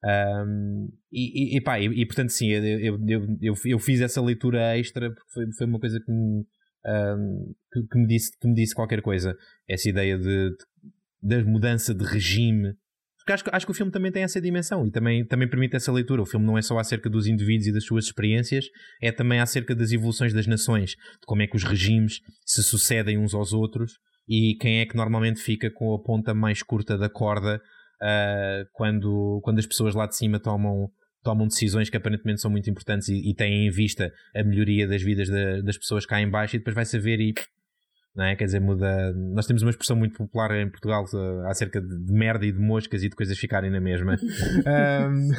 Um, 0.03 0.89
e, 1.11 1.57
e, 1.57 1.61
pá, 1.61 1.79
e, 1.79 1.85
e, 1.87 2.05
portanto, 2.05 2.29
sim, 2.29 2.49
eu, 2.49 2.63
eu, 2.63 2.99
eu, 3.41 3.53
eu, 3.65 3.79
fiz 3.79 3.99
essa 3.99 4.21
leitura 4.21 4.77
extra 4.77 5.11
porque 5.13 5.29
foi, 5.33 5.45
foi 5.57 5.67
uma 5.67 5.79
coisa 5.79 5.99
que 5.99 6.09
me, 6.09 6.45
um, 6.85 7.53
que, 7.71 7.81
que, 7.83 7.99
me 7.99 8.07
disse, 8.07 8.31
que 8.39 8.47
me 8.47 8.53
disse 8.53 8.73
qualquer 8.73 9.01
coisa. 9.01 9.35
Essa 9.67 9.89
ideia 9.89 10.17
de, 10.17 10.51
de, 11.21 11.37
de 11.37 11.43
mudança 11.43 11.93
de 11.93 12.05
regime. 12.05 12.73
Porque 13.17 13.33
acho, 13.33 13.43
acho 13.51 13.65
que 13.65 13.71
o 13.71 13.75
filme 13.75 13.91
também 13.91 14.11
tem 14.11 14.23
essa 14.23 14.39
dimensão 14.39 14.87
e 14.87 14.91
também, 14.91 15.25
também 15.25 15.49
permite 15.49 15.75
essa 15.75 15.91
leitura. 15.91 16.21
O 16.21 16.25
filme 16.25 16.45
não 16.45 16.57
é 16.57 16.61
só 16.61 16.77
acerca 16.79 17.09
dos 17.09 17.27
indivíduos 17.27 17.67
e 17.67 17.73
das 17.73 17.83
suas 17.83 18.05
experiências, 18.05 18.65
é 19.01 19.11
também 19.11 19.41
acerca 19.41 19.75
das 19.75 19.91
evoluções 19.91 20.33
das 20.33 20.47
nações, 20.47 20.91
de 20.91 21.25
como 21.25 21.41
é 21.41 21.47
que 21.47 21.57
os 21.57 21.63
regimes 21.63 22.21
se 22.45 22.63
sucedem 22.63 23.17
uns 23.17 23.33
aos 23.33 23.51
outros 23.51 23.91
e 24.29 24.55
quem 24.55 24.79
é 24.79 24.85
que 24.85 24.95
normalmente 24.95 25.41
fica 25.41 25.71
com 25.71 25.93
a 25.95 25.99
ponta 25.99 26.33
mais 26.35 26.61
curta 26.61 26.95
da 26.97 27.09
corda 27.09 27.59
uh, 28.01 28.69
quando, 28.73 29.41
quando 29.43 29.57
as 29.57 29.65
pessoas 29.65 29.95
lá 29.95 30.05
de 30.05 30.15
cima 30.15 30.39
tomam, 30.39 30.89
tomam 31.23 31.47
decisões 31.47 31.89
que 31.89 31.97
aparentemente 31.97 32.39
são 32.39 32.51
muito 32.51 32.69
importantes 32.69 33.09
e, 33.09 33.31
e 33.31 33.33
têm 33.33 33.65
em 33.65 33.71
vista 33.71 34.13
a 34.35 34.43
melhoria 34.43 34.87
das 34.87 35.01
vidas 35.01 35.27
das 35.63 35.77
pessoas 35.77 36.05
cá 36.05 36.21
em 36.21 36.29
baixo 36.29 36.55
e 36.55 36.59
depois 36.59 36.75
vai 36.75 36.85
saber 36.85 37.19
e 37.19 37.33
não 38.15 38.25
é? 38.25 38.35
Quer 38.35 38.45
dizer, 38.45 38.59
muda. 38.59 39.13
Nós 39.13 39.45
temos 39.45 39.61
uma 39.61 39.69
expressão 39.69 39.95
muito 39.95 40.17
popular 40.17 40.51
em 40.59 40.69
Portugal 40.69 41.05
uh, 41.13 41.47
acerca 41.47 41.79
de, 41.79 42.05
de, 42.05 42.11
merda 42.11 42.45
e 42.45 42.51
de 42.51 42.59
moscas 42.59 43.03
e 43.03 43.09
de 43.09 43.15
coisas 43.15 43.37
ficarem 43.37 43.69
na 43.69 43.79
mesma. 43.79 44.17
um, 44.19 45.29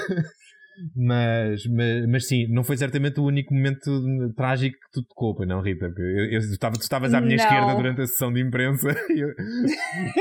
Mas, 0.96 1.66
mas, 1.66 2.06
mas 2.08 2.26
sim, 2.26 2.46
não 2.48 2.64
foi 2.64 2.76
certamente 2.76 3.20
o 3.20 3.24
único 3.24 3.54
momento 3.54 3.90
trágico 4.36 4.76
que 4.76 4.92
tu 4.92 5.06
tocou, 5.06 5.34
pois 5.34 5.48
não, 5.48 5.60
Rita? 5.60 5.92
Eu, 5.96 6.32
eu, 6.32 6.40
tu 6.40 6.80
estavas 6.80 7.14
à 7.14 7.20
minha 7.20 7.36
não. 7.36 7.44
esquerda 7.44 7.74
durante 7.74 8.00
a 8.02 8.06
sessão 8.06 8.32
de 8.32 8.40
imprensa 8.40 8.88
e 9.10 9.20
eu, 9.20 9.28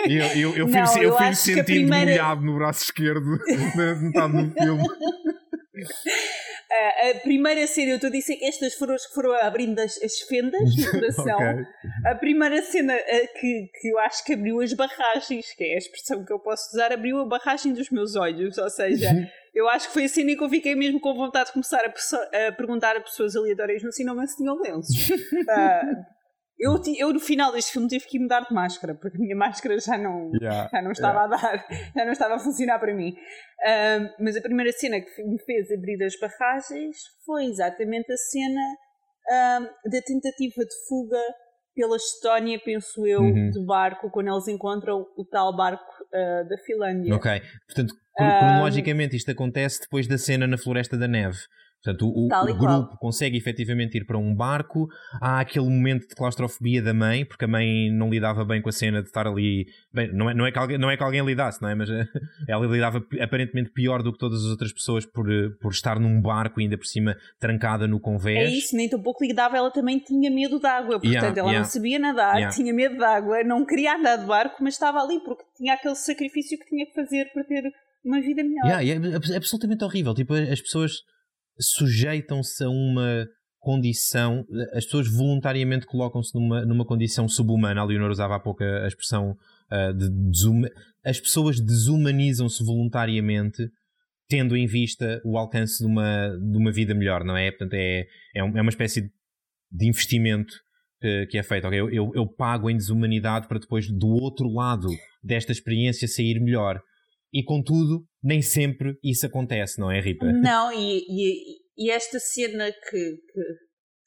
eu, 0.08 0.26
eu, 0.36 0.56
eu, 0.56 0.68
não, 0.68 0.88
fui, 0.88 1.06
eu 1.06 1.18
fui 1.18 1.34
sentindo 1.34 1.66
primeira... 1.66 2.12
molhado 2.12 2.42
no 2.42 2.56
braço 2.56 2.84
esquerdo 2.84 3.38
na 3.76 3.96
metade 3.96 4.44
do 4.44 4.54
filme. 4.54 4.84
Uh, 6.70 7.10
a 7.10 7.20
primeira 7.22 7.66
cena, 7.66 7.92
eu 7.92 7.96
estou 7.96 8.10
a 8.10 8.12
dizer 8.12 8.36
que 8.36 8.46
estas 8.46 8.76
foram 8.76 8.94
as 8.94 9.08
que 9.08 9.14
foram 9.16 9.34
abrindo 9.42 9.80
as, 9.80 9.98
as 10.04 10.20
fendas 10.20 10.76
no 10.76 10.92
coração. 10.92 11.36
okay. 11.36 11.66
A 12.06 12.14
primeira 12.14 12.62
cena 12.62 12.94
uh, 12.96 13.40
que, 13.40 13.72
que 13.74 13.88
eu 13.88 13.98
acho 13.98 14.24
que 14.24 14.34
abriu 14.34 14.62
as 14.62 14.72
barragens, 14.74 15.52
que 15.54 15.64
é 15.64 15.74
a 15.74 15.78
expressão 15.80 16.24
que 16.24 16.32
eu 16.32 16.38
posso 16.38 16.70
usar, 16.76 16.92
abriu 16.92 17.18
a 17.18 17.26
barragem 17.26 17.74
dos 17.74 17.90
meus 17.90 18.16
olhos. 18.16 18.60
Ou 18.60 18.70
seja, 18.70 19.10
eu 19.60 19.70
acho 19.70 19.88
que 19.88 19.94
foi 19.94 20.06
a 20.06 20.10
cena 20.10 20.36
que 20.36 20.44
eu 20.44 20.50
fiquei 20.50 20.76
mesmo 20.76 21.00
com 21.00 21.14
vontade 21.14 21.48
de 21.48 21.54
começar 21.54 21.82
a, 21.86 22.48
a 22.48 22.52
perguntar 22.52 22.96
a 22.96 23.02
pessoas 23.02 23.36
aleatórias 23.36 23.84
no 23.84 23.92
cinema 23.92 24.26
se 24.26 24.38
tinham 24.38 24.60
lenços. 24.62 25.10
uh, 25.10 26.20
Eu, 26.60 26.78
eu 26.98 27.14
no 27.14 27.22
final 27.22 27.54
deste 27.54 27.72
filme 27.72 27.88
tive 27.88 28.06
que 28.06 28.20
mudar 28.20 28.42
de 28.42 28.54
máscara, 28.54 28.94
porque 28.94 29.16
a 29.16 29.22
minha 29.22 29.36
máscara 29.36 29.80
já 29.80 29.98
não, 29.98 30.30
yeah, 30.36 30.70
já 30.70 30.82
não 30.82 30.92
estava 30.92 31.24
yeah. 31.24 31.34
a 31.34 31.56
dar, 31.56 31.68
já 31.96 32.04
não 32.06 32.12
estava 32.12 32.36
a 32.36 32.40
funcionar 32.40 32.78
para 32.80 32.94
mim. 32.94 33.12
Uh, 33.12 34.14
mas 34.20 34.36
a 34.36 34.42
primeira 34.42 34.70
cena 34.74 35.00
que 35.00 35.24
me 35.24 35.40
fez 35.40 35.72
abrir 35.72 36.04
as 36.04 36.20
barragens 36.20 36.98
foi 37.26 37.46
exatamente 37.46 38.12
a 38.12 38.18
cena 38.18 38.62
uh, 39.32 39.90
da 39.90 40.02
tentativa 40.02 40.66
de 40.66 40.88
fuga 40.90 41.22
pela 41.74 41.96
Estónia, 41.96 42.60
penso 42.60 43.08
eu, 43.08 43.22
uhum. 43.22 43.52
de 43.52 43.66
barco, 43.66 44.12
quando 44.12 44.28
eles 44.28 44.50
encontram 44.50 45.08
o 45.16 45.24
tal 45.24 45.56
barco 45.56 45.90
uh, 46.14 46.50
da 46.50 46.58
Finlândia. 46.66 47.16
Ok, 47.16 47.42
portanto, 47.68 47.96
cronologicamente 48.20 49.16
isto 49.16 49.32
acontece 49.32 49.82
depois 49.82 50.08
da 50.08 50.18
cena 50.18 50.48
na 50.48 50.58
Floresta 50.58 50.98
da 50.98 51.08
Neve. 51.08 51.40
Portanto, 51.82 52.10
o, 52.10 52.28
o 52.28 52.58
grupo 52.58 52.98
consegue 52.98 53.38
efetivamente 53.38 53.98
ir 53.98 54.06
para 54.06 54.18
um 54.18 54.36
barco. 54.36 54.90
Há 55.22 55.40
aquele 55.40 55.66
momento 55.66 56.10
de 56.10 56.16
claustrofobia 56.16 56.82
da 56.82 56.94
mãe, 56.94 57.24
porque 57.24 57.46
a 57.46 57.48
mãe 57.48 57.90
não 57.90 58.10
lidava 58.10 58.44
bem 58.44 58.62
com 58.62 58.68
a 58.68 58.72
cena 58.72 59.02
de 59.02 59.08
estar 59.08 59.26
ali. 59.26 59.66
Bem, 59.94 60.14
não 60.14 60.30
é, 60.30 60.34
não 60.34 60.46
é, 60.46 60.52
que, 60.52 60.60
alguém, 60.60 60.78
não 60.78 60.92
é 60.92 60.98
que 60.98 61.04
alguém 61.04 61.26
lidasse, 61.26 61.62
não 61.62 61.70
é? 61.70 61.76
Mas 61.76 61.90
ela 62.50 62.66
lidava 62.66 63.02
aparentemente 63.22 63.72
pior 63.72 64.04
do 64.04 64.12
que 64.12 64.20
todas 64.20 64.44
as 64.44 64.52
outras 64.52 64.74
pessoas 64.74 65.06
por, 65.06 65.26
por 65.62 65.72
estar 65.72 65.98
num 66.00 66.22
barco, 66.22 66.60
ainda 66.60 66.78
por 66.78 66.86
cima 66.86 67.16
trancada 67.40 67.88
no 67.88 67.98
convés. 67.98 68.50
É 68.50 68.54
isso, 68.54 68.76
nem 68.76 68.90
tão 68.90 69.02
pouco 69.02 69.24
lidava, 69.24 69.56
ela 69.56 69.72
também 69.72 70.00
tinha 70.00 70.30
medo 70.30 70.60
de 70.60 70.68
água. 70.68 71.00
Portanto, 71.00 71.14
yeah, 71.14 71.28
ela 71.30 71.48
yeah. 71.48 71.60
não 71.60 71.66
sabia 71.66 71.98
nadar, 71.98 72.36
yeah. 72.36 72.54
tinha 72.54 72.74
medo 72.74 72.98
de 72.98 73.04
água, 73.06 73.42
não 73.46 73.66
queria 73.66 73.96
andar 73.96 74.18
de 74.18 74.26
barco, 74.26 74.58
mas 74.62 74.74
estava 74.74 75.00
ali 75.00 75.18
porque 75.24 75.46
tinha 75.56 75.76
aquele 75.76 75.96
sacrifício 75.96 76.60
que 76.60 76.66
tinha 76.66 76.86
que 76.86 76.94
fazer 76.94 77.32
para 77.32 77.46
ter 77.46 77.72
uma 78.10 78.22
vida 78.22 78.44
melhor. 78.44 78.66
Yeah, 78.66 79.08
é, 79.08 79.34
é 79.34 79.38
absolutamente 79.38 79.84
horrível. 79.84 80.14
Tipo, 80.14 80.34
as 80.34 80.62
pessoas 80.62 80.92
sujeitam-se 81.60 82.64
a 82.64 82.70
uma 82.70 83.28
condição, 83.60 84.46
as 84.74 84.86
pessoas 84.86 85.08
voluntariamente 85.10 85.86
colocam-se 85.86 86.34
numa, 86.34 86.66
numa 86.66 86.86
condição 86.86 87.28
subhumana. 87.28 87.82
A 87.82 87.84
Leonor 87.84 88.10
usava 88.10 88.36
há 88.36 88.40
pouco 88.40 88.64
a, 88.64 88.88
expressão 88.88 89.36
uh, 89.72 89.94
de 89.94 90.10
desuma... 90.10 90.70
as 91.04 91.20
pessoas 91.20 91.60
desumanizam-se 91.60 92.64
voluntariamente 92.64 93.70
tendo 94.30 94.56
em 94.56 94.68
vista 94.68 95.20
o 95.26 95.38
alcance 95.38 95.84
de 95.84 95.90
uma, 95.90 96.30
de 96.30 96.58
uma 96.58 96.72
vida 96.72 96.94
melhor, 96.94 97.24
não 97.24 97.36
é? 97.36 97.50
Portanto, 97.50 97.74
é, 97.74 98.02
é, 98.36 98.40
é 98.40 98.44
uma 98.44 98.70
espécie 98.70 99.12
de 99.72 99.88
investimento 99.88 100.54
que, 101.02 101.26
que 101.32 101.38
é 101.38 101.44
feito. 101.44 101.68
Okay, 101.68 101.80
eu, 101.80 101.90
eu, 101.90 102.12
eu, 102.14 102.28
pago 102.28 102.70
em 102.70 102.78
desumanidade 102.78 103.48
para 103.48 103.60
depois, 103.60 103.90
do 103.90 104.08
outro 104.08 104.48
lado 104.48 104.88
desta 105.24 105.52
experiência, 105.52 106.08
sair 106.08 106.40
melhor. 106.40 106.80
E 107.34 107.44
contudo, 107.44 108.06
nem 108.24 108.42
sempre 108.42 108.98
isso 109.04 109.26
acontece, 109.26 109.80
não 109.80 109.92
é, 109.92 110.00
Rita? 110.00 110.26
Não, 110.34 110.72
e, 110.72 111.06
e, 111.08 111.60
e 111.78 111.92
esta 111.92 112.20
cena 112.20 112.72
que, 112.72 112.90
que, 112.90 113.42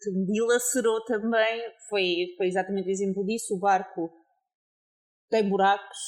que, 0.01 0.11
me 0.11 0.27
dilacerou 0.27 1.05
também 1.05 1.63
foi, 1.89 2.35
foi 2.37 2.47
exatamente 2.49 2.89
o 2.89 2.91
exemplo 2.91 3.25
disso. 3.25 3.55
O 3.55 3.61
barco 3.61 4.11
tem 5.31 5.49
buracos, 5.49 5.99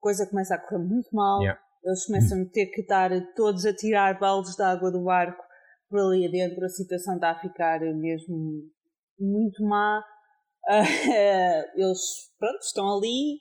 coisa 0.00 0.28
começa 0.28 0.54
a 0.54 0.58
correr 0.58 0.84
muito 0.84 1.08
mal. 1.12 1.40
Yeah. 1.40 1.60
Eles 1.82 2.06
começam 2.06 2.42
a 2.42 2.46
ter 2.46 2.66
que 2.66 2.82
estar 2.82 3.10
todos 3.34 3.64
a 3.66 3.74
tirar 3.74 4.18
baldes 4.18 4.54
de 4.54 4.62
água 4.62 4.90
do 4.90 5.02
barco 5.02 5.42
por 5.88 6.00
ali 6.00 6.26
adentro. 6.26 6.64
A 6.64 6.68
situação 6.68 7.16
está 7.16 7.30
a 7.30 7.40
ficar 7.40 7.80
mesmo 7.80 8.62
muito 9.18 9.62
má. 9.64 10.02
Eles, 11.76 12.00
pronto, 12.38 12.60
estão 12.62 12.96
ali, 12.96 13.38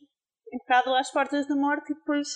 um 0.54 0.58
bocado 0.58 0.94
às 0.96 1.12
portas 1.12 1.48
da 1.48 1.56
morte 1.56 1.92
e 1.92 1.96
depois 1.96 2.28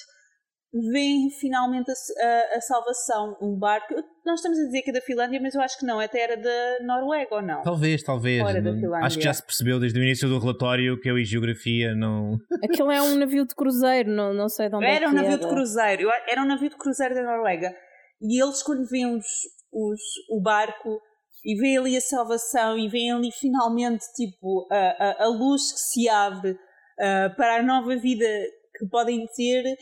vem 0.73 1.29
finalmente 1.39 1.89
a, 1.89 1.93
a, 1.93 2.57
a, 2.57 2.61
salvação. 2.61 3.37
Um 3.41 3.57
barco. 3.57 3.93
Nós 4.25 4.39
estamos 4.39 4.59
a 4.59 4.65
dizer 4.65 4.81
que 4.81 4.89
é 4.89 4.93
da 4.93 5.01
Finlândia, 5.01 5.39
mas 5.41 5.55
eu 5.55 5.61
acho 5.61 5.77
que 5.79 5.85
não, 5.85 5.99
até 5.99 6.21
era 6.21 6.37
da 6.37 6.85
Noruega 6.85 7.35
ou 7.35 7.41
não? 7.41 7.61
Talvez, 7.61 8.03
talvez. 8.03 8.43
Acho 9.03 9.17
que 9.17 9.23
já 9.23 9.33
se 9.33 9.43
percebeu 9.43 9.79
desde 9.79 9.99
o 9.99 10.03
início 10.03 10.27
do 10.27 10.39
relatório 10.39 10.99
que 10.99 11.09
eu 11.09 11.17
e 11.17 11.23
geografia 11.23 11.95
não. 11.95 12.37
Aquilo 12.63 12.91
é 12.91 13.01
um 13.01 13.15
navio 13.15 13.45
de 13.45 13.55
cruzeiro, 13.55 14.09
não, 14.09 14.33
não 14.33 14.49
sei 14.49 14.69
de 14.69 14.75
onde 14.75 14.85
era 14.85 15.05
é 15.05 15.07
um 15.07 15.13
navio 15.13 15.31
era. 15.31 15.41
de 15.41 15.47
cruzeiro, 15.47 16.09
era 16.27 16.41
um 16.41 16.45
navio 16.45 16.69
de 16.69 16.77
cruzeiro 16.77 17.15
da 17.15 17.23
Noruega. 17.23 17.73
E 18.21 18.41
eles, 18.41 18.63
quando 18.63 18.85
vêem 18.89 19.15
os, 19.15 19.25
os, 19.71 20.01
o 20.29 20.41
barco, 20.41 20.99
e 21.45 21.55
vê 21.55 21.77
ali 21.77 21.95
a 21.95 22.01
salvação 22.01 22.77
e 22.77 22.89
vê 22.89 23.09
ali 23.09 23.31
finalmente 23.31 24.03
tipo 24.15 24.67
a, 24.69 24.75
a, 24.75 25.23
a 25.23 25.27
luz 25.27 25.71
que 25.71 25.79
se 25.79 26.09
abre 26.09 26.51
uh, 26.51 27.35
para 27.37 27.57
a 27.57 27.63
nova 27.63 27.95
vida 27.95 28.25
que 28.77 28.85
podem 28.89 29.25
ter 29.35 29.77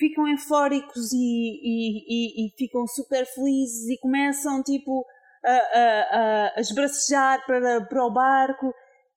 ficam 0.00 0.26
eufóricos 0.26 1.12
e, 1.12 1.16
e, 1.16 1.98
e, 2.08 2.46
e, 2.46 2.50
ficam 2.56 2.86
super 2.86 3.24
felizes 3.26 3.88
e 3.90 3.98
começam 4.00 4.62
tipo 4.62 5.04
a, 5.44 5.52
a, 5.52 6.52
a 6.56 6.60
esbracejar 6.60 7.44
para, 7.46 7.86
para 7.86 8.04
o 8.06 8.10
barco. 8.12 8.72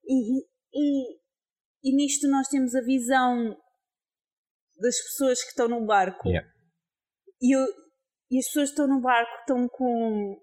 E, 0.05 0.39
e, 0.73 1.17
e 1.83 1.95
nisto 1.95 2.27
nós 2.29 2.49
temos 2.49 2.75
a 2.75 2.81
visão 2.81 3.55
das 4.77 4.95
pessoas 5.03 5.41
que 5.41 5.49
estão 5.51 5.69
no 5.69 5.85
barco. 5.85 6.27
Yeah. 6.27 6.47
e, 7.41 7.55
eu- 7.55 7.83
e 8.29 8.39
as 8.39 8.45
pessoas 8.47 8.69
que 8.69 8.73
estão 8.73 8.87
no 8.87 9.01
barco 9.01 9.31
estão 9.39 9.67
com 9.69 10.37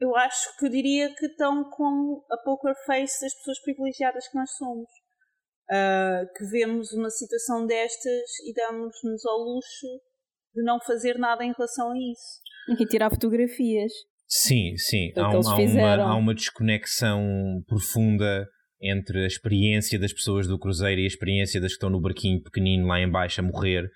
eu 0.00 0.16
acho 0.16 0.56
que 0.58 0.66
eu 0.66 0.70
diria 0.70 1.14
que 1.14 1.26
estão 1.26 1.68
com 1.70 2.24
a 2.30 2.36
poker 2.38 2.74
face 2.86 3.20
das 3.20 3.34
pessoas 3.34 3.60
privilegiadas 3.62 4.26
que 4.28 4.34
nós 4.36 4.50
somos 4.56 4.88
Ah, 5.70 6.24
que 6.36 6.44
vemos 6.46 6.92
uma 6.92 7.10
situação 7.10 7.66
destas 7.66 8.30
e 8.44 8.52
damos-nos 8.52 9.24
ao 9.24 9.38
luxo 9.38 9.86
de 10.54 10.62
não 10.64 10.80
fazer 10.80 11.16
nada 11.18 11.44
em 11.44 11.52
relação 11.52 11.92
a 11.92 11.96
isso 11.96 12.40
E 12.82 12.86
tirar 12.86 13.08
fotografias. 13.10 13.92
Sim, 14.26 14.76
sim. 14.76 15.12
Há, 15.16 15.28
um- 15.30 15.48
há 15.48 15.56
uma, 15.56 15.94
há 16.04 16.16
uma 16.16 16.34
desconexão 16.34 17.62
profunda 17.68 18.48
entre 18.82 19.24
a 19.24 19.26
experiência 19.26 19.98
das 19.98 20.12
pessoas 20.12 20.46
do 20.48 20.58
cruzeiro 20.58 21.00
e 21.00 21.04
a 21.04 21.06
experiência 21.06 21.60
das 21.60 21.70
que 21.72 21.74
estão 21.76 21.90
no 21.90 22.00
barquinho 22.00 22.42
pequenino 22.42 22.86
lá 22.86 22.98
em 23.00 23.10
baixo 23.10 23.40
a 23.40 23.44
morrer. 23.44 23.88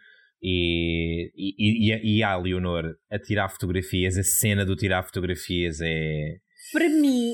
E, 0.42 1.30
e, 1.34 1.88
e, 1.88 1.92
a- 1.92 2.00
e 2.02 2.22
a 2.22 2.36
Leonor 2.36 2.94
a 3.10 3.18
tirar 3.18 3.48
fotografias, 3.48 4.18
a 4.18 4.22
cena 4.22 4.64
do 4.66 4.76
tirar 4.76 5.02
fotografias 5.02 5.80
é. 5.80 6.36
para 6.72 6.88
mim, 6.88 7.32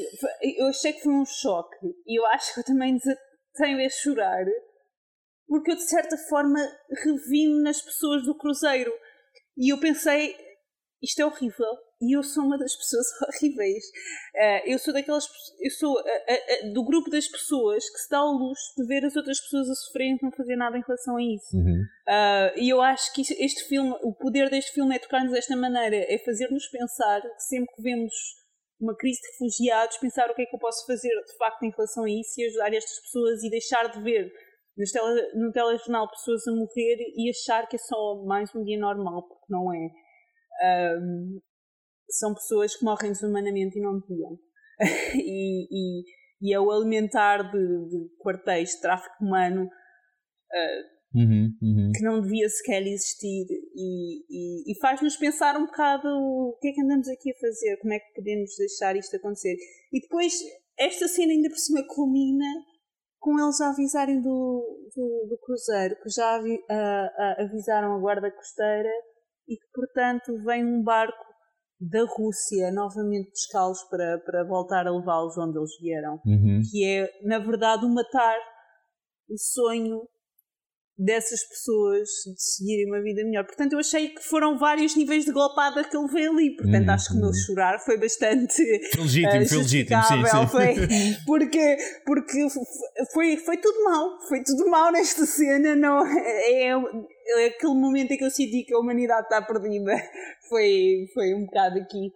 eu 0.59 0.67
achei 0.69 0.93
que 0.93 1.01
foi 1.01 1.13
um 1.13 1.25
choque 1.27 1.77
e 2.07 2.19
eu 2.21 2.25
acho 2.27 2.55
que 2.55 2.61
eu 2.61 2.65
também 2.65 2.97
tenho 3.55 3.85
a 3.85 3.89
chorar 3.89 4.45
porque 5.51 5.73
eu 5.73 5.75
de 5.75 5.83
certa 5.83 6.17
forma 6.17 6.61
revi-me 7.05 7.61
nas 7.65 7.83
pessoas 7.83 8.23
do 8.25 8.39
cruzeiro. 8.39 8.93
E 9.59 9.73
eu 9.73 9.81
pensei 9.81 10.33
isto 11.03 11.21
é 11.21 11.27
horrível 11.27 11.79
e 12.01 12.17
eu 12.17 12.23
sou 12.23 12.45
uma 12.45 12.57
das 12.57 12.77
pessoas 12.79 13.07
horríveis. 13.23 13.83
Eh, 14.37 14.73
eu 14.73 14.79
sou 14.79 14.95
daquelas 14.95 15.27
eu 15.61 15.71
sou 15.73 15.99
eh, 16.07 16.25
eh, 16.29 16.55
eh, 16.55 16.73
do 16.73 16.85
grupo 16.85 17.11
das 17.11 17.27
pessoas 17.27 17.83
que 17.91 17.99
se 17.99 18.09
dá 18.09 18.19
ao 18.19 18.33
luxo 18.33 18.75
de 18.77 18.87
ver 18.87 19.05
as 19.05 19.17
outras 19.17 19.41
pessoas 19.41 19.69
a 19.69 19.75
sofrerem 19.75 20.17
e 20.21 20.25
não 20.25 20.31
fazer 20.31 20.55
nada 20.55 20.79
em 20.79 20.85
relação 20.87 21.17
a 21.17 21.23
isso. 21.23 21.57
Uhum. 21.57 21.83
Uh, 22.07 22.59
e 22.59 22.69
eu 22.69 22.81
acho 22.81 23.13
que 23.13 23.23
este 23.23 23.65
filme, 23.65 23.93
o 24.03 24.15
poder 24.15 24.49
deste 24.51 24.73
filme 24.73 24.95
é 24.95 24.99
tocar-nos 25.01 25.33
desta 25.33 25.57
maneira, 25.57 25.97
é 25.97 26.19
fazer-nos 26.19 26.69
pensar, 26.69 27.23
sempre 27.39 27.75
que 27.75 27.83
vemos 27.83 28.15
uma 28.81 28.97
crise 28.97 29.21
de 29.21 29.29
refugiados, 29.33 29.99
pensar 29.99 30.31
o 30.31 30.35
que 30.35 30.43
é 30.43 30.47
que 30.47 30.57
eu 30.57 30.61
posso 30.61 30.87
fazer 30.87 31.11
de 31.11 31.37
facto 31.37 31.63
em 31.65 31.71
relação 31.71 32.05
a 32.05 32.11
isso 32.11 32.41
e 32.41 32.47
ajudar 32.47 32.73
estas 32.73 33.01
pessoas 33.01 33.43
e 33.43 33.51
deixar 33.51 33.91
de 33.91 34.03
ver 34.03 34.33
tele, 34.93 35.31
no 35.35 35.53
telejornal 35.53 36.11
pessoas 36.11 36.47
a 36.47 36.53
morrer 36.53 36.97
e 37.17 37.31
achar 37.31 37.67
que 37.69 37.77
é 37.77 37.79
só 37.79 38.23
mais 38.25 38.55
um 38.55 38.65
dia 38.65 38.79
normal, 38.79 39.29
porque 39.29 39.47
não 39.49 39.73
é. 39.73 39.91
Um, 40.63 41.41
são 42.09 42.35
pessoas 42.35 42.77
que 42.77 42.85
morrem 42.85 43.13
desumanamente 43.13 43.79
e 43.79 43.83
não 43.83 44.01
deviam. 44.01 44.39
e, 45.15 45.67
e, 45.71 46.05
e 46.41 46.55
é 46.55 46.59
o 46.59 46.71
alimentar 46.71 47.43
de, 47.51 47.59
de 47.89 48.09
quartéis 48.19 48.71
de 48.71 48.81
tráfico 48.81 49.15
humano 49.21 49.69
Uhum, 51.13 51.51
uhum. 51.61 51.91
que 51.93 52.03
não 52.05 52.21
devia 52.21 52.49
sequer 52.49 52.83
existir 52.87 53.45
e, 53.75 54.21
e, 54.31 54.73
e 54.73 54.79
faz-nos 54.81 55.17
pensar 55.17 55.57
um 55.57 55.67
bocado 55.67 56.07
o 56.09 56.57
que 56.61 56.69
é 56.69 56.73
que 56.73 56.81
andamos 56.83 57.09
aqui 57.09 57.33
a 57.33 57.39
fazer, 57.41 57.77
como 57.79 57.93
é 57.93 57.99
que 57.99 58.15
podemos 58.15 58.51
deixar 58.57 58.95
isto 58.97 59.17
acontecer. 59.17 59.57
E 59.93 60.01
depois, 60.01 60.33
esta 60.79 61.09
cena 61.09 61.33
ainda 61.33 61.49
por 61.49 61.59
cima 61.59 61.85
culmina 61.89 62.47
com 63.19 63.39
eles 63.39 63.61
a 63.61 63.71
avisarem 63.71 64.21
do, 64.23 64.89
do, 64.97 65.27
do 65.31 65.39
cruzeiro, 65.45 65.97
que 66.03 66.09
já 66.11 66.37
avi- 66.37 66.65
a- 66.71 67.11
a- 67.19 67.43
avisaram 67.43 67.93
a 67.95 67.99
guarda 67.99 68.31
costeira 68.31 68.89
e 69.49 69.57
que, 69.57 69.67
portanto, 69.75 70.37
vem 70.45 70.65
um 70.65 70.83
barco 70.83 71.25
da 71.81 72.05
Rússia 72.05 72.71
novamente 72.71 73.31
buscá-los 73.31 73.83
para, 73.91 74.19
para 74.25 74.45
voltar 74.45 74.87
a 74.87 74.91
levá-los 74.97 75.37
onde 75.39 75.59
eles 75.59 75.77
vieram 75.81 76.21
Uhum. 76.25 76.61
que 76.71 76.85
é, 76.85 77.11
na 77.25 77.39
verdade, 77.41 77.85
o 77.85 77.89
matar 77.93 78.39
o 79.29 79.37
sonho 79.37 80.03
dessas 81.01 81.43
pessoas 81.45 82.09
de 82.27 82.43
seguirem 82.43 82.87
uma 82.87 83.03
vida 83.03 83.25
melhor. 83.25 83.45
Portanto, 83.45 83.73
eu 83.73 83.79
achei 83.79 84.09
que 84.09 84.23
foram 84.23 84.59
vários 84.59 84.95
níveis 84.95 85.25
de 85.25 85.33
golpada 85.33 85.83
que 85.83 85.97
ele 85.97 86.09
veio 86.09 86.33
ali. 86.33 86.57
Portanto, 86.57 86.89
Uhum, 86.89 86.95
acho 86.95 87.09
que 87.09 87.15
o 87.15 87.17
meu 87.17 87.29
uhum. 87.29 87.35
chorar 87.35 87.79
foi 87.79 87.99
bastante 87.99 88.63
Foi 88.95 89.03
legítimo, 89.03 89.35
eh, 89.35 89.47
foi 89.47 89.59
legítimo, 89.59 90.03
sim, 90.03 90.27
sim. 90.27 90.47
Foi, 90.49 90.75
porque 91.27 91.77
porque 92.05 92.47
foi, 93.13 93.37
foi 93.39 93.57
tudo 93.57 93.85
mal. 93.85 94.21
Foi 94.29 94.43
tudo 94.43 94.71
mal 94.71 94.93
nesta 94.93 95.25
cena. 95.25 95.75
Não, 95.75 96.05
é, 96.07 96.69
é 96.69 97.47
aquele 97.47 97.75
momento 97.75 98.13
em 98.13 98.19
que 98.19 98.25
eu 98.25 98.31
senti 98.31 98.65
que 98.65 98.75
a 98.75 98.79
humanidade 98.79 99.23
está 99.23 99.41
perdida. 99.41 99.93
Foi, 100.51 101.07
foi 101.15 101.33
um 101.33 101.45
bocado 101.45 101.79
aqui. 101.79 102.11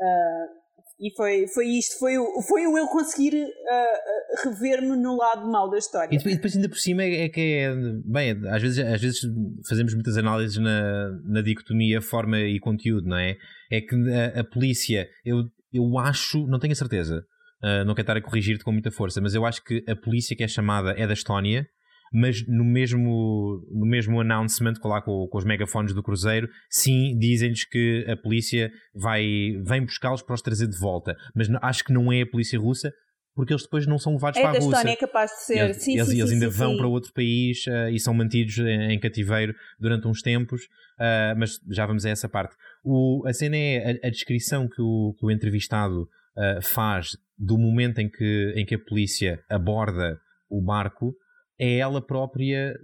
ah, 0.00 0.59
e 1.00 1.10
foi, 1.16 1.46
foi 1.48 1.66
isto, 1.66 1.98
foi, 1.98 2.14
foi 2.46 2.64
eu 2.64 2.86
conseguir 2.88 3.32
ah, 3.66 4.44
rever-me 4.44 4.96
no 4.96 5.16
lado 5.16 5.50
mau 5.50 5.70
da 5.70 5.78
história. 5.78 6.14
E 6.14 6.18
depois, 6.18 6.34
e 6.34 6.36
depois 6.36 6.56
ainda 6.56 6.68
por 6.68 6.78
cima 6.78 7.02
é, 7.02 7.22
é 7.22 7.28
que 7.30 7.40
é. 7.40 7.74
Bem, 8.04 8.38
às 8.48 8.60
vezes, 8.60 8.78
às 8.78 9.00
vezes 9.00 9.20
fazemos 9.66 9.94
muitas 9.94 10.18
análises 10.18 10.58
na, 10.58 11.10
na 11.24 11.40
dicotomia 11.40 12.02
forma 12.02 12.38
e 12.38 12.60
conteúdo, 12.60 13.08
não 13.08 13.16
é? 13.16 13.36
É 13.72 13.80
que 13.80 13.96
a, 14.12 14.40
a 14.40 14.44
polícia, 14.44 15.08
eu, 15.24 15.44
eu 15.72 15.98
acho, 15.98 16.46
não 16.46 16.58
tenho 16.58 16.72
a 16.72 16.76
certeza, 16.76 17.24
ah, 17.62 17.82
não 17.82 17.94
quero 17.94 18.02
estar 18.02 18.16
a 18.18 18.22
corrigir-te 18.22 18.62
com 18.62 18.72
muita 18.72 18.90
força, 18.90 19.22
mas 19.22 19.34
eu 19.34 19.46
acho 19.46 19.64
que 19.64 19.82
a 19.88 19.96
polícia 19.96 20.36
que 20.36 20.44
é 20.44 20.48
chamada 20.48 20.90
é 20.98 21.06
da 21.06 21.14
Estónia, 21.14 21.66
mas 22.12 22.46
no 22.46 22.64
mesmo, 22.64 23.64
no 23.70 23.86
mesmo 23.86 24.20
announcement 24.20 24.74
com, 24.80 24.88
lá, 24.88 25.00
com, 25.00 25.26
com 25.28 25.38
os 25.38 25.44
megafones 25.44 25.94
do 25.94 26.02
Cruzeiro, 26.02 26.48
sim, 26.68 27.16
dizem-lhes 27.18 27.64
que 27.64 28.04
a 28.08 28.16
polícia 28.16 28.70
vai, 28.94 29.24
vem 29.64 29.82
buscá-los 29.84 30.22
para 30.22 30.34
os 30.34 30.42
trazer 30.42 30.66
de 30.66 30.78
volta. 30.78 31.16
Mas 31.34 31.48
acho 31.62 31.84
que 31.84 31.92
não 31.92 32.12
é 32.12 32.22
a 32.22 32.26
polícia 32.26 32.58
russa, 32.58 32.92
porque 33.34 33.52
eles 33.52 33.62
depois 33.62 33.86
não 33.86 33.96
são 33.98 34.14
levados 34.14 34.38
É 34.38 34.42
para 34.42 34.50
a 34.50 34.60
Rússia. 34.60 34.76
Estónia, 34.76 34.92
é 34.92 34.96
capaz 34.96 35.30
de 35.30 35.36
ser. 35.44 35.58
Eles, 35.58 35.76
sim, 35.76 35.92
eles- 35.96 36.08
sim, 36.08 36.18
eles 36.18 36.28
sim, 36.30 36.34
ainda 36.34 36.50
sim, 36.50 36.58
vão 36.58 36.76
para 36.76 36.86
outro 36.88 37.12
país 37.12 37.64
eh, 37.68 37.92
e 37.92 38.00
são 38.00 38.12
mantidos 38.12 38.58
em, 38.58 38.92
em 38.92 38.98
cativeiro 38.98 39.54
durante 39.78 40.08
uns 40.08 40.20
tempos, 40.20 40.62
eh, 40.98 41.34
mas 41.36 41.58
já 41.70 41.86
vamos 41.86 42.04
a 42.04 42.10
essa 42.10 42.28
parte. 42.28 42.56
O- 42.84 43.22
a 43.26 43.32
cena 43.32 43.56
é 43.56 43.98
a, 44.02 44.08
a 44.08 44.10
descrição 44.10 44.68
que 44.68 44.82
o, 44.82 45.14
que 45.18 45.24
o 45.24 45.30
entrevistado 45.30 46.08
eh, 46.36 46.58
faz 46.60 47.10
do 47.38 47.56
momento 47.56 48.00
em 48.00 48.08
que, 48.10 48.52
em 48.56 48.66
que 48.66 48.74
a 48.74 48.78
polícia 48.78 49.40
aborda 49.48 50.18
o 50.50 50.60
barco 50.60 51.14
é 51.60 51.76
ela 51.76 52.00
própria 52.04 52.74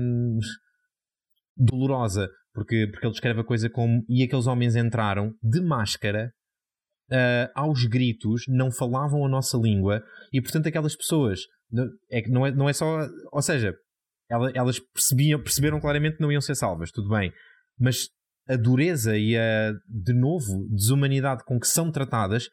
hum, 0.00 0.38
dolorosa, 1.56 2.28
porque, 2.52 2.88
porque 2.90 3.06
ele 3.06 3.12
descreve 3.12 3.40
a 3.40 3.44
coisa 3.44 3.70
como 3.70 4.04
e 4.08 4.22
aqueles 4.24 4.46
homens 4.46 4.76
entraram 4.76 5.32
de 5.42 5.60
máscara 5.60 6.32
ah, 7.10 7.50
aos 7.54 7.84
gritos, 7.84 8.42
não 8.48 8.70
falavam 8.70 9.24
a 9.24 9.28
nossa 9.28 9.56
língua 9.56 10.02
e 10.32 10.40
portanto 10.40 10.66
aquelas 10.68 10.96
pessoas 10.96 11.40
é, 12.10 12.22
que 12.22 12.30
não, 12.30 12.46
é, 12.46 12.50
não 12.50 12.68
é 12.68 12.72
só, 12.72 13.08
ou 13.32 13.42
seja, 13.42 13.74
ela- 14.30 14.50
elas 14.54 14.78
percebiam, 14.78 15.42
perceberam 15.42 15.80
claramente 15.80 16.16
que 16.16 16.22
não 16.22 16.32
iam 16.32 16.40
ser 16.40 16.54
salvas, 16.54 16.90
tudo 16.90 17.08
bem, 17.10 17.32
mas 17.78 18.08
a 18.48 18.56
dureza 18.56 19.16
e 19.16 19.36
a, 19.36 19.72
de 19.88 20.12
novo, 20.12 20.66
desumanidade 20.70 21.44
com 21.44 21.58
que 21.58 21.66
são 21.66 21.90
tratadas 21.90 22.48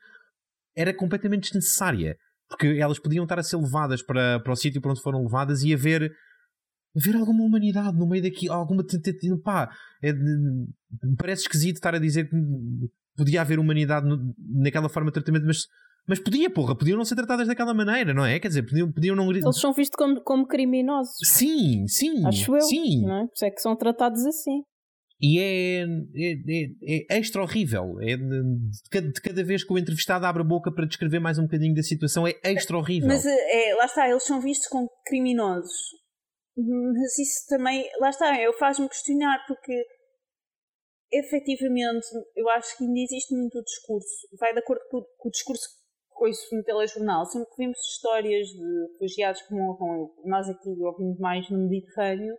era 0.75 0.93
completamente 0.93 1.43
desnecessária, 1.43 2.15
porque 2.51 2.67
elas 2.79 2.99
podiam 2.99 3.23
estar 3.23 3.39
a 3.39 3.43
ser 3.43 3.57
levadas 3.57 4.03
para, 4.03 4.39
para 4.39 4.53
o 4.53 4.55
sítio 4.55 4.81
para 4.81 4.91
onde 4.91 5.01
foram 5.01 5.23
levadas 5.23 5.63
e 5.63 5.73
haver 5.73 6.11
haver 6.95 7.15
alguma 7.15 7.43
humanidade 7.43 7.97
no 7.97 8.05
meio 8.07 8.21
daqui, 8.21 8.49
alguma 8.49 8.83
pá, 9.43 9.69
é 10.03 10.11
parece 11.17 11.43
esquisito 11.43 11.77
estar 11.77 11.95
a 11.95 11.99
dizer 11.99 12.29
que 12.29 12.35
podia 13.15 13.41
haver 13.41 13.59
humanidade 13.59 14.05
no- 14.05 14.33
naquela 14.61 14.89
forma 14.89 15.09
de 15.09 15.13
tratamento, 15.13 15.45
mas, 15.45 15.67
mas 16.05 16.19
podia, 16.19 16.49
porra, 16.49 16.75
podiam 16.77 16.97
não 16.97 17.05
ser 17.05 17.15
tratadas 17.15 17.47
daquela 17.47 17.73
maneira, 17.73 18.13
não 18.13 18.25
é? 18.25 18.39
Quer 18.39 18.49
dizer, 18.49 18.63
podiam, 18.63 18.91
podiam 18.91 19.15
não. 19.15 19.31
Eles 19.31 19.59
são 19.59 19.71
vistos 19.73 19.95
como, 19.95 20.21
como 20.21 20.45
criminosos. 20.45 21.15
Sim, 21.23 21.87
sim. 21.87 22.25
Acho 22.25 22.55
eu. 22.55 22.61
Sim. 22.61 23.05
Não 23.05 23.15
é? 23.15 23.27
Por 23.27 23.33
isso 23.35 23.45
é 23.45 23.51
que 23.51 23.61
são 23.61 23.75
tratados 23.75 24.25
assim. 24.25 24.63
E 25.21 25.39
é, 25.39 25.81
é, 25.83 26.33
é, 26.49 27.15
é 27.15 27.19
extra 27.19 27.43
horrível. 27.43 27.99
É 28.01 28.17
de, 28.17 29.11
de 29.11 29.21
cada, 29.21 29.43
vez 29.43 29.63
que 29.63 29.71
o 29.71 29.77
entrevistado 29.77 30.25
abre 30.25 30.41
a 30.41 30.45
boca 30.45 30.73
para 30.73 30.87
descrever 30.87 31.19
mais 31.19 31.37
um 31.37 31.43
bocadinho 31.43 31.75
da 31.75 31.83
situação, 31.83 32.25
é 32.25 32.33
extra 32.43 32.75
horrível. 32.75 33.07
Mas 33.07 33.23
eh, 33.23 33.69
é, 33.69 33.75
lá 33.75 33.85
está, 33.85 34.09
eles 34.09 34.23
são 34.23 34.41
vistos 34.41 34.67
como 34.67 34.89
criminosos. 35.05 35.71
Mas 36.57 37.19
isso 37.19 37.47
também, 37.47 37.87
lá 37.99 38.09
está, 38.09 38.41
eu 38.41 38.51
faz-me 38.53 38.89
questionar 38.89 39.45
porque 39.47 39.85
efetivamente 41.11 42.07
eu 42.35 42.49
acho 42.49 42.77
que 42.77 42.83
ainda 42.83 42.99
existe 42.99 43.35
muito 43.35 43.61
discurso, 43.63 44.27
vai 44.39 44.53
de 44.53 44.59
acordo 44.59 44.81
com, 44.89 45.01
com 45.17 45.29
o 45.29 45.31
discurso 45.31 45.63
que 46.17 46.23
ouço 46.23 46.55
no 46.55 46.63
telejornal. 46.63 47.25
Sempre 47.25 47.49
que 47.49 47.57
vemos 47.57 47.77
histórias 47.79 48.47
de 48.47 48.91
refugiados 48.93 49.41
que 49.43 49.53
morram, 49.53 50.11
nós 50.25 50.49
aqui 50.49 50.69
ouvimos 50.69 51.19
mais 51.19 51.49
no 51.49 51.59
Mediterrâneo, 51.59 52.35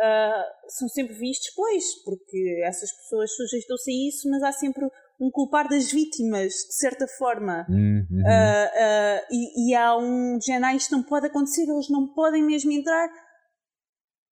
ah, 0.00 0.44
são 0.68 0.88
sempre 0.88 1.14
vistos, 1.14 1.52
pois, 1.54 1.84
porque 2.04 2.62
essas 2.64 2.90
pessoas 2.92 3.34
sujeitam-se 3.34 3.90
a 3.90 4.08
isso, 4.08 4.30
mas 4.30 4.42
há 4.42 4.52
sempre 4.52 4.88
um 5.20 5.30
culpar 5.30 5.68
das 5.68 5.90
vítimas, 5.90 6.52
de 6.52 6.74
certa 6.74 7.06
forma. 7.18 7.66
Uhum. 7.68 8.06
Uh, 8.10 8.22
uh, 8.22 9.26
e, 9.30 9.70
e, 9.70 9.74
há 9.74 9.96
um 9.96 10.38
género, 10.40 10.66
ah, 10.66 10.74
isto 10.74 10.92
não 10.92 11.02
pode 11.02 11.26
acontecer, 11.26 11.62
eles 11.62 11.90
não 11.90 12.12
podem 12.14 12.42
mesmo 12.42 12.70
entrar. 12.70 13.08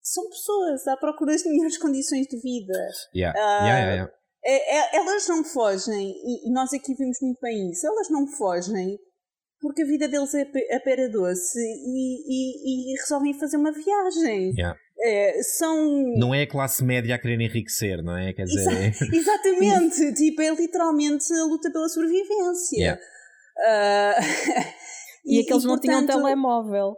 São 0.03 0.29
pessoas 0.29 0.87
à 0.87 0.95
procura 0.95 1.35
de 1.35 1.49
melhores 1.49 1.79
condições 1.79 2.27
de 2.27 2.39
vida. 2.39 2.77
Yeah. 3.15 3.37
Uh, 3.37 3.65
yeah, 3.65 3.91
yeah, 3.91 4.11
é, 4.43 4.77
é, 4.77 4.97
elas 4.97 5.27
não 5.27 5.43
fogem, 5.43 6.11
e, 6.11 6.47
e, 6.47 6.53
nós 6.53 6.71
aqui 6.71 6.93
vimos 6.93 7.17
muito 7.19 7.39
bem 7.41 7.71
isso, 7.71 7.87
elas 7.87 8.09
não 8.11 8.27
fogem 8.27 8.99
porque 9.59 9.81
a 9.81 9.85
vida 9.85 10.07
deles 10.07 10.31
é 10.35 10.43
a 10.75 10.79
pera 10.79 11.09
doce 11.09 11.59
e, 11.59 12.91
e, 12.91 12.95
resolvem 12.99 13.33
fazer 13.33 13.57
uma 13.57 13.71
viagem. 13.71 14.53
Yeah. 14.55 14.77
É, 14.99 15.43
são... 15.43 16.13
Não 16.17 16.33
é 16.33 16.43
a 16.43 16.47
classe 16.47 16.83
média 16.83 17.15
a 17.15 17.19
querer 17.19 17.39
enriquecer, 17.41 18.01
não 18.01 18.17
é? 18.17 18.33
Quer 18.33 18.45
dizer... 18.45 18.89
Exa 18.89 19.05
exatamente, 19.13 20.13
tipo, 20.15 20.41
é 20.41 20.49
literalmente 20.53 21.31
a 21.33 21.43
luta 21.45 21.71
pela 21.71 21.89
sobrevivência. 21.89 22.77
Yeah. 22.77 23.01
Uh... 23.57 24.21
e, 25.25 25.37
e 25.37 25.41
aqueles 25.41 25.63
e, 25.63 25.67
não 25.67 25.75
portanto... 25.75 25.81
tinham 25.81 26.05
telemóvel. 26.05 26.97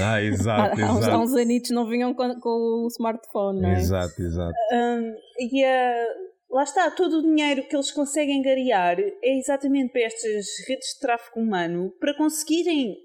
Ah, 0.00 0.22
exato, 0.22 0.80
há, 0.80 0.84
exato. 0.84 1.10
Há 1.10 1.18
uns 1.18 1.34
anitos 1.34 1.70
não 1.70 1.86
vinham 1.86 2.14
com, 2.14 2.40
com, 2.40 2.84
o 2.84 2.88
smartphone, 2.88 3.60
não 3.60 3.68
é? 3.70 3.78
Exato, 3.78 4.22
exato. 4.22 4.54
Um, 4.72 5.14
e 5.38 5.64
uh, 5.64 6.54
lá 6.54 6.62
está, 6.62 6.90
todo 6.90 7.18
o 7.18 7.22
dinheiro 7.22 7.66
que 7.68 7.76
eles 7.76 7.90
conseguem 7.90 8.40
garear 8.40 8.98
é 8.98 9.38
exatamente 9.38 9.92
para 9.92 10.02
estas 10.02 10.46
redes 10.66 10.94
de 10.94 11.00
tráfico 11.00 11.40
humano 11.40 11.92
para 12.00 12.16
conseguirem 12.16 12.96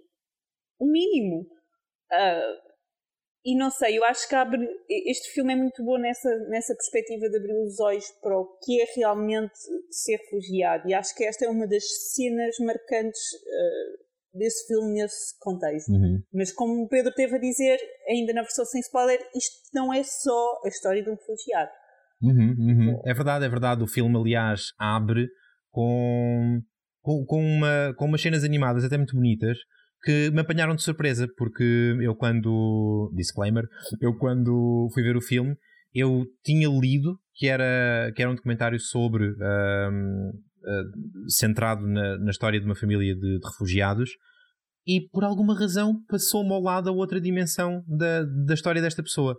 o 0.80 0.86
mínimo. 0.86 1.42
Uh, 2.12 2.73
e 3.46 3.58
não 3.58 3.70
sei, 3.70 3.98
eu 3.98 4.06
acho 4.06 4.28
que 4.28 4.36
abre, 4.36 4.66
este 4.90 5.34
filme 5.34 5.52
é 5.52 5.56
muito 5.56 5.84
bom 5.84 5.98
nessa, 5.98 6.30
nessa 6.48 6.74
perspectiva 6.74 7.30
de 7.30 7.38
abrir 7.38 7.54
os 7.54 7.78
olhos 7.82 8.06
para 8.22 8.40
o 8.40 8.58
que 8.64 8.82
é 8.82 8.86
realmente 8.96 9.54
ser 9.90 10.16
refugiado. 10.18 10.88
E 10.88 10.94
acho 10.94 11.14
que 11.14 11.26
esta 11.26 11.46
é 11.46 11.50
uma 11.50 11.68
das 11.68 11.84
cenas 12.14 12.56
marcantes 12.60 13.22
uh, 13.34 14.38
desse 14.38 14.66
filme 14.66 14.94
nesse 14.94 15.38
contexto. 15.40 15.92
Uhum. 15.92 16.24
Mas 16.34 16.54
como 16.54 16.84
o 16.84 16.88
Pedro 16.88 17.14
teve 17.14 17.36
a 17.36 17.40
dizer, 17.40 17.78
ainda 18.08 18.32
na 18.32 18.44
versão 18.44 18.64
sem 18.64 18.80
spoiler, 18.80 19.20
isto 19.36 19.70
não 19.74 19.94
é 19.94 20.04
só 20.04 20.62
a 20.64 20.70
história 20.70 21.04
de 21.04 21.10
um 21.10 21.16
refugiado. 21.16 21.72
Uhum, 22.22 22.56
uhum. 22.58 23.02
É 23.06 23.14
verdade, 23.14 23.44
é 23.44 23.50
verdade. 23.50 23.84
O 23.84 23.88
filme, 23.88 24.18
aliás, 24.18 24.68
abre 24.80 25.28
com, 25.70 26.62
com, 27.02 27.26
com, 27.26 27.42
uma, 27.42 27.94
com 27.98 28.06
umas 28.06 28.22
cenas 28.22 28.46
animadas 28.46 28.86
até 28.86 28.96
muito 28.96 29.18
bonitas 29.18 29.58
que 30.04 30.30
me 30.32 30.42
apanharam 30.42 30.76
de 30.76 30.84
surpresa, 30.84 31.28
porque 31.38 31.98
eu 32.02 32.16
quando. 32.16 33.12
Disclaimer, 33.16 33.66
eu 34.02 34.16
quando 34.18 34.90
fui 34.94 35.04
ver 35.04 35.16
o 35.16 35.22
filme, 35.22 35.56
eu 35.94 36.26
tinha 36.44 36.68
lido 36.68 37.18
que 37.36 37.48
era, 37.48 38.12
que 38.16 38.22
era 38.22 38.32
um 38.32 38.36
documentário 38.36 38.80
sobre. 38.80 39.26
Um, 39.30 40.32
uh, 40.64 41.30
centrado 41.30 41.86
na, 41.88 42.18
na, 42.18 42.32
história 42.32 42.60
de 42.60 42.66
uma 42.66 42.76
família 42.76 43.14
de, 43.16 43.20
de 43.20 43.40
refugiados 43.46 44.12
e 44.86 45.02
por 45.12 45.24
alguma 45.24 45.58
razão 45.58 45.96
passou-me 46.08 46.52
ao 46.52 46.62
lado 46.62 46.90
a 46.90 46.94
outra 46.94 47.20
dimensão 47.20 47.84
da, 47.88 48.24
da 48.24 48.54
história 48.54 48.82
desta 48.82 49.04
pessoa. 49.04 49.36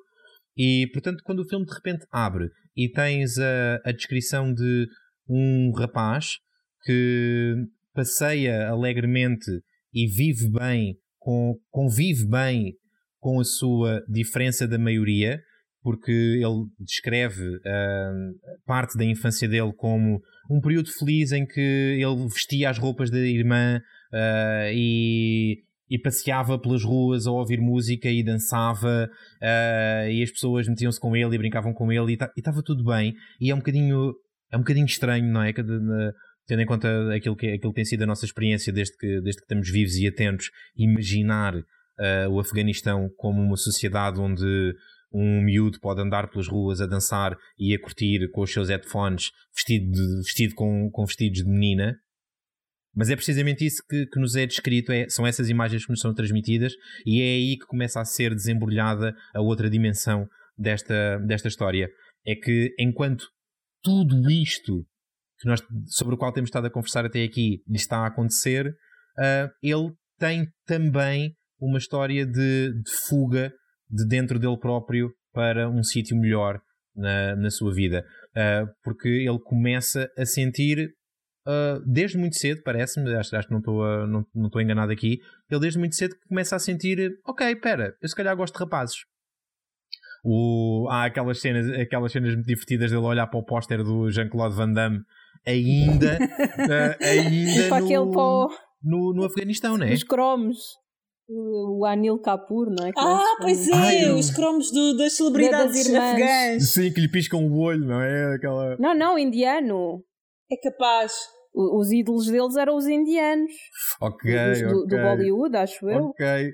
E 0.57 0.89
portanto, 0.93 1.23
quando 1.25 1.41
o 1.41 1.49
filme 1.49 1.67
de 1.67 1.75
repente 1.75 2.07
abre 2.11 2.49
e 2.77 2.89
tens 2.91 3.39
a, 3.39 3.81
a 3.85 3.93
descrição 3.93 4.53
de 4.53 4.87
um 5.29 5.73
rapaz 5.73 6.39
que 6.85 7.55
passeia 7.95 8.69
alegremente 8.69 9.51
e 9.95 10.07
vive 10.07 10.51
bem, 10.51 10.97
com, 11.19 11.55
convive 11.71 12.27
bem 12.27 12.75
com 13.21 13.41
a 13.41 13.45
sua 13.45 14.03
diferença 14.09 14.67
da 14.67 14.79
maioria, 14.79 15.41
porque 15.83 16.11
ele 16.11 16.67
descreve 16.81 17.43
uh, 17.43 18.57
parte 18.67 18.99
da 18.99 19.05
infância 19.05 19.49
dele 19.49 19.73
como 19.77 20.21
um 20.51 20.61
período 20.61 20.91
feliz 20.91 21.33
em 21.33 21.47
que 21.47 21.61
ele 21.61 22.29
vestia 22.29 22.71
as 22.71 22.79
roupas 22.79 23.11
da 23.11 23.19
irmã 23.19 23.81
uh, 24.13 24.73
e, 24.73 25.63
e, 25.89 25.99
passeava 25.99 26.59
pelas 26.59 26.83
ruas 26.83 27.27
a 27.27 27.33
ouvir 27.33 27.61
música 27.61 28.09
e 28.09 28.23
dançava 28.23 29.09
uh, 29.09 30.11
e 30.11 30.23
as 30.23 30.31
pessoas 30.31 30.67
metiam-se 30.69 30.99
com 31.01 31.15
ele 31.15 31.35
e 31.35 31.39
brincavam 31.39 31.73
com 31.73 31.93
ele 31.93 32.13
e 32.13 32.19
estava 32.39 32.63
tudo 32.63 32.85
bem 32.85 33.15
e 33.41 33.51
é 33.51 33.55
um 33.55 33.59
bocadinho 33.59 34.15
é 34.51 34.57
um 34.57 34.61
bocadinho 34.61 34.87
estranho, 34.87 35.27
não 35.33 35.43
é? 35.43 35.53
Tendo 36.47 36.63
em 36.63 36.67
conta 36.67 36.89
aquilo 37.15 37.37
que, 37.37 37.47
aquilo 37.47 37.73
que 37.73 37.77
tem 37.77 37.85
sido 37.85 38.03
a 38.03 38.07
nossa 38.07 38.25
experiência 38.25 38.73
desde 38.73 38.97
que, 38.97 39.21
desde 39.21 39.41
que 39.41 39.45
estamos 39.45 39.71
vivos 39.71 39.97
e 39.97 40.07
atentos, 40.07 40.51
imaginar 40.77 41.55
uh, 41.57 42.31
o 42.31 42.39
Afeganistão 42.39 43.09
como 43.17 43.41
uma 43.41 43.57
sociedade 43.57 44.21
onde 44.21 44.75
um 45.13 45.41
miúdo 45.43 45.79
pode 45.81 46.03
andar 46.03 46.29
pelas 46.29 46.49
ruas 46.49 46.81
a 46.81 46.87
dançar 46.87 47.37
e 47.57 47.73
a 47.73 47.81
curtir 47.81 48.29
com 48.33 48.43
os 48.43 48.53
seus 48.53 48.69
headphones 48.69 49.31
vestido, 49.55 49.93
de, 49.93 50.17
vestido 50.19 50.55
com, 50.55 50.91
com 50.91 51.07
vestidos 51.07 51.45
de 51.45 51.49
menina. 51.49 51.97
Mas 52.95 53.11
é 53.11 53.17
precisamente 53.17 53.65
isso 53.65 53.83
que, 53.89 54.07
que 54.07 54.21
nos 54.21 54.37
é 54.37 54.45
descrito, 54.45 54.93
é, 54.93 55.09
são 55.09 55.27
essas 55.27 55.49
imagens 55.49 55.85
que 55.85 55.91
nos 55.91 56.01
são 56.01 56.13
transmitidas 56.13 56.73
e 57.07 57.23
é 57.23 57.25
aí 57.25 57.57
que 57.59 57.67
começa 57.67 58.01
a 58.01 58.05
ser 58.05 58.35
desembrulhada 58.35 59.15
a 59.33 59.41
outra 59.41 59.71
dimensão 59.71 60.29
desta, 60.59 61.19
desta 61.19 61.49
história. 61.49 61.89
É 62.27 62.35
que 62.35 62.75
enquanto 62.79 63.27
tudo 63.83 64.31
isto 64.31 64.85
que 65.39 65.49
nós, 65.49 65.61
sobre 65.87 66.15
o 66.15 66.19
qual 66.19 66.33
temos 66.33 66.49
estado 66.49 66.67
a 66.67 66.71
conversar 66.71 67.05
até 67.05 67.23
aqui 67.23 67.63
lhe 67.67 67.77
está 67.77 67.99
a 67.99 68.07
acontecer, 68.07 68.69
uh, 68.69 69.51
ele 69.63 69.93
tem 70.19 70.49
também 70.67 71.35
uma 71.61 71.79
história 71.79 72.27
de, 72.27 72.73
de, 72.73 72.91
fuga 73.09 73.53
de 73.89 74.07
dentro 74.07 74.39
dele 74.39 74.59
próprio 74.59 75.11
para 75.33 75.69
um 75.69 75.83
sítio 75.83 76.17
melhor 76.17 76.61
na, 76.95 77.37
na 77.37 77.51
sua 77.51 77.73
vida. 77.75 78.05
Uh, 78.31 78.67
porque 78.83 79.09
ele 79.09 79.39
começa 79.41 80.09
a 80.17 80.25
sentir, 80.25 80.91
uh, 81.47 81.81
desde 81.87 82.17
muito 82.17 82.37
cedo, 82.37 82.63
parece-me, 82.63 83.15
acho, 83.15 83.37
acho, 83.37 83.49
que 83.49 83.53
não 83.53 83.61
estou 83.61 84.07
não, 84.07 84.25
não 84.35 84.61
enganado 84.61 84.93
aqui, 84.93 85.19
ele 85.51 85.61
desde 85.61 85.79
muito 85.79 85.97
cedo 85.97 86.15
começa 86.29 86.57
a 86.57 86.59
sentir, 86.59 87.13
ok, 87.27 87.53
espera, 87.53 87.95
eu 88.01 88.09
se 88.09 88.15
calhar 88.15 88.37
gosto 88.37 88.55
de 88.55 88.61
rapazes. 88.61 88.99
O, 90.27 90.89
há 90.91 91.05
aquelas 91.05 91.39
cenas, 91.39 91.69
aquelas 91.79 92.11
cenas 92.11 92.35
muito 92.35 92.47
divertidas 92.47 92.91
dele 92.91 93.03
olhar 93.03 93.27
para 93.27 93.39
o 93.39 93.45
póster 93.45 93.85
do 93.85 94.11
Jean-Claude 94.11 94.57
Van 94.57 94.73
Damme 94.73 95.01
ainda, 95.47 96.19
uh, 96.19 96.97
ainda 97.05 97.69
para 97.69 97.85
no, 97.85 98.11
pó, 98.11 98.49
no, 98.83 99.13
no 99.15 99.25
Afeganistão, 99.25 99.77
não 99.77 99.87
é? 99.87 99.93
Os 99.93 100.03
cromos. 100.03 100.59
O 101.27 101.87
Anil 101.87 102.19
Kapoor, 102.19 102.67
não 102.69 102.87
é? 102.87 102.93
Que 102.93 103.01
ah, 103.01 103.37
pois 103.41 103.67
é, 103.67 103.73
Ai, 103.73 104.11
os 104.11 104.31
cromos 104.31 104.71
do, 104.71 104.95
das 104.99 105.15
celebridades 105.15 105.91
das 105.91 105.95
afegãs. 105.95 106.71
Sim, 106.71 106.93
que 106.93 107.01
lhe 107.01 107.09
piscam 107.09 107.39
o 107.47 107.61
olho, 107.61 107.83
não 107.87 108.03
é? 108.03 108.35
Aquela... 108.35 108.77
Não, 108.79 108.95
não, 108.95 109.19
indiano. 109.19 110.05
É 110.53 110.57
capaz 110.57 111.15
os 111.55 111.93
ídolos 111.93 112.27
deles 112.27 112.57
eram 112.57 112.77
os 112.77 112.87
indianos. 112.87 113.53
Ok, 114.01 114.33
dos, 114.33 114.59
okay. 114.59 114.69
Do, 114.69 114.87
do, 114.87 114.97
Bollywood, 114.97 115.57
acho 115.57 115.89
eu. 115.89 116.07
Ok. 116.07 116.53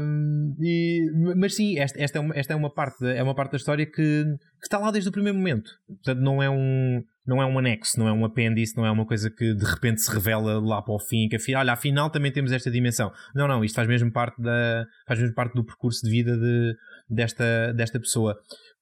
Um, 0.00 0.54
e, 0.60 1.10
mas 1.36 1.56
sim, 1.56 1.76
esta, 1.78 2.00
esta, 2.00 2.18
é 2.18 2.20
uma, 2.20 2.36
esta 2.36 2.52
é 2.52 2.56
uma 2.56 2.72
parte, 2.72 3.04
é 3.04 3.22
uma 3.22 3.34
parte 3.34 3.52
da 3.52 3.56
história 3.56 3.84
que, 3.84 3.92
que, 3.92 4.28
está 4.62 4.78
lá 4.78 4.92
desde 4.92 5.08
o 5.08 5.12
primeiro 5.12 5.36
momento. 5.36 5.70
Portanto, 5.86 6.20
não 6.20 6.42
é 6.42 6.48
um. 6.48 7.02
Não 7.26 7.42
é 7.42 7.46
um 7.46 7.58
anexo, 7.58 7.98
não 7.98 8.08
é 8.08 8.12
um 8.12 8.24
apêndice, 8.24 8.74
não 8.74 8.86
é 8.86 8.90
uma 8.90 9.04
coisa 9.04 9.28
que 9.28 9.52
de 9.52 9.64
repente 9.64 10.00
se 10.00 10.10
revela 10.10 10.58
lá 10.60 10.80
para 10.80 10.94
o 10.94 10.98
fim, 10.98 11.28
que 11.28 11.36
afinal, 11.36 11.60
olha, 11.60 11.74
afinal 11.74 12.08
também 12.08 12.32
temos 12.32 12.52
esta 12.52 12.70
dimensão. 12.70 13.12
Não, 13.34 13.46
não, 13.46 13.62
isto 13.62 13.74
faz 13.74 13.86
mesmo 13.86 14.10
parte, 14.10 14.40
da, 14.40 14.86
faz 15.06 15.20
mesmo 15.20 15.34
parte 15.34 15.52
do 15.54 15.62
percurso 15.62 16.06
de 16.06 16.10
vida 16.10 16.38
de, 16.38 16.74
desta, 17.10 17.74
desta 17.74 18.00
pessoa. 18.00 18.34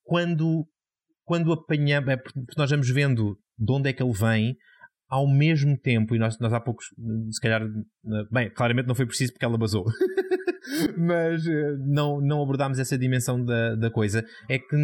Quando, 0.05 0.65
quando 1.25 1.53
apanhamos, 1.53 2.09
é 2.09 2.17
porque 2.17 2.39
nós 2.57 2.71
vamos 2.71 2.89
vendo 2.89 3.37
de 3.59 3.73
onde 3.73 3.91
é 3.91 3.93
que 3.93 4.01
ele 4.01 4.13
vem, 4.13 4.57
ao 5.09 5.27
mesmo 5.29 5.79
tempo, 5.79 6.15
e 6.15 6.19
nós, 6.19 6.39
nós 6.39 6.53
há 6.53 6.61
poucos, 6.61 6.87
se 7.31 7.41
calhar, 7.41 7.63
bem, 8.31 8.51
claramente 8.51 8.89
não 8.89 8.95
foi 8.95 9.07
preciso 9.07 9.33
porque 9.33 9.45
ela 9.45 9.59
basou, 9.59 9.85
mas 10.99 11.47
eh, 11.47 11.77
não, 11.87 12.21
não 12.21 12.43
abordámos 12.43 12.79
essa 12.79 12.99
dimensão 12.99 13.45
da, 13.45 13.77
da 13.77 13.91
coisa, 13.91 14.25
é 14.49 14.59
que 14.59 14.77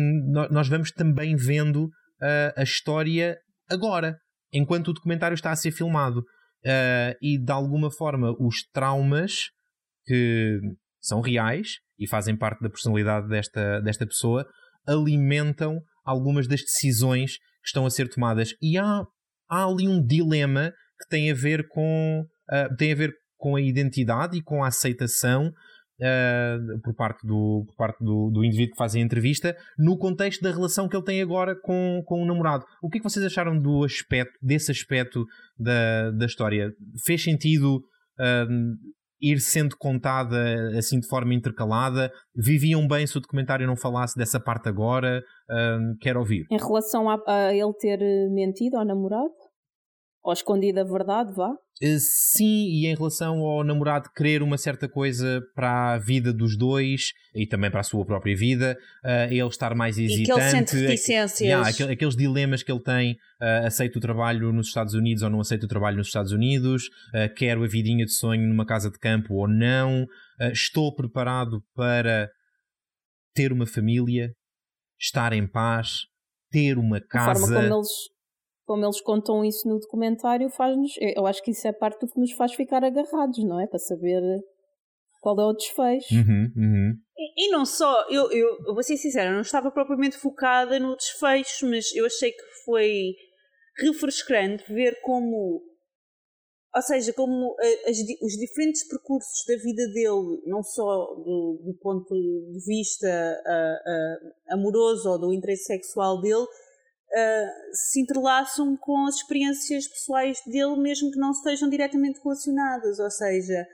nós 0.51 0.69
vamos 0.69 0.93
também 0.93 1.35
vendo 1.35 1.86
uh, 1.86 2.53
a 2.57 2.62
história 2.62 3.36
agora, 3.69 4.16
enquanto 4.53 4.89
o 4.89 4.93
documentário 4.93 5.35
está 5.35 5.51
a 5.51 5.57
ser 5.57 5.73
filmado. 5.73 6.20
Uh, 6.65 7.19
e 7.20 7.44
de 7.44 7.51
alguma 7.51 7.90
forma 7.90 8.36
os 8.39 8.62
traumas 8.73 9.51
que 10.07 10.61
são 11.01 11.20
reais 11.20 11.78
e 11.99 12.09
fazem 12.09 12.36
parte 12.36 12.62
da 12.62 12.70
personalidade 12.70 13.27
desta, 13.27 13.81
desta 13.81 14.07
pessoa 14.07 14.47
alimentam 14.86 15.81
algumas 16.05 16.47
das 16.47 16.61
decisões 16.61 17.36
que 17.36 17.66
estão 17.66 17.85
a 17.85 17.90
ser 17.90 18.09
tomadas. 18.09 18.51
E 18.62 18.78
há 18.78 19.03
há 19.52 19.66
ali 19.66 19.86
um 19.86 20.04
dilema 20.04 20.72
que 20.98 21.08
tem 21.10 21.30
a 21.30 21.34
ver 21.34 21.68
com, 21.68 22.24
uh, 22.50 22.76
tem 22.76 22.92
a, 22.92 22.96
ver 22.96 23.12
com 23.36 23.56
a 23.56 23.60
identidade 23.60 24.38
e 24.38 24.42
com 24.42 24.64
a 24.64 24.68
aceitação 24.68 25.48
uh, 25.48 26.80
por 26.82 26.94
parte, 26.94 27.26
do, 27.26 27.64
por 27.66 27.76
parte 27.76 28.02
do, 28.02 28.30
do 28.30 28.42
indivíduo 28.42 28.72
que 28.72 28.78
faz 28.78 28.94
a 28.94 28.98
entrevista 28.98 29.54
no 29.78 29.98
contexto 29.98 30.40
da 30.40 30.50
relação 30.50 30.88
que 30.88 30.96
ele 30.96 31.04
tem 31.04 31.20
agora 31.20 31.54
com, 31.60 32.02
com 32.06 32.22
o 32.22 32.26
namorado. 32.26 32.64
O 32.82 32.88
que 32.88 32.96
é 32.96 33.00
que 33.00 33.08
vocês 33.08 33.24
acharam 33.26 33.60
do 33.60 33.84
aspecto, 33.84 34.32
desse 34.40 34.70
aspecto 34.70 35.26
da, 35.58 36.10
da 36.12 36.24
história? 36.24 36.72
Fez 37.04 37.22
sentido 37.22 37.76
uh, 37.76 38.92
ir 39.20 39.38
sendo 39.38 39.76
contada 39.76 40.76
assim 40.78 40.98
de 40.98 41.06
forma 41.08 41.34
intercalada? 41.34 42.10
Viviam 42.34 42.88
bem 42.88 43.06
se 43.06 43.18
o 43.18 43.20
documentário 43.20 43.66
não 43.66 43.76
falasse 43.76 44.16
dessa 44.16 44.40
parte 44.40 44.68
agora? 44.68 45.22
Uh, 45.50 45.96
quero 46.00 46.20
ouvir. 46.20 46.46
Em 46.50 46.58
relação 46.58 47.10
a, 47.10 47.20
a 47.26 47.54
ele 47.54 47.72
ter 47.74 47.98
mentido 48.30 48.76
ao 48.76 48.84
namorado? 48.86 49.41
Ou 50.24 50.32
escondida 50.32 50.82
a 50.82 50.85
verdade, 50.85 51.32
vá? 51.35 51.51
Uh, 51.51 51.99
sim, 51.99 52.69
e 52.69 52.86
em 52.86 52.94
relação 52.94 53.40
ao 53.40 53.65
namorado 53.65 54.09
querer 54.15 54.40
uma 54.40 54.57
certa 54.57 54.89
coisa 54.89 55.43
para 55.53 55.94
a 55.94 55.99
vida 55.99 56.32
dos 56.32 56.57
dois 56.57 57.12
e 57.35 57.44
também 57.44 57.73
para 57.73 57.81
a 57.81 57.85
sua 57.85 58.05
própria 58.07 58.36
vida, 58.36 58.78
uh, 59.05 59.32
ele 59.32 59.49
estar 59.49 59.74
mais 59.74 59.99
hesitante. 59.99 60.23
E 60.23 60.27
que 60.27 60.32
ele 60.32 60.51
sente 60.51 60.77
reticências. 60.77 61.40
Yeah, 61.40 61.69
aqueles, 61.69 61.93
aqueles 61.93 62.16
dilemas 62.16 62.62
que 62.62 62.70
ele 62.70 62.82
tem, 62.82 63.12
uh, 63.15 63.66
aceito 63.66 63.97
o 63.97 64.01
trabalho 64.01 64.53
nos 64.53 64.69
Estados 64.69 64.94
Unidos 64.94 65.24
ou 65.24 65.31
não 65.31 65.40
aceito 65.40 65.65
o 65.65 65.69
trabalho 65.69 65.97
nos 65.97 66.07
Estados 66.07 66.31
Unidos, 66.31 66.85
uh, 66.85 67.35
quero 67.35 67.65
a 67.65 67.66
vidinha 67.66 68.05
de 68.05 68.12
sonho 68.12 68.47
numa 68.47 68.65
casa 68.65 68.90
de 68.90 68.99
campo 68.99 69.35
ou 69.35 69.49
não, 69.49 70.07
estou 70.53 70.94
preparado 70.94 71.62
para 71.74 72.28
ter 73.35 73.53
uma 73.53 73.66
família, 73.66 74.32
estar 75.01 75.32
em 75.32 75.47
paz, 75.47 76.03
ter 76.51 76.78
uma 76.78 77.01
casa. 77.01 77.31
A 77.31 77.35
forma 77.35 77.47
como 77.49 77.74
eles 77.74 77.89
como 78.64 78.84
eles 78.84 79.01
contam 79.01 79.44
isso 79.44 79.68
no 79.68 79.78
documentário, 79.78 80.48
faz-nos. 80.51 80.93
Eu 81.01 81.26
acho 81.26 81.43
que 81.43 81.51
isso 81.51 81.66
é 81.66 81.72
parte 81.72 82.01
do 82.01 82.12
que 82.12 82.20
nos 82.20 82.32
faz 82.32 82.55
ficar 82.55 82.84
agarrados, 82.84 83.44
não 83.44 83.60
é? 83.60 83.66
Para 83.66 83.78
saber 83.78 84.22
qual 85.20 85.40
é 85.40 85.44
o 85.44 85.52
desfecho. 85.52 86.14
Uhum, 86.14 86.52
uhum. 86.56 86.94
E, 87.16 87.47
e, 87.47 87.51
não 87.51 87.64
só, 87.64 88.06
eu, 88.10 88.30
eu, 88.32 88.59
eu 88.66 88.74
vou 88.74 88.82
ser 88.82 88.97
sincera, 88.97 89.32
não 89.32 89.40
estava 89.40 89.70
propriamente 89.70 90.16
focada 90.16 90.78
no 90.80 90.97
desfecho, 90.97 91.68
mas 91.68 91.94
eu 91.94 92.05
achei 92.05 92.32
que 92.32 92.43
foi 92.64 93.14
refrescante 93.78 94.64
ver 94.72 95.01
como. 95.02 95.62
Ou 96.74 96.82
seja, 96.82 97.12
como 97.12 97.55
as, 97.86 97.98
os 98.22 98.32
diferentes 98.32 98.89
percursos 98.89 99.44
da 99.47 99.56
vida 99.56 99.86
dele, 99.93 100.40
não 100.47 100.62
só 100.62 101.05
do, 101.16 101.60
do 101.66 101.78
ponto 101.80 102.14
de 102.14 102.64
vista 102.66 103.06
uh, 103.06 104.55
uh, 104.55 104.55
amoroso 104.55 105.10
ou 105.10 105.18
do 105.18 105.32
interesse 105.34 105.64
sexual 105.64 106.18
dele, 106.22 106.47
uh, 107.12 107.51
se 107.72 108.01
entrelaçam 108.01 108.76
com 108.76 109.06
as 109.06 109.16
experiências 109.16 109.86
pessoais 109.86 110.39
dele, 110.47 110.76
mesmo 110.76 111.10
que 111.10 111.18
não 111.18 111.30
estejam 111.30 111.68
diretamente 111.68 112.20
relacionadas. 112.22 112.98
Ou 112.98 113.10
seja, 113.10 113.66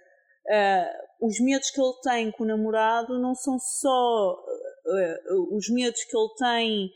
uh, 0.46 1.26
os 1.26 1.38
medos 1.40 1.70
que 1.70 1.80
ele 1.80 1.94
tem 2.02 2.30
com 2.32 2.44
o 2.44 2.46
namorado 2.46 3.18
não 3.20 3.34
são 3.34 3.58
só 3.58 4.34
uh, 4.34 5.56
os 5.56 5.68
medos 5.70 6.02
que 6.04 6.16
ele 6.16 6.34
tem 6.38 6.90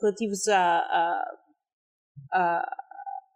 relativos 0.00 0.46
à, 0.46 0.78
à, 2.32 2.76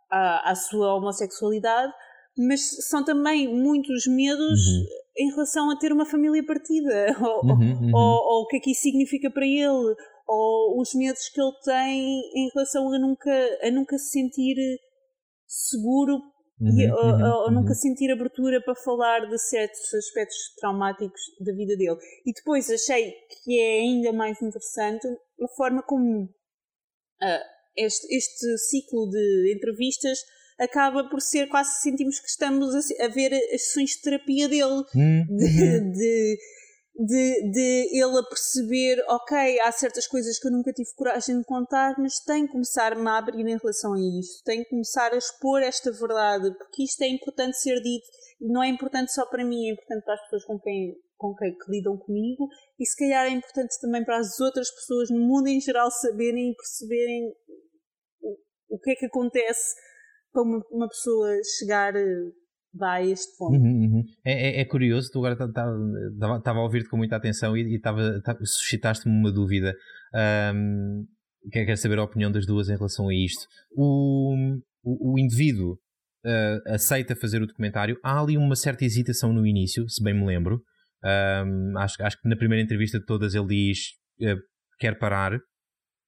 à, 0.08 0.50
à, 0.50 0.54
sua 0.54 0.94
homossexualidade, 0.94 1.92
mas 2.38 2.60
são 2.88 3.04
também 3.04 3.48
muitos 3.48 4.06
medos. 4.06 4.60
Uhum. 4.60 5.04
Em 5.16 5.30
relação 5.30 5.70
a 5.70 5.76
ter 5.76 5.92
uma 5.92 6.04
família 6.04 6.44
partida, 6.44 7.16
ou, 7.22 7.44
uhum, 7.44 7.72
uhum. 7.72 7.90
Ou, 7.94 8.34
ou 8.34 8.42
o 8.42 8.46
que 8.48 8.56
é 8.56 8.60
que 8.60 8.72
isso 8.72 8.82
significa 8.82 9.30
para 9.30 9.46
ele, 9.46 9.94
ou 10.26 10.80
os 10.80 10.94
medos 10.94 11.28
que 11.28 11.40
ele 11.40 11.52
tem 11.64 12.20
em 12.34 12.50
relação 12.54 12.92
a 12.92 12.98
nunca, 12.98 13.58
a 13.62 13.70
nunca 13.70 13.98
se 13.98 14.10
sentir 14.10 14.56
seguro 15.46 16.14
uhum, 16.60 16.80
e, 16.80 16.90
ou, 16.90 17.04
uhum, 17.04 17.32
ou, 17.44 17.50
nunca 17.50 17.70
uhum. 17.70 17.74
sentir 17.74 18.10
abertura 18.10 18.62
para 18.62 18.74
falar 18.74 19.28
de 19.28 19.38
certos 19.38 19.92
aspectos 19.94 20.54
traumáticos 20.58 21.20
da 21.40 21.52
vida 21.52 21.76
dele. 21.76 21.98
E 22.24 22.32
depois 22.32 22.70
achei 22.70 23.12
que 23.42 23.60
é 23.60 23.80
ainda 23.80 24.12
mais 24.12 24.40
interessante 24.40 25.06
a 25.06 25.48
forma 25.56 25.82
como 25.82 26.24
uh, 26.24 27.44
este, 27.76 28.14
este 28.14 28.58
ciclo 28.58 29.08
de 29.10 29.54
entrevistas 29.54 30.18
acaba 30.58 31.08
por 31.08 31.20
ser 31.20 31.48
quase 31.48 31.80
sentimos 31.82 32.20
que 32.20 32.28
estamos 32.28 32.74
a, 32.74 33.04
a 33.04 33.08
ver 33.08 33.32
as 33.52 33.62
sessões 33.62 33.90
de 33.90 34.02
terapia 34.02 34.48
dele, 34.48 34.84
uhum. 34.94 35.26
de, 35.36 35.80
de 35.92 36.38
de, 36.96 37.50
de 37.50 37.88
ele 37.92 38.18
a 38.18 38.22
perceber, 38.22 39.04
ok, 39.08 39.60
há 39.60 39.72
certas 39.72 40.06
coisas 40.06 40.38
que 40.38 40.46
eu 40.46 40.52
nunca 40.52 40.72
tive 40.72 40.88
coragem 40.94 41.38
de 41.38 41.44
contar, 41.44 41.96
mas 41.98 42.20
tenho 42.20 42.46
que 42.46 42.52
começar-me 42.52 43.08
a 43.08 43.18
abrir 43.18 43.46
em 43.46 43.58
relação 43.58 43.94
a 43.94 43.98
isto, 43.98 44.44
tenho 44.44 44.62
que 44.62 44.70
começar 44.70 45.12
a 45.12 45.16
expor 45.16 45.60
esta 45.62 45.90
verdade, 45.90 46.56
porque 46.56 46.84
isto 46.84 47.02
é 47.02 47.08
importante 47.08 47.58
ser 47.58 47.80
dito, 47.82 48.06
não 48.40 48.62
é 48.62 48.68
importante 48.68 49.12
só 49.12 49.26
para 49.26 49.44
mim, 49.44 49.68
é 49.68 49.72
importante 49.72 50.04
para 50.04 50.14
as 50.14 50.20
pessoas 50.22 50.44
com 50.44 50.60
quem, 50.60 50.94
com 51.16 51.34
quem 51.34 51.52
que 51.52 51.70
lidam 51.70 51.98
comigo, 51.98 52.48
e 52.78 52.86
se 52.86 52.96
calhar 52.96 53.26
é 53.26 53.30
importante 53.30 53.80
também 53.80 54.04
para 54.04 54.18
as 54.18 54.38
outras 54.38 54.70
pessoas 54.70 55.10
no 55.10 55.18
mundo 55.18 55.48
em 55.48 55.60
geral 55.60 55.90
saberem 55.90 56.52
e 56.52 56.54
perceberem 56.54 57.34
o, 58.20 58.76
o 58.76 58.78
que 58.78 58.92
é 58.92 58.94
que 58.94 59.06
acontece 59.06 59.74
para 60.32 60.42
uma, 60.42 60.64
uma 60.70 60.88
pessoa 60.88 61.28
chegar 61.58 61.92
dá 62.74 63.02
este 63.02 63.36
ponto. 63.38 63.56
Uhum, 63.56 63.84
uhum. 63.84 64.04
É, 64.24 64.58
é, 64.58 64.60
é, 64.60 64.64
curioso, 64.64 65.10
tu 65.12 65.24
agora 65.24 65.34
estava 65.34 66.58
a 66.58 66.62
ouvir-te 66.62 66.88
com 66.88 66.96
muita 66.96 67.16
atenção 67.16 67.56
e, 67.56 67.76
e 67.76 67.80
suscitaste-me 68.46 69.14
uma 69.14 69.30
dúvida. 69.30 69.74
Um, 70.54 71.06
quero 71.50 71.76
saber 71.76 71.98
a 71.98 72.04
opinião 72.04 72.30
das 72.30 72.46
duas 72.46 72.68
em 72.68 72.76
relação 72.76 73.08
a 73.08 73.14
isto. 73.14 73.46
O, 73.72 74.34
o, 74.82 75.12
o 75.14 75.18
indivíduo 75.18 75.78
uh, 76.24 76.72
aceita 76.72 77.14
fazer 77.14 77.42
o 77.42 77.46
documentário. 77.46 77.98
Há 78.02 78.20
ali 78.20 78.36
uma 78.36 78.56
certa 78.56 78.84
hesitação 78.84 79.32
no 79.32 79.46
início, 79.46 79.88
se 79.88 80.02
bem 80.02 80.14
me 80.14 80.26
lembro. 80.26 80.62
Um, 81.04 81.78
acho, 81.78 82.02
acho 82.02 82.20
que 82.20 82.28
na 82.28 82.36
primeira 82.36 82.62
entrevista 82.62 82.98
de 82.98 83.04
todas 83.04 83.34
ele 83.34 83.46
diz 83.46 83.78
uh, 84.22 84.40
quer 84.78 84.98
parar. 84.98 85.34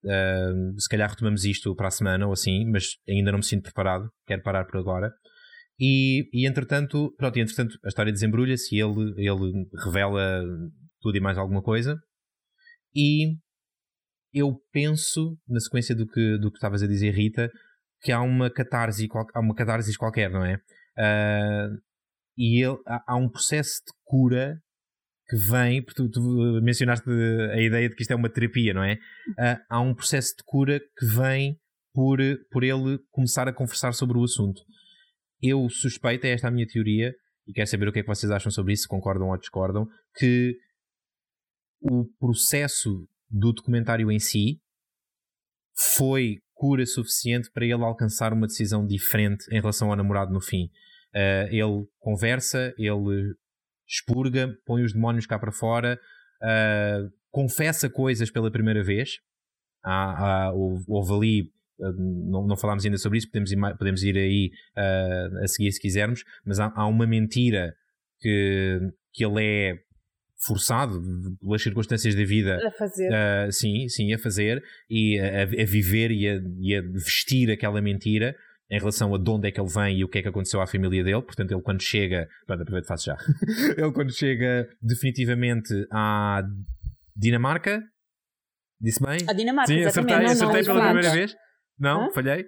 Uh, 0.04 0.78
se 0.78 0.88
calhar 0.88 1.10
retomamos 1.10 1.44
isto 1.44 1.74
para 1.74 1.88
a 1.88 1.90
semana 1.90 2.26
ou 2.26 2.32
assim, 2.32 2.64
mas 2.70 2.96
ainda 3.08 3.30
não 3.30 3.38
me 3.38 3.44
sinto 3.44 3.62
preparado. 3.62 4.08
Quero 4.26 4.42
parar 4.42 4.64
por 4.64 4.78
agora. 4.78 5.12
E, 5.78 6.28
e 6.32 6.46
entretanto, 6.46 7.14
pronto, 7.18 7.36
e 7.36 7.42
entretanto 7.42 7.78
a 7.84 7.88
história 7.88 8.12
desembrulha-se 8.12 8.74
e 8.74 8.80
ele, 8.80 9.12
ele 9.18 9.66
revela 9.84 10.42
tudo 11.00 11.16
e 11.16 11.20
mais 11.20 11.36
alguma 11.36 11.62
coisa. 11.62 11.98
E 12.94 13.36
eu 14.32 14.58
penso, 14.72 15.36
na 15.46 15.60
sequência 15.60 15.94
do 15.94 16.06
que, 16.06 16.38
do 16.38 16.50
que 16.50 16.56
estavas 16.56 16.82
a 16.82 16.86
dizer, 16.86 17.10
Rita, 17.14 17.50
que 18.00 18.10
há 18.10 18.20
uma 18.22 18.50
catarse, 18.50 19.06
há 19.34 19.40
uma 19.40 19.54
catarse 19.54 19.96
qualquer, 19.96 20.30
não 20.30 20.44
é? 20.44 20.56
Uh, 20.98 21.78
e 22.38 22.64
ele, 22.64 22.78
há, 22.86 23.16
um 23.16 23.28
processo 23.28 23.80
de 23.86 23.92
cura 24.04 24.58
que 25.28 25.36
vem, 25.36 25.82
porque 25.82 26.02
tu, 26.02 26.08
tu, 26.10 26.60
mencionaste 26.62 27.08
a 27.10 27.60
ideia 27.60 27.88
de 27.88 27.94
que 27.94 28.02
isto 28.02 28.12
é 28.12 28.16
uma 28.16 28.30
terapia, 28.30 28.72
não 28.72 28.82
é? 28.82 28.94
Uh, 28.94 29.60
há 29.68 29.80
um 29.80 29.94
processo 29.94 30.34
de 30.36 30.42
cura 30.44 30.80
que 30.80 31.06
vem 31.06 31.58
por, 31.92 32.18
por 32.50 32.62
ele 32.62 32.98
começar 33.10 33.48
a 33.48 33.52
conversar 33.52 33.92
sobre 33.92 34.16
o 34.16 34.24
assunto 34.24 34.60
eu 35.42 35.68
suspeito, 35.68 36.26
é 36.26 36.30
esta 36.30 36.48
a 36.48 36.50
minha 36.50 36.66
teoria, 36.66 37.14
e 37.46 37.52
quero 37.52 37.66
saber 37.66 37.88
o 37.88 37.92
que 37.92 38.00
é 38.00 38.02
que 38.02 38.08
vocês 38.08 38.30
acham 38.30 38.50
sobre 38.50 38.72
isso, 38.72 38.82
se 38.82 38.88
concordam 38.88 39.28
ou 39.28 39.38
discordam, 39.38 39.86
que 40.16 40.56
o 41.80 42.04
processo 42.18 43.06
do 43.30 43.52
documentário 43.52 44.10
em 44.10 44.18
si 44.18 44.60
foi 45.94 46.38
cura 46.54 46.86
suficiente 46.86 47.50
para 47.52 47.64
ele 47.64 47.84
alcançar 47.84 48.32
uma 48.32 48.46
decisão 48.46 48.86
diferente 48.86 49.44
em 49.52 49.60
relação 49.60 49.90
ao 49.90 49.96
namorado 49.96 50.32
no 50.32 50.40
fim. 50.40 50.64
Uh, 51.14 51.48
ele 51.50 51.86
conversa, 51.98 52.74
ele 52.78 53.34
expurga, 53.86 54.56
põe 54.64 54.82
os 54.82 54.92
demónios 54.92 55.26
cá 55.26 55.38
para 55.38 55.52
fora, 55.52 56.00
uh, 56.42 57.10
confessa 57.30 57.88
coisas 57.90 58.30
pela 58.30 58.50
primeira 58.50 58.82
vez. 58.82 59.18
Há, 59.84 60.46
há, 60.46 60.52
houve, 60.52 61.12
ali 61.12 61.52
não, 61.78 62.46
não 62.46 62.56
falámos 62.56 62.84
ainda 62.84 62.98
sobre 62.98 63.18
isso, 63.18 63.28
podemos 63.28 63.52
ir, 63.52 63.58
podemos 63.78 64.02
ir 64.02 64.16
aí 64.16 64.50
uh, 64.76 65.44
a 65.44 65.48
seguir 65.48 65.70
se 65.72 65.80
quisermos, 65.80 66.24
mas 66.44 66.58
há, 66.58 66.72
há, 66.74 66.86
uma 66.86 67.06
mentira 67.06 67.74
que, 68.20 68.80
que 69.12 69.24
ele 69.24 69.44
é 69.44 69.74
forçado 70.46 71.02
pelas 71.40 71.62
circunstâncias 71.62 72.14
da 72.14 72.24
vida 72.24 72.58
a 72.66 72.70
fazer. 72.72 73.08
Uh, 73.08 73.52
sim, 73.52 73.88
sim, 73.88 74.12
a 74.12 74.18
fazer 74.18 74.62
e 74.88 75.18
a, 75.18 75.42
a 75.42 75.66
viver 75.66 76.10
e 76.10 76.28
a, 76.28 76.40
e 76.60 76.74
a, 76.76 76.82
vestir 76.82 77.50
aquela 77.50 77.80
mentira 77.80 78.34
em 78.70 78.78
relação 78.78 79.14
a 79.14 79.18
de 79.18 79.30
onde 79.30 79.48
é 79.48 79.50
que 79.50 79.60
ele 79.60 79.68
vem 79.68 79.98
e 79.98 80.04
o 80.04 80.08
que 80.08 80.18
é 80.18 80.22
que 80.22 80.28
aconteceu 80.28 80.60
à 80.60 80.66
família 80.66 81.02
dele. 81.04 81.22
Portanto, 81.22 81.52
ele 81.52 81.62
quando 81.62 81.82
chega, 81.82 82.28
pronto, 82.46 82.62
aproveito 82.62 82.86
faço 82.86 83.06
já. 83.06 83.16
ele 83.76 83.92
quando 83.92 84.12
chega 84.12 84.68
definitivamente 84.82 85.72
à 85.90 86.42
Dinamarca, 87.14 87.82
disse 88.80 89.02
bem? 89.02 89.18
A 89.28 89.32
Dinamarca, 89.32 89.72
Sim, 89.72 89.84
acertei, 89.84 90.16
não, 90.16 90.26
acertei 90.26 90.62
não, 90.62 90.66
pela 90.66 90.84
primeira 90.84 91.12
vez. 91.12 91.36
Não, 91.78 92.06
Hã? 92.06 92.10
falhei. 92.10 92.46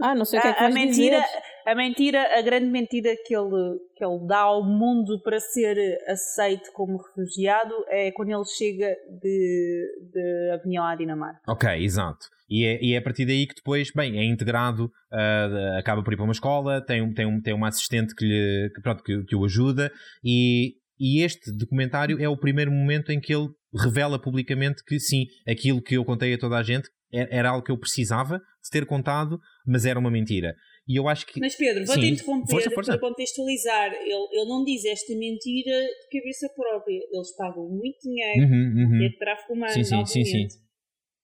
Ah, 0.00 0.14
não 0.14 0.24
sei 0.24 0.38
o 0.38 0.42
que 0.42 0.48
é 0.48 0.52
que 0.52 0.62
a, 0.62 0.66
a 0.66 0.70
mentira, 0.70 1.16
dizer. 1.20 1.42
a 1.66 1.74
mentira, 1.74 2.38
a 2.38 2.42
grande 2.42 2.66
mentira 2.66 3.14
que 3.26 3.34
ele, 3.34 3.78
que 3.96 4.04
ele 4.04 4.26
dá 4.26 4.40
ao 4.40 4.62
mundo 4.62 5.20
para 5.22 5.40
ser 5.40 5.76
aceito 6.06 6.70
como 6.72 6.98
refugiado 6.98 7.74
é 7.88 8.12
quando 8.12 8.30
ele 8.30 8.44
chega 8.44 8.94
de, 9.20 10.10
de 10.12 10.50
avião 10.52 10.84
à 10.84 10.94
Dinamarca. 10.94 11.40
Ok, 11.48 11.68
exato. 11.82 12.26
E 12.48 12.64
é, 12.64 12.78
e 12.84 12.92
é 12.94 12.98
a 12.98 13.02
partir 13.02 13.24
daí 13.24 13.46
que 13.46 13.54
depois, 13.54 13.90
bem, 13.90 14.18
é 14.18 14.24
integrado, 14.24 14.84
uh, 14.84 15.78
acaba 15.78 16.02
por 16.02 16.12
ir 16.12 16.16
para 16.16 16.24
uma 16.24 16.32
escola, 16.32 16.80
tem, 16.84 17.12
tem, 17.14 17.40
tem 17.40 17.54
uma 17.54 17.68
assistente 17.68 18.14
que, 18.14 18.24
lhe, 18.24 18.70
que, 18.74 18.82
pronto, 18.82 19.02
que, 19.02 19.24
que 19.24 19.34
o 19.34 19.44
ajuda 19.44 19.90
e, 20.22 20.74
e 21.00 21.22
este 21.22 21.50
documentário 21.50 22.22
é 22.22 22.28
o 22.28 22.36
primeiro 22.36 22.70
momento 22.70 23.10
em 23.10 23.18
que 23.18 23.34
ele 23.34 23.48
revela 23.82 24.20
publicamente 24.20 24.84
que 24.84 25.00
sim, 25.00 25.24
aquilo 25.48 25.82
que 25.82 25.96
eu 25.96 26.04
contei 26.04 26.34
a 26.34 26.38
toda 26.38 26.56
a 26.56 26.62
gente 26.62 26.88
era 27.30 27.50
algo 27.50 27.64
que 27.64 27.70
eu 27.72 27.78
precisava 27.78 28.38
de 28.38 28.70
ter 28.70 28.86
contado, 28.86 29.38
mas 29.66 29.84
era 29.84 29.98
uma 29.98 30.10
mentira. 30.10 30.54
E 30.86 30.98
eu 30.98 31.08
acho 31.08 31.26
que. 31.26 31.40
Mas 31.40 31.54
Pedro, 31.54 31.86
vou-te 31.86 32.06
interromper 32.06 32.50
força, 32.50 32.70
força. 32.70 32.92
para 32.92 33.00
contextualizar. 33.00 33.92
Ele, 33.94 34.28
ele 34.32 34.48
não 34.48 34.64
diz 34.64 34.84
esta 34.84 35.14
mentira 35.14 35.80
de 35.80 36.18
cabeça 36.18 36.48
própria. 36.54 37.00
Eles 37.10 37.36
pagam 37.36 37.68
muito 37.68 37.98
dinheiro, 38.02 38.40
uhum, 38.40 38.96
uhum. 38.96 39.04
é 39.04 39.08
de 39.08 39.18
tráfico 39.18 39.52
humano, 39.54 39.72
sim, 39.72 39.84
sim, 39.84 40.04
sim, 40.04 40.24
sim, 40.24 40.48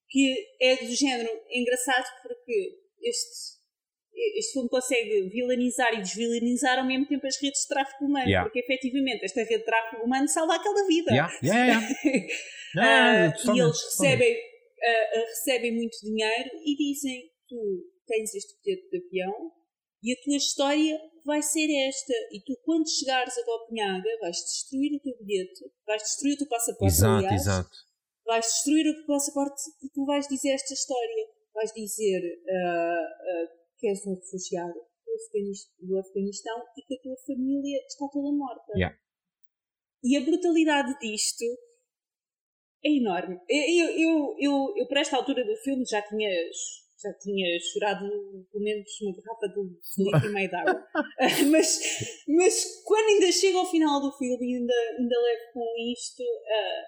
que 0.08 0.34
é 0.60 0.76
do 0.76 0.94
género 0.94 1.28
engraçado 1.52 2.06
porque 2.22 2.52
este 3.02 3.60
este 4.38 4.52
filme 4.52 4.68
consegue 4.68 5.30
vilanizar 5.30 5.94
e 5.94 6.02
desvilanizar 6.02 6.78
ao 6.78 6.86
mesmo 6.86 7.06
tempo 7.06 7.26
as 7.26 7.40
redes 7.40 7.62
de 7.62 7.68
tráfico 7.68 8.04
humano, 8.04 8.28
Yeah. 8.28 8.44
porque 8.44 8.60
efetivamente 8.60 9.24
esta 9.24 9.40
rede 9.40 9.58
de 9.58 9.64
tráfico 9.64 10.04
humano 10.04 10.28
salva 10.28 10.56
aquela 10.56 10.86
vida. 10.86 11.10
Yeah, 11.10 11.32
yeah, 11.42 11.66
yeah. 11.66 12.28
Ah, 12.78 13.34
não, 13.46 13.56
e 13.56 13.60
eles 13.60 13.82
recebem, 13.82 14.36
ah, 14.82 15.18
recebem 15.28 15.74
muito 15.74 15.98
dinheiro 16.02 16.50
e 16.64 16.76
dizem: 16.76 17.30
Tu 17.48 17.84
tens 18.06 18.34
este 18.34 18.54
bilhete 18.62 18.90
de 18.90 18.96
avião 19.06 19.52
e 20.02 20.12
a 20.12 20.16
tua 20.22 20.36
história 20.36 21.00
vai 21.24 21.42
ser 21.42 21.68
esta. 21.88 22.12
E 22.32 22.40
tu, 22.44 22.56
quando 22.64 22.88
chegares 22.88 23.36
a 23.36 23.44
Copenhaga, 23.44 24.08
vais 24.20 24.36
destruir 24.36 24.96
o 24.96 25.00
teu 25.00 25.16
bilhete, 25.18 25.64
vais 25.86 26.02
destruir 26.02 26.34
o 26.34 26.38
teu 26.38 26.48
passaporte. 26.48 26.94
Exato, 26.94 27.26
aliás, 27.26 27.42
exato. 27.42 27.70
vais 28.24 28.46
destruir 28.46 28.86
o 28.88 28.94
teu 28.94 29.06
passaporte 29.06 29.62
e 29.82 29.88
tu 29.90 30.04
vais 30.06 30.26
dizer 30.28 30.50
esta 30.50 30.72
história. 30.74 31.28
Vais 31.52 31.72
dizer 31.72 32.22
ah, 32.48 33.08
ah, 33.20 33.46
que 33.78 33.88
és 33.88 34.06
um 34.06 34.14
refugiado 34.14 34.74
do 35.04 35.14
Afeganis- 35.14 35.70
do 35.80 35.98
Afeganistão 35.98 36.64
e 36.76 36.82
que 36.82 36.94
a 36.94 37.02
tua 37.02 37.16
família 37.26 37.78
está 37.86 38.06
toda 38.08 38.32
morta. 38.32 38.72
Yeah. 38.74 38.96
E 40.02 40.16
a 40.16 40.20
brutalidade 40.24 40.98
disto 41.00 41.44
é 42.84 42.90
enorme. 42.90 43.38
Eu, 43.48 43.88
eu, 43.88 44.36
eu, 44.38 44.74
eu, 44.76 44.88
para 44.88 45.00
esta 45.00 45.16
altura 45.16 45.44
do 45.44 45.56
filme, 45.56 45.84
já 45.84 46.00
tinha, 46.02 46.30
já 47.02 47.12
tinha 47.20 47.46
chorado 47.60 48.08
pelo 48.50 48.64
menos 48.64 48.88
uma 49.02 49.14
garrafa 49.16 49.48
de 49.48 49.60
um 49.60 50.04
litro 50.04 50.30
e 50.30 50.32
meio 50.32 50.48
de 50.48 50.56
água. 50.56 50.86
mas, 51.50 51.78
mas 52.26 52.82
quando 52.84 53.08
ainda 53.08 53.32
chego 53.32 53.58
ao 53.58 53.70
final 53.70 54.00
do 54.00 54.12
filme 54.16 54.52
e 54.52 54.56
ainda, 54.56 54.74
ainda 54.98 55.16
levo 55.20 55.52
com 55.52 55.92
isto, 55.92 56.22
ah, 56.22 56.84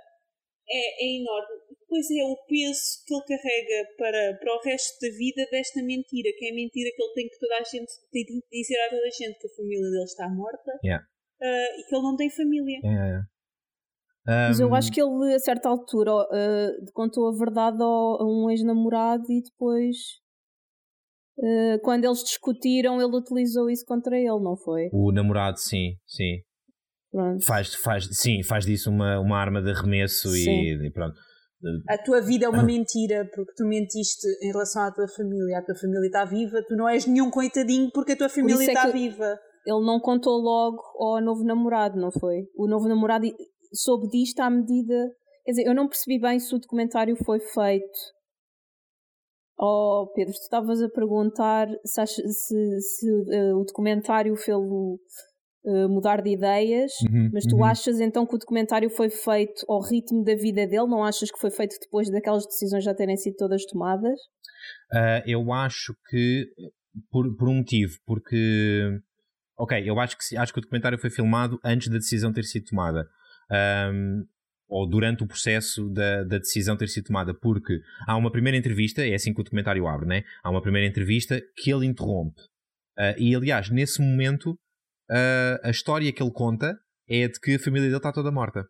é, 0.68 1.04
é 1.04 1.16
enorme. 1.20 1.60
Depois 1.80 2.10
é 2.10 2.24
o 2.24 2.36
peso 2.48 3.04
que 3.06 3.14
ele 3.14 3.24
carrega 3.28 3.88
para, 3.98 4.34
para 4.38 4.56
o 4.56 4.62
resto 4.62 4.98
da 5.00 5.14
vida 5.14 5.46
desta 5.50 5.82
mentira, 5.82 6.30
que 6.38 6.46
é 6.46 6.50
a 6.50 6.54
mentira 6.54 6.90
que 6.96 7.02
ele 7.02 7.12
tem 7.14 7.28
que 7.28 7.38
toda 7.38 7.56
a 7.58 7.64
gente 7.64 7.92
tem 8.10 8.24
de 8.24 8.42
dizer 8.50 8.78
a 8.80 8.90
toda 8.90 9.06
a 9.06 9.10
gente 9.10 9.38
que 9.38 9.46
a 9.46 9.56
família 9.56 9.90
dele 9.90 10.04
está 10.04 10.28
morta 10.28 10.72
Yeah. 10.82 11.04
ah, 11.42 11.78
e 11.78 11.84
que 11.84 11.94
ele 11.94 12.02
não 12.02 12.16
tem 12.16 12.30
família. 12.30 12.80
É, 12.82 13.18
é. 13.18 13.31
Mas 14.26 14.60
eu 14.60 14.72
acho 14.74 14.92
que 14.92 15.00
ele, 15.02 15.34
a 15.34 15.38
certa 15.38 15.68
altura, 15.68 16.12
uh, 16.12 16.92
contou 16.92 17.28
a 17.28 17.32
verdade 17.36 17.82
ao- 17.82 18.22
a 18.22 18.24
um 18.24 18.48
ex-namorado 18.50 19.24
e 19.30 19.42
depois, 19.42 19.96
uh, 21.38 21.78
quando 21.82 22.04
eles 22.04 22.22
discutiram, 22.22 23.00
ele 23.00 23.16
utilizou 23.16 23.68
isso 23.70 23.84
contra 23.84 24.16
ele, 24.16 24.40
não 24.40 24.56
foi? 24.56 24.88
O 24.92 25.10
namorado, 25.12 25.58
sim, 25.58 25.94
sim. 26.06 26.38
Pronto. 27.10 27.44
Faz, 27.44 27.74
faz, 27.74 28.08
sim, 28.12 28.42
faz 28.42 28.64
disso 28.64 28.90
uma, 28.90 29.18
uma 29.20 29.36
arma 29.38 29.60
de 29.60 29.70
arremesso 29.70 30.34
e, 30.34 30.86
e 30.86 30.90
pronto. 30.90 31.14
A 31.88 31.98
tua 31.98 32.20
vida 32.20 32.46
é 32.46 32.48
uma 32.48 32.62
mentira 32.64 33.28
porque 33.34 33.52
tu 33.56 33.64
mentiste 33.66 34.26
em 34.42 34.50
relação 34.50 34.82
à 34.82 34.90
tua 34.90 35.06
família. 35.08 35.58
A 35.58 35.62
tua 35.62 35.74
família 35.74 36.06
está 36.06 36.24
viva, 36.24 36.62
tu 36.66 36.74
não 36.74 36.88
és 36.88 37.06
nenhum 37.06 37.30
coitadinho 37.30 37.90
porque 37.92 38.12
a 38.12 38.16
tua 38.16 38.28
família 38.28 38.54
isso 38.54 38.70
é 38.70 38.72
está 38.72 38.86
que- 38.86 38.92
viva. 38.92 39.38
Ele 39.64 39.86
não 39.86 40.00
contou 40.00 40.38
logo 40.40 40.82
ao 40.98 41.20
novo 41.22 41.44
namorado, 41.44 41.96
não 42.00 42.10
foi? 42.10 42.48
O 42.56 42.66
novo 42.66 42.88
namorado 42.88 43.26
soube 43.72 44.08
disto 44.08 44.40
à 44.40 44.50
medida. 44.50 45.10
Quer 45.44 45.52
dizer, 45.52 45.66
eu 45.66 45.74
não 45.74 45.88
percebi 45.88 46.20
bem 46.20 46.38
se 46.38 46.54
o 46.54 46.58
documentário 46.58 47.16
foi 47.24 47.40
feito. 47.40 47.98
Oh, 49.58 50.10
Pedro, 50.14 50.32
tu 50.32 50.40
estavas 50.40 50.82
a 50.82 50.88
perguntar 50.88 51.68
se, 51.84 52.06
se, 52.06 52.80
se, 52.80 53.10
uh, 53.10 53.56
o 53.56 53.64
documentário 53.64 54.34
fez-lo 54.36 54.98
uh, 55.64 55.88
mudar 55.88 56.20
de 56.20 56.30
ideias, 56.30 56.92
Uhum, 57.08 57.30
mas 57.32 57.44
tu 57.44 57.56
uhum. 57.56 57.64
achas 57.64 58.00
então 58.00 58.26
que 58.26 58.34
o 58.34 58.38
documentário 58.38 58.90
foi 58.90 59.10
feito 59.10 59.64
ao 59.68 59.80
ritmo 59.80 60.24
da 60.24 60.34
vida 60.34 60.66
dele? 60.66 60.86
Não 60.88 61.04
achas 61.04 61.30
que 61.30 61.38
foi 61.38 61.50
feito 61.50 61.76
depois 61.80 62.10
daquelas 62.10 62.46
decisões 62.46 62.82
já 62.82 62.94
terem 62.94 63.16
sido 63.16 63.36
todas 63.36 63.64
tomadas? 63.66 64.18
Ah, 64.92 65.22
eu 65.26 65.52
acho 65.52 65.94
que 66.08 66.46
por, 67.10 67.34
por 67.36 67.48
um 67.48 67.56
motivo, 67.56 67.94
porque 68.06 69.00
ok, 69.56 69.82
eu 69.88 69.98
acho 70.00 70.16
que 70.16 70.36
acho 70.36 70.52
que 70.52 70.58
o 70.58 70.62
documentário 70.62 70.98
foi 70.98 71.10
filmado 71.10 71.58
antes 71.64 71.88
da 71.88 71.98
decisão 71.98 72.32
ter 72.32 72.44
sido 72.44 72.66
tomada. 72.66 73.06
Ahm, 73.52 74.24
ou 74.72 74.88
durante 74.88 75.22
o 75.22 75.26
processo 75.26 75.90
da, 75.90 76.24
da 76.24 76.38
decisão 76.38 76.76
ter 76.76 76.88
sido 76.88 77.08
tomada, 77.08 77.34
porque 77.34 77.78
há 78.08 78.16
uma 78.16 78.32
primeira 78.32 78.56
entrevista, 78.56 79.06
é 79.06 79.14
assim 79.14 79.34
que 79.34 79.40
o 79.40 79.44
documentário 79.44 79.86
abre, 79.86 80.06
né? 80.06 80.22
Há 80.42 80.50
uma 80.50 80.62
primeira 80.62 80.88
entrevista 80.88 81.38
que 81.56 81.70
ele 81.70 81.84
interrompe. 81.84 82.40
Ah, 82.98 83.14
e 83.18 83.34
aliás, 83.34 83.68
nesse 83.68 84.00
momento, 84.00 84.58
ah, 85.10 85.60
a 85.62 85.70
história 85.70 86.10
que 86.10 86.22
ele 86.22 86.32
conta 86.32 86.74
é 87.06 87.28
de 87.28 87.38
que 87.38 87.56
a 87.56 87.58
família 87.58 87.88
dele 87.88 87.98
está 87.98 88.10
toda 88.12 88.32
morta. 88.32 88.64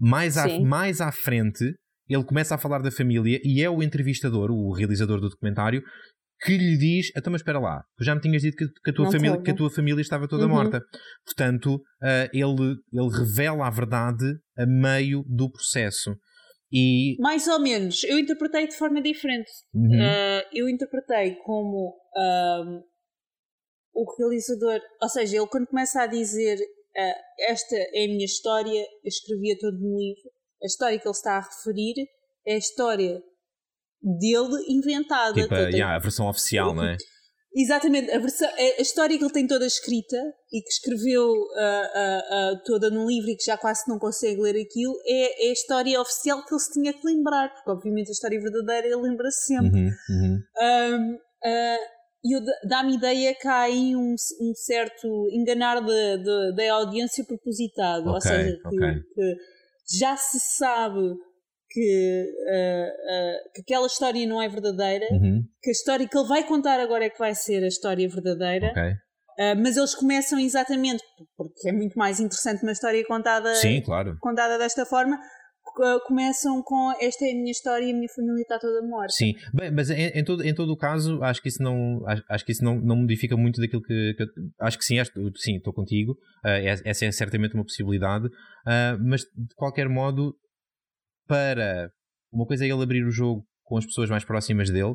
Mais 0.00 0.38
à, 0.38 0.48
Sim. 0.48 0.64
mais 0.64 1.02
à 1.02 1.12
frente, 1.12 1.74
ele 2.08 2.24
começa 2.24 2.54
a 2.54 2.58
falar 2.58 2.80
da 2.80 2.90
família 2.90 3.38
e 3.44 3.62
é 3.62 3.68
o 3.68 3.82
entrevistador, 3.82 4.50
o 4.50 4.72
realizador 4.72 5.20
do 5.20 5.28
documentário, 5.28 5.82
que 6.42 6.56
lhe 6.56 6.76
diz: 6.76 7.10
Então, 7.16 7.30
mas 7.30 7.40
espera 7.40 7.58
lá, 7.58 7.82
tu 7.96 8.04
já 8.04 8.14
me 8.14 8.20
tinhas 8.20 8.42
dito 8.42 8.56
que, 8.56 8.66
que 8.84 8.90
a, 8.90 8.94
tua 8.94 9.04
Não 9.06 9.12
família, 9.12 9.30
estava. 9.30 9.44
que 9.44 9.50
a 9.50 9.54
tua 9.56 9.70
família 9.70 10.00
estava 10.00 10.28
toda 10.28 10.44
Uhum. 10.44 10.50
morta. 10.50 10.80
Portanto, 11.24 11.80
ah, 12.02 12.28
ele, 12.32 12.76
ele 12.92 13.18
revela 13.18 13.66
a 13.66 13.70
verdade 13.70 14.24
a 14.56 14.66
meio 14.66 15.22
do 15.28 15.50
processo. 15.50 16.16
E. 16.72 17.16
Mais 17.20 17.46
ou 17.46 17.60
menos. 17.60 18.02
Eu 18.04 18.18
interpretei 18.18 18.66
de 18.66 18.76
forma 18.76 19.00
diferente. 19.00 19.50
Uhum. 19.74 19.98
Uh, 19.98 20.42
eu 20.52 20.68
interpretei 20.68 21.36
como 21.36 21.94
um, 22.16 22.82
o 23.94 24.16
realizador, 24.18 24.80
ou 25.00 25.08
seja, 25.08 25.36
ele 25.36 25.46
quando 25.46 25.66
começa 25.68 26.02
a 26.02 26.06
dizer 26.06 26.56
uh, 26.56 27.20
esta 27.48 27.76
é 27.76 28.04
a 28.04 28.08
minha 28.08 28.24
história, 28.24 28.78
eu 28.80 29.08
escrevia 29.08 29.56
todo 29.58 29.78
no 29.78 29.96
livro, 29.98 30.30
a 30.62 30.66
história 30.66 30.98
que 30.98 31.06
ele 31.06 31.12
está 31.14 31.36
a 31.38 31.40
referir 31.40 31.94
é 32.46 32.54
a 32.54 32.58
história 32.58 33.22
dele 34.02 34.64
inventada. 34.68 35.34
tipo, 35.34 35.48
tem- 35.54 35.70
yeah, 35.74 35.94
a 35.96 35.98
versão 35.98 36.28
oficial, 36.28 36.74
não 36.74 36.84
é? 36.84 36.96
Exatamente, 37.58 38.10
a, 38.10 38.18
versão- 38.18 38.50
a- 38.50 38.78
a 38.78 38.82
história 38.82 39.16
que 39.16 39.24
ele 39.24 39.32
tem 39.32 39.46
toda 39.46 39.64
escrita 39.66 40.16
e 40.52 40.60
que 40.60 40.68
escreveu 40.68 41.32
ah, 41.56 41.90
ah, 41.94 42.22
ah, 42.30 42.62
toda 42.66 42.90
num 42.90 43.06
livro 43.06 43.30
e 43.30 43.36
que 43.36 43.44
já 43.44 43.56
quase 43.56 43.80
não 43.88 43.98
consegue 43.98 44.38
ler 44.42 44.60
aquilo 44.60 44.94
é, 45.06 45.46
é 45.46 45.48
a 45.48 45.52
história 45.54 45.98
oficial 45.98 46.44
que 46.44 46.52
ele 46.52 46.60
se 46.60 46.72
tinha 46.72 46.92
que 46.92 47.00
lembrar, 47.06 47.48
porque 47.54 47.70
obviamente 47.70 48.08
a 48.08 48.12
história 48.12 48.38
verdadeira 48.38 48.86
ele 48.88 48.96
lembra-se 49.08 49.46
sempre. 49.46 49.80
Uhum, 49.80 49.90
uhum. 50.10 50.38
Um, 50.60 51.18
e 52.24 52.68
dá-me 52.68 52.96
ideia 52.96 53.34
que 53.34 53.48
há 53.48 53.60
aí 53.62 53.96
um, 53.96 54.14
um 54.40 54.54
certo 54.54 55.28
enganar 55.32 55.80
da- 55.80 56.72
audiência 56.74 57.24
propositado, 57.24 58.08
ou 58.10 58.16
Ok, 58.16 58.20
seja, 58.30 58.56
que, 58.58 58.66
ok. 58.66 58.94
que 59.14 59.36
já 59.98 60.14
se 60.16 60.38
sabe 60.58 61.00
que, 61.70 62.26
ah, 62.48 62.88
ah, 63.10 63.36
que 63.54 63.60
aquela 63.62 63.86
história 63.86 64.26
não 64.26 64.40
é 64.40 64.48
verdadeira, 64.48 65.06
Uhum. 65.12 65.42
que 65.62 65.70
a 65.70 65.72
história 65.72 66.08
que 66.08 66.16
ele 66.16 66.28
vai 66.28 66.44
contar 66.46 66.78
agora 66.80 67.04
é 67.04 67.10
que 67.10 67.18
vai 67.18 67.34
ser 67.34 67.62
a 67.64 67.68
história 67.68 68.08
verdadeira, 68.08 68.68
Ok. 68.70 68.82
ah, 69.38 69.54
mas 69.56 69.76
eles 69.76 69.94
começam 69.94 70.38
exatamente, 70.38 71.02
porque 71.36 71.68
é 71.68 71.72
muito 71.72 71.98
mais 71.98 72.20
interessante 72.20 72.62
uma 72.62 72.72
história 72.72 73.04
contada, 73.06 73.54
Sim, 73.56 73.80
claro. 73.82 74.16
contada 74.20 74.58
desta 74.58 74.86
forma, 74.86 75.18
começam 76.06 76.62
com 76.62 76.92
esta 77.00 77.26
é 77.26 77.32
a 77.32 77.34
minha 77.34 77.50
história 77.50 77.84
e 77.84 77.90
a 77.90 77.94
minha 77.94 78.08
família 78.08 78.40
está 78.40 78.58
toda 78.58 78.80
morta. 78.86 79.12
Sim, 79.12 79.34
bem, 79.52 79.70
mas 79.70 79.90
em, 79.90 80.06
em 80.08 80.24
todo, 80.24 80.42
em 80.42 80.54
todo 80.54 80.70
o 80.72 80.76
caso, 80.76 81.22
acho 81.22 81.42
que 81.42 81.48
isso 81.48 81.62
não, 81.62 82.02
acho, 82.06 82.22
acho 82.30 82.44
que 82.46 82.52
isso 82.52 82.64
não, 82.64 82.76
não 82.80 82.96
modifica 82.96 83.36
muito 83.36 83.60
daquilo 83.60 83.82
que, 83.82 84.14
que 84.16 84.22
eu- 84.22 84.26
acho 84.60 84.78
que 84.78 84.84
sim, 84.84 84.98
acho, 84.98 85.10
sim, 85.36 85.56
estou 85.56 85.74
contigo. 85.74 86.16
É- 86.44 86.76
essa 86.84 87.04
é 87.04 87.12
certamente 87.12 87.54
uma 87.54 87.64
possibilidade, 87.64 88.28
Ah, 88.68 88.96
mas 89.00 89.20
de 89.20 89.54
qualquer 89.54 89.88
modo, 89.88 90.34
para 91.26 91.90
uma 92.32 92.46
coisa 92.46 92.64
é 92.64 92.68
ele 92.68 92.82
abrir 92.82 93.04
o 93.04 93.10
jogo 93.10 93.46
com 93.64 93.76
as 93.76 93.86
pessoas 93.86 94.10
mais 94.10 94.24
próximas 94.24 94.70
dele. 94.70 94.94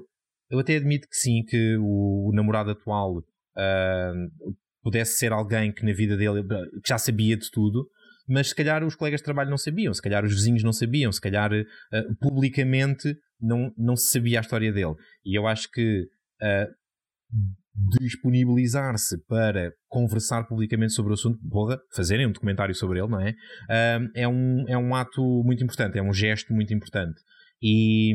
Eu 0.49 0.59
até 0.59 0.75
admito 0.75 1.07
que 1.07 1.15
sim, 1.15 1.43
que 1.43 1.77
o, 1.77 2.29
o 2.29 2.31
namorado 2.33 2.71
atual 2.71 3.23
ah, 3.57 4.13
pudesse 4.81 5.17
ser 5.17 5.31
alguém 5.31 5.71
que 5.71 5.85
na 5.85 5.93
vida 5.93 6.17
dele 6.17 6.43
que 6.43 6.87
já 6.87 6.97
sabia 6.97 7.37
de 7.37 7.49
tudo, 7.51 7.87
mas 8.27 8.49
se 8.49 8.55
calhar 8.55 8.83
os 8.83 8.95
colegas 8.95 9.19
de 9.19 9.25
trabalho 9.25 9.49
não 9.49 9.57
sabiam, 9.57 9.93
se 9.93 10.01
calhar 10.01 10.23
os 10.23 10.33
vizinhos 10.33 10.63
não 10.63 10.73
sabiam, 10.73 11.11
se 11.11 11.21
calhar 11.21 11.51
ah, 11.53 12.03
publicamente 12.19 13.15
não, 13.39 13.73
não 13.77 13.95
se 13.95 14.11
sabia 14.11 14.39
a 14.39 14.41
história 14.41 14.71
dele. 14.71 14.95
E 15.25 15.37
eu 15.37 15.47
acho 15.47 15.69
que 15.71 16.07
ah, 16.41 16.67
disponibilizar-se 17.99 19.17
para 19.25 19.71
conversar 19.87 20.43
publicamente 20.43 20.93
sobre 20.93 21.11
o 21.11 21.13
assunto, 21.13 21.39
porra, 21.49 21.79
fazerem 21.95 22.27
um 22.27 22.31
documentário 22.31 22.75
sobre 22.75 22.99
ele, 22.99 23.07
não 23.07 23.21
é? 23.21 23.33
É, 24.13 24.27
um, 24.27 24.65
é 24.67 24.77
um 24.77 24.93
ato 24.93 25.21
muito 25.45 25.63
importante, 25.63 25.97
é 25.97 26.01
um 26.01 26.13
gesto 26.13 26.53
muito 26.53 26.73
importante. 26.73 27.21
E, 27.61 28.13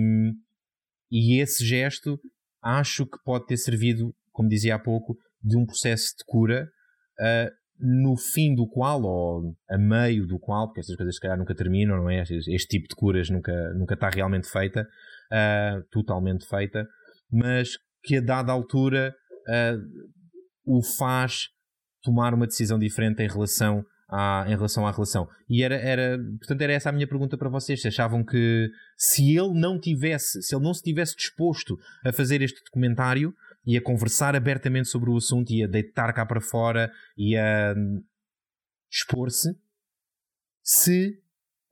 e 1.11 1.41
esse 1.41 1.65
gesto 1.65 2.21
acho 2.63 3.07
que 3.07 3.17
pode 3.25 3.47
ter 3.47 3.57
servido, 3.57 4.15
como 4.33 4.49
dizia 4.49 4.75
há 4.75 4.79
pouco, 4.79 5.17
de 5.43 5.57
um 5.57 5.65
processo 5.65 6.15
de 6.19 6.25
cura 6.27 6.69
ah, 7.21 7.51
no 7.79 8.17
fim 8.17 8.55
do 8.55 8.67
qual, 8.67 9.03
ou 9.03 9.55
a 9.69 9.79
meio 9.79 10.27
do 10.27 10.39
qual, 10.39 10.67
porque 10.67 10.81
estas 10.81 10.97
coisas 10.97 11.15
se 11.15 11.21
calhar 11.21 11.39
nunca 11.39 11.55
terminam, 11.55 11.97
não 11.97 12.11
é? 12.11 12.23
Este, 12.23 12.55
este 12.55 12.69
tipo 12.69 12.89
de 12.89 12.95
curas 12.95 13.31
nunca, 13.31 13.53
nunca 13.75 13.95
está 13.95 14.09
realmente 14.09 14.51
feita, 14.51 14.87
ah, 15.31 15.81
totalmente 15.91 16.47
feita, 16.47 16.87
mas 17.31 17.71
que 18.03 18.17
a 18.17 18.21
dada 18.21 18.53
altura 18.53 19.15
o 20.65 20.83
faz 20.83 21.49
tomar 22.03 22.35
uma 22.35 22.47
decisão 22.47 22.79
diferente 22.79 23.23
em 23.23 23.29
relação 23.29 23.85
à, 24.09 24.45
em 24.47 24.55
relação 24.57 24.87
à 24.87 24.93
relação. 24.93 25.29
E 25.49 25.63
era, 25.63 25.77
era, 25.77 26.19
portanto, 26.39 26.63
era 26.63 26.73
essa 26.73 26.89
a 26.89 26.93
minha 26.93 27.07
pergunta 27.07 27.37
para 27.37 27.49
vocês. 27.49 27.81
Se 27.81 27.89
achavam 27.89 28.25
que 28.25 28.71
se 28.97 29.37
ele 29.37 29.59
não 29.59 29.79
tivesse, 29.79 30.43
se 30.43 30.55
ele 30.55 30.65
não 30.65 30.75
se 30.75 30.83
tivesse 30.83 31.17
disposto 31.17 31.79
a 32.05 32.13
fazer 32.13 32.43
este 32.43 32.63
documentário, 32.65 33.35
e 33.67 33.77
a 33.77 33.83
conversar 33.83 34.37
abertamente 34.37 34.89
sobre 34.89 35.11
o 35.11 35.17
assunto 35.17 35.51
e 35.51 35.65
a 35.65 35.67
deitar 35.67 36.13
cá 36.13 36.25
para 36.25 36.41
fora 36.41 36.91
e 37.19 37.37
a 37.37 37.75
expor-se 38.89 39.59
se 40.63 41.19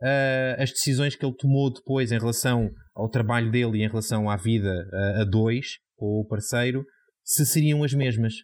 uh, 0.03 0.61
as 0.61 0.71
decisões 0.73 1.15
que 1.15 1.25
ele 1.25 1.37
tomou 1.37 1.73
depois 1.73 2.11
em 2.11 2.19
relação 2.19 2.71
ao 2.95 3.09
trabalho 3.09 3.51
dele 3.51 3.79
e 3.79 3.85
em 3.85 3.89
relação 3.89 4.29
à 4.29 4.37
vida 4.37 4.89
uh, 4.93 5.21
a 5.21 5.25
dois, 5.25 5.79
com 5.97 6.21
o 6.21 6.27
parceiro, 6.27 6.85
se 7.25 7.45
seriam 7.47 7.83
as 7.83 7.93
mesmas. 7.93 8.35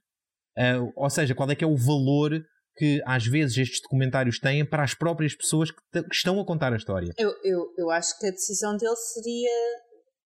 Uh, 0.56 0.92
ou 0.96 1.10
seja, 1.10 1.34
qual 1.34 1.50
é 1.50 1.54
que 1.54 1.64
é 1.64 1.66
o 1.66 1.76
valor 1.76 2.42
que 2.76 3.02
às 3.04 3.26
vezes 3.26 3.58
estes 3.58 3.82
documentários 3.82 4.38
têm 4.38 4.64
para 4.64 4.82
as 4.82 4.94
próprias 4.94 5.34
pessoas 5.34 5.70
que, 5.70 6.02
que 6.02 6.14
estão 6.14 6.40
a 6.40 6.46
contar 6.46 6.72
a 6.72 6.76
história. 6.76 7.12
Eu, 7.18 7.30
eu, 7.44 7.74
eu 7.76 7.90
acho 7.90 8.18
que 8.18 8.26
a 8.26 8.30
decisão 8.30 8.74
dele 8.76 8.96
seria, 8.96 9.50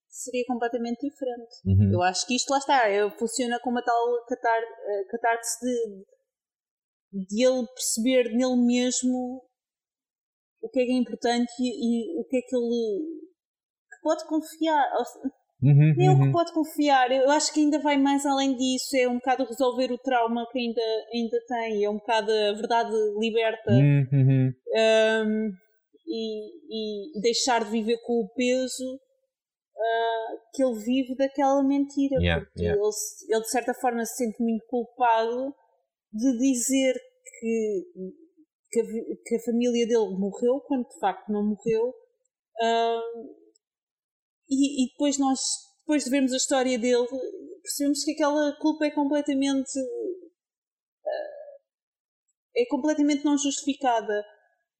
seria 0.08 0.44
completamente 0.46 1.00
diferente. 1.00 1.54
Uhum. 1.66 1.92
Eu 1.94 2.02
acho 2.02 2.24
que 2.26 2.36
isto 2.36 2.50
lá 2.50 2.58
está, 2.58 2.82
funciona 3.18 3.58
como 3.60 3.78
a 3.78 3.82
tal 3.82 4.24
catar, 4.28 4.60
catar-se 5.10 5.64
de, 5.64 7.26
de 7.26 7.44
ele 7.44 7.66
perceber 7.66 8.24
nele 8.36 8.56
mesmo 8.64 9.42
o 10.62 10.68
que 10.68 10.80
é 10.80 10.84
que 10.84 10.92
é 10.92 10.96
importante 10.96 11.52
e, 11.58 12.14
e 12.16 12.20
o 12.20 12.24
que 12.24 12.36
é 12.36 12.40
que 12.40 12.54
ele 12.56 13.24
que 13.90 14.00
pode 14.00 14.24
confiar. 14.26 14.84
Uhum, 15.64 15.94
nem 15.96 16.08
uhum. 16.10 16.16
que 16.16 16.26
uhum. 16.26 16.32
pode 16.32 16.52
confiar, 16.52 17.10
eu 17.10 17.30
acho 17.30 17.52
que 17.52 17.60
ainda 17.60 17.78
vai 17.78 17.96
mais 17.96 18.26
além 18.26 18.54
disso, 18.54 18.94
é 18.96 19.08
um 19.08 19.14
bocado 19.14 19.44
resolver 19.44 19.90
o 19.90 19.98
trauma 19.98 20.46
que 20.52 20.58
ainda, 20.58 20.82
ainda 21.12 21.38
tem, 21.48 21.84
é 21.84 21.88
um 21.88 21.96
bocado 21.96 22.30
a 22.30 22.52
verdade 22.52 22.92
liberta 23.18 23.72
uhum. 23.72 24.52
um, 24.76 25.52
e, 26.06 27.16
e, 27.16 27.20
deixar 27.22 27.64
de 27.64 27.70
viver 27.70 27.96
com 28.02 28.20
o 28.20 28.28
peso 28.34 28.94
uh, 28.94 30.38
que 30.52 30.62
ele 30.62 30.78
vive 30.84 31.16
daquela 31.16 31.62
mentira, 31.64 32.20
yeah, 32.20 32.44
porque 32.44 32.60
yeah. 32.60 32.78
Ele, 32.78 32.90
ele 33.30 33.40
de 33.40 33.50
certa 33.50 33.72
forma 33.72 34.04
se 34.04 34.16
sente 34.16 34.42
muito 34.42 34.66
culpado 34.66 35.54
de 36.12 36.38
dizer 36.38 36.94
que, 37.40 37.84
que, 38.70 38.80
a, 38.80 38.84
que 39.24 39.36
a 39.36 39.40
família 39.46 39.86
dele 39.86 40.14
morreu, 40.18 40.60
quando 40.66 40.86
de 40.86 40.98
facto 41.00 41.32
não 41.32 41.42
morreu. 41.42 41.88
Uh, 42.60 43.43
e, 44.48 44.84
e, 44.84 44.90
depois 44.90 45.18
nós, 45.18 45.40
depois 45.80 46.04
de 46.04 46.10
vermos 46.10 46.32
a 46.32 46.36
história 46.36 46.78
dele, 46.78 47.06
percebemos 47.62 48.04
que 48.04 48.12
aquela 48.12 48.56
culpa 48.58 48.86
é 48.86 48.90
completamente 48.90 49.78
uh, 49.78 50.14
é 52.56 52.64
completamente 52.68 53.24
não 53.24 53.36
justificada. 53.36 54.24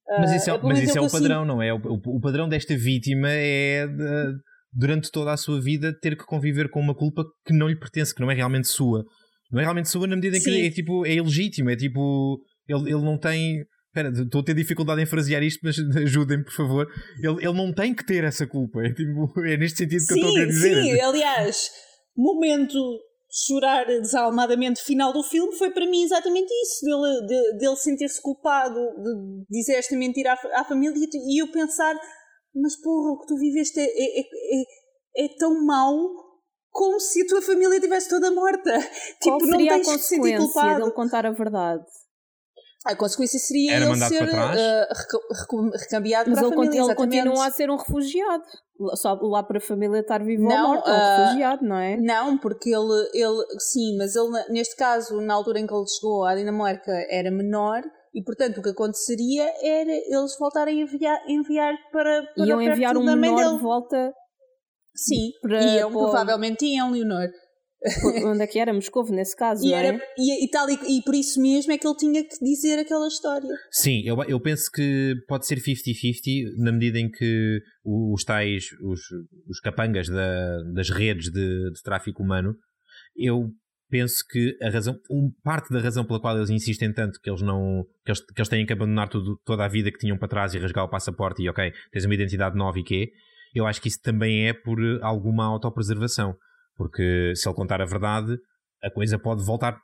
Mas 0.06 0.32
isso 0.32 0.50
é, 0.50 0.62
mas 0.62 0.78
isso 0.80 0.98
é 0.98 1.00
o 1.00 1.10
padrão, 1.10 1.44
não 1.44 1.62
é? 1.62 1.72
O, 1.72 1.78
o, 1.78 2.20
padrão 2.20 2.46
desta 2.46 2.76
vítima 2.76 3.30
é 3.30 3.86
de, 3.86 4.34
durante 4.70 5.10
toda 5.10 5.32
a 5.32 5.36
sua 5.36 5.60
vida 5.60 5.98
ter 5.98 6.16
que 6.16 6.26
conviver 6.26 6.68
com 6.68 6.78
uma 6.78 6.94
culpa 6.94 7.24
que 7.46 7.54
não 7.54 7.68
lhe 7.68 7.78
pertence, 7.78 8.14
que 8.14 8.20
não 8.20 8.30
é 8.30 8.34
realmente 8.34 8.68
sua. 8.68 9.02
Não 9.50 9.60
é 9.60 9.62
realmente 9.62 9.88
sua 9.88 10.06
na 10.06 10.16
medida 10.16 10.36
em 10.36 10.40
que 10.40 10.50
Sim. 10.50 10.66
é 10.66 10.70
tipo 10.70 11.06
é 11.06 11.14
ilegítimo, 11.14 11.70
é 11.70 11.76
tipo 11.76 12.38
ele, 12.68 12.90
ele 12.90 13.02
não 13.02 13.18
tem 13.18 13.64
Espera, 13.94 14.08
estou 14.08 14.40
a 14.40 14.44
ter 14.44 14.54
dificuldade 14.54 15.00
em 15.00 15.06
frasear 15.06 15.40
isto, 15.44 15.60
mas 15.62 15.76
ajudem-me, 16.02 16.42
por 16.42 16.52
favor. 16.52 16.88
Ele, 17.22 17.46
ele 17.46 17.52
não 17.52 17.72
tem 17.72 17.94
que 17.94 18.04
ter 18.04 18.24
essa 18.24 18.44
culpa. 18.44 18.80
É, 18.82 18.92
tipo, 18.92 19.32
é 19.46 19.56
neste 19.56 19.78
sentido 19.78 20.00
que 20.00 20.14
sim, 20.14 20.20
eu 20.20 20.28
estou 20.28 20.42
a 20.42 20.46
dizer. 20.46 20.82
Sim, 20.82 21.00
aliás, 21.00 21.70
momento 22.16 22.76
chorar 23.30 23.86
desalmadamente 23.86 24.82
final 24.82 25.12
do 25.12 25.22
filme 25.22 25.56
foi 25.56 25.70
para 25.70 25.86
mim 25.86 26.02
exatamente 26.02 26.52
isso, 26.52 26.84
dele, 26.84 27.26
de, 27.26 27.58
dele 27.58 27.76
sentir-se 27.76 28.20
culpado, 28.20 28.74
de 28.74 29.44
dizer 29.48 29.74
esta 29.74 29.96
mentira 29.96 30.32
à, 30.32 30.60
à, 30.60 30.64
família 30.64 30.94
e 30.96 31.42
eu 31.42 31.50
pensar, 31.50 31.96
mas 32.54 32.76
porra, 32.80 33.12
o 33.12 33.20
que 33.20 33.26
tu 33.26 33.36
viveste 33.36 33.78
é, 33.78 33.84
é, 33.84 34.20
é, 34.20 35.24
é 35.24 35.28
tão 35.36 35.64
mau 35.64 35.98
como 36.70 36.98
se 37.00 37.22
a 37.22 37.26
tua 37.26 37.42
família 37.42 37.76
estivesse 37.76 38.08
toda 38.08 38.30
morta. 38.30 38.72
Qual 39.22 39.38
tipo, 39.38 39.50
seria 39.50 39.70
não 39.70 39.76
tens 39.78 39.88
a 39.88 39.92
consequência 39.92 40.76
de 40.76 40.82
ele 40.82 40.90
contar 40.92 41.26
a 41.26 41.32
verdade? 41.32 41.84
A 42.84 42.94
consequência 42.94 43.38
seria 43.38 43.76
Era 43.76 43.86
ele 43.86 43.96
ser 43.96 44.24
uh, 44.24 45.70
recambiado 45.72 46.30
Mas 46.30 46.38
para 46.38 46.48
a 46.48 46.52
família. 46.52 46.82
ele 46.82 46.94
continua 46.94 47.46
a 47.46 47.50
ser 47.50 47.70
um 47.70 47.76
refugiado. 47.76 48.44
Só 48.94 49.14
lá 49.22 49.42
para 49.42 49.56
a 49.56 49.60
família 49.60 50.00
estar 50.00 50.22
vivo 50.22 50.42
não, 50.42 50.50
ou 50.50 50.74
morto, 50.74 50.90
é 50.90 50.92
um 50.92 50.96
uh, 50.96 51.24
refugiado, 51.24 51.64
não 51.64 51.76
é? 51.76 51.96
Não, 51.96 52.36
porque 52.36 52.68
ele, 52.68 53.08
ele, 53.14 53.44
sim, 53.58 53.96
mas 53.96 54.14
ele, 54.14 54.28
neste 54.50 54.76
caso, 54.76 55.20
na 55.22 55.32
altura 55.32 55.60
em 55.60 55.66
que 55.66 55.72
ele 55.72 55.86
chegou 55.88 56.24
à 56.24 56.34
Dinamarca, 56.34 56.92
era 57.08 57.30
menor 57.30 57.82
e, 58.14 58.22
portanto, 58.22 58.58
o 58.58 58.62
que 58.62 58.68
aconteceria 58.68 59.44
era 59.62 59.90
eles 59.90 60.36
voltarem 60.38 60.80
a 60.80 60.82
enviar, 60.82 61.18
enviar 61.28 61.74
para, 61.90 62.22
para 62.36 62.46
Iam 62.46 62.60
enviar 62.60 62.96
um 62.96 63.02
menor 63.02 63.56
de 63.56 63.62
volta. 63.62 64.12
Sim, 64.94 65.30
para, 65.42 65.60
iam, 65.62 65.90
para... 65.90 66.00
provavelmente 66.00 66.66
iam, 66.66 66.90
Leonor. 66.90 67.28
Onde 68.24 68.42
é 68.42 68.46
que 68.46 68.58
era? 68.58 68.72
Moscovo, 68.72 69.12
nesse 69.12 69.36
caso. 69.36 69.66
E, 69.66 69.72
era, 69.72 69.96
é? 69.96 70.00
e, 70.16 70.44
e, 70.44 70.50
tal, 70.50 70.68
e, 70.70 70.98
e, 70.98 71.02
por 71.02 71.14
isso 71.14 71.40
mesmo 71.40 71.72
é 71.72 71.78
que 71.78 71.86
ele 71.86 71.96
tinha 71.96 72.24
que 72.24 72.38
dizer 72.40 72.78
aquela 72.78 73.06
história. 73.06 73.48
Sim, 73.70 74.02
eu, 74.04 74.22
eu 74.24 74.40
penso 74.40 74.70
que 74.72 75.14
pode 75.28 75.46
ser 75.46 75.58
50-50 75.58 76.56
na 76.56 76.72
medida 76.72 76.98
em 76.98 77.10
que 77.10 77.60
os 77.84 78.24
tais, 78.24 78.64
os, 78.82 79.00
os 79.48 79.60
capangas 79.60 80.08
da, 80.08 80.62
das 80.74 80.88
redes 80.88 81.30
de, 81.30 81.70
de 81.72 81.82
tráfico 81.82 82.22
humano, 82.22 82.56
eu 83.16 83.50
penso 83.90 84.24
que 84.28 84.56
a 84.62 84.70
razão, 84.70 84.98
um, 85.10 85.30
parte 85.42 85.72
da 85.72 85.80
razão 85.80 86.04
pela 86.04 86.20
qual 86.20 86.36
eles 86.36 86.50
insistem 86.50 86.92
tanto 86.92 87.20
que 87.20 87.30
eles 87.30 87.42
não 87.42 87.84
que 88.04 88.10
eles, 88.10 88.20
que 88.20 88.40
eles 88.40 88.48
têm 88.48 88.66
que 88.66 88.72
abandonar 88.72 89.08
tudo, 89.08 89.38
toda 89.44 89.64
a 89.64 89.68
vida 89.68 89.92
que 89.92 89.98
tinham 89.98 90.18
para 90.18 90.26
trás 90.26 90.54
e 90.54 90.58
rasgar 90.58 90.84
o 90.84 90.90
passaporte 90.90 91.42
e 91.42 91.48
ok, 91.48 91.72
tens 91.92 92.04
uma 92.04 92.14
identidade 92.14 92.56
nova 92.56 92.78
e 92.78 92.82
quê, 92.82 93.12
eu 93.54 93.66
acho 93.66 93.80
que 93.80 93.88
isso 93.88 94.00
também 94.02 94.48
é 94.48 94.52
por 94.52 94.78
alguma 95.02 95.44
autopreservação. 95.44 96.34
Porque 96.76 97.32
se 97.34 97.48
ele 97.48 97.54
contar 97.56 97.80
a 97.80 97.86
verdade, 97.86 98.36
a 98.82 98.90
coisa 98.90 99.18
pode 99.18 99.44
voltar, 99.44 99.78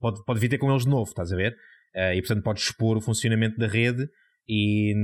pode, 0.00 0.24
pode 0.24 0.40
vir 0.40 0.48
ter 0.48 0.58
com 0.58 0.70
eles 0.70 0.84
de 0.84 0.90
novo, 0.90 1.10
estás 1.10 1.32
a 1.32 1.36
ver? 1.36 1.52
Uh, 1.94 2.14
e 2.14 2.20
portanto 2.20 2.44
pode 2.44 2.60
expor 2.60 2.96
o 2.96 3.00
funcionamento 3.00 3.58
da 3.58 3.66
rede 3.66 4.08
e 4.48 4.94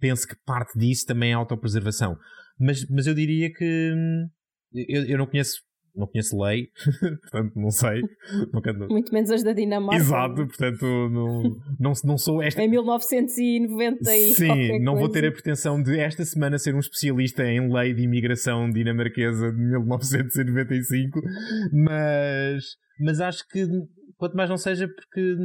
penso 0.00 0.26
que 0.26 0.36
parte 0.44 0.78
disso 0.78 1.06
também 1.06 1.30
é 1.30 1.34
autopreservação. 1.34 2.18
Mas, 2.58 2.86
mas 2.88 3.06
eu 3.06 3.14
diria 3.14 3.52
que 3.52 3.92
hum, 3.94 4.28
eu, 4.72 5.04
eu 5.06 5.18
não 5.18 5.26
conheço 5.26 5.62
não 5.94 6.06
conheço 6.06 6.40
lei, 6.40 6.68
portanto 7.22 7.52
não 7.56 7.70
sei. 7.70 8.02
Nunca... 8.52 8.72
Muito 8.72 9.12
menos 9.12 9.30
as 9.30 9.42
da 9.42 9.52
Dinamarca. 9.52 9.96
Exato, 9.96 10.46
portanto 10.46 10.84
não, 10.84 11.42
não, 11.78 11.92
não 12.04 12.18
sou 12.18 12.42
esta. 12.42 12.62
Em 12.62 12.68
1990 12.68 14.16
e 14.16 14.34
Sim, 14.34 14.78
não 14.80 14.94
coisa. 14.94 15.06
vou 15.06 15.08
ter 15.08 15.26
a 15.26 15.32
pretensão 15.32 15.82
de 15.82 15.98
esta 15.98 16.24
semana 16.24 16.58
ser 16.58 16.74
um 16.74 16.80
especialista 16.80 17.44
em 17.44 17.72
lei 17.72 17.94
de 17.94 18.02
imigração 18.02 18.68
dinamarquesa 18.70 19.52
de 19.52 19.58
1995, 19.58 21.20
mas, 21.72 22.64
mas 23.00 23.20
acho 23.20 23.46
que 23.48 23.66
quanto 24.16 24.36
mais 24.36 24.50
não 24.50 24.56
seja 24.56 24.88
porque, 24.88 25.36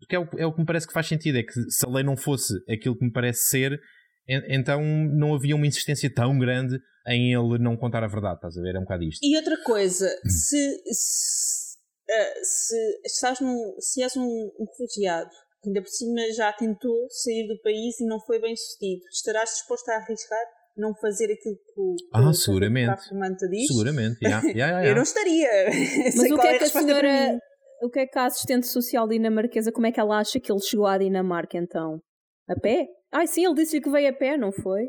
porque 0.00 0.16
é, 0.16 0.18
o, 0.18 0.28
é 0.36 0.46
o 0.46 0.52
que 0.52 0.60
me 0.60 0.66
parece 0.66 0.86
que 0.86 0.92
faz 0.92 1.06
sentido, 1.06 1.38
é 1.38 1.42
que 1.42 1.52
se 1.52 1.86
a 1.86 1.90
lei 1.90 2.04
não 2.04 2.16
fosse 2.16 2.54
aquilo 2.70 2.96
que 2.96 3.04
me 3.04 3.12
parece 3.12 3.46
ser, 3.46 3.80
então 4.28 4.82
não 4.82 5.34
havia 5.34 5.56
uma 5.56 5.66
insistência 5.66 6.12
tão 6.12 6.38
grande 6.38 6.78
em 7.06 7.32
ele 7.34 7.58
não 7.58 7.76
contar 7.76 8.04
a 8.04 8.08
verdade, 8.08 8.36
estás 8.36 8.56
a 8.56 8.62
ver? 8.62 8.76
É 8.76 8.78
um 8.78 8.82
bocado 8.82 9.04
isto. 9.04 9.20
E 9.22 9.36
outra 9.36 9.56
coisa, 9.62 10.08
se, 10.24 10.82
se, 10.92 11.76
uh, 12.08 12.44
se, 12.44 13.00
estás 13.06 13.40
num, 13.40 13.74
se 13.78 14.02
és 14.02 14.16
um, 14.16 14.22
um 14.22 14.66
refugiado 14.66 15.30
que 15.62 15.68
ainda 15.68 15.82
por 15.82 15.88
cima 15.88 16.20
já 16.34 16.52
tentou 16.52 17.06
sair 17.10 17.46
do 17.46 17.60
país 17.62 18.00
e 18.00 18.06
não 18.06 18.18
foi 18.20 18.40
bem 18.40 18.56
sucedido, 18.56 19.02
estarás 19.12 19.50
disposto 19.50 19.88
a 19.90 19.96
arriscar? 19.96 20.38
Não 20.76 20.94
fazer 20.94 21.24
aquilo 21.24 21.56
que 21.56 21.80
o, 21.80 21.96
ah, 22.14 22.32
seguramente. 22.32 22.90
o 23.12 23.50
diz? 23.50 23.66
Seguramente, 23.66 24.18
yeah, 24.22 24.46
yeah, 24.46 24.80
yeah. 24.80 24.88
Eu 24.88 24.94
não 24.94 25.02
estaria. 25.02 25.48
Mas 26.16 26.30
o 26.30 26.38
que 26.38 26.46
é, 26.46 26.54
é 26.54 26.58
que 26.58 26.64
a 26.64 26.68
senhora, 26.68 27.40
o 27.82 27.90
que 27.90 27.98
é 27.98 28.06
que 28.06 28.18
a 28.18 28.26
assistente 28.26 28.66
social 28.66 29.08
dinamarquesa, 29.08 29.72
como 29.72 29.86
é 29.86 29.92
que 29.92 30.00
ela 30.00 30.18
acha 30.18 30.38
que 30.38 30.50
ele 30.50 30.60
chegou 30.60 30.86
à 30.86 30.96
Dinamarca 30.96 31.58
então? 31.58 32.00
A 32.48 32.58
pé? 32.58 32.86
Ai 33.12 33.26
sim, 33.26 33.44
ele 33.44 33.54
disse-lhe 33.54 33.82
que 33.82 33.90
veio 33.90 34.10
a 34.10 34.12
pé, 34.12 34.36
não 34.36 34.52
foi? 34.52 34.88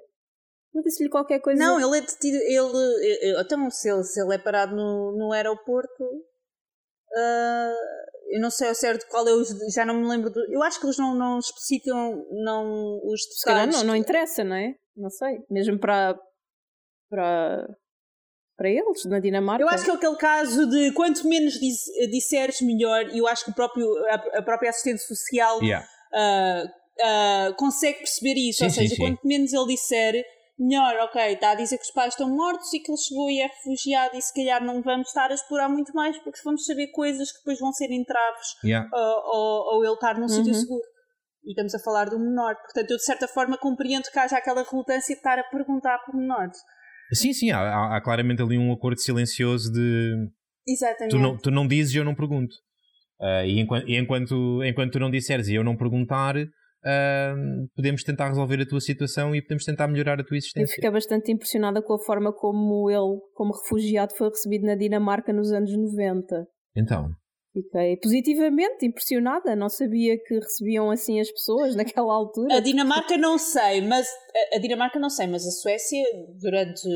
Não 0.73 0.81
disse-lhe 0.81 1.09
qualquer 1.09 1.39
coisa. 1.39 1.61
Não, 1.61 1.79
ele 1.79 1.97
é 1.97 2.01
detido. 2.01 2.37
Ele, 2.37 3.41
então, 3.41 3.69
se 3.69 3.89
ele, 3.89 4.03
se 4.03 4.21
ele 4.21 4.35
é 4.35 4.37
parado 4.37 4.75
no, 4.75 5.17
no 5.17 5.33
aeroporto. 5.33 6.03
Uh, 7.13 8.31
eu 8.31 8.39
não 8.39 8.49
sei 8.49 8.69
ao 8.69 8.75
certo 8.75 9.05
qual 9.09 9.27
é 9.27 9.33
os. 9.33 9.49
Já 9.73 9.85
não 9.85 9.95
me 9.95 10.07
lembro. 10.07 10.29
Do, 10.29 10.39
eu 10.49 10.63
acho 10.63 10.79
que 10.79 10.85
eles 10.85 10.97
não, 10.97 11.13
não 11.13 11.39
especificam 11.39 12.25
não, 12.31 13.01
os 13.03 13.21
detalhes. 13.21 13.39
Se 13.39 13.45
calhar 13.45 13.67
não, 13.67 13.83
não 13.83 13.95
interessa, 13.95 14.43
não 14.43 14.55
é? 14.55 14.73
Não 14.95 15.09
sei. 15.09 15.39
Mesmo 15.49 15.77
para. 15.77 16.17
para. 17.09 17.67
para 18.55 18.69
eles, 18.69 19.03
na 19.05 19.19
Dinamarca. 19.19 19.61
Eu 19.61 19.67
acho 19.67 19.83
que 19.83 19.91
é 19.91 19.93
aquele 19.93 20.15
caso 20.15 20.69
de 20.69 20.93
quanto 20.93 21.27
menos 21.27 21.55
disseres, 22.09 22.61
melhor. 22.61 23.09
E 23.09 23.17
eu 23.17 23.27
acho 23.27 23.43
que 23.43 23.51
o 23.51 23.55
próprio, 23.55 23.85
a, 24.05 24.37
a 24.37 24.41
própria 24.41 24.69
assistente 24.69 25.01
social. 25.01 25.61
Yeah. 25.61 25.85
Uh, 26.13 26.80
uh, 26.99 27.53
consegue 27.55 27.99
perceber 27.99 28.35
isso, 28.37 28.59
sim, 28.59 28.65
ou 28.65 28.69
seja, 28.69 28.95
sim, 28.95 29.01
quanto 29.01 29.25
menos 29.25 29.53
ele 29.53 29.67
disser, 29.67 30.23
melhor, 30.59 30.95
ok, 31.05 31.33
está 31.33 31.51
a 31.51 31.55
dizer 31.55 31.77
que 31.77 31.83
os 31.83 31.91
pais 31.91 32.13
estão 32.13 32.29
mortos 32.29 32.71
e 32.73 32.79
que 32.79 32.91
ele 32.91 32.97
chegou 32.97 33.29
e 33.29 33.41
é 33.41 33.47
refugiado 33.47 34.15
e 34.15 34.21
se 34.21 34.33
calhar 34.33 34.63
não 34.63 34.81
vamos 34.81 35.07
estar 35.07 35.31
a 35.31 35.33
explorar 35.33 35.69
muito 35.69 35.91
mais 35.93 36.17
porque 36.19 36.39
vamos 36.43 36.65
saber 36.65 36.87
coisas 36.87 37.31
que 37.31 37.39
depois 37.39 37.59
vão 37.59 37.71
ser 37.73 37.91
entraves 37.91 38.47
yeah. 38.63 38.87
ou, 38.93 39.01
ou, 39.01 39.75
ou, 39.75 39.83
ele 39.83 39.93
estar 39.93 40.15
num 40.15 40.21
uhum. 40.21 40.29
sítio 40.29 40.53
seguro. 40.53 40.83
E 41.43 41.51
estamos 41.51 41.73
a 41.73 41.79
falar 41.79 42.05
do 42.05 42.19
menor. 42.19 42.55
Portanto, 42.55 42.91
eu 42.91 42.97
de 42.97 43.03
certa 43.03 43.27
forma 43.27 43.57
compreendo 43.57 44.03
que 44.11 44.19
haja 44.19 44.37
aquela 44.37 44.63
relutância 44.63 45.15
de 45.15 45.19
estar 45.19 45.39
a 45.39 45.43
perguntar 45.45 45.97
por 46.05 46.15
menores. 46.15 46.55
Sim, 47.13 47.33
sim, 47.33 47.49
há, 47.49 47.95
há, 47.95 48.01
claramente 48.01 48.43
ali 48.43 48.59
um 48.59 48.71
acordo 48.71 49.01
silencioso 49.01 49.71
de 49.71 50.29
Exatamente. 50.67 51.11
Tu 51.11 51.19
não, 51.19 51.37
tu 51.37 51.51
não 51.51 51.67
dizes 51.67 51.93
e 51.93 51.97
eu 51.97 52.05
não 52.05 52.15
pergunto. 52.15 52.53
Uh, 53.19 53.45
e 53.45 53.59
enquanto, 53.59 53.87
e 53.87 53.97
enquanto, 53.97 54.63
enquanto 54.63 54.93
tu 54.93 54.99
não 54.99 55.11
disseres 55.11 55.47
e 55.47 55.55
eu 55.55 55.63
não 55.63 55.75
perguntar, 55.75 56.35
uh, 56.85 57.67
podemos 57.75 58.03
tentar 58.03 58.29
resolver 58.29 58.61
a 58.61 58.65
tua 58.65 58.79
situação 58.79 59.35
e 59.35 59.41
podemos 59.41 59.65
tentar 59.65 59.87
melhorar 59.87 60.19
a 60.19 60.23
tua 60.23 60.35
Eu 60.35 60.39
existência. 60.39 60.75
fiquei 60.75 60.91
bastante 60.91 61.31
impressionada 61.31 61.81
com 61.81 61.93
a 61.93 61.99
forma 61.99 62.33
como 62.33 62.89
ele, 62.89 63.19
como 63.33 63.53
refugiado, 63.53 64.13
foi 64.15 64.29
recebido 64.29 64.65
na 64.65 64.75
Dinamarca 64.75 65.33
nos 65.33 65.51
anos 65.51 65.71
90. 65.75 66.47
Então, 66.75 67.09
Fiquei 67.53 67.97
positivamente 67.97 68.85
impressionada, 68.85 69.57
não 69.57 69.67
sabia 69.67 70.17
que 70.17 70.35
recebiam 70.35 70.89
assim 70.89 71.19
as 71.19 71.29
pessoas 71.29 71.75
naquela 71.75 72.13
altura. 72.13 72.55
A 72.55 72.59
Dinamarca 72.61 73.17
não 73.17 73.37
sei, 73.37 73.81
mas 73.81 74.07
a, 74.55 74.57
Dinamarca 74.57 74.97
não 74.97 75.09
sei, 75.09 75.27
mas 75.27 75.45
a 75.45 75.51
Suécia 75.51 76.01
durante 76.39 76.87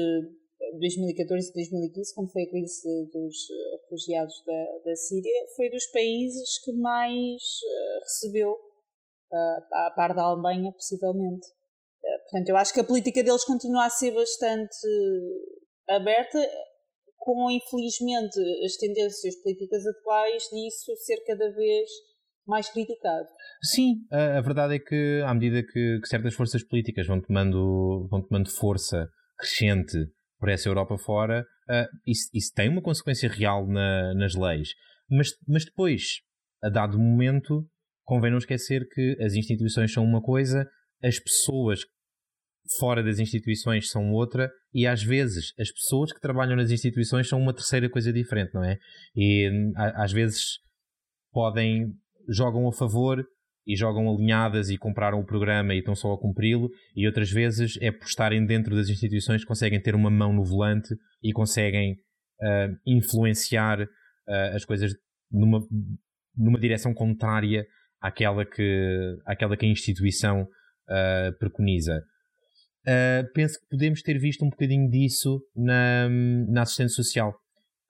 2014 0.79 1.49
e 1.49 1.53
2015, 1.53 2.15
como 2.15 2.29
foi 2.29 2.43
a 2.43 2.49
crise 2.49 2.81
dos 3.11 3.35
refugiados 3.83 4.33
da, 4.45 4.89
da 4.89 4.95
Síria, 4.95 5.45
foi 5.57 5.69
dos 5.69 5.85
países 5.87 6.57
que 6.63 6.71
mais 6.71 7.41
eh, 7.65 7.99
recebeu, 7.99 8.55
uh, 9.31 9.75
a 9.87 9.91
par 9.95 10.13
da 10.13 10.23
Alemanha, 10.23 10.71
possivelmente. 10.71 11.47
Uh, 12.03 12.21
portanto, 12.23 12.49
eu 12.49 12.57
acho 12.57 12.73
que 12.73 12.79
a 12.79 12.83
política 12.83 13.23
deles 13.23 13.45
continua 13.45 13.85
a 13.85 13.89
ser 13.89 14.11
bastante 14.11 14.77
aberta, 15.89 16.39
com 17.17 17.49
infelizmente 17.49 18.39
as 18.63 18.75
tendências 18.77 19.35
políticas 19.41 19.85
atuais 19.85 20.43
disso 20.43 20.95
ser 20.97 21.23
cada 21.25 21.51
vez 21.51 21.89
mais 22.47 22.69
criticado. 22.69 23.27
sim, 23.63 23.95
a, 24.11 24.37
a 24.37 24.41
verdade 24.41 24.75
é 24.75 24.79
que 24.79 25.21
à 25.25 25.33
medida 25.33 25.63
que, 25.63 25.99
que 25.99 26.07
certas 26.07 26.35
forças 26.35 26.63
políticas 26.63 27.07
vão 27.07 27.19
tomando, 27.19 28.07
vão 28.09 28.21
tomando 28.21 28.51
força 28.51 29.09
crescente 29.37 29.97
por 30.39 30.49
essa 30.49 30.69
Europa 30.69 30.97
fora, 30.97 31.45
uh, 31.69 31.97
isso, 32.05 32.29
isso, 32.33 32.53
tem 32.53 32.69
uma 32.69 32.81
consequência 32.81 33.29
real 33.29 33.67
na, 33.67 34.13
nas 34.13 34.35
leis. 34.35 34.69
Mas, 35.09 35.29
mas 35.47 35.65
depois, 35.65 36.21
a 36.63 36.69
dado 36.69 36.99
momento, 36.99 37.67
convém 38.05 38.31
não 38.31 38.37
esquecer 38.37 38.87
que 38.87 39.17
as 39.21 39.33
instituições 39.33 39.91
são 39.91 40.03
uma 40.03 40.21
coisa, 40.21 40.65
as 41.03 41.19
pessoas 41.19 41.81
fora 42.79 43.03
das 43.03 43.19
instituições 43.19 43.89
são 43.89 44.11
outra 44.11 44.49
e 44.73 44.87
às 44.87 45.03
vezes 45.03 45.53
as 45.59 45.71
pessoas 45.71 46.11
que 46.11 46.19
trabalham 46.19 46.55
nas 46.55 46.71
instituições 46.71 47.27
são 47.27 47.39
uma 47.39 47.53
terceira 47.53 47.89
coisa 47.89 48.11
diferente, 48.11 48.53
não 48.53 48.63
é? 48.63 48.77
E 49.15 49.49
às 49.75 50.11
vezes 50.11 50.59
podem 51.31 51.93
jogam 52.27 52.67
a 52.67 52.71
favor 52.71 53.23
e 53.67 53.75
jogam 53.75 54.09
alinhadas 54.09 54.69
e 54.69 54.77
compraram 54.77 55.19
o 55.19 55.25
programa 55.25 55.73
e 55.73 55.79
estão 55.79 55.95
só 55.95 56.13
a 56.13 56.19
cumpri-lo, 56.19 56.69
e 56.95 57.07
outras 57.07 57.31
vezes 57.31 57.77
é 57.81 57.91
por 57.91 58.05
estarem 58.05 58.45
dentro 58.45 58.75
das 58.75 58.89
instituições 58.89 59.43
conseguem 59.43 59.81
ter 59.81 59.95
uma 59.95 60.09
mão 60.09 60.31
no 60.31 60.43
volante 60.43 60.95
e 61.21 61.33
conseguem 61.33 61.93
uh, 61.93 62.77
influenciar 62.85 63.81
uh, 63.81 64.55
as 64.55 64.63
coisas 64.65 64.91
numa, 65.31 65.59
numa 66.35 66.59
direção 66.59 66.93
contrária 66.93 67.65
àquela 68.05 68.45
que, 68.45 69.17
àquela 69.25 69.57
que 69.57 69.65
a 69.65 69.69
instituição 69.69 70.43
uh, 70.43 71.37
preconiza. 71.39 72.01
penso 73.33 73.59
que 73.59 73.67
podemos 73.67 74.01
ter 74.01 74.19
visto 74.19 74.45
um 74.45 74.49
bocadinho 74.49 74.89
disso 74.89 75.41
na, 75.55 76.07
na 76.47 76.61
assistência 76.61 76.95
social. 76.95 77.33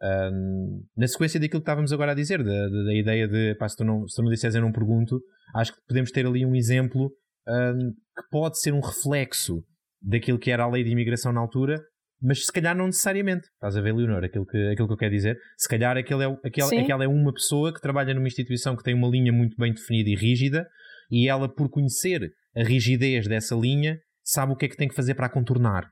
Um, 0.02 0.84
na 0.96 1.08
sequência 1.08 1.40
daquilo 1.40 1.62
que 1.62 1.64
estávamos 1.64 1.92
agora 1.92 2.12
a 2.12 2.16
dizer, 2.16 2.44
da, 2.44 2.70
da, 2.70 2.84
da 2.84 2.94
ideia 2.94 3.28
de 3.28 3.56
pá, 3.56 3.68
se, 3.68 3.78
tu 3.78 3.84
não, 3.84 4.08
se 4.08 4.22
não 4.22 4.30
disseres 4.30 4.56
eu 4.56 4.62
não 4.62 4.72
pergunto, 4.72 5.22
acho 5.56 5.74
que 5.74 5.80
podemos 5.88 6.12
ter 6.12 6.26
ali 6.26 6.46
um 6.46 6.56
exemplo 6.56 7.12
um, 7.48 7.92
que 7.92 8.30
pode 8.30 8.60
ser 8.60 8.74
um 8.74 8.82
reflexo 8.82 9.64
daquilo 10.02 10.40
que 10.40 10.52
era 10.52 10.64
a 10.64 10.70
lei 10.70 10.84
de 10.84 10.92
imigração 10.92 11.32
na 11.34 11.40
altura, 11.40 11.82
mas 12.22 12.46
se 12.46 12.52
calhar 12.52 12.76
não 12.76 12.86
necessariamente. 12.88 13.48
Estás 13.54 13.76
a 13.78 13.82
ver, 13.82 13.94
Leonor, 13.94 14.24
aquilo 14.24 14.46
que, 14.46 14.58
aquilo 14.72 14.88
que 14.88 14.94
eu 14.94 14.98
quero 14.98 15.12
dizer? 15.12 15.38
Se 15.58 15.68
calhar 15.68 15.98
aquele 15.98 16.24
é, 16.24 16.38
aquele, 16.44 16.80
aquela 16.80 17.04
é 17.04 17.08
uma 17.08 17.34
pessoa 17.34 17.74
que 17.74 17.82
trabalha 17.82 18.14
numa 18.14 18.28
instituição 18.28 18.76
que 18.76 18.84
tem 18.84 18.94
uma 18.94 19.08
linha 19.08 19.32
muito 19.32 19.56
bem 19.58 19.74
definida 19.74 20.10
e 20.10 20.16
rígida, 20.16 20.68
e 21.12 21.28
ela, 21.30 21.48
por 21.48 21.70
conhecer 21.70 22.22
a 22.56 22.64
rigidez 22.64 23.28
dessa 23.28 23.56
linha, 23.56 23.98
sabe 24.24 24.54
o 24.54 24.56
que 24.56 24.66
é 24.66 24.70
que 24.70 24.78
tem 24.78 24.88
que 24.88 24.96
fazer 24.96 25.14
para 25.14 25.28
a 25.28 25.30
contornar. 25.30 25.88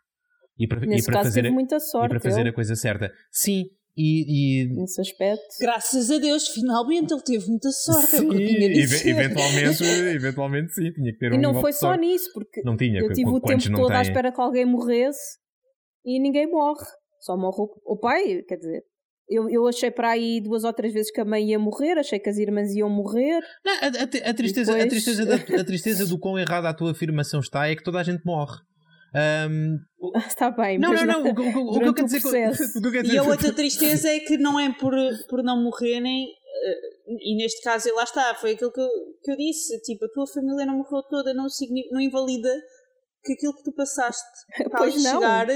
E 0.58 0.68
para, 0.68 0.80
Nesse 0.82 1.04
e 1.04 1.06
para 1.06 1.14
caso 1.22 1.30
fazer, 1.30 1.50
muita 1.52 1.80
sorte. 1.80 2.06
e 2.06 2.10
para 2.10 2.20
fazer 2.20 2.42
ele, 2.42 2.50
a 2.50 2.54
coisa 2.54 2.76
certa. 2.76 3.12
Sim, 3.32 3.66
e, 3.96 4.64
e, 4.64 4.76
nesse 4.76 5.00
aspecto. 5.02 5.42
Graças 5.60 6.10
a 6.10 6.18
Deus, 6.18 6.48
finalmente 6.48 7.14
ele 7.14 7.22
teve 7.22 7.46
muita 7.48 7.70
sorte, 7.72 8.16
é 8.16 8.20
o 8.22 8.30
que 8.30 8.36
eu 8.36 8.48
Sim, 8.48 8.70
dizer. 8.72 9.08
eventualmente, 9.10 9.84
eventualmente 10.16 10.74
sim, 10.74 10.92
tinha 10.92 11.12
que 11.12 11.18
ter 11.20 11.32
E 11.34 11.38
um 11.38 11.42
não 11.42 11.54
foi 11.62 11.74
só 11.74 11.80
sorte. 11.90 12.02
nisso, 12.02 12.30
porque 12.34 12.62
Não 12.64 12.76
tinha, 12.76 13.02
eu 13.02 13.12
tive 13.14 13.30
o 13.30 13.40
tempo 13.40 13.64
todo 13.72 13.92
à 13.92 14.02
têm? 14.02 14.02
espera 14.02 14.32
que 14.32 14.42
alguém 14.42 14.66
morresse 14.66 15.38
e 16.06 16.20
ninguém 16.20 16.50
morre. 16.50 16.86
Só 17.22 17.38
morre 17.38 17.58
o, 17.62 17.94
o 17.94 17.98
pai, 17.98 18.42
quer 18.48 18.58
dizer. 18.58 18.84
Eu, 19.30 19.50
eu 19.50 19.66
achei 19.68 19.90
para 19.90 20.10
aí 20.12 20.42
duas 20.42 20.64
ou 20.66 20.74
três 20.74 20.94
vezes 20.94 21.10
que 21.12 21.22
a 21.22 21.26
mãe 21.26 21.50
ia 21.52 21.58
morrer, 21.58 21.98
achei 21.98 22.20
que 22.20 22.30
as 22.30 22.38
irmãs 22.38 22.74
iam 22.76 22.90
morrer. 22.90 23.40
Não, 23.66 23.74
a, 23.74 23.78
a- 23.78 24.30
a 24.30 24.34
tristeza, 24.34 24.72
a, 24.74 24.76
depois- 24.76 24.90
tristeza 24.90 25.26
da- 25.26 25.62
a 25.62 25.64
tristeza 25.66 26.06
do 26.06 26.20
quão 26.20 26.38
errada 26.38 26.68
a 26.70 26.74
tua 26.74 26.92
afirmação 26.92 27.40
está 27.40 27.68
é 27.68 27.76
que 27.76 27.84
toda 27.84 28.00
a 28.00 28.04
gente 28.04 28.22
morre. 28.26 28.58
Ahm, 29.16 29.78
Está 30.28 30.52
bem, 30.52 30.78
não, 30.78 30.90
mas 30.90 31.04
não, 31.08 31.24
não. 31.24 31.32
O, 31.32 31.36
que- 31.36 31.42
o 31.42 31.54
que- 31.54 31.58
o 31.60 31.80
que 31.80 31.86
eu 31.88 31.94
quero 31.94 32.08
dizer 32.08 32.18
o 32.78 32.82
que 32.82 32.88
eu 32.88 32.92
quero 32.92 33.06
E 33.06 33.10
dizer 33.10 33.18
a 33.20 33.24
outra 33.24 33.54
tristeza 33.54 34.10
é 34.10 34.20
que 34.20 34.38
não 34.38 34.60
é 34.60 34.74
por, 34.74 34.94
por 35.30 35.42
não 35.44 35.64
morrerem, 35.64 36.26
eh, 36.26 37.14
e 37.22 37.38
neste 37.38 37.62
caso, 37.62 37.94
lá 37.96 38.04
está, 38.04 38.36
foi 38.36 38.52
aquilo 38.52 38.72
que 38.74 38.82
eu, 38.82 38.90
que 39.24 39.32
eu 39.32 39.38
disse: 39.38 39.80
tipo, 39.84 40.04
a 40.06 40.10
tua 40.10 40.28
família 40.28 40.66
não 40.66 40.78
morreu 40.80 41.02
toda, 41.10 41.34
não, 41.34 41.46
não 41.92 42.02
invalida 42.02 42.50
que 43.24 43.34
aquilo 43.34 43.56
que 43.56 43.64
tu 43.64 43.72
passaste 43.72 44.24
para 44.70 44.80
Pois 44.80 44.96
chegar. 44.96 45.48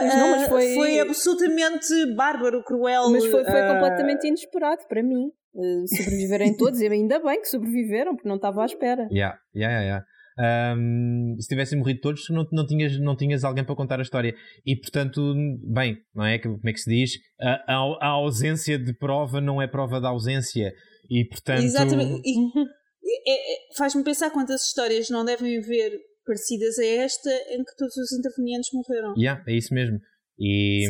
Pois 0.00 0.14
não, 0.16 0.30
mas 0.30 0.42
eh, 0.42 0.74
foi- 0.74 0.98
absolutamente 1.00 1.86
bárbaro, 2.16 2.62
cruel. 2.62 3.10
Mas 3.10 3.24
foi, 3.26 3.44
foi 3.44 3.60
eh, 3.60 3.72
completamente 3.72 4.26
inesperado 4.26 4.82
para 4.88 5.02
mim. 5.02 5.30
Eh, 5.56 5.86
sobreviverem 5.96 6.56
todos, 6.56 6.80
e 6.80 6.86
ainda 6.88 7.18
bem 7.20 7.40
que 7.40 7.48
sobreviveram, 7.48 8.14
porque 8.14 8.28
não 8.28 8.36
estava 8.36 8.62
à 8.62 8.66
espera. 8.66 9.06
Yeah, 9.10 9.38
yeah, 9.54 9.80
yeah, 9.80 9.82
yeah. 9.82 10.04
Ahm, 10.36 11.36
se 11.38 11.46
tivessem 11.48 11.78
morrido 11.78 12.00
todos, 12.00 12.28
não, 12.30 12.44
não, 12.52 12.66
tinhas, 12.66 12.98
não 12.98 13.16
tinhas 13.16 13.44
alguém 13.44 13.64
para 13.64 13.76
contar 13.76 13.98
a 14.00 14.02
história. 14.02 14.34
E 14.66 14.74
portanto, 14.76 15.32
bem, 15.72 15.96
não 16.14 16.24
é? 16.24 16.38
Como 16.40 16.58
é 16.64 16.72
que 16.72 16.80
se 16.80 16.90
diz? 16.90 17.12
A, 17.40 17.72
a- 17.72 17.98
a 18.00 18.08
ausência 18.08 18.76
de 18.78 18.92
prova 18.96 19.40
não 19.40 19.62
é 19.62 19.66
prova 19.68 20.00
da 20.00 20.08
ausência. 20.08 20.72
E 21.10 21.24
portanto. 21.24 21.62
Exatamente. 21.62 22.20
E- 22.24 23.30
é- 23.30 23.54
é- 23.54 23.58
Faz-me 23.76 24.02
pensar 24.02 24.30
quantas 24.30 24.62
histórias 24.66 25.08
não 25.10 25.24
devem 25.24 25.58
haver 25.58 25.92
parecidas 26.24 26.78
a 26.78 26.84
esta 26.84 27.30
em 27.50 27.62
que 27.64 27.76
todos 27.76 27.96
os 27.96 28.12
intervenientes 28.12 28.70
morreram. 28.72 29.14
Yeah, 29.16 29.42
é 29.46 29.54
isso 29.54 29.72
mesmo. 29.74 29.98
E, 30.38 30.88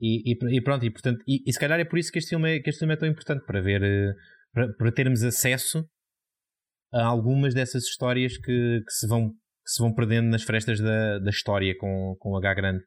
e, 0.00 0.32
e- 0.32 0.56
e 0.56 0.60
pronto, 0.62 0.84
e, 0.84 0.90
portanto, 0.90 1.22
e, 1.28 1.42
e 1.46 1.52
se 1.52 1.58
calhar 1.58 1.78
é 1.78 1.84
por 1.84 1.98
isso 1.98 2.10
que 2.10 2.18
este 2.18 2.30
filme 2.30 2.56
é, 2.56 2.60
que 2.60 2.70
este 2.70 2.78
filme 2.78 2.94
é 2.94 2.96
tão 2.96 3.08
importante 3.08 3.44
para 3.44 3.60
ver, 3.60 3.82
eh, 3.82 4.12
para, 4.54 4.72
para 4.74 4.92
termos 4.92 5.22
acesso 5.22 5.84
a 6.92 7.04
algumas 7.04 7.54
dessas 7.54 7.84
histórias 7.84 8.36
que, 8.36 8.82
que 8.86 8.92
se, 8.92 9.06
vão, 9.06 9.30
que 9.30 9.70
se 9.70 9.82
vão 9.82 9.94
perdendo 9.94 10.28
nas 10.28 10.42
frestas 10.42 10.80
da, 10.80 11.18
da 11.18 11.30
história 11.30 11.74
com, 11.78 12.16
com 12.18 12.36
H 12.36 12.54
grande. 12.54 12.82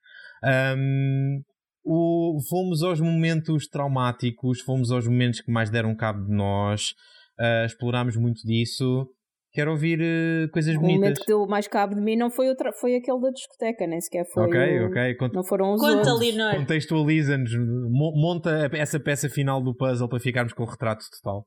Hum, 0.77 1.41
o- 1.83 2.39
fomos 2.49 2.81
aos 2.83 2.99
momentos 2.99 3.67
traumáticos, 3.67 4.61
fomos 4.61 4.91
aos 4.91 5.07
momentos 5.07 5.41
que 5.41 5.51
mais 5.51 5.69
deram 5.69 5.95
cabo 5.95 6.25
de 6.25 6.31
nós, 6.33 6.93
ah, 7.39 7.65
explorámos 7.65 8.15
muito 8.15 8.41
disso. 8.45 9.07
Quero 9.55 9.71
ouvir 9.71 9.99
eh, 10.01 10.47
coisas 10.51 10.75
O 10.75 10.81
momento 10.81 10.99
bonitas. 10.99 11.19
que 11.19 11.27
deu 11.27 11.47
mais 11.47 11.65
cabo 11.67 11.95
de 11.95 12.01
mim 12.01 12.17
não 12.17 12.29
foi, 12.29 12.49
outra, 12.49 12.73
foi 12.73 12.93
aquele 12.95 13.21
da 13.21 13.29
discoteca, 13.31 13.87
nem 13.87 14.01
sequer 14.01 14.25
foi. 14.31 14.43
Ok, 14.43 14.79
o- 14.81 14.87
ok. 14.87 15.15
Conta- 15.15 15.33
Não 15.35 15.43
foram 15.45 15.73
os 15.73 15.81
Conta, 15.81 15.97
outros. 16.11 16.19
Leonor. 16.19 16.55
Contextualiza-nos, 16.57 17.51
mo- 17.89 18.13
monta 18.15 18.69
essa 18.73 18.99
peça 18.99 19.29
final 19.29 19.63
do 19.63 19.73
puzzle 19.73 20.09
para 20.09 20.19
ficarmos 20.19 20.51
com 20.53 20.63
o 20.63 20.67
retrato 20.69 21.05
total. 21.09 21.45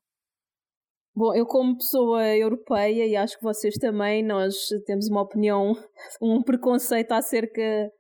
Bom, 1.15 1.35
eu 1.35 1.45
como 1.47 1.77
pessoa 1.77 2.25
europeia 2.35 3.07
e 3.07 3.15
acho 3.17 3.37
que 3.37 3.43
vocês 3.45 3.75
também, 3.75 4.25
nós 4.25 4.55
temos 4.87 5.09
uma 5.11 5.21
opinião, 5.23 5.73
um 6.23 6.43
preconceito 6.43 7.13
acerca 7.13 7.91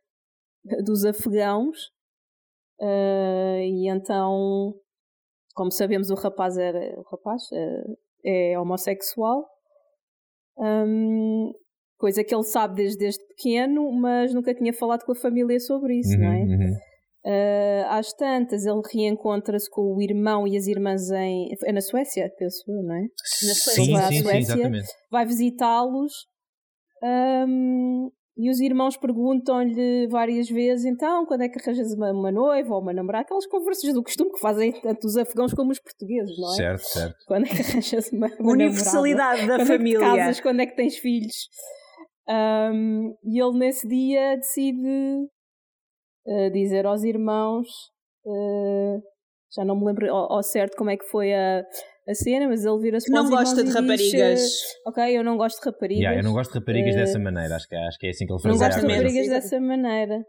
dos 0.84 1.04
afegãos. 1.04 1.76
Ah, 2.80 3.58
e 3.60 3.88
então, 3.90 4.72
como 5.54 5.70
sabemos, 5.72 6.10
o 6.10 6.14
rapaz 6.14 6.56
era 6.56 6.78
o 6.98 7.02
rapaz 7.10 7.42
eh, 7.52 8.52
é 8.52 8.58
homossexual. 8.58 9.44
Hum, 10.58 11.52
coisa 11.96 12.22
que 12.24 12.34
ele 12.34 12.44
sabe 12.44 12.76
desde, 12.76 12.98
desde 12.98 13.24
pequeno, 13.26 13.92
mas 13.92 14.32
nunca 14.34 14.54
tinha 14.54 14.72
falado 14.72 15.04
com 15.04 15.12
a 15.12 15.16
família 15.16 15.58
sobre 15.60 15.98
isso, 15.98 16.16
não 16.18 16.26
é? 16.26 16.42
Uhum, 16.42 16.52
uhum. 16.52 16.76
Uh, 17.26 17.84
às 17.88 18.12
tantas, 18.12 18.64
ele 18.64 18.80
reencontra-se 18.92 19.68
com 19.68 19.94
o 19.94 20.00
irmão 20.00 20.46
e 20.46 20.56
as 20.56 20.66
irmãs 20.66 21.10
em. 21.10 21.48
É 21.64 21.72
na 21.72 21.80
Suécia, 21.80 22.30
penso 22.38 22.62
eu, 22.68 22.82
não 22.82 22.94
é? 22.94 23.00
Na 23.02 23.54
Suécia. 23.54 23.84
Sim, 23.84 23.96
sim, 23.96 24.08
sim, 24.08 24.22
Suécia. 24.22 24.54
exatamente. 24.54 24.88
Vai 25.10 25.26
visitá-los 25.26 26.12
um, 27.02 28.10
e 28.38 28.48
os 28.48 28.60
irmãos 28.60 28.96
perguntam-lhe 28.96 30.06
várias 30.06 30.48
vezes: 30.48 30.86
então, 30.86 31.26
quando 31.26 31.42
é 31.42 31.48
que 31.48 31.58
arranjas 31.58 31.92
uma, 31.92 32.12
uma 32.12 32.30
noiva 32.30 32.72
ou 32.72 32.80
uma 32.80 32.92
namorada? 32.92 33.24
Aquelas 33.24 33.46
conversas 33.46 33.92
do 33.92 34.02
costume 34.02 34.30
que 34.30 34.38
fazem 34.38 34.72
tanto 34.80 35.08
os 35.08 35.16
afegãos 35.16 35.52
como 35.52 35.72
os 35.72 35.80
portugueses, 35.80 36.38
não 36.38 36.52
é? 36.52 36.56
Certo, 36.56 36.82
certo. 36.84 37.16
Quando 37.26 37.46
é 37.46 37.48
que 37.48 37.60
arranjas 37.62 38.12
uma, 38.12 38.28
uma 38.38 38.52
Universalidade 38.52 39.40
da 39.40 39.58
namorada? 39.58 39.66
família. 39.66 39.98
Quando 39.98 40.06
é 40.06 40.14
que 40.14 40.16
te 40.16 40.24
casas, 40.24 40.40
quando 40.40 40.60
é 40.60 40.66
que 40.66 40.76
tens 40.76 40.98
filhos? 40.98 41.48
Um, 42.28 43.14
e 43.24 43.42
ele 43.42 43.58
nesse 43.58 43.88
dia 43.88 44.36
decide 44.36 45.26
uh, 46.26 46.50
dizer 46.52 46.84
aos 46.84 47.02
irmãos 47.02 47.66
uh, 48.26 49.02
Já 49.50 49.64
não 49.64 49.74
me 49.74 49.86
lembro 49.86 50.14
ao, 50.14 50.34
ao 50.34 50.42
certo 50.42 50.76
como 50.76 50.90
é 50.90 50.96
que 50.98 51.06
foi 51.06 51.32
a, 51.32 51.64
a 52.08 52.14
cena, 52.14 52.48
mas 52.48 52.64
ele 52.64 52.78
vira-se 52.78 53.06
para 53.10 53.16
Não 53.20 53.24
os 53.24 53.30
irmãos 53.30 53.44
gosta 53.50 53.64
de 53.64 53.70
raparigas. 53.70 54.40
Diz, 54.40 54.60
ok, 54.86 55.18
eu 55.18 55.22
não 55.24 55.36
gosto 55.36 55.60
de 55.60 55.66
raparigas. 55.70 56.02
Yeah, 56.02 56.18
eu 56.20 56.24
não 56.24 56.32
gosto 56.32 56.52
de 56.52 56.58
raparigas 56.58 56.94
Eh, 56.94 56.98
dessa 56.98 57.18
maneira, 57.18 57.56
acho 57.56 57.68
que, 57.68 57.74
acho 57.76 57.98
que 57.98 58.06
é 58.06 58.10
assim 58.10 58.26
que 58.26 58.32
ele 58.32 58.40
Não 58.44 58.52
fazia 58.52 58.66
gosto 58.68 58.80
de 58.86 58.92
raparigas 58.94 59.28
dessa 59.28 59.60
maneira. 59.60 60.24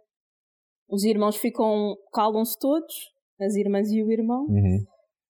Os 0.90 1.04
irmãos 1.04 1.38
ficam, 1.38 1.96
calam-se 2.14 2.58
todos, 2.60 2.94
as 3.40 3.56
irmãs 3.56 3.90
e 3.92 4.04
o 4.04 4.12
irmão, 4.12 4.46
Uhum. 4.50 4.84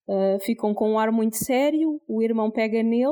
uh, 0.09 0.39
ficam 0.41 0.73
com 0.73 0.91
um 0.91 0.97
ar 0.99 1.11
muito 1.11 1.35
sério. 1.37 2.01
O 2.07 2.23
irmão 2.23 2.49
pega 2.49 2.81
nele, 2.81 3.05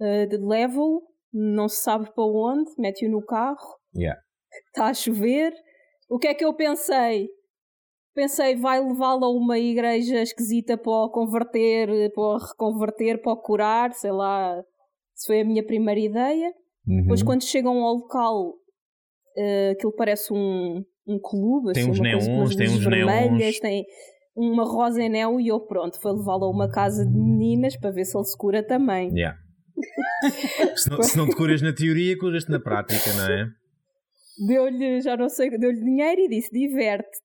uh, 0.00 0.46
leva-o, 0.48 1.02
não 1.32 1.68
se 1.68 1.82
sabe 1.82 2.12
para 2.14 2.24
onde, 2.24 2.70
mete-o 2.78 3.10
no 3.10 3.24
carro, 3.24 3.56
Yeah. 3.96 4.20
está 4.68 4.88
a 4.88 4.94
chover. 4.94 5.52
O 6.10 6.18
que 6.18 6.28
é 6.28 6.34
que 6.34 6.44
eu 6.44 6.52
pensei? 6.54 7.28
Pensei, 8.14 8.54
vai 8.54 8.80
levá-lo 8.80 9.24
a 9.24 9.30
uma 9.30 9.58
igreja 9.58 10.22
esquisita 10.22 10.78
para 10.78 10.92
o 10.92 11.10
converter, 11.10 12.12
para 12.12 12.22
o 12.22 12.38
reconverter, 12.38 13.20
para 13.20 13.32
o 13.32 13.36
curar, 13.36 13.92
sei 13.92 14.12
lá. 14.12 14.62
Isso 15.16 15.26
foi 15.26 15.40
a 15.40 15.44
minha 15.44 15.64
primeira 15.64 16.00
ideia. 16.00 16.52
Uhum. 16.86 17.02
Depois, 17.02 17.22
quando 17.22 17.42
chegam 17.42 17.82
ao 17.82 17.94
local, 17.94 18.54
eh, 19.36 19.70
aquilo 19.70 19.92
parece 19.92 20.32
um, 20.32 20.84
um 21.06 21.18
clube, 21.18 21.72
Tem 21.72 21.82
assim, 21.82 21.90
uns 21.90 22.00
neons, 22.00 22.56
tem 22.56 22.68
uns 22.68 22.84
vermelhas, 22.84 23.38
neons. 23.38 23.58
tem 23.58 23.84
uma 24.36 24.64
rosa 24.64 25.02
em 25.02 25.08
neo 25.08 25.40
e 25.40 25.48
eu 25.48 25.60
pronto, 25.60 26.00
foi 26.00 26.12
levá-lo 26.12 26.44
a 26.44 26.50
uma 26.50 26.68
casa 26.68 27.04
de 27.04 27.16
meninas 27.16 27.76
para 27.76 27.90
ver 27.90 28.04
se 28.04 28.16
ele 28.16 28.24
se 28.24 28.36
cura 28.36 28.62
também. 28.62 29.10
Yeah. 29.10 29.38
se, 30.76 30.90
não, 30.90 31.02
se 31.02 31.16
não 31.16 31.28
te 31.28 31.36
curas 31.36 31.62
na 31.62 31.72
teoria, 31.72 32.16
curas-te 32.18 32.50
na 32.50 32.60
prática, 32.60 33.12
não 33.14 33.26
é? 33.32 33.48
Deu-lhe, 34.46 35.00
já 35.00 35.16
não 35.16 35.28
sei, 35.28 35.50
deu-lhe 35.56 35.80
dinheiro 35.80 36.20
e 36.22 36.28
disse 36.28 36.50
diverte-te. 36.50 37.23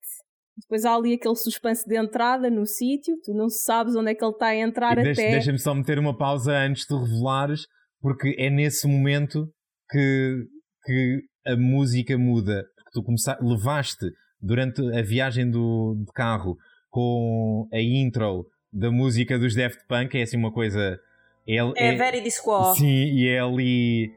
Depois 0.61 0.85
há 0.85 0.95
ali 0.95 1.13
aquele 1.13 1.35
suspense 1.35 1.87
de 1.87 1.97
entrada 1.97 2.49
no 2.49 2.65
sítio, 2.65 3.15
tu 3.23 3.33
não 3.33 3.49
sabes 3.49 3.95
onde 3.95 4.11
é 4.11 4.15
que 4.15 4.23
ele 4.23 4.31
está 4.31 4.47
a 4.47 4.55
entrar 4.55 4.97
E 4.97 5.03
deixa- 5.03 5.21
até. 5.21 5.31
Deixa-me 5.31 5.59
só 5.59 5.73
meter 5.73 5.97
uma 5.99 6.15
pausa 6.17 6.53
antes 6.57 6.85
de 6.85 6.95
revelares, 6.95 7.61
porque 8.01 8.35
é 8.37 8.49
nesse 8.49 8.87
momento 8.87 9.47
que, 9.89 10.43
que 10.85 11.21
a 11.47 11.55
música 11.55 12.17
muda. 12.17 12.63
Porque 12.75 12.91
tu 12.93 13.03
começa, 13.03 13.37
levaste 13.41 14.05
durante 14.41 14.81
a 14.97 15.01
viagem 15.01 15.49
do, 15.49 15.95
de 16.05 16.11
carro 16.13 16.55
com 16.89 17.67
a 17.73 17.79
intro 17.79 18.45
da 18.71 18.91
música 18.91 19.37
dos 19.37 19.55
Daft 19.55 19.79
Punk, 19.87 20.15
é 20.17 20.21
assim 20.23 20.37
uma 20.37 20.51
coisa. 20.51 20.99
É, 21.47 21.55
É, 21.75 21.95
very 21.95 22.21
disco. 22.21 22.73
Sim, 22.75 22.85
e 22.87 23.27
é 23.27 23.39
ali. 23.39 24.11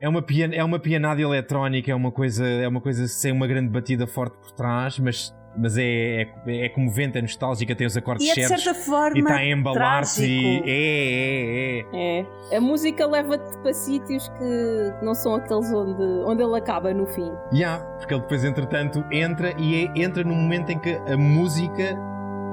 É 0.00 0.08
uma, 0.08 0.20
pian, 0.22 0.50
é 0.52 0.62
uma 0.62 0.78
pianada 0.78 1.20
eletrónica, 1.20 1.90
é 1.90 1.94
uma 1.94 2.10
coisa, 2.12 2.46
é 2.46 2.66
uma 2.68 2.80
coisa 2.80 3.06
sem 3.06 3.32
uma 3.32 3.46
grande 3.46 3.70
batida 3.70 4.06
forte 4.06 4.36
por 4.38 4.52
trás, 4.52 4.98
mas, 4.98 5.32
mas 5.56 5.76
é, 5.78 6.22
é, 6.46 6.64
é 6.66 6.68
comovente, 6.68 7.16
é 7.18 7.22
nostálgica, 7.22 7.74
tem 7.74 7.86
os 7.86 7.96
acordes 7.96 8.26
E 8.26 8.30
é 8.30 8.34
de 8.34 8.46
certos 8.46 8.64
certa 8.64 8.80
forma 8.80 9.16
e 9.16 9.20
está 9.20 9.36
a 9.36 9.44
embalar-se 9.46 10.26
e 10.26 10.62
é, 10.66 11.86
é, 11.94 12.20
é. 12.20 12.26
É. 12.52 12.56
A 12.56 12.60
música 12.60 13.06
leva-te 13.06 13.56
para 13.58 13.72
sítios 13.72 14.28
que 14.30 14.94
não 15.04 15.14
são 15.14 15.34
aqueles 15.36 15.72
onde, 15.72 16.02
onde 16.26 16.42
ele 16.42 16.56
acaba 16.56 16.92
no 16.92 17.06
fim. 17.06 17.30
Yeah, 17.52 17.84
porque 17.98 18.14
ele 18.14 18.22
depois, 18.22 18.44
entretanto, 18.44 19.04
entra 19.12 19.52
e 19.58 19.86
é- 19.86 20.02
entra 20.02 20.22
no 20.24 20.34
momento 20.34 20.70
em 20.70 20.78
que 20.78 20.92
a 20.94 21.16
música 21.16 21.96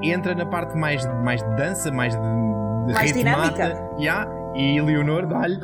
entra 0.02 0.34
na 0.34 0.46
parte 0.46 0.76
mais, 0.76 1.02
de- 1.06 1.14
mais 1.22 1.42
de 1.42 1.56
dança, 1.56 1.90
mais 1.90 2.14
de, 2.14 2.20
de 2.22 2.92
Mais 2.94 3.10
ritmata. 3.12 3.52
dinâmica. 3.52 3.96
Yeah, 4.00 4.30
e 4.56 4.80
Leonor 4.80 5.26
dá-lhe. 5.26 5.60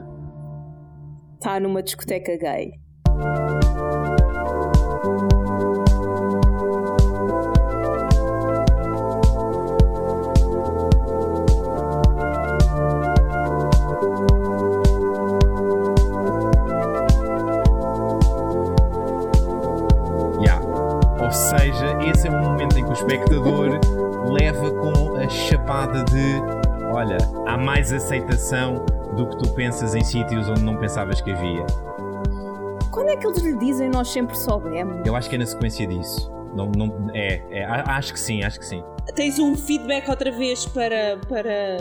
Está 1.40 1.60
numa 1.60 1.82
discoteca 1.82 2.36
gay. 2.36 2.73
Mais 27.89 27.93
aceitação 27.93 28.85
do 29.16 29.27
que 29.28 29.39
tu 29.39 29.55
pensas 29.55 29.94
em 29.94 30.05
sítios 30.05 30.48
onde 30.48 30.62
não 30.62 30.77
pensavas 30.78 31.20
que 31.23 31.31
havia. 31.31 31.65
Quando 32.93 33.09
é 33.10 33.16
que 33.16 33.27
eles 33.27 33.39
lhe 33.43 33.56
dizem 33.56 33.89
nós 33.89 34.09
sempre 34.09 34.36
soubemos? 34.36 35.06
Eu 35.06 35.16
acho 35.16 35.28
que 35.31 35.36
é 35.36 35.39
na 35.39 35.47
sequência 35.47 35.86
disso. 35.86 36.31
Não, 36.55 36.66
não, 36.77 37.10
é, 37.15 37.43
é, 37.51 37.65
acho 37.65 38.12
que 38.12 38.20
sim, 38.20 38.43
acho 38.43 38.59
que 38.59 38.66
sim. 38.66 38.82
Tens 39.15 39.39
um 39.39 39.55
feedback 39.56 40.09
outra 40.09 40.31
vez 40.31 40.66
para, 40.66 41.16
para, 41.28 41.78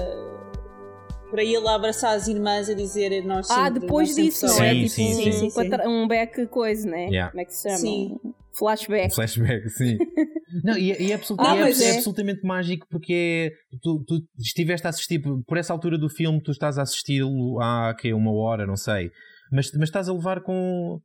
para 1.29 1.43
ele 1.43 1.67
abraçar 1.67 2.15
as 2.15 2.27
irmãs 2.27 2.69
a 2.69 2.73
dizer 2.73 3.23
nós 3.25 3.49
Ah, 3.51 3.65
sempre- 3.65 3.81
depois 3.81 4.07
nós 4.09 4.15
sempre 4.15 4.29
disso, 4.29 4.45
não 4.45 4.53
Sim, 4.53 4.63
é? 4.83 4.87
sim, 4.87 5.15
tipo 5.17 5.33
sim. 5.33 5.47
um, 5.47 5.51
patra- 5.69 5.89
um 5.89 6.07
back 6.07 6.47
coisa, 6.47 6.89
né? 6.89 7.07
Yeah. 7.07 7.31
Como 7.31 7.41
é 7.41 7.45
que 7.45 7.53
se 7.53 7.63
chama? 7.63 7.77
Sim. 7.79 8.19
Um 8.23 8.33
flashback. 8.53 9.07
Um 9.11 9.15
flashback, 9.15 9.69
sim. 9.69 9.97
Não, 10.63 10.77
e, 10.77 10.91
é- 10.91 11.01
e 11.01 11.11
é, 11.11 11.15
absolut- 11.15 11.45
Ah, 11.45 11.55
e 11.55 11.59
é 11.59 11.69
é 11.71 11.83
é. 11.93 11.95
absolutamente 11.97 12.41
mágico 12.45 12.85
porque 12.89 13.13
é- 13.13 13.77
tu, 13.81 14.03
tu 14.07 14.21
estiveste 14.39 14.87
a 14.87 14.89
assistir, 14.89 15.19
por 15.19 15.43
por 15.45 15.57
essa 15.57 15.73
altura 15.73 15.97
do 15.97 16.09
filme, 16.09 16.41
tu 16.41 16.51
estás 16.51 16.77
a 16.77 16.83
assisti-lo 16.83 17.59
há 17.61 17.93
que, 17.99 18.13
uma 18.13 18.31
hora, 18.31 18.65
não 18.65 18.75
sei, 18.77 19.11
mas, 19.51 19.71
mas 19.73 19.89
estás 19.89 20.07
a 20.09 20.13
levar 20.13 20.41
com 20.41 20.99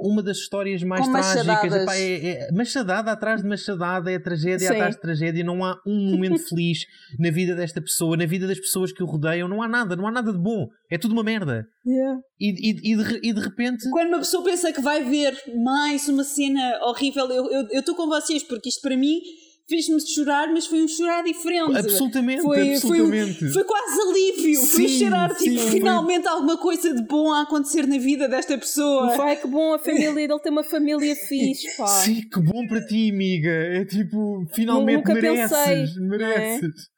uma 0.00 0.22
das 0.22 0.38
histórias 0.38 0.82
mais 0.82 1.04
Com 1.06 1.12
trágicas. 1.12 1.74
Epá, 1.74 1.96
é, 1.96 2.48
é 2.48 2.52
machadada 2.52 3.12
atrás 3.12 3.42
de 3.42 3.48
machadada, 3.48 4.10
é 4.10 4.18
tragédia 4.18 4.68
Sim. 4.68 4.74
atrás 4.74 4.94
de 4.94 5.00
tragédia. 5.00 5.44
Não 5.44 5.64
há 5.64 5.80
um 5.86 6.10
momento 6.10 6.38
feliz 6.48 6.80
na 7.18 7.30
vida 7.30 7.54
desta 7.54 7.80
pessoa, 7.80 8.16
na 8.16 8.26
vida 8.26 8.46
das 8.46 8.58
pessoas 8.58 8.92
que 8.92 9.02
o 9.02 9.06
rodeiam. 9.06 9.48
Não 9.48 9.62
há 9.62 9.68
nada, 9.68 9.94
não 9.94 10.06
há 10.06 10.10
nada 10.10 10.32
de 10.32 10.38
bom. 10.38 10.66
É 10.90 10.98
tudo 10.98 11.12
uma 11.12 11.22
merda. 11.22 11.66
Yeah. 11.86 12.20
E, 12.40 12.70
e, 12.70 12.92
e, 12.92 12.96
de, 12.96 13.20
e 13.28 13.32
de 13.32 13.40
repente. 13.40 13.88
Quando 13.90 14.08
uma 14.08 14.18
pessoa 14.18 14.42
pensa 14.44 14.72
que 14.72 14.80
vai 14.80 15.04
ver 15.04 15.36
mais 15.62 16.08
uma 16.08 16.24
cena 16.24 16.78
horrível, 16.82 17.28
eu 17.70 17.80
estou 17.80 17.94
com 17.94 18.06
vocês, 18.08 18.42
porque 18.42 18.68
isto 18.68 18.80
para 18.82 18.96
mim 18.96 19.20
fez-me 19.70 20.00
chorar, 20.06 20.48
mas 20.52 20.66
foi 20.66 20.82
um 20.82 20.88
chorar 20.88 21.22
diferente. 21.22 21.76
Absolutamente, 21.78 22.42
Foi, 22.42 22.56
foi, 22.58 22.72
absolutamente. 22.74 23.48
foi 23.52 23.64
quase 23.64 24.00
alívio. 24.02 24.60
foi 24.62 24.88
Sim, 24.88 24.98
cheirar, 24.98 25.34
tipo, 25.36 25.58
sim. 25.60 25.70
finalmente 25.70 26.26
alguma 26.26 26.58
coisa 26.58 26.92
de 26.92 27.02
bom 27.06 27.32
a 27.32 27.42
acontecer 27.42 27.86
na 27.86 27.96
vida 27.98 28.28
desta 28.28 28.58
pessoa. 28.58 29.16
Vai 29.16 29.36
que 29.40 29.46
bom 29.46 29.72
a 29.74 29.78
família 29.78 30.12
dele 30.12 30.40
tem 30.40 30.50
uma 30.52 30.64
família 30.64 31.14
fixe, 31.14 31.76
pá. 31.76 31.86
Sim, 31.86 32.20
que 32.28 32.40
bom 32.42 32.66
para 32.66 32.84
ti, 32.84 33.10
amiga. 33.10 33.48
É 33.50 33.84
tipo, 33.84 34.44
finalmente 34.54 34.96
Nunca 34.96 35.14
mereces. 35.14 35.50
pensei, 35.56 35.84
não 36.02 36.14
é? 36.14 36.18
mereces. 36.18 36.90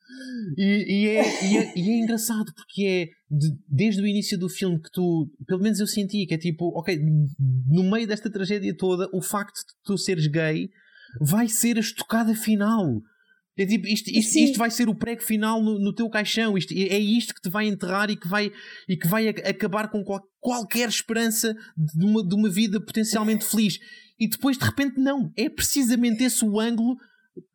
E, 0.59 0.65
e 1.05 1.09
é, 1.09 1.45
e, 1.45 1.57
é, 1.57 1.73
e 1.77 1.91
é 1.91 1.99
engraçado 1.99 2.53
porque 2.55 2.85
é 2.85 3.07
de- 3.35 3.57
desde 3.69 4.03
o 4.03 4.07
início 4.07 4.39
do 4.39 4.49
filme 4.49 4.81
que 4.81 4.91
tu, 4.93 5.27
pelo 5.47 5.63
menos 5.63 5.81
eu 5.81 5.87
senti 5.87 6.27
que 6.27 6.35
é 6.35 6.39
tipo, 6.39 6.67
ok, 6.79 6.99
no 7.69 7.83
meio 7.91 8.07
desta 8.07 8.31
tragédia 8.31 8.75
toda, 8.77 9.09
o 9.13 9.23
facto 9.23 9.55
de 9.57 9.73
tu 9.85 9.97
seres 9.99 10.27
gay 10.27 10.69
vai 11.21 11.49
ser 11.49 11.77
a 11.77 11.81
estocada 11.81 12.35
final. 12.35 13.01
É 13.59 13.67
tipo, 13.67 13.87
isto, 13.87 14.09
isto, 14.11 14.39
isto 14.39 14.59
vai 14.59 14.71
ser 14.71 14.89
o 14.89 14.95
prego 14.95 15.23
final 15.23 15.63
no, 15.63 15.79
no 15.79 15.95
teu 15.95 16.09
caixão. 16.09 16.57
Isto, 16.57 16.73
é 16.73 16.99
isto 16.99 17.35
que 17.35 17.41
te 17.43 17.51
vai 17.51 17.67
enterrar 17.67 18.11
e 18.11 18.17
que 18.17 18.27
vai, 18.27 18.51
e 18.89 18.97
que 18.97 19.07
vai 19.07 19.29
ac- 19.29 19.47
acabar 19.47 19.91
com 19.91 20.03
qual- 20.03 20.23
qualquer 20.41 20.89
esperança 20.89 21.55
de 21.77 22.05
uma, 22.05 22.27
de 22.27 22.35
uma 22.35 22.49
vida 22.49 22.81
potencialmente 22.83 23.45
feliz. 23.45 23.79
E 24.19 24.27
depois, 24.29 24.57
de 24.57 24.65
repente, 24.65 24.99
não. 24.99 25.31
É 25.37 25.51
precisamente 25.51 26.25
esse 26.25 26.43
o 26.45 26.59
ângulo 26.59 26.97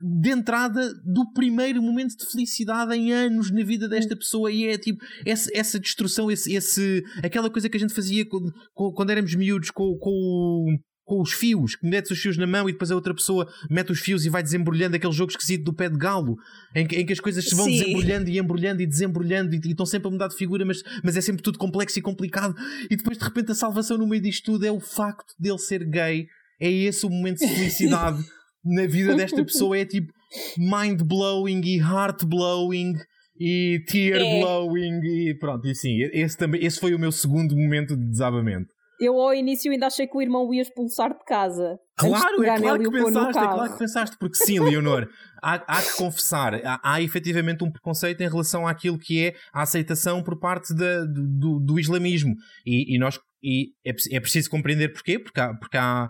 de 0.01 0.29
entrada 0.31 0.91
do 1.03 1.31
primeiro 1.34 1.81
momento 1.81 2.15
de 2.17 2.31
felicidade 2.31 2.95
em 2.95 3.11
anos 3.11 3.51
na 3.51 3.63
vida 3.63 3.88
desta 3.88 4.15
pessoa 4.15 4.51
e 4.51 4.65
é 4.65 4.75
tipo 4.77 5.03
essa, 5.25 5.49
essa 5.53 5.79
destruição, 5.79 6.31
esse, 6.31 6.51
esse, 6.55 7.03
aquela 7.23 7.47
coisa 7.49 7.69
que 7.69 7.77
a 7.77 7.79
gente 7.79 7.93
fazia 7.93 8.25
quando, 8.27 8.51
quando 8.73 9.09
éramos 9.11 9.35
miúdos 9.35 9.69
com, 9.69 9.95
com, 9.99 10.09
o- 10.09 10.79
com 11.07 11.21
os 11.21 11.31
fios, 11.31 11.73
que 11.77 11.88
metes 11.88 12.11
os 12.11 12.19
fios 12.19 12.38
na 12.38 12.45
mão 12.45 12.67
e 12.67 12.73
depois 12.73 12.91
a 12.91 12.95
outra 12.95 13.13
pessoa 13.13 13.47
mete 13.69 13.93
os 13.93 13.99
fios 13.99 14.25
e 14.25 14.29
vai 14.29 14.43
desembrulhando 14.43 14.97
aquele 14.97 15.13
jogo 15.13 15.31
esquisito 15.31 15.63
do 15.63 15.73
pé 15.73 15.88
de 15.88 15.97
galo, 15.97 16.35
em 16.75 16.85
que, 16.85 16.97
em 16.97 17.05
que 17.05 17.13
as 17.13 17.19
coisas 17.21 17.45
se 17.45 17.55
vão 17.55 17.63
Sim. 17.63 17.71
desembrulhando 17.79 18.29
e 18.29 18.38
embrulhando 18.38 18.81
e 18.81 18.85
desembrulhando 18.85 19.55
e, 19.55 19.61
e 19.63 19.71
estão 19.71 19.85
sempre 19.85 20.09
a 20.09 20.11
mudar 20.11 20.27
de 20.27 20.35
figura, 20.35 20.65
mas, 20.65 20.84
mas 21.01 21.15
é 21.15 21.21
sempre 21.21 21.41
tudo 21.41 21.57
complexo 21.57 21.97
e 21.97 22.01
complicado. 22.01 22.53
E 22.91 22.97
depois 22.97 23.17
de 23.17 23.23
repente 23.23 23.51
a 23.53 23.55
salvação 23.55 23.97
no 23.97 24.05
meio 24.05 24.21
disto 24.21 24.51
tudo 24.51 24.65
é 24.65 24.71
o 24.71 24.81
facto 24.81 25.34
dele 25.39 25.57
ser 25.59 25.85
gay, 25.89 26.27
é 26.59 26.69
esse 26.69 27.05
o 27.05 27.09
momento 27.09 27.39
de 27.39 27.47
felicidade 27.47 28.21
na 28.65 28.85
vida 28.85 29.15
desta 29.15 29.41
pessoa, 29.45 29.77
é 29.77 29.85
tipo 29.85 30.11
mind 30.57 31.01
blowing 31.03 31.61
e 31.63 31.77
heart 31.77 32.25
blowing. 32.25 32.93
E 33.39 33.79
tear 33.88 34.19
É. 34.19 34.39
blowing 34.41 34.99
e 35.03 35.38
pronto, 35.39 35.65
e 35.67 35.73
sim, 35.75 35.95
esse, 36.11 36.35
também, 36.35 36.65
esse 36.65 36.79
foi 36.79 36.93
o 36.93 36.99
meu 36.99 37.11
segundo 37.11 37.55
momento 37.55 37.95
de 37.95 38.09
desabamento. 38.09 38.67
Eu 38.99 39.19
ao 39.19 39.33
início 39.33 39.71
ainda 39.71 39.87
achei 39.87 40.07
que 40.07 40.17
o 40.17 40.21
irmão 40.21 40.47
o 40.47 40.53
ia 40.53 40.61
expulsar 40.61 41.15
de 41.15 41.23
casa. 41.23 41.79
antes 41.99 42.11
de 42.19 42.19
Claro, 42.19 42.43
é 42.43 42.57
claro 42.59 42.83
que 42.83 42.91
pensaste, 42.91 43.37
é 43.37 43.47
claro 43.47 43.71
que 43.73 43.79
pensaste, 43.79 44.17
porque 44.19 44.35
sim, 44.35 44.59
Leonor, 44.59 45.07
há, 45.41 45.53
há 45.55 45.81
que 45.81 45.97
confessar, 45.97 46.55
há, 46.65 46.79
há 46.83 47.01
efetivamente 47.01 47.63
um 47.63 47.71
preconceito 47.71 48.21
em 48.21 48.29
relação 48.29 48.67
àquilo 48.67 48.97
que 48.97 49.25
é 49.25 49.35
a 49.53 49.61
aceitação 49.61 50.23
por 50.23 50.39
parte 50.39 50.73
da- 50.75 51.05
do, 51.05 51.59
do, 51.59 51.79
islamismo. 51.79 52.35
E, 52.65 52.95
e 52.95 52.99
nós 52.99 53.19
e 53.41 53.73
é, 53.85 53.91
é 54.11 54.19
preciso 54.19 54.49
compreender 54.49 54.89
porquê, 54.89 55.19
porque 55.19 55.39
há, 55.39 55.53
porque 55.53 55.77
há, 55.77 56.09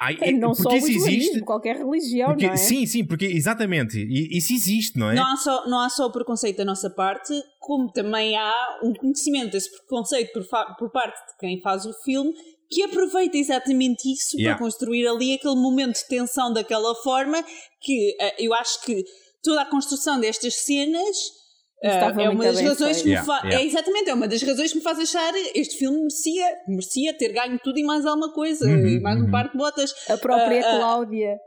Ai, 0.00 0.16
É, 0.20 0.32
não 0.32 0.54
só 0.54 0.74
isso 0.74 0.86
existe. 0.88 1.40
qualquer 1.42 1.76
religião, 1.76 2.28
Porque- 2.30 2.46
não 2.46 2.54
é? 2.54 2.56
Sim, 2.56 2.86
sim, 2.86 3.04
porque 3.04 3.26
exatamente. 3.26 3.98
Isso 4.34 4.52
existe, 4.54 4.98
não 4.98 5.10
é? 5.10 5.14
Não 5.14 5.26
há, 5.32 5.36
só, 5.36 5.66
não 5.68 5.80
há 5.80 5.90
só 5.90 6.06
o 6.06 6.10
preconceito 6.12 6.56
da 6.56 6.64
nossa 6.64 6.88
parte, 6.88 7.34
como 7.58 7.92
também 7.92 8.34
há 8.36 8.52
um 8.82 8.94
conhecimento 8.94 9.50
desse 9.52 9.70
preconceito 9.70 10.32
por, 10.32 10.46
por 10.78 10.90
parte 10.90 11.18
de 11.32 11.36
quem 11.38 11.60
faz 11.60 11.84
o 11.84 11.92
filme, 12.02 12.32
que 12.70 12.82
aproveita 12.82 13.36
exatamente 13.36 14.10
isso 14.10 14.38
Yeah. 14.38 14.56
para 14.56 14.64
construir 14.64 15.06
ali 15.06 15.34
aquele 15.34 15.56
momento 15.56 15.96
de 15.96 16.06
tensão 16.08 16.52
daquela 16.52 16.94
forma 17.02 17.44
que 17.82 18.16
eh, 18.20 18.36
eu 18.38 18.54
acho 18.54 18.80
que 18.84 19.04
toda 19.42 19.62
a 19.62 19.66
construção 19.66 20.18
destas 20.20 20.54
cenas 20.54 21.16
Estava 21.82 22.22
é 22.22 22.28
uma 22.28 22.44
das 22.44 22.60
razões 22.60 23.00
que 23.00 23.08
me 23.08 23.14
Yeah, 23.14 23.38
yeah. 23.44 23.62
é 23.62 23.66
exatamente 23.66 24.10
é 24.10 24.14
uma 24.14 24.28
das 24.28 24.42
razões 24.42 24.70
que 24.72 24.78
me 24.78 24.84
faz 24.84 24.98
achar 24.98 25.32
este 25.54 25.78
filme 25.78 25.98
merecia, 25.98 26.46
merecia 26.68 27.16
ter 27.16 27.32
ganho 27.32 27.58
tudo 27.62 27.78
e 27.78 27.82
mais 27.84 28.04
alguma 28.04 28.32
coisa, 28.32 28.66
Uhum, 28.66 28.86
e 28.86 29.00
mais 29.00 29.18
uhum. 29.18 29.28
um 29.28 29.30
par 29.30 29.50
de 29.50 29.56
botas. 29.56 29.92
A 30.08 30.18
própria 30.18 30.60
ah. 30.60 30.78
Cláudia, 30.78 31.38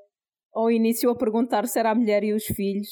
ao 0.54 0.72
início, 0.72 1.10
a 1.10 1.16
perguntar 1.16 1.68
se 1.68 1.78
era 1.80 1.92
a 1.92 1.96
mulher 1.96 2.24
e 2.24 2.34
os 2.34 2.46
filhos. 2.46 2.88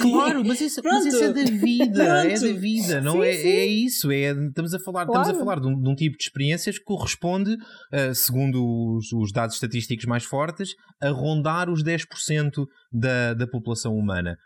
Claro, 0.00 0.44
mas 0.44 0.60
isso, 0.60 0.80
mas 0.84 1.04
isso 1.06 1.24
é 1.24 1.32
da 1.32 1.42
vida, 1.42 2.04
é 2.04 2.28
Pronto. 2.28 2.40
da 2.52 2.60
vida, 2.60 3.00
não 3.00 3.14
Sim, 3.14 3.24
é, 3.24 3.32
sim. 3.32 3.48
é 3.48 3.66
isso, 3.66 4.10
é, 4.12 4.30
estamos 4.30 4.72
a 4.72 4.78
falar, 4.78 5.02
estamos 5.02 5.28
a 5.28 5.32
Claro. 5.32 5.38
falar 5.44 5.60
de 5.60 5.66
um, 5.66 5.82
de 5.82 5.88
um 5.88 5.94
tipo 5.96 6.16
de 6.16 6.22
experiências 6.22 6.78
que 6.78 6.84
corresponde, 6.84 7.56
ah, 7.92 8.14
segundo 8.14 8.64
os, 8.96 9.12
os 9.12 9.32
dados 9.32 9.56
estatísticos 9.56 10.04
mais 10.04 10.24
fortes, 10.24 10.70
a 11.02 11.08
rondar 11.08 11.68
os 11.68 11.82
10% 11.82 12.64
da, 12.92 13.34
da 13.34 13.46
população 13.48 13.92
humana. 13.96 14.36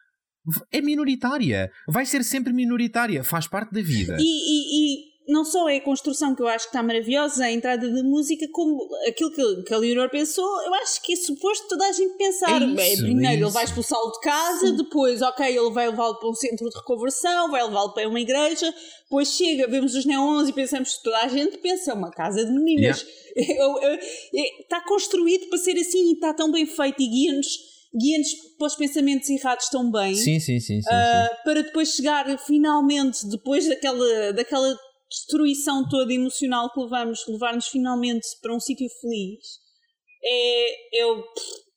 É 0.73 0.81
minoritária, 0.81 1.71
vai 1.89 2.07
ser 2.07 2.23
sempre 2.25 2.53
minoritária, 2.53 3.23
faz 3.25 3.47
parte 3.47 3.73
da 3.73 3.83
vida. 3.83 4.17
E, 4.19 4.23
e- 4.23 5.07
e 5.07 5.11
não 5.33 5.45
só 5.45 5.69
é 5.69 5.77
a 5.77 5.81
construção 5.85 6.35
que 6.35 6.43
eu 6.43 6.49
acho 6.49 6.65
que 6.65 6.71
está 6.71 6.83
maravilhosa, 6.83 7.45
a 7.45 7.53
entrada 7.53 7.89
de 7.89 8.03
música, 8.03 8.49
como 8.51 8.81
aquilo 9.07 9.31
que, 9.31 9.63
que 9.63 9.75
a 9.75 9.77
Leonor 9.77 10.09
pensou, 10.11 10.45
eu 10.65 10.75
acho 10.75 11.01
que 11.03 11.13
é 11.13 11.17
suposto 11.17 11.69
toda 11.69 11.87
a 11.87 11.93
gente 11.93 12.17
pensar. 12.17 12.61
É 12.61 12.65
isso, 12.65 12.75
Bem, 12.75 12.93
é 12.93 12.97
primeiro 12.97 13.45
ele 13.45 13.51
vai 13.53 13.65
expulsá-lo 13.65 14.11
de 14.11 14.21
casa, 14.21 14.73
depois, 14.73 15.23
ok, 15.23 15.47
ele 15.47 15.71
vai 15.71 15.89
levá-lo 15.89 16.19
para 16.19 16.29
um 16.31 16.35
centro 16.35 16.69
de 16.69 16.77
reconversão, 16.77 17.49
vai 17.51 17.63
levá-lo 17.63 17.93
para 17.95 18.09
uma 18.09 18.19
igreja, 18.21 18.75
depois 19.05 19.29
chega, 19.29 19.69
vemos 19.69 19.95
os 19.95 20.05
neons 20.05 20.49
e 20.49 20.53
pensamos 20.53 20.97
que 20.97 21.05
toda 21.05 21.19
a 21.19 21.29
gente 21.29 21.59
pensa, 21.59 21.93
é 21.93 21.95
uma 21.95 22.11
casa 22.11 22.45
de 22.45 22.51
meninas. 22.51 23.07
Eu- 23.37 23.79
eu- 23.83 23.95
é- 24.35 24.61
Está 24.63 24.81
construído 24.81 25.49
para 25.49 25.59
ser 25.59 25.79
assim 25.79 26.11
e 26.11 26.15
está 26.15 26.35
tão 26.35 26.51
bem 26.51 26.67
feito 26.67 27.01
e 27.01 27.07
guia-nos 27.07 27.47
guia-nos 27.95 28.33
para 28.57 28.67
os 28.67 28.77
pensamentos 28.77 29.29
errados 29.29 29.69
tão 29.69 29.91
bem. 29.91 30.15
Sim, 30.15 30.39
sim, 30.39 30.61
sim, 30.61 30.81
sim, 30.81 30.83
sim. 30.83 30.89
Uh, 30.89 31.45
para 31.45 31.63
depois 31.63 31.95
chegar 31.95 32.39
finalmente, 32.39 33.27
depois 33.29 33.69
daquela, 33.69 34.33
daquela 34.33 34.77
destruição 35.11 35.89
toda 35.89 36.13
emocional 36.13 36.73
que 36.73 36.81
levamos, 36.81 37.27
levar-nos 37.27 37.67
finalmente 37.67 38.27
para 38.41 38.55
um 38.55 38.61
sítio 38.61 38.89
feliz. 39.01 39.59
É, 40.23 41.03
eu, 41.03 41.25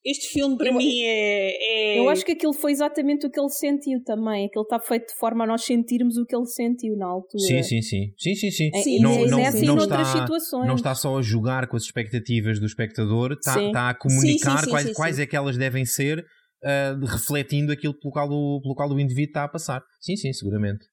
este 0.06 0.28
filme 0.30 0.58
para 0.58 0.68
Eu- 0.68 0.74
mim 0.74 1.02
é, 1.02 1.96
é- 1.96 2.00
Eu 2.00 2.10
acho 2.10 2.26
que 2.26 2.32
aquilo 2.34 2.54
foi 2.54 2.72
exatamente 2.72 3.26
o 3.26 3.30
que 3.32 3.40
ele 3.40 3.50
sentiu 3.50 4.04
também. 4.04 4.46
Aquilo 4.48 4.64
está 4.64 4.80
feito 4.80 5.08
de 5.14 5.16
forma 5.20 5.44
a 5.44 5.48
nós 5.48 5.64
sentirmos 5.64 6.18
o 6.18 6.26
que 6.26 6.36
ele 6.36 6.46
sentiu 6.46 6.98
na 6.98 7.06
altura. 7.06 7.44
Sim, 7.44 7.64
sim, 7.64 7.82
sim. 7.82 8.14
Sim, 8.18 8.36
sim, 8.36 8.52
sim. 8.52 8.72
É, 8.74 8.82
Sim, 8.82 9.00
não, 9.00 9.12
é 9.12 9.28
não, 9.28 9.38
nessa 9.38 9.58
e 9.58 9.66
não, 9.66 9.76
noutras 9.76 10.08
está, 10.08 10.22
situações. 10.22 10.68
não 10.68 10.76
está 10.76 10.96
só 10.96 11.18
a 11.18 11.22
jogar 11.22 11.68
com 11.68 11.78
as 11.78 11.84
expectativas 11.84 12.60
do 12.60 12.66
espectador, 12.66 13.34
está, 13.34 13.66
está 13.66 13.90
a 13.90 13.94
comunicar 13.94 14.52
Sim, 14.52 14.58
sim, 14.58 14.64
sim, 14.66 14.70
quais, 14.70 14.88
sim, 14.88 14.94
quais 14.94 15.16
sim. 15.16 15.22
é 15.22 15.26
que 15.26 15.36
elas 15.36 15.58
devem 15.58 15.86
ser, 15.86 16.26
ah, 16.64 16.98
refletindo 17.12 17.72
aquilo 17.72 17.94
pelo 17.94 18.12
qual, 18.12 18.30
o, 18.30 18.62
pelo 18.62 18.76
qual 18.76 18.90
o 18.90 19.00
indivíduo 19.00 19.30
está 19.30 19.44
a 19.44 19.48
passar. 19.48 19.84
Sim, 20.02 20.16
sim, 20.16 20.34
seguramente. 20.34 20.86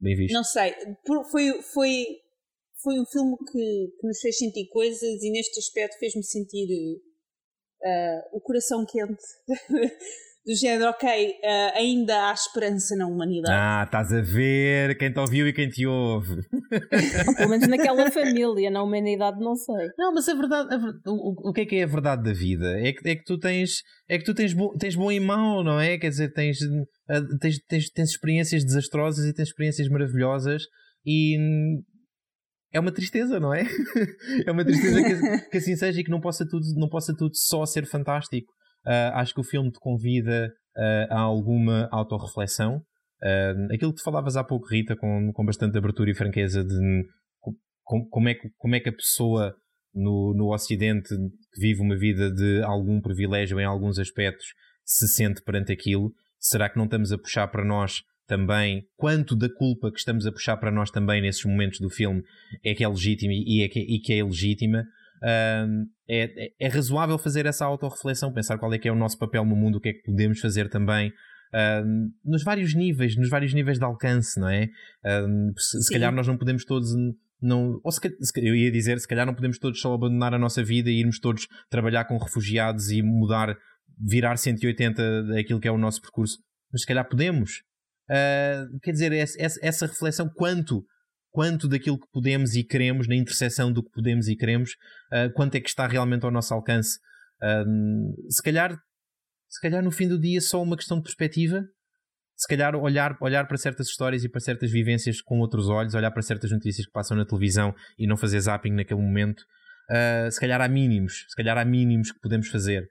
Bem 0.00 0.14
visto. 0.14 0.34
Não 0.34 0.44
sei, 0.44 0.72
foi, 1.30 1.62
foi, 1.62 2.04
foi 2.82 3.00
um 3.00 3.06
filme 3.06 3.36
que, 3.50 3.88
que 4.00 4.06
nos 4.06 4.20
fez 4.20 4.36
sentir 4.36 4.66
coisas 4.68 5.22
e 5.22 5.30
neste 5.30 5.58
aspecto 5.58 5.98
fez-me 5.98 6.22
sentir 6.22 6.66
uh, 7.84 8.36
o 8.36 8.40
coração 8.40 8.84
quente. 8.84 9.22
Do 10.46 10.54
género, 10.54 10.90
ok, 10.90 11.08
uh, 11.08 11.78
ainda 11.78 12.28
há 12.28 12.32
esperança 12.34 12.94
na 12.94 13.06
humanidade. 13.06 13.50
Ah, 13.50 13.84
estás 13.86 14.12
a 14.12 14.20
ver 14.20 14.94
quem 14.98 15.10
te 15.10 15.18
ouviu 15.18 15.48
e 15.48 15.54
quem 15.54 15.70
te 15.70 15.86
ouve. 15.86 16.34
Ou 17.26 17.34
pelo 17.34 17.48
menos 17.48 17.66
naquela 17.66 18.10
família, 18.12 18.70
na 18.70 18.82
humanidade, 18.82 19.40
não 19.40 19.56
sei. 19.56 19.88
Não, 19.96 20.12
mas 20.12 20.28
a 20.28 20.34
verdade, 20.34 20.68
a 20.74 21.10
o, 21.10 21.48
o 21.48 21.52
que 21.54 21.62
é 21.62 21.64
que 21.64 21.76
é 21.76 21.84
a 21.84 21.86
verdade 21.86 22.24
da 22.24 22.34
vida? 22.34 22.78
É 22.78 22.92
que, 22.92 23.08
é 23.08 23.16
que 23.16 23.24
tu 23.24 23.38
tens, 23.38 23.80
é 24.06 24.18
que 24.18 24.24
tu 24.24 24.34
tens, 24.34 24.52
bo, 24.52 24.76
tens 24.76 24.94
bom 24.94 25.10
e 25.10 25.18
mau, 25.18 25.64
não 25.64 25.80
é? 25.80 25.96
Quer 25.96 26.10
dizer, 26.10 26.30
tens, 26.34 26.58
ah, 27.08 27.22
tens, 27.40 27.58
tens, 27.66 27.88
tens 27.88 28.10
experiências 28.10 28.62
desastrosas 28.66 29.24
e 29.24 29.32
tens 29.32 29.48
experiências 29.48 29.88
maravilhosas 29.88 30.64
e 31.06 31.38
é 32.74 32.80
uma 32.80 32.92
tristeza, 32.92 33.38
não 33.38 33.54
é? 33.54 33.62
é 34.44 34.50
uma 34.50 34.64
tristeza 34.64 35.02
que, 35.02 35.50
que 35.50 35.56
assim 35.58 35.76
seja 35.76 36.00
e 36.00 36.04
que 36.04 36.10
não 36.10 36.20
possa 36.20 36.44
tudo, 36.46 36.66
não 36.76 36.88
possa 36.88 37.14
tudo 37.16 37.34
só 37.34 37.64
ser 37.64 37.86
fantástico. 37.86 38.52
Ah, 38.84 39.20
acho 39.20 39.32
que 39.32 39.40
o 39.40 39.44
filme 39.44 39.70
te 39.70 39.78
convida 39.78 40.52
ah, 40.76 41.06
a 41.10 41.20
alguma 41.20 41.88
autorreflexão. 41.92 42.82
Ah, 43.22 43.54
aquilo 43.72 43.92
que 43.92 44.00
tu 44.00 44.04
falavas 44.04 44.36
há 44.36 44.42
pouco, 44.42 44.66
Rita, 44.66 44.96
com, 44.96 45.32
com 45.32 45.44
bastante 45.44 45.78
abertura 45.78 46.10
e 46.10 46.14
franqueza 46.14 46.64
de 46.64 47.04
com- 47.84 48.04
como, 48.08 48.28
é 48.28 48.34
que, 48.34 48.50
como 48.56 48.74
é 48.74 48.80
que 48.80 48.88
a 48.88 48.92
pessoa 48.92 49.54
no, 49.94 50.34
no 50.34 50.52
Ocidente 50.52 51.08
que 51.08 51.60
vive 51.60 51.80
uma 51.80 51.96
vida 51.96 52.28
de 52.32 52.60
algum 52.64 53.00
privilégio 53.00 53.60
em 53.60 53.64
alguns 53.64 54.00
aspectos 54.00 54.46
se 54.84 55.06
sente 55.06 55.40
perante 55.42 55.72
aquilo? 55.72 56.12
Será 56.40 56.68
que 56.68 56.76
não 56.76 56.86
estamos 56.86 57.12
a 57.12 57.18
puxar 57.18 57.46
para 57.48 57.64
nós 57.64 58.02
também 58.26 58.82
quanto 58.96 59.36
da 59.36 59.48
culpa 59.48 59.90
que 59.90 59.98
estamos 59.98 60.26
a 60.26 60.32
puxar 60.32 60.56
para 60.56 60.70
nós 60.70 60.90
também 60.90 61.20
nesses 61.20 61.44
momentos 61.44 61.78
do 61.80 61.90
filme 61.90 62.22
é 62.64 62.74
que 62.74 62.82
é 62.84 62.88
legítima 62.88 63.32
e, 63.34 63.62
é 63.62 63.68
que, 63.68 63.80
e 63.80 64.00
que 64.00 64.12
é 64.12 64.18
ilegítima? 64.18 64.84
Ahm, 65.22 65.84
é, 66.08 66.44
é- 66.46 66.50
é 66.60 66.68
razoável 66.68 67.16
fazer 67.18 67.46
essa 67.46 67.64
autorreflexão, 67.64 68.32
pensar 68.32 68.58
qual 68.58 68.72
é 68.74 68.78
que 68.78 68.88
é 68.88 68.92
o 68.92 68.96
nosso 68.96 69.18
papel 69.18 69.44
no 69.44 69.56
mundo, 69.56 69.76
o 69.76 69.80
que 69.80 69.88
é 69.88 69.92
que 69.92 70.02
podemos 70.02 70.38
fazer 70.40 70.68
também 70.68 71.12
ahm, 71.54 72.08
nos 72.24 72.42
vários 72.42 72.74
níveis, 72.74 73.16
nos 73.16 73.28
vários 73.30 73.54
níveis 73.54 73.78
de 73.78 73.84
alcance, 73.84 74.38
não 74.38 74.48
é? 74.48 74.68
Ahm, 75.04 75.52
se, 75.56 75.82
se 75.82 75.92
calhar 75.92 76.12
nós 76.12 76.26
não 76.26 76.36
podemos 76.36 76.64
todos 76.64 76.90
não, 77.40 77.78
ou 77.84 77.92
se, 77.92 78.00
eu 78.36 78.54
ia 78.54 78.70
dizer, 78.70 78.98
se 78.98 79.06
calhar 79.08 79.26
não 79.26 79.34
podemos 79.34 79.58
todos 79.58 79.78
só 79.80 79.92
abandonar 79.92 80.32
a 80.32 80.38
nossa 80.38 80.62
vida 80.64 80.90
e 80.90 81.00
irmos 81.00 81.18
todos 81.18 81.46
trabalhar 81.68 82.04
com 82.06 82.16
refugiados 82.16 82.90
e 82.90 83.02
mudar, 83.02 83.54
virar 83.98 84.36
180 84.36 85.24
daquilo 85.24 85.60
que 85.60 85.68
é 85.68 85.70
o 85.70 85.76
nosso 85.78 86.00
percurso, 86.00 86.38
mas 86.72 86.82
se 86.82 86.86
calhar 86.86 87.06
podemos. 87.08 87.62
Ah, 88.10 88.66
quer 88.82 88.92
dizer, 88.92 89.12
essa, 89.12 89.58
essa- 89.62 89.86
reflexão, 89.86 90.28
quanto, 90.34 90.84
quanto 91.30 91.66
daquilo 91.68 91.98
que 91.98 92.06
podemos 92.12 92.54
e 92.54 92.62
queremos, 92.64 93.08
na 93.08 93.14
interseção 93.16 93.72
do 93.72 93.82
que 93.82 93.90
podemos 93.90 94.28
e 94.28 94.36
queremos, 94.36 94.70
ah, 95.12 95.28
quanto 95.34 95.54
é 95.56 95.60
que 95.60 95.68
está 95.68 95.86
realmente 95.86 96.24
ao 96.24 96.30
nosso 96.30 96.52
alcance. 96.54 96.98
Ah, 97.42 97.64
se 98.28 98.42
calhar, 98.42 98.76
se 99.48 99.60
calhar 99.60 99.82
no 99.82 99.90
fim 99.90 100.08
do 100.08 100.18
dia 100.20 100.40
só 100.40 100.62
uma 100.62 100.76
questão 100.76 100.98
de 100.98 101.04
perspectiva, 101.04 101.64
se 102.36 102.48
calhar 102.48 102.74
olhar, 102.74 103.16
olhar 103.20 103.46
para 103.46 103.56
certas 103.56 103.86
histórias 103.86 104.24
e 104.24 104.28
para 104.28 104.40
certas 104.40 104.70
vivências 104.70 105.20
com 105.22 105.38
outros 105.38 105.68
olhos, 105.68 105.94
olhar 105.94 106.10
para 106.10 106.20
certas 106.22 106.50
notícias 106.50 106.84
que 106.86 106.92
passam 106.92 107.16
na 107.16 107.24
televisão 107.24 107.72
e 107.96 108.06
não 108.08 108.16
fazer 108.16 108.40
zapping 108.40 108.72
naquele 108.72 109.00
momento, 109.00 109.44
ah, 109.90 110.28
se 110.30 110.40
calhar 110.40 110.60
há 110.60 110.68
mínimos, 110.68 111.24
se 111.28 111.36
calhar 111.36 111.56
há 111.56 111.64
mínimos 111.64 112.10
que 112.12 112.20
podemos 112.20 112.48
fazer. 112.48 112.88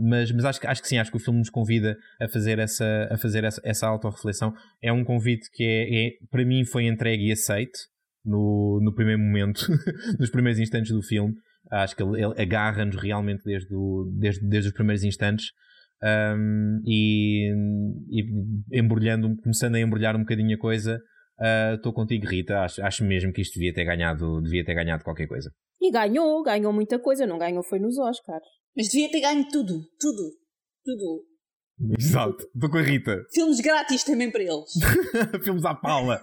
Mas 0.00 0.32
mas 0.32 0.44
acho, 0.44 0.66
acho 0.66 0.82
que 0.82 0.88
sim, 0.88 0.98
acho 0.98 1.10
que 1.10 1.16
o 1.16 1.20
filme 1.20 1.38
nos 1.38 1.50
convida 1.50 1.96
a 2.20 2.28
fazer 2.28 2.58
essa, 2.58 3.08
a 3.10 3.18
fazer 3.18 3.44
essa, 3.44 3.60
essa 3.64 3.86
autorreflexão. 3.86 4.52
É 4.82 4.92
um 4.92 5.04
convite 5.04 5.50
que 5.52 5.64
é, 5.64 6.06
é- 6.06 6.10
para 6.30 6.44
mim 6.44 6.64
foi 6.64 6.86
entregue 6.86 7.28
e 7.28 7.32
aceite 7.32 7.78
no, 8.24 8.80
no 8.82 8.94
primeiro 8.94 9.20
momento, 9.20 9.60
nos 10.18 10.30
primeiros 10.30 10.58
instantes 10.58 10.92
do 10.92 11.02
filme. 11.02 11.34
Acho 11.70 11.94
que 11.94 12.02
ele, 12.02 12.22
ele 12.22 12.40
agarra-nos 12.40 12.96
realmente 12.96 13.42
desde, 13.44 13.74
o, 13.74 14.10
desde, 14.18 14.48
desde 14.48 14.68
os 14.68 14.74
primeiros 14.74 15.04
instantes. 15.04 15.46
Um, 16.02 16.80
e, 16.86 17.52
e 18.10 18.78
embrulhando, 18.78 19.36
começando 19.42 19.74
a 19.74 19.80
embrulhar 19.80 20.14
um 20.14 20.20
bocadinho 20.20 20.54
a 20.54 20.58
coisa, 20.58 21.00
ah, 21.38 21.74
estou 21.74 21.92
contigo, 21.92 22.26
Rita. 22.26 22.60
Acho, 22.60 22.82
acho 22.82 23.04
mesmo 23.04 23.32
que 23.32 23.40
isto 23.42 23.54
devia 23.54 23.72
ter 23.72 23.84
ganhado, 23.84 24.40
devia 24.42 24.64
ter 24.64 24.74
ganhado 24.74 25.04
qualquer 25.04 25.26
coisa. 25.26 25.50
E 25.80 25.90
ganhou, 25.92 26.42
ganhou 26.42 26.72
muita 26.72 26.98
coisa, 26.98 27.26
não 27.26 27.38
ganhou 27.38 27.62
foi 27.62 27.78
nos 27.78 27.96
Oscars. 27.98 28.44
Mas 28.78 28.88
devia 28.88 29.10
ter 29.10 29.20
ganho 29.20 29.46
tudo, 29.48 29.80
tudo, 29.98 30.22
tudo. 30.84 31.24
Exato, 31.98 32.42
estou 32.54 32.70
com 32.70 32.78
a 32.78 32.82
Rita. 32.82 33.24
Filmes 33.34 33.60
grátis 33.60 34.04
também 34.04 34.30
para 34.30 34.42
eles. 34.42 34.70
Filmes 35.44 35.64
à 35.64 35.74
pala. 35.74 36.20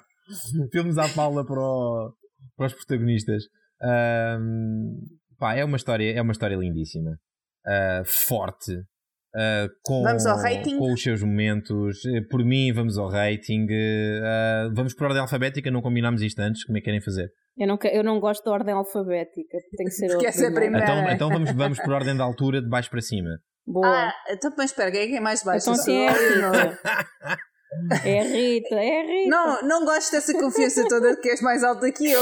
Filmes 0.71 0.97
à 0.97 1.07
pala 1.09 1.45
para, 1.45 1.59
o- 1.59 2.13
para 2.55 2.67
os 2.67 2.73
protagonistas. 2.73 3.43
Ahm, 3.81 4.95
pá, 5.37 5.55
é 5.55 5.63
uma 5.65 5.77
história, 5.77 6.11
é 6.13 6.21
uma 6.21 6.31
história 6.31 6.55
lindíssima. 6.55 7.17
Ah, 7.65 8.03
forte. 8.05 8.71
ah, 9.35 9.67
com, 9.83 10.03
Vamos 10.03 10.25
ao 10.25 10.37
rating? 10.37 10.77
com 10.77 10.93
os 10.93 11.01
seus 11.01 11.21
momentos. 11.21 12.05
Eh, 12.05 12.21
Por 12.29 12.43
mim, 12.43 12.71
vamos 12.73 12.97
ao 12.97 13.09
rating. 13.09 13.67
Ah, 14.23 14.69
vamos 14.73 14.93
por 14.93 15.05
ordem 15.07 15.21
alfabética, 15.21 15.69
não 15.71 15.81
combinámos 15.81 16.21
isto 16.21 16.39
antes. 16.39 16.63
Como 16.65 16.77
é 16.77 16.81
que 16.81 16.85
querem 16.85 17.01
fazer? 17.01 17.29
Eu 17.57 17.67
não, 17.67 17.77
eu 17.91 18.03
não 18.03 18.19
gosto 18.19 18.43
da 18.43 18.51
ordem 18.51 18.73
alfabética, 18.73 19.57
tem 19.77 19.85
que 19.85 19.91
ser 19.93 20.05
essa 20.25 20.45
é 20.45 20.47
a 20.49 20.51
primeira. 20.53 20.83
Então, 20.85 21.09
então 21.11 21.29
vamos, 21.29 21.51
vamos 21.53 21.79
por 21.79 21.93
ordem 21.93 22.15
da 22.15 22.23
altura, 22.23 22.61
de 22.61 22.67
baixo 22.69 22.89
para 22.89 23.01
cima. 23.01 23.29
Boa. 23.65 23.87
Ah, 23.87 24.13
então 24.29 24.51
mas 24.57 24.71
espera, 24.71 24.91
quem 24.91 25.01
é 25.01 25.07
que 25.07 25.15
é 25.15 25.19
mais 25.21 25.41
baixo? 25.43 25.69
então 25.71 25.75
sim, 25.81 25.97
é 26.03 26.09
a 26.09 26.13
sou- 26.15 26.51
Rita. 26.51 26.79
É 28.05 28.19
a 28.19 28.23
Rita, 28.23 28.75
é 28.75 29.01
Rita. 29.05 29.29
Não, 29.29 29.61
não 29.63 29.85
gosto 29.85 30.11
dessa 30.11 30.33
confiança 30.37 30.87
toda 30.87 31.15
de 31.15 31.21
que 31.21 31.29
és 31.29 31.41
mais 31.41 31.63
alta 31.63 31.91
que 31.91 32.09
eu. 32.11 32.21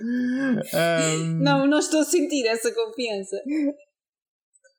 Um, 0.00 0.58
Não, 1.42 1.66
não 1.66 1.78
estou 1.78 2.00
a 2.00 2.04
sentir 2.04 2.46
essa 2.46 2.72
confiança. 2.74 3.36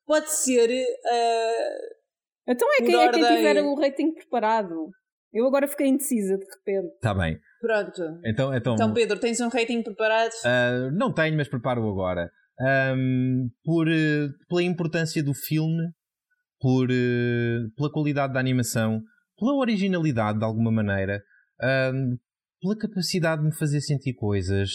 Pode 0.06 0.30
ser. 0.30 0.68
uh, 0.70 2.50
Então 2.50 2.68
é 2.74 2.76
quem, 2.78 2.94
é 2.94 3.10
quem 3.10 3.24
tiver 3.24 3.62
o 3.62 3.74
rating 3.74 4.12
preparado. 4.14 4.90
Eu 5.32 5.46
agora 5.46 5.66
fiquei 5.68 5.88
indecisa 5.88 6.36
de 6.38 6.44
repente. 6.44 6.98
Tá 7.00 7.12
bem. 7.14 7.38
Pronto. 7.66 8.20
Então, 8.24 8.54
então, 8.54 8.74
Então, 8.74 8.94
Pedro, 8.94 9.18
tens 9.18 9.40
um 9.40 9.48
rating 9.48 9.82
preparado? 9.82 10.30
ah, 10.44 10.90
não 10.92 11.12
tenho, 11.12 11.36
mas 11.36 11.48
preparo 11.48 11.88
agora. 11.88 12.30
Ahm, 12.60 13.48
por, 13.64 13.88
eh, 13.88 14.28
pela 14.48 14.62
importância 14.62 15.22
do 15.22 15.34
filme, 15.34 15.90
por, 16.60 16.88
eh, 16.90 17.58
pela 17.76 17.90
qualidade 17.90 18.32
da 18.32 18.40
animação, 18.40 19.02
pela 19.38 19.54
originalidade 19.56 20.38
de 20.38 20.44
alguma 20.44 20.70
maneira, 20.70 21.22
ahm, 21.60 22.16
pela 22.60 22.76
capacidade 22.78 23.42
de 23.42 23.48
me 23.48 23.54
fazer 23.54 23.80
sentir 23.80 24.14
coisas, 24.14 24.70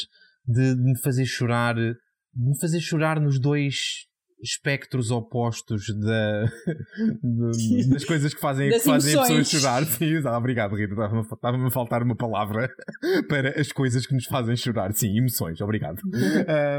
de, 0.45 0.75
de 0.75 0.81
me 0.83 0.99
fazer 0.99 1.25
chorar, 1.25 1.75
de 1.75 1.95
me 2.35 2.59
fazer 2.59 2.79
chorar 2.79 3.19
nos 3.19 3.39
dois 3.39 4.05
espectros 4.43 5.11
opostos 5.11 5.83
da, 5.99 6.45
de- 7.23 7.89
das 7.89 8.03
coisas 8.05 8.33
que 8.33 8.39
fazem, 8.39 8.69
que 8.69 8.79
fazem 8.79 9.15
a 9.15 9.21
pessoa 9.21 9.43
chorar. 9.43 9.85
Sim, 9.85 10.21
ah, 10.25 10.37
obrigado, 10.37 10.75
Rita. 10.75 10.93
Estava-me 10.93 11.19
a- 11.21 11.33
Estava-me 11.33 11.67
a 11.67 11.71
faltar 11.71 12.03
uma 12.03 12.15
palavra 12.15 12.69
para 13.29 13.59
as 13.59 13.71
coisas 13.71 14.05
que 14.05 14.13
nos 14.13 14.25
fazem 14.25 14.55
chorar. 14.55 14.93
Sim, 14.93 15.17
emoções, 15.17 15.59
obrigado. 15.61 16.01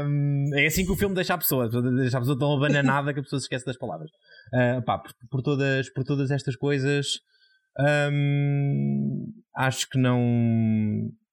Um, 0.05 0.49
é 0.55 0.65
assim 0.65 0.85
que 0.85 0.91
o 0.91 0.95
filme 0.95 1.15
deixa 1.15 1.33
a 1.33 1.37
pessoa, 1.37 1.69
deixa 1.69 2.17
a 2.17 2.21
pessoa 2.21 2.37
tão 2.37 2.53
abananada 2.53 3.13
que 3.13 3.19
a 3.19 3.23
pessoa 3.23 3.39
se 3.39 3.45
esquece 3.45 3.65
das 3.65 3.77
palavras. 3.77 4.09
Uh, 4.53 4.81
pá, 4.83 4.99
por, 4.99 5.11
por 5.29 5.41
todas, 5.41 5.91
por 5.93 6.03
todas 6.03 6.29
estas 6.31 6.55
coisas, 6.55 7.07
um, 7.79 9.25
acho 9.55 9.89
que 9.89 9.97
não. 9.97 10.21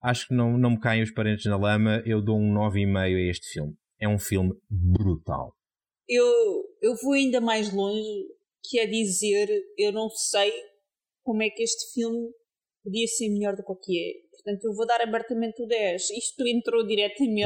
Acho 0.03 0.29
que 0.29 0.35
não, 0.35 0.57
não 0.57 0.71
me 0.71 0.81
caem 0.81 1.03
os 1.03 1.11
parentes 1.13 1.45
na 1.45 1.57
lama. 1.57 2.03
Eu 2.07 2.23
dou 2.23 2.39
um 2.41 2.55
9,5 2.55 2.97
a 2.99 3.09
este 3.31 3.53
filme. 3.53 3.75
É 4.01 4.09
um 4.09 4.19
filme 4.19 4.53
brutal. 4.71 5.53
Eu, 6.13 6.27
eu 6.83 6.95
vou 7.03 7.13
ainda 7.13 7.41
mais 7.41 7.73
longe, 7.73 8.27
que 8.65 8.79
é 8.81 8.87
dizer, 8.87 9.49
eu 9.79 9.93
não 9.93 10.11
sei 10.11 10.53
como 11.23 11.43
é 11.43 11.49
que 11.51 11.63
este 11.63 11.93
filme 11.95 12.31
podia 12.83 13.07
ser 13.07 13.29
melhor 13.29 13.55
do 13.55 13.63
que 13.77 13.99
é. 13.99 14.13
Portanto, 14.33 14.65
eu 14.65 14.75
vou 14.75 14.87
dar 14.87 15.01
abertamente 15.01 15.63
o 15.63 15.67
10. 15.67 16.11
Isto 16.11 16.47
entrou 16.49 16.85
diretamente 16.87 17.45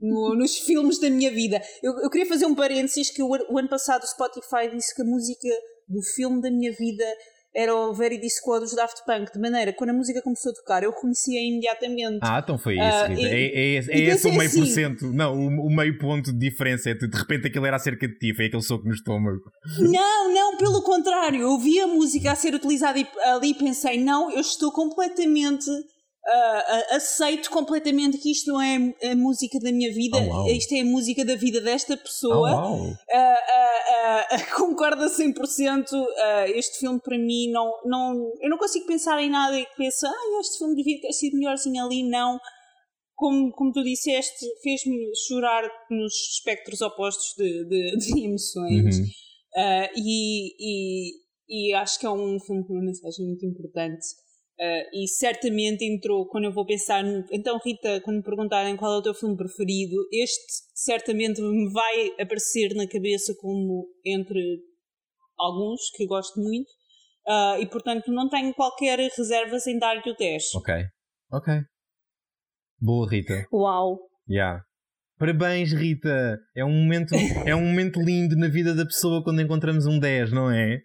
no- 0.00 0.34
nos 0.36 0.58
filmes 0.58 1.00
da 1.00 1.10
minha 1.10 1.30
vida. 1.30 1.60
Eu, 1.82 1.92
eu 2.00 2.10
queria 2.10 2.26
fazer 2.26 2.46
um 2.46 2.54
parênteses 2.54 3.10
que 3.10 3.22
o, 3.22 3.28
o 3.28 3.58
ano 3.58 3.68
passado 3.68 4.04
o 4.04 4.06
Spotify 4.06 4.68
disse 4.70 4.94
que 4.94 5.02
a 5.02 5.04
música 5.04 5.48
do 5.88 6.00
filme 6.14 6.40
da 6.40 6.50
minha 6.50 6.72
vida 6.72 7.04
era 7.54 7.74
o 7.74 7.92
Verity 7.92 8.28
Squad 8.30 8.60
dos 8.64 8.74
Daft 8.74 9.04
Punk, 9.04 9.32
de 9.32 9.38
maneira 9.38 9.72
que 9.72 9.78
quando 9.78 9.90
a 9.90 9.92
música 9.92 10.22
começou 10.22 10.52
a 10.52 10.54
tocar 10.54 10.82
eu 10.82 10.90
reconhecia 10.90 11.40
imediatamente. 11.40 12.18
Ah, 12.22 12.40
então 12.42 12.56
foi 12.58 12.74
isso, 12.74 12.82
Ah, 12.82 13.06
Rita. 13.06 13.20
e- 13.20 13.24
é 13.26 13.40
é, 13.74 13.78
esse- 13.78 13.92
é 13.92 13.98
esse 14.00 14.26
o 14.26 14.30
meio 14.32 14.50
por 14.50 14.62
assim- 14.62 14.66
cento. 14.72 15.12
Não, 15.12 15.34
o, 15.34 15.66
o 15.66 15.70
meio 15.70 15.98
ponto 15.98 16.32
de 16.32 16.38
diferença 16.38 16.90
é 16.90 16.94
de 16.94 17.06
repente 17.16 17.46
aquilo 17.48 17.66
era 17.66 17.76
acerca 17.76 18.08
de 18.08 18.18
ti, 18.18 18.34
foi 18.34 18.46
aquele 18.46 18.62
soco 18.62 18.86
no 18.86 18.94
estômago. 18.94 19.38
Não, 19.78 20.32
não, 20.32 20.56
pelo 20.56 20.82
contrário. 20.82 21.40
Eu 21.42 21.58
vi 21.58 21.78
a 21.80 21.86
música 21.86 22.32
a 22.32 22.34
ser 22.34 22.54
utilizada 22.54 22.98
ali 23.26 23.50
e 23.50 23.54
pensei, 23.54 24.02
não, 24.02 24.30
eu 24.30 24.40
estou 24.40 24.72
completamente. 24.72 25.66
Ah, 26.26 26.64
ah, 26.92 26.96
aceito 26.96 27.50
completamente 27.50 28.18
que 28.18 28.30
isto 28.30 28.52
não 28.52 28.60
é 28.62 28.76
a 29.10 29.16
música 29.16 29.58
da 29.58 29.72
minha 29.72 29.92
vida, 29.92 30.18
Oh, 30.18 30.28
uau. 30.28 30.46
isto 30.48 30.72
é 30.74 30.80
a 30.80 30.84
música 30.84 31.24
da 31.24 31.34
vida 31.34 31.60
desta 31.60 31.94
Oh, 31.94 31.98
pessoa. 31.98 32.50
uau! 32.52 32.90
Ah, 33.12 33.38
ah, 33.48 34.26
ah, 34.30 34.38
concordo 34.56 35.02
a 35.04 35.08
100%. 35.08 35.86
ah, 36.18 36.48
este 36.50 36.78
filme 36.78 37.00
para 37.00 37.18
mim 37.18 37.50
não, 37.50 37.72
não. 37.84 38.32
Eu 38.40 38.50
não 38.50 38.58
consigo 38.58 38.86
pensar 38.86 39.20
em 39.22 39.30
nada 39.30 39.58
e 39.58 39.64
que 39.66 39.76
pensa, 39.76 40.08
ah, 40.08 40.40
este 40.40 40.58
filme 40.58 40.76
devia 40.76 41.00
ter 41.00 41.12
sido 41.12 41.36
melhorzinho 41.36 41.84
ali. 41.84 42.02
Não. 42.08 42.38
Como, 43.14 43.52
como 43.52 43.72
tu 43.72 43.82
disseste, 43.84 44.44
fez-me 44.62 44.96
chorar 45.28 45.62
nos 45.90 46.12
espectros 46.34 46.80
opostos 46.80 47.34
de, 47.36 47.64
de, 47.68 47.96
de 47.98 48.20
emoções. 48.24 48.98
Uhum. 48.98 49.06
Ah, 49.56 49.88
e, 49.96 50.54
e, 50.58 51.12
e 51.48 51.74
acho 51.74 51.98
que 52.00 52.06
é 52.06 52.10
um 52.10 52.40
filme 52.40 52.64
com 52.66 52.72
uma 52.74 52.82
mensagem 52.84 53.26
muito 53.26 53.44
importante. 53.46 54.04
Ah, 54.60 54.82
e 54.92 55.08
certamente 55.08 55.84
entrou, 55.84 56.26
quando 56.28 56.44
eu 56.44 56.52
vou 56.52 56.64
pensar. 56.66 57.02
no- 57.02 57.24
Então, 57.32 57.58
Rita, 57.64 58.00
quando 58.02 58.18
me 58.18 58.22
perguntarem 58.22 58.76
qual 58.76 58.94
é 58.94 58.98
o 58.98 59.02
teu 59.02 59.14
filme 59.14 59.36
preferido, 59.36 59.96
este 60.12 60.42
certamente 60.74 61.40
me 61.40 61.70
vai 61.72 62.10
aparecer 62.20 62.74
na 62.74 62.86
cabeça 62.86 63.34
como 63.40 63.86
entre 64.04 64.40
alguns 65.38 65.80
que 65.96 66.04
eu 66.04 66.08
gosto 66.08 66.38
muito. 66.40 66.68
Ah, 67.26 67.56
e 67.60 67.66
portanto, 67.68 68.12
não 68.12 68.28
tenho 68.28 68.52
qualquer 68.54 68.98
reservas 68.98 69.66
em 69.66 69.78
dar-lhe 69.78 70.10
o 70.10 70.16
10. 70.16 70.54
Ok, 70.54 70.74
ok. 71.32 71.54
Boa, 72.80 73.08
Rita. 73.08 73.46
Uau! 73.52 73.98
Yeah. 74.28 74.62
Parabéns, 75.18 75.72
Rita! 75.72 76.38
É 76.56 76.64
um, 76.64 76.72
momento, 76.72 77.14
é 77.46 77.54
um 77.54 77.60
momento 77.64 78.00
lindo 78.00 78.36
na 78.36 78.48
vida 78.48 78.74
da 78.74 78.84
pessoa 78.84 79.22
quando 79.22 79.40
encontramos 79.40 79.86
um 79.86 79.98
10, 79.98 80.32
não 80.32 80.50
é? 80.50 80.78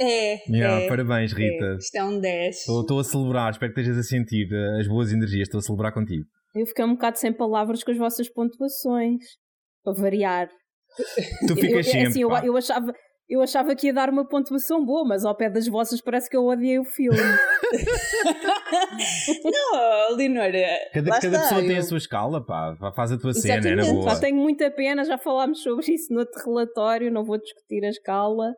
É, 0.00 0.38
Yeah, 0.50 0.84
é, 0.84 0.88
parabéns, 0.88 1.32
é. 1.32 1.36
Rita. 1.36 1.76
Isto 1.78 1.94
é 1.96 2.04
um 2.04 2.18
10. 2.20 2.56
Estou 2.68 2.98
a 2.98 3.04
celebrar, 3.04 3.50
espero 3.52 3.72
que 3.74 3.80
estejas 3.80 3.98
a 3.98 4.02
sentir 4.08 4.48
eh, 4.52 4.80
as 4.80 4.88
boas 4.88 5.12
energias, 5.12 5.42
estou 5.48 5.58
a 5.58 5.62
celebrar 5.62 5.92
contigo. 5.92 6.24
Eu 6.54 6.66
fiquei 6.66 6.84
um 6.84 6.92
bocado 6.94 7.18
sem 7.18 7.32
palavras 7.32 7.84
com 7.84 7.90
as 7.90 7.98
vossas 7.98 8.28
pontuações. 8.28 9.22
Para 9.84 9.92
variar. 9.94 10.48
Tu 11.46 11.52
Eu- 11.52 11.56
ficas 11.56 11.86
eu, 11.86 11.92
sempre. 11.92 12.06
assim, 12.08 12.22
eu, 12.22 12.30
eu 12.30 12.56
achava, 12.56 12.92
eu 13.28 13.40
achava 13.42 13.74
que 13.76 13.86
ia 13.86 13.92
dar 13.94 14.10
uma 14.10 14.26
pontuação 14.28 14.84
boa, 14.84 15.04
mas 15.06 15.24
ao 15.24 15.34
pé 15.36 15.48
das 15.48 15.66
vossas 15.68 16.00
parece 16.00 16.28
que 16.28 16.36
eu 16.36 16.44
odiei 16.46 16.78
o 16.78 16.84
filme. 16.84 17.16
Não, 19.44 20.16
Leonora. 20.16 20.50
Cada, 20.92 21.10
lá 21.10 21.20
cada 21.20 21.36
está, 21.36 21.48
pessoa 21.48 21.60
tem 21.62 21.74
a 21.76 21.78
eu- 21.78 21.82
sua 21.82 21.98
escala, 21.98 22.44
pá. 22.44 22.76
Faz 22.94 23.12
a 23.12 23.18
tua 23.18 23.32
cena, 23.32 23.54
é 23.54 23.60
na 23.60 23.82
Exatamente, 23.82 23.94
boa. 23.94 24.14
Pá, 24.14 24.20
tenho 24.20 24.36
muita 24.36 24.70
pena, 24.70 25.04
já 25.04 25.16
falámos 25.18 25.62
sobre 25.62 25.92
isso 25.92 26.12
no 26.12 26.20
outro 26.20 26.42
relatório, 26.44 27.10
não 27.12 27.24
vou 27.24 27.38
discutir 27.38 27.84
a 27.84 27.88
escala. 27.88 28.52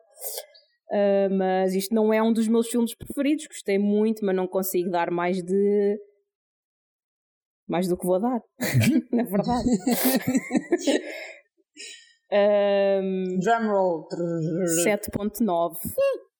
Ah, 0.93 1.27
mas 1.31 1.73
isto 1.73 1.95
não 1.95 2.13
é 2.13 2.21
um 2.21 2.31
dos 2.31 2.47
meus 2.47 2.67
filmes 2.67 2.93
preferidos, 2.95 3.47
gostei 3.47 3.79
muito, 3.79 4.23
mas 4.23 4.35
não 4.35 4.47
consigo 4.47 4.91
dar 4.91 5.09
mais 5.09 5.41
de. 5.41 5.97
mais 7.67 7.87
do 7.87 7.97
que 7.97 8.05
vou 8.05 8.21
dar, 8.21 8.39
na 9.11 9.23
verdade. 9.23 9.67
Ahm, 12.31 13.37
Drumroll. 13.39 14.07
7.9. 14.83 15.75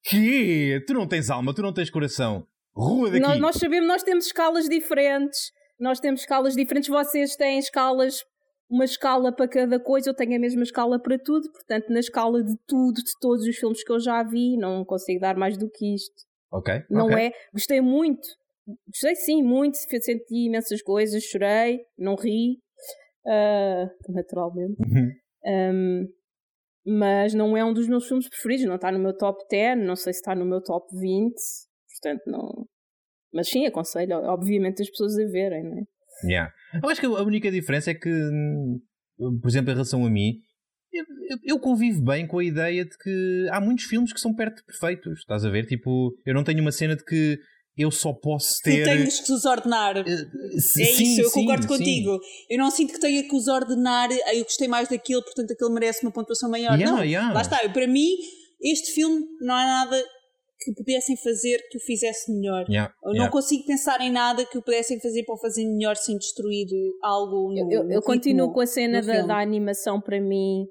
Que? 0.03 0.83
Tu 0.87 0.93
não 0.93 1.07
tens 1.07 1.29
alma, 1.29 1.53
tu 1.53 1.61
não 1.61 1.71
tens 1.71 1.91
coração. 1.91 2.47
Rua 2.75 3.11
daqui. 3.11 3.19
Nós, 3.19 3.39
nós 3.39 3.55
sabemos, 3.57 3.87
nós 3.87 4.01
temos 4.01 4.25
escalas 4.25 4.67
diferentes. 4.67 5.51
Nós 5.79 5.99
temos 5.99 6.21
escalas 6.21 6.55
diferentes. 6.55 6.89
Vocês 6.89 7.35
têm 7.35 7.59
escalas, 7.59 8.23
uma 8.69 8.85
escala 8.85 9.31
para 9.35 9.47
cada 9.47 9.79
coisa. 9.79 10.09
Eu 10.09 10.15
tenho 10.15 10.35
a 10.35 10.39
mesma 10.39 10.63
escala 10.63 10.99
para 10.99 11.17
tudo. 11.19 11.51
Portanto, 11.51 11.89
na 11.89 11.99
escala 11.99 12.43
de 12.43 12.55
tudo, 12.67 12.95
de 12.95 13.11
todos 13.19 13.45
os 13.45 13.55
filmes 13.55 13.83
que 13.83 13.91
eu 13.91 13.99
já 13.99 14.23
vi, 14.23 14.57
não 14.57 14.83
consigo 14.85 15.19
dar 15.19 15.35
mais 15.35 15.57
do 15.57 15.69
que 15.69 15.93
isto. 15.93 16.23
Ok. 16.51 16.83
Não 16.89 17.05
ok. 17.05 17.17
é? 17.17 17.31
Gostei 17.53 17.81
muito. 17.81 18.27
Gostei 18.87 19.15
sim, 19.15 19.43
muito. 19.43 19.77
Senti 19.77 20.45
imensas 20.47 20.81
coisas. 20.81 21.23
Chorei, 21.23 21.81
não 21.97 22.15
ri. 22.15 22.59
ah, 23.27 23.89
naturalmente. 24.09 24.75
Uhum. 24.79 25.11
Um, 25.45 26.07
mas 26.85 27.33
não 27.33 27.55
é 27.55 27.63
um 27.63 27.73
dos 27.73 27.87
meus 27.87 28.07
filmes 28.07 28.27
preferidos, 28.27 28.65
não 28.65 28.75
está 28.75 28.91
no 28.91 28.99
meu 28.99 29.15
top 29.15 29.41
10, 29.49 29.85
não 29.85 29.95
sei 29.95 30.13
se 30.13 30.19
está 30.19 30.35
no 30.35 30.45
meu 30.45 30.61
top 30.61 30.85
20, 30.97 31.33
portanto 31.87 32.23
não. 32.27 32.67
Mas 33.33 33.49
sim, 33.49 33.65
aconselho, 33.65 34.17
obviamente, 34.25 34.81
as 34.81 34.89
pessoas 34.89 35.17
a 35.17 35.25
verem, 35.25 35.63
não 35.63 35.77
é? 35.79 35.83
Yeah. 36.25 36.51
Eu 36.81 36.89
acho 36.89 36.99
que 37.01 37.05
a 37.07 37.23
única 37.23 37.51
diferença 37.51 37.91
é 37.91 37.93
que, 37.93 38.09
hum, 38.09 38.79
por 39.41 39.47
exemplo, 39.47 39.71
em 39.71 39.73
relação 39.73 40.05
a 40.05 40.09
mim, 40.09 40.33
eu, 41.43 41.59
convivo 41.59 42.03
bem 42.03 42.27
com 42.27 42.37
a 42.39 42.43
ideia 42.43 42.85
de 42.85 42.95
que 42.97 43.47
há 43.51 43.59
muitos 43.59 43.85
filmes 43.85 44.13
que 44.13 44.19
são 44.19 44.33
perto 44.33 44.57
de 44.57 44.65
perfeitos. 44.65 45.19
Estás 45.19 45.43
a 45.43 45.49
ver? 45.49 45.65
Tipo, 45.65 46.13
eu 46.25 46.33
não 46.33 46.43
tenho 46.43 46.61
uma 46.61 46.71
cena 46.71 46.95
de 46.95 47.03
que 47.03 47.39
eu 47.75 47.89
só 47.89 48.13
posso 48.13 48.57
Tu 48.61 48.65
ter. 48.69 48.83
tens 48.85 49.19
que 49.19 49.31
os 49.33 49.45
ordenar. 49.45 49.97
Eh, 49.97 50.01
É 50.07 50.59
sim, 50.59 50.83
isso, 51.13 51.21
eu 51.21 51.29
sim, 51.29 51.39
concordo 51.41 51.63
sim. 51.63 51.67
contigo. 51.69 52.19
Eu 52.49 52.59
não 52.59 52.69
sinto 52.69 52.93
que 52.93 52.99
tenha 52.99 53.23
que 53.27 53.35
os 53.35 53.47
ordenar. 53.47 54.09
"Ah, 54.27 54.35
Eu 54.35 54.43
gostei 54.43 54.67
mais 54.67 54.87
daquilo, 54.87 55.23
portanto 55.23 55.51
aquele 55.51 55.73
merece 55.73 56.03
uma 56.05 56.11
pontuação 56.11 56.49
maior. 56.51 56.73
Yeah, 56.77 56.91
não, 56.95 57.03
yeah. 57.03 57.33
lá 57.33 57.41
está. 57.41 57.63
Eu, 57.63 57.71
para 57.73 57.87
mim, 57.87 58.09
este 58.61 58.93
filme 58.93 59.25
não 59.41 59.55
há 59.55 59.65
nada 59.65 60.03
que 60.63 60.73
pudessem 60.73 61.15
fazer 61.17 61.57
que 61.69 61.77
o 61.77 61.81
fizesse 61.81 62.31
melhor. 62.31 62.65
Yeah, 62.69 62.93
Eu 63.03 63.09
não 63.09 63.13
yeah. 63.15 63.31
consigo 63.31 63.65
pensar 63.65 63.99
em 64.01 64.11
nada 64.11 64.45
que 64.45 64.57
o 64.57 64.61
pudessem 64.61 64.99
fazer 64.99 65.23
para 65.23 65.35
o 65.35 65.37
fazer 65.37 65.65
melhor 65.65 65.95
sem 65.95 66.17
destruir 66.17 66.67
algo 67.01 67.51
no, 67.53 67.57
Eu, 67.59 67.71
eu- 67.79 67.83
no 67.85 67.91
eu 67.93 68.01
continuo 68.01 68.51
com 68.53 68.61
a 68.61 68.65
cena 68.67 69.01
da, 69.01 69.21
da 69.25 69.37
animação, 69.39 69.99
para 70.01 70.19
mim 70.21 70.65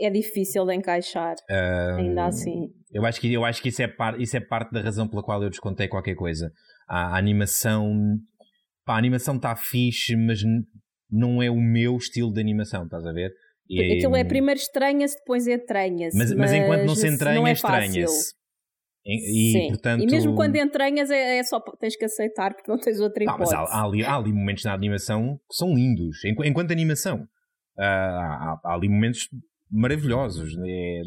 é 0.00 0.08
difícil 0.10 0.64
de 0.64 0.74
encaixar, 0.74 1.36
Ah, 1.50 1.96
ainda 1.98 2.26
assim. 2.26 2.68
Eu 2.92 3.04
acho 3.04 3.20
que, 3.20 3.32
eu 3.32 3.44
acho 3.44 3.62
que 3.62 3.68
isso, 3.68 3.82
é 3.82 3.86
par, 3.88 4.20
isso 4.20 4.36
é 4.36 4.40
parte 4.40 4.72
da 4.72 4.80
razão 4.80 5.06
pela 5.06 5.22
qual 5.22 5.42
eu 5.42 5.50
descontei 5.50 5.86
qualquer 5.88 6.14
coisa. 6.14 6.50
A, 6.88 7.14
a 7.14 7.18
animação. 7.18 7.92
Pá, 8.84 8.94
a 8.94 8.98
animação 8.98 9.36
está 9.36 9.54
fixe, 9.54 10.16
mas 10.16 10.40
não 11.10 11.42
é 11.42 11.50
o 11.50 11.56
meu 11.56 11.96
estilo 11.96 12.32
de 12.32 12.40
animação, 12.40 12.84
estás 12.84 13.04
a 13.06 13.12
ver? 13.12 13.30
E- 13.68 13.96
Aquilo 13.98 14.16
é 14.16 14.24
primeiro 14.24 14.58
estranha-se, 14.58 15.14
depois 15.16 15.46
entranha-se. 15.46 16.16
Mas, 16.18 16.32
mas 16.34 16.52
enquanto 16.52 16.84
não 16.86 16.96
se 16.96 17.06
não 17.06 17.14
entranha, 17.14 17.48
é 17.48 17.52
estranha-se. 17.52 18.34
E, 19.04 19.52
Sim. 19.52 19.68
portanto, 19.68 20.02
e 20.02 20.06
mesmo 20.06 20.34
quando 20.34 20.56
entranhas 20.56 21.10
é, 21.10 21.38
é 21.38 21.42
só 21.42 21.58
tens 21.80 21.96
que 21.96 22.04
aceitar 22.04 22.54
porque 22.54 22.70
não 22.70 22.78
tens 22.78 23.00
outra 23.00 23.24
Ah, 23.24 23.36
mas 23.38 23.50
hipótese. 23.50 23.72
há, 23.72 23.80
há 23.80 23.84
ali, 23.84 24.04
há 24.04 24.16
ali 24.16 24.32
momentos 24.32 24.64
na 24.64 24.74
animação 24.74 25.38
que 25.48 25.56
são 25.56 25.74
lindos, 25.74 26.22
enqu- 26.24 26.44
enquanto 26.44 26.70
animação. 26.70 27.26
Ah, 27.78 28.58
há, 28.62 28.70
há 28.70 28.74
ali 28.74 28.88
momentos 28.88 29.28
maravilhosos. 29.70 30.52
é- 30.66 31.02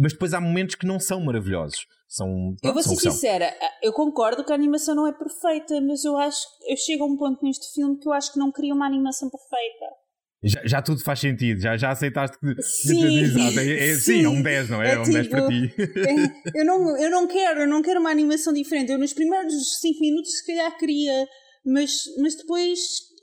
mas 0.00 0.12
depois 0.12 0.34
há 0.34 0.40
momentos 0.40 0.74
que 0.74 0.86
não 0.86 0.98
são 0.98 1.20
maravilhosos. 1.20 1.86
São, 2.08 2.54
Eu 2.62 2.74
vou 2.74 2.82
ser 2.82 2.96
sincera, 2.96 3.54
eu 3.82 3.92
concordo 3.92 4.44
que 4.44 4.52
a 4.52 4.54
animação 4.54 4.94
não 4.94 5.06
é 5.06 5.12
perfeita, 5.12 5.80
mas 5.80 6.04
eu 6.04 6.16
acho 6.16 6.46
eu 6.68 6.76
chego 6.76 7.04
a 7.04 7.06
um 7.06 7.16
ponto 7.16 7.42
neste 7.44 7.72
filme 7.72 7.98
que 7.98 8.06
eu 8.08 8.12
acho 8.12 8.32
que 8.32 8.38
não 8.38 8.50
queria 8.52 8.74
uma 8.74 8.86
animação 8.86 9.30
perfeita. 9.30 9.86
Já, 10.44 10.60
já 10.66 10.82
tudo 10.82 11.00
faz 11.04 11.20
sentido, 11.20 11.60
já, 11.60 11.76
já 11.76 11.90
aceitaste 11.90 12.36
que. 12.38 12.60
Sim, 12.62 13.18
Exato, 13.20 13.60
é, 13.60 13.90
é- 13.90 13.94
sim, 13.94 14.24
é 14.24 14.28
um 14.28 14.42
10, 14.42 14.68
não 14.70 14.82
é? 14.82 14.88
É, 14.90 14.94
É 14.94 14.98
um 14.98 15.04
10 15.04 15.28
para 15.28 15.46
ti. 15.48 15.68
tipo- 15.68 15.98
É, 15.98 16.60
eu, 16.60 16.64
não, 16.66 16.96
eu 17.00 17.10
não 17.10 17.28
quero, 17.28 17.60
eu 17.60 17.68
não 17.68 17.80
quero 17.80 18.00
uma 18.00 18.10
animação 18.10 18.52
diferente. 18.52 18.90
Eu 18.90 18.98
nos 18.98 19.12
primeiros 19.12 19.80
5 19.80 20.00
minutos 20.00 20.32
se 20.38 20.46
calhar 20.46 20.76
queria, 20.76 21.26
mas, 21.64 21.92
mas 22.20 22.34
depois, 22.36 22.78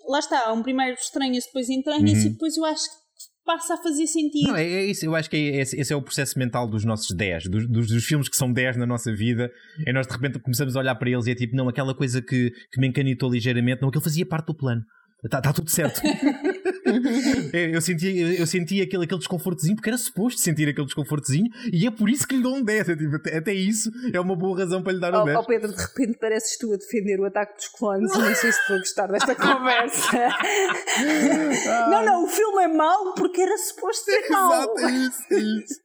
lá 0.07 0.19
está, 0.19 0.53
um 0.53 0.63
primeiro 0.63 0.93
estranha-se, 0.93 1.47
depois 1.47 1.69
entranha-se 1.69 2.21
Uhum. 2.21 2.27
e 2.27 2.29
depois 2.29 2.55
eu 2.55 2.63
acho 2.63 2.83
que 2.83 2.99
passa 3.45 3.73
a 3.73 3.77
fazer 3.77 4.07
sentido. 4.07 4.47
Não, 4.49 4.55
é, 4.55 4.63
é 4.63 4.85
isso, 4.85 5.03
eu 5.05 5.13
acho 5.15 5.29
que 5.29 5.35
é, 5.35 5.59
esse, 5.61 5.77
esse 5.77 5.91
é 5.91 5.95
o 5.97 6.01
processo 6.01 6.37
mental 6.39 6.69
dos 6.69 6.85
nossos 6.85 7.13
10, 7.13 7.47
dos, 7.49 7.67
dos, 7.67 7.87
dos 7.87 8.05
filmes 8.05 8.29
que 8.29 8.37
são 8.37 8.49
10 8.53 8.77
na 8.77 8.85
nossa 8.85 9.11
vida. 9.13 9.51
É 9.85 9.91
nós 9.91 10.07
de 10.07 10.13
repente 10.13 10.39
começamos 10.39 10.73
a 10.75 10.79
olhar 10.79 10.95
para 10.95 11.09
eles 11.09 11.25
e 11.27 11.31
é 11.31 11.35
tipo, 11.35 11.53
não, 11.55 11.67
aquela 11.67 11.93
coisa 11.93 12.21
que, 12.21 12.49
que 12.71 12.79
me 12.79 12.87
encanitou 12.87 13.29
ligeiramente, 13.29 13.81
não, 13.81 13.89
aquilo 13.89 14.03
fazia 14.03 14.25
parte 14.25 14.45
do 14.47 14.55
plano. 14.55 14.81
Está 15.25 15.41
tá 15.41 15.51
tudo 15.51 15.69
certo. 15.69 15.99
eu, 17.53 17.69
eu 17.71 17.81
senti, 17.81 18.17
eu 18.39 18.47
senti 18.47 18.81
aquele, 18.81 19.03
aquele 19.03 19.19
desconfortozinho, 19.19 19.75
porque 19.75 19.89
era 19.89 19.97
suposto 19.97 20.39
sentir 20.39 20.67
aquele 20.69 20.85
desconfortozinho, 20.85 21.49
e 21.71 21.85
é 21.85 21.91
por 21.91 22.09
isso 22.09 22.27
que 22.27 22.35
lhe 22.35 22.41
dou 22.41 22.55
um 22.55 22.63
10. 22.63 22.89
É, 22.89 22.95
tipo, 22.95 23.15
até, 23.15 23.37
até 23.37 23.53
isso 23.53 23.91
é 24.13 24.19
uma 24.19 24.35
boa 24.35 24.59
razão 24.59 24.81
para 24.81 24.93
lhe 24.93 24.99
dar 24.99 25.13
um 25.13 25.25
10. 25.25 25.37
Oh, 25.37 25.41
oh, 25.41 25.45
Pedro, 25.45 25.73
de 25.73 25.81
repente 25.81 26.17
pareces 26.17 26.57
tu 26.57 26.73
a 26.73 26.77
defender 26.77 27.19
o 27.19 27.25
ataque 27.25 27.55
dos 27.55 27.67
clones. 27.67 28.11
Não 28.11 28.35
sei 28.35 28.51
se 28.51 28.59
estou 28.59 28.75
a 28.75 28.79
gostar 28.79 29.07
desta 29.07 29.35
conversa. 29.35 30.17
não, 31.89 32.05
não, 32.05 32.25
o 32.25 32.27
filme 32.27 32.63
é 32.63 32.67
mau 32.67 33.13
porque 33.13 33.41
era 33.41 33.57
suposto 33.57 34.05
ser 34.05 34.29
mau. 34.29 34.51
Exato, 34.51 34.79
é 34.79 34.91
isso, 34.91 35.23
é 35.31 35.37
isso. 35.37 35.79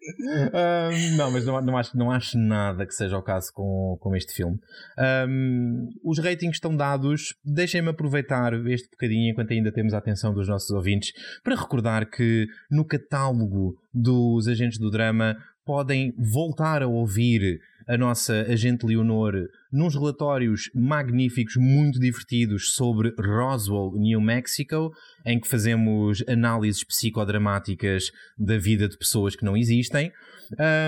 Ahm, 0.52 1.16
não, 1.16 1.30
mas 1.30 1.44
não, 1.44 1.60
não, 1.60 1.76
acho, 1.76 1.96
não 1.96 2.10
acho 2.10 2.38
nada 2.38 2.86
que 2.86 2.94
seja 2.94 3.16
o 3.16 3.22
caso 3.22 3.52
com, 3.52 3.96
com 4.00 4.14
este 4.16 4.34
filme. 4.34 4.58
Ahm, 4.98 5.88
os 6.02 6.18
ratings 6.18 6.56
estão 6.56 6.76
dados. 6.76 7.34
Deixem-me 7.44 7.90
aproveitar 7.90 8.52
este 8.68 8.90
bocadinho, 8.90 9.30
enquanto 9.30 9.52
ainda 9.52 9.72
temos 9.72 9.94
a 9.94 9.98
atenção 9.98 10.32
dos 10.32 10.48
nossos 10.48 10.70
ouvintes, 10.70 10.93
para 11.42 11.56
recordar 11.56 12.10
que 12.10 12.46
no 12.70 12.84
catálogo 12.84 13.76
dos 13.92 14.48
agentes 14.48 14.78
do 14.78 14.90
drama 14.90 15.36
podem 15.64 16.12
voltar 16.18 16.82
a 16.82 16.86
ouvir 16.86 17.60
a 17.86 17.98
nossa 17.98 18.42
agente 18.42 18.86
Leonor 18.86 19.34
nos 19.70 19.94
relatórios 19.94 20.70
magníficos, 20.74 21.56
muito 21.56 21.98
divertidos 21.98 22.74
sobre 22.74 23.14
Roswell, 23.18 23.92
New 23.94 24.20
Mexico, 24.20 24.92
em 25.24 25.38
que 25.38 25.48
fazemos 25.48 26.24
análises 26.26 26.84
psicodramáticas 26.84 28.10
da 28.38 28.56
vida 28.56 28.88
de 28.88 28.96
pessoas 28.96 29.36
que 29.36 29.44
não 29.44 29.56
existem. 29.56 30.12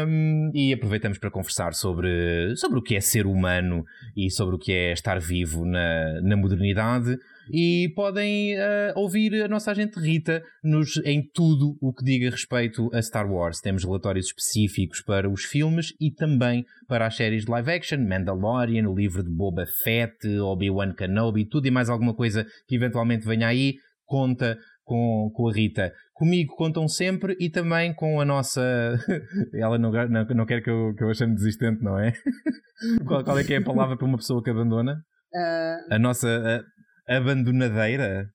Um, 0.07 0.51
e 0.55 0.73
aproveitamos 0.73 1.19
para 1.19 1.31
conversar 1.31 1.75
sobre, 1.75 2.55
sobre 2.57 2.79
o 2.79 2.83
que 2.83 2.95
é 2.95 3.01
ser 3.01 3.27
humano 3.27 3.85
e 4.17 4.31
sobre 4.31 4.55
o 4.55 4.59
que 4.59 4.73
é 4.73 4.93
estar 4.93 5.19
vivo 5.19 5.65
na, 5.65 6.21
na 6.23 6.37
modernidade. 6.37 7.19
E 7.53 7.93
podem 7.95 8.57
uh, 8.57 8.93
ouvir 8.97 9.43
a 9.43 9.49
nossa 9.49 9.71
agente 9.71 9.99
Rita 10.01 10.43
nos, 10.63 10.97
em 11.05 11.23
tudo 11.33 11.77
o 11.81 11.93
que 11.93 12.05
diga 12.05 12.31
respeito 12.31 12.91
a 12.93 13.01
Star 13.01 13.31
Wars. 13.31 13.61
Temos 13.61 13.85
relatórios 13.85 14.27
específicos 14.27 15.03
para 15.03 15.31
os 15.31 15.45
filmes 15.45 15.93
e 16.01 16.11
também 16.11 16.65
para 16.89 17.07
as 17.07 17.17
séries 17.17 17.45
de 17.45 17.51
live 17.51 17.71
action, 17.71 17.99
Mandalorian, 17.99 18.89
o 18.89 18.95
livro 18.95 19.23
de 19.23 19.31
Boba 19.31 19.65
Fett, 19.83 20.27
Obi-Wan 20.41 20.95
Kenobi, 20.95 21.47
tudo 21.47 21.67
e 21.67 21.71
mais 21.71 21.89
alguma 21.89 22.15
coisa 22.15 22.47
que 22.67 22.77
eventualmente 22.77 23.27
venha 23.27 23.49
aí, 23.49 23.75
conta 24.05 24.59
com, 24.87 25.31
com 25.35 25.49
a 25.49 25.53
Rita. 25.53 25.93
Comigo 26.15 26.55
contam 26.57 26.89
sempre 26.89 27.37
e 27.39 27.51
também 27.51 27.93
com 27.93 28.21
a 28.21 28.25
nossa. 28.25 28.63
Ela 29.53 29.77
não, 29.79 29.91
não, 29.91 30.25
não 30.25 30.47
quer 30.47 30.63
que 30.63 30.71
eu, 30.71 30.95
que 30.97 31.05
eu 31.05 31.11
a 31.11 31.15
chame 31.15 31.35
desistente, 31.35 31.83
não 31.83 31.99
é? 31.99 32.13
qual, 33.07 33.23
qual 33.23 33.39
é 33.39 33.45
que 33.45 33.53
é 33.53 33.59
a 33.59 33.65
palavra 33.65 33.97
para 33.97 34.07
uma 34.07 34.17
pessoa 34.17 34.43
que 34.43 34.49
abandona? 34.49 35.03
Uh, 35.35 35.95
A 35.95 35.99
nossa 35.99 36.29
a, 36.29 36.76
abandonadeira. 37.09 38.31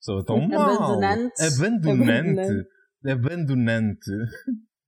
Sou 0.00 0.22
tão 0.24 0.46
mal. 0.46 0.74
Abandonante. 0.74 1.42
Abandonante. 1.42 2.68
Abandonante. 3.06 4.10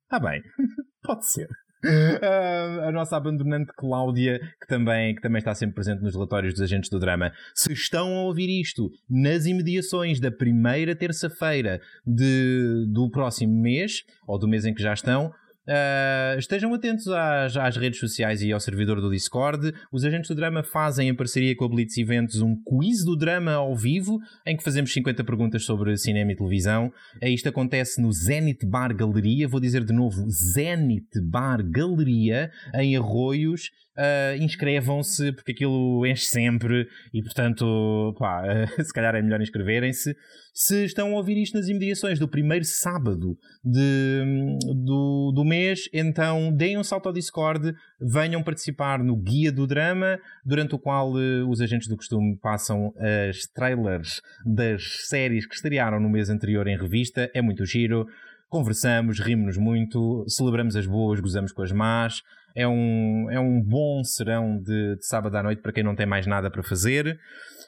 Está 0.04 0.20
bem. 0.20 0.42
Pode 1.02 1.26
ser. 1.26 1.48
Uh, 1.84 2.80
a 2.88 2.90
nossa 2.90 3.16
abandonante 3.16 3.70
Cláudia, 3.76 4.40
que 4.60 4.66
também, 4.66 5.14
que 5.14 5.20
também 5.20 5.38
está 5.38 5.54
sempre 5.54 5.74
presente 5.76 6.02
nos 6.02 6.14
relatórios 6.14 6.54
dos 6.54 6.62
agentes 6.62 6.90
do 6.90 6.98
drama. 6.98 7.32
Se 7.54 7.72
estão 7.72 8.12
a 8.16 8.22
ouvir 8.22 8.60
isto 8.60 8.90
nas 9.08 9.46
imediações 9.46 10.18
da 10.18 10.30
primeira 10.30 10.96
terça-feira 10.96 11.80
do 12.04 13.08
próximo 13.10 13.54
mês, 13.54 14.02
ou 14.26 14.38
do 14.38 14.48
mês 14.48 14.64
em 14.64 14.74
que 14.74 14.82
já 14.82 14.92
estão, 14.92 15.32
Uh, 15.66 16.38
estejam 16.38 16.72
atentos 16.72 17.08
às, 17.08 17.56
às, 17.56 17.76
redes 17.76 17.98
sociais 17.98 18.40
e 18.40 18.52
ao 18.52 18.60
servidor 18.60 19.00
do 19.00 19.10
Discord. 19.10 19.72
Os 19.90 20.04
agentes 20.04 20.28
do 20.28 20.36
drama 20.36 20.62
fazem, 20.62 21.08
em 21.08 21.14
parceria 21.14 21.56
com 21.56 21.64
a 21.64 21.68
Blitz 21.68 21.98
Eventos, 21.98 22.40
um 22.40 22.54
quiz 22.62 23.04
do 23.04 23.16
drama 23.16 23.52
ao 23.52 23.74
vivo, 23.74 24.18
em 24.46 24.56
que 24.56 24.62
fazemos 24.62 24.92
50 24.92 25.24
perguntas 25.24 25.64
sobre 25.64 25.96
cinema 25.96 26.32
e 26.32 26.36
televisão. 26.36 26.92
Uh, 27.20 27.26
isto 27.26 27.48
acontece 27.48 28.00
no 28.00 28.12
Zenith 28.12 28.64
Bar 28.64 28.94
Galeria. 28.94 29.48
Vou 29.48 29.60
dizer 29.60 29.84
de 29.84 29.92
novo: 29.92 30.28
Zenith 30.30 31.20
Bar 31.22 31.62
Galeria, 31.68 32.50
em 32.74 32.96
Arroios. 32.96 33.70
Uh, 33.96 34.42
inscrevam-se 34.42 35.32
porque 35.32 35.52
aquilo 35.52 36.04
enche 36.06 36.26
sempre 36.26 36.86
e 37.14 37.22
portanto 37.22 38.14
pá, 38.18 38.42
uh, 38.42 38.68
se 38.84 38.92
calhar 38.92 39.14
é 39.14 39.22
melhor 39.22 39.40
inscreverem-se. 39.40 40.14
Se 40.52 40.84
estão 40.84 41.14
a 41.14 41.16
ouvir 41.16 41.40
isto 41.40 41.56
nas 41.56 41.68
imediações 41.68 42.18
do 42.18 42.28
primeiro 42.28 42.64
sábado 42.64 43.38
de, 43.64 44.58
do, 44.84 45.32
do 45.34 45.44
mês 45.44 45.88
então 45.94 46.52
deem 46.52 46.76
um 46.76 46.84
salto 46.84 47.06
ao 47.06 47.12
Discord 47.12 47.74
venham 47.98 48.42
participar 48.42 49.02
no 49.02 49.16
Guia 49.16 49.50
do 49.50 49.66
Drama 49.66 50.18
durante 50.44 50.74
o 50.74 50.78
qual 50.78 51.12
uh, 51.12 51.48
os 51.48 51.62
agentes 51.62 51.88
do 51.88 51.96
costume 51.96 52.36
passam 52.36 52.92
as 53.28 53.46
trailers 53.46 54.20
das 54.44 55.08
séries 55.08 55.46
que 55.46 55.54
estrearam 55.54 55.98
no 55.98 56.10
mês 56.10 56.28
anterior 56.28 56.66
em 56.66 56.76
revista. 56.76 57.30
É 57.34 57.40
muito 57.40 57.64
giro. 57.64 58.06
Conversamos, 58.48 59.18
rimos-nos 59.18 59.56
muito, 59.56 60.24
celebramos 60.28 60.76
as 60.76 60.86
boas, 60.86 61.18
gozamos 61.18 61.52
com 61.52 61.62
as 61.62 61.72
más. 61.72 62.22
É 62.56 62.66
um, 62.66 63.30
é 63.30 63.38
um 63.38 63.62
bom 63.62 64.02
serão 64.02 64.58
de, 64.58 64.96
de 64.96 65.06
sábado 65.06 65.36
à 65.36 65.42
noite 65.42 65.60
para 65.60 65.72
quem 65.72 65.84
não 65.84 65.94
tem 65.94 66.06
mais 66.06 66.26
nada 66.26 66.50
para 66.50 66.62
fazer. 66.62 67.18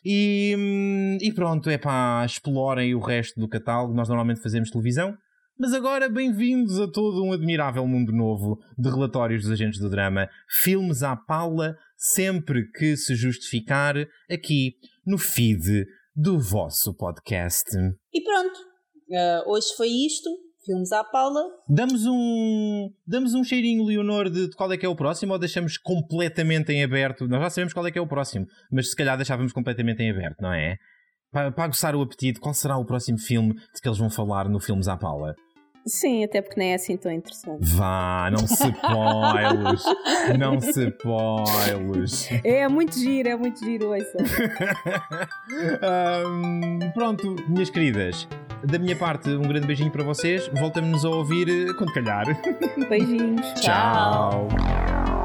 E, 0.02 1.19
e 1.20 1.31
pronto, 1.35 1.69
é 1.69 1.77
pá, 1.77 2.24
explorem 2.24 2.94
o 2.94 2.98
resto 2.98 3.39
do 3.39 3.47
catálogo. 3.47 3.93
Nós 3.93 4.09
normalmente 4.09 4.40
fazemos 4.40 4.70
televisão. 4.70 5.15
Mas 5.59 5.74
agora, 5.74 6.09
bem-vindos 6.09 6.81
a 6.81 6.90
todo 6.90 7.23
um 7.23 7.32
admirável 7.32 7.86
mundo 7.86 8.12
novo 8.12 8.59
de 8.78 8.89
relatórios 8.89 9.43
dos 9.43 9.52
agentes 9.52 9.78
do 9.78 9.90
drama, 9.90 10.31
filmes 10.48 11.02
à 11.02 11.15
pala, 11.15 11.77
sempre 11.97 12.70
que 12.70 12.97
se 12.97 13.15
justificar, 13.15 13.94
aqui 14.31 14.77
no 15.05 15.19
feed 15.19 15.85
do 16.16 16.39
vosso 16.39 16.94
podcast. 16.94 17.77
E 18.15 18.23
pronto, 18.23 18.59
uh, 19.10 19.51
hoje 19.51 19.66
foi 19.77 19.89
isto 19.89 20.31
filmes 20.69 20.93
à 20.93 21.03
Paula. 21.03 21.40
Damos 21.66 22.05
um, 22.05 22.90
damos 23.07 23.32
um 23.32 23.43
cheirinho, 23.43 23.85
Leonor, 23.85 24.28
de, 24.28 24.49
de, 24.49 24.55
qual 24.55 24.70
é 24.70 24.77
que 24.77 24.85
é 24.85 24.89
o 24.89 24.95
próximo 24.95 25.32
ou 25.32 25.39
deixamos 25.39 25.78
completamente 25.78 26.70
em 26.70 26.85
aberto? 26.85 27.27
Nós 27.27 27.40
já 27.40 27.51
sabemos 27.51 27.73
qual 27.73 27.86
é 27.86 27.90
que 27.90 27.99
é 27.99 28.03
o 28.03 28.07
próximo, 28.07 28.47
mas 28.70 28.90
se 28.90 28.97
calhar 28.97 29.16
deixávamos 29.16 29.53
completamente 29.53 30.03
em 30.03 30.11
aberto, 30.11 30.43
não 30.43 30.53
é? 30.53 30.77
Para, 31.32 31.51
para 31.51 31.65
aguçar 31.65 31.97
o 31.97 32.03
apetite, 32.03 32.39
qual 32.39 32.53
será 32.53 32.77
o 32.77 32.85
próximo 32.85 33.19
filme 33.19 33.55
de 33.55 33.81
que 33.81 33.89
eles 33.89 33.99
vão 33.99 34.11
falar 34.11 34.49
no 34.49 34.61
Filmes 34.61 34.89
à 34.89 34.97
Paula? 34.97 35.35
Sim, 35.86 36.24
até 36.24 36.43
porque 36.43 36.61
nem 36.61 36.73
é 36.73 36.74
assim 36.74 36.99
tão 36.99 37.11
interessante. 37.11 37.61
Vá, 37.62 38.31
não 38.31 38.47
se 38.47 38.69
spoilers. 38.69 39.85
não 40.39 40.61
se 40.61 40.89
spoilers. 40.89 42.28
É 42.45 42.69
muito 42.69 42.99
giro, 42.99 43.28
é 43.28 43.36
muito 43.36 43.59
giro, 43.65 43.95
ouça. 43.95 44.19
um, 46.27 46.78
pronto, 46.93 47.36
minhas 47.49 47.70
queridas. 47.70 48.28
Da 48.64 48.78
minha 48.78 48.97
parte, 48.97 49.30
um 49.30 49.43
grande 49.43 49.66
beijinho 49.66 49.90
para 49.90 50.02
vocês. 50.02 50.48
Voltamos-nos 50.52 51.05
a 51.05 51.09
ouvir 51.10 51.48
eh, 51.48 51.72
quando 51.74 51.93
calhar. 51.93 52.24
Beijinhos. 52.89 53.47
Tchau. 53.60 54.48
Tchau. 54.48 55.18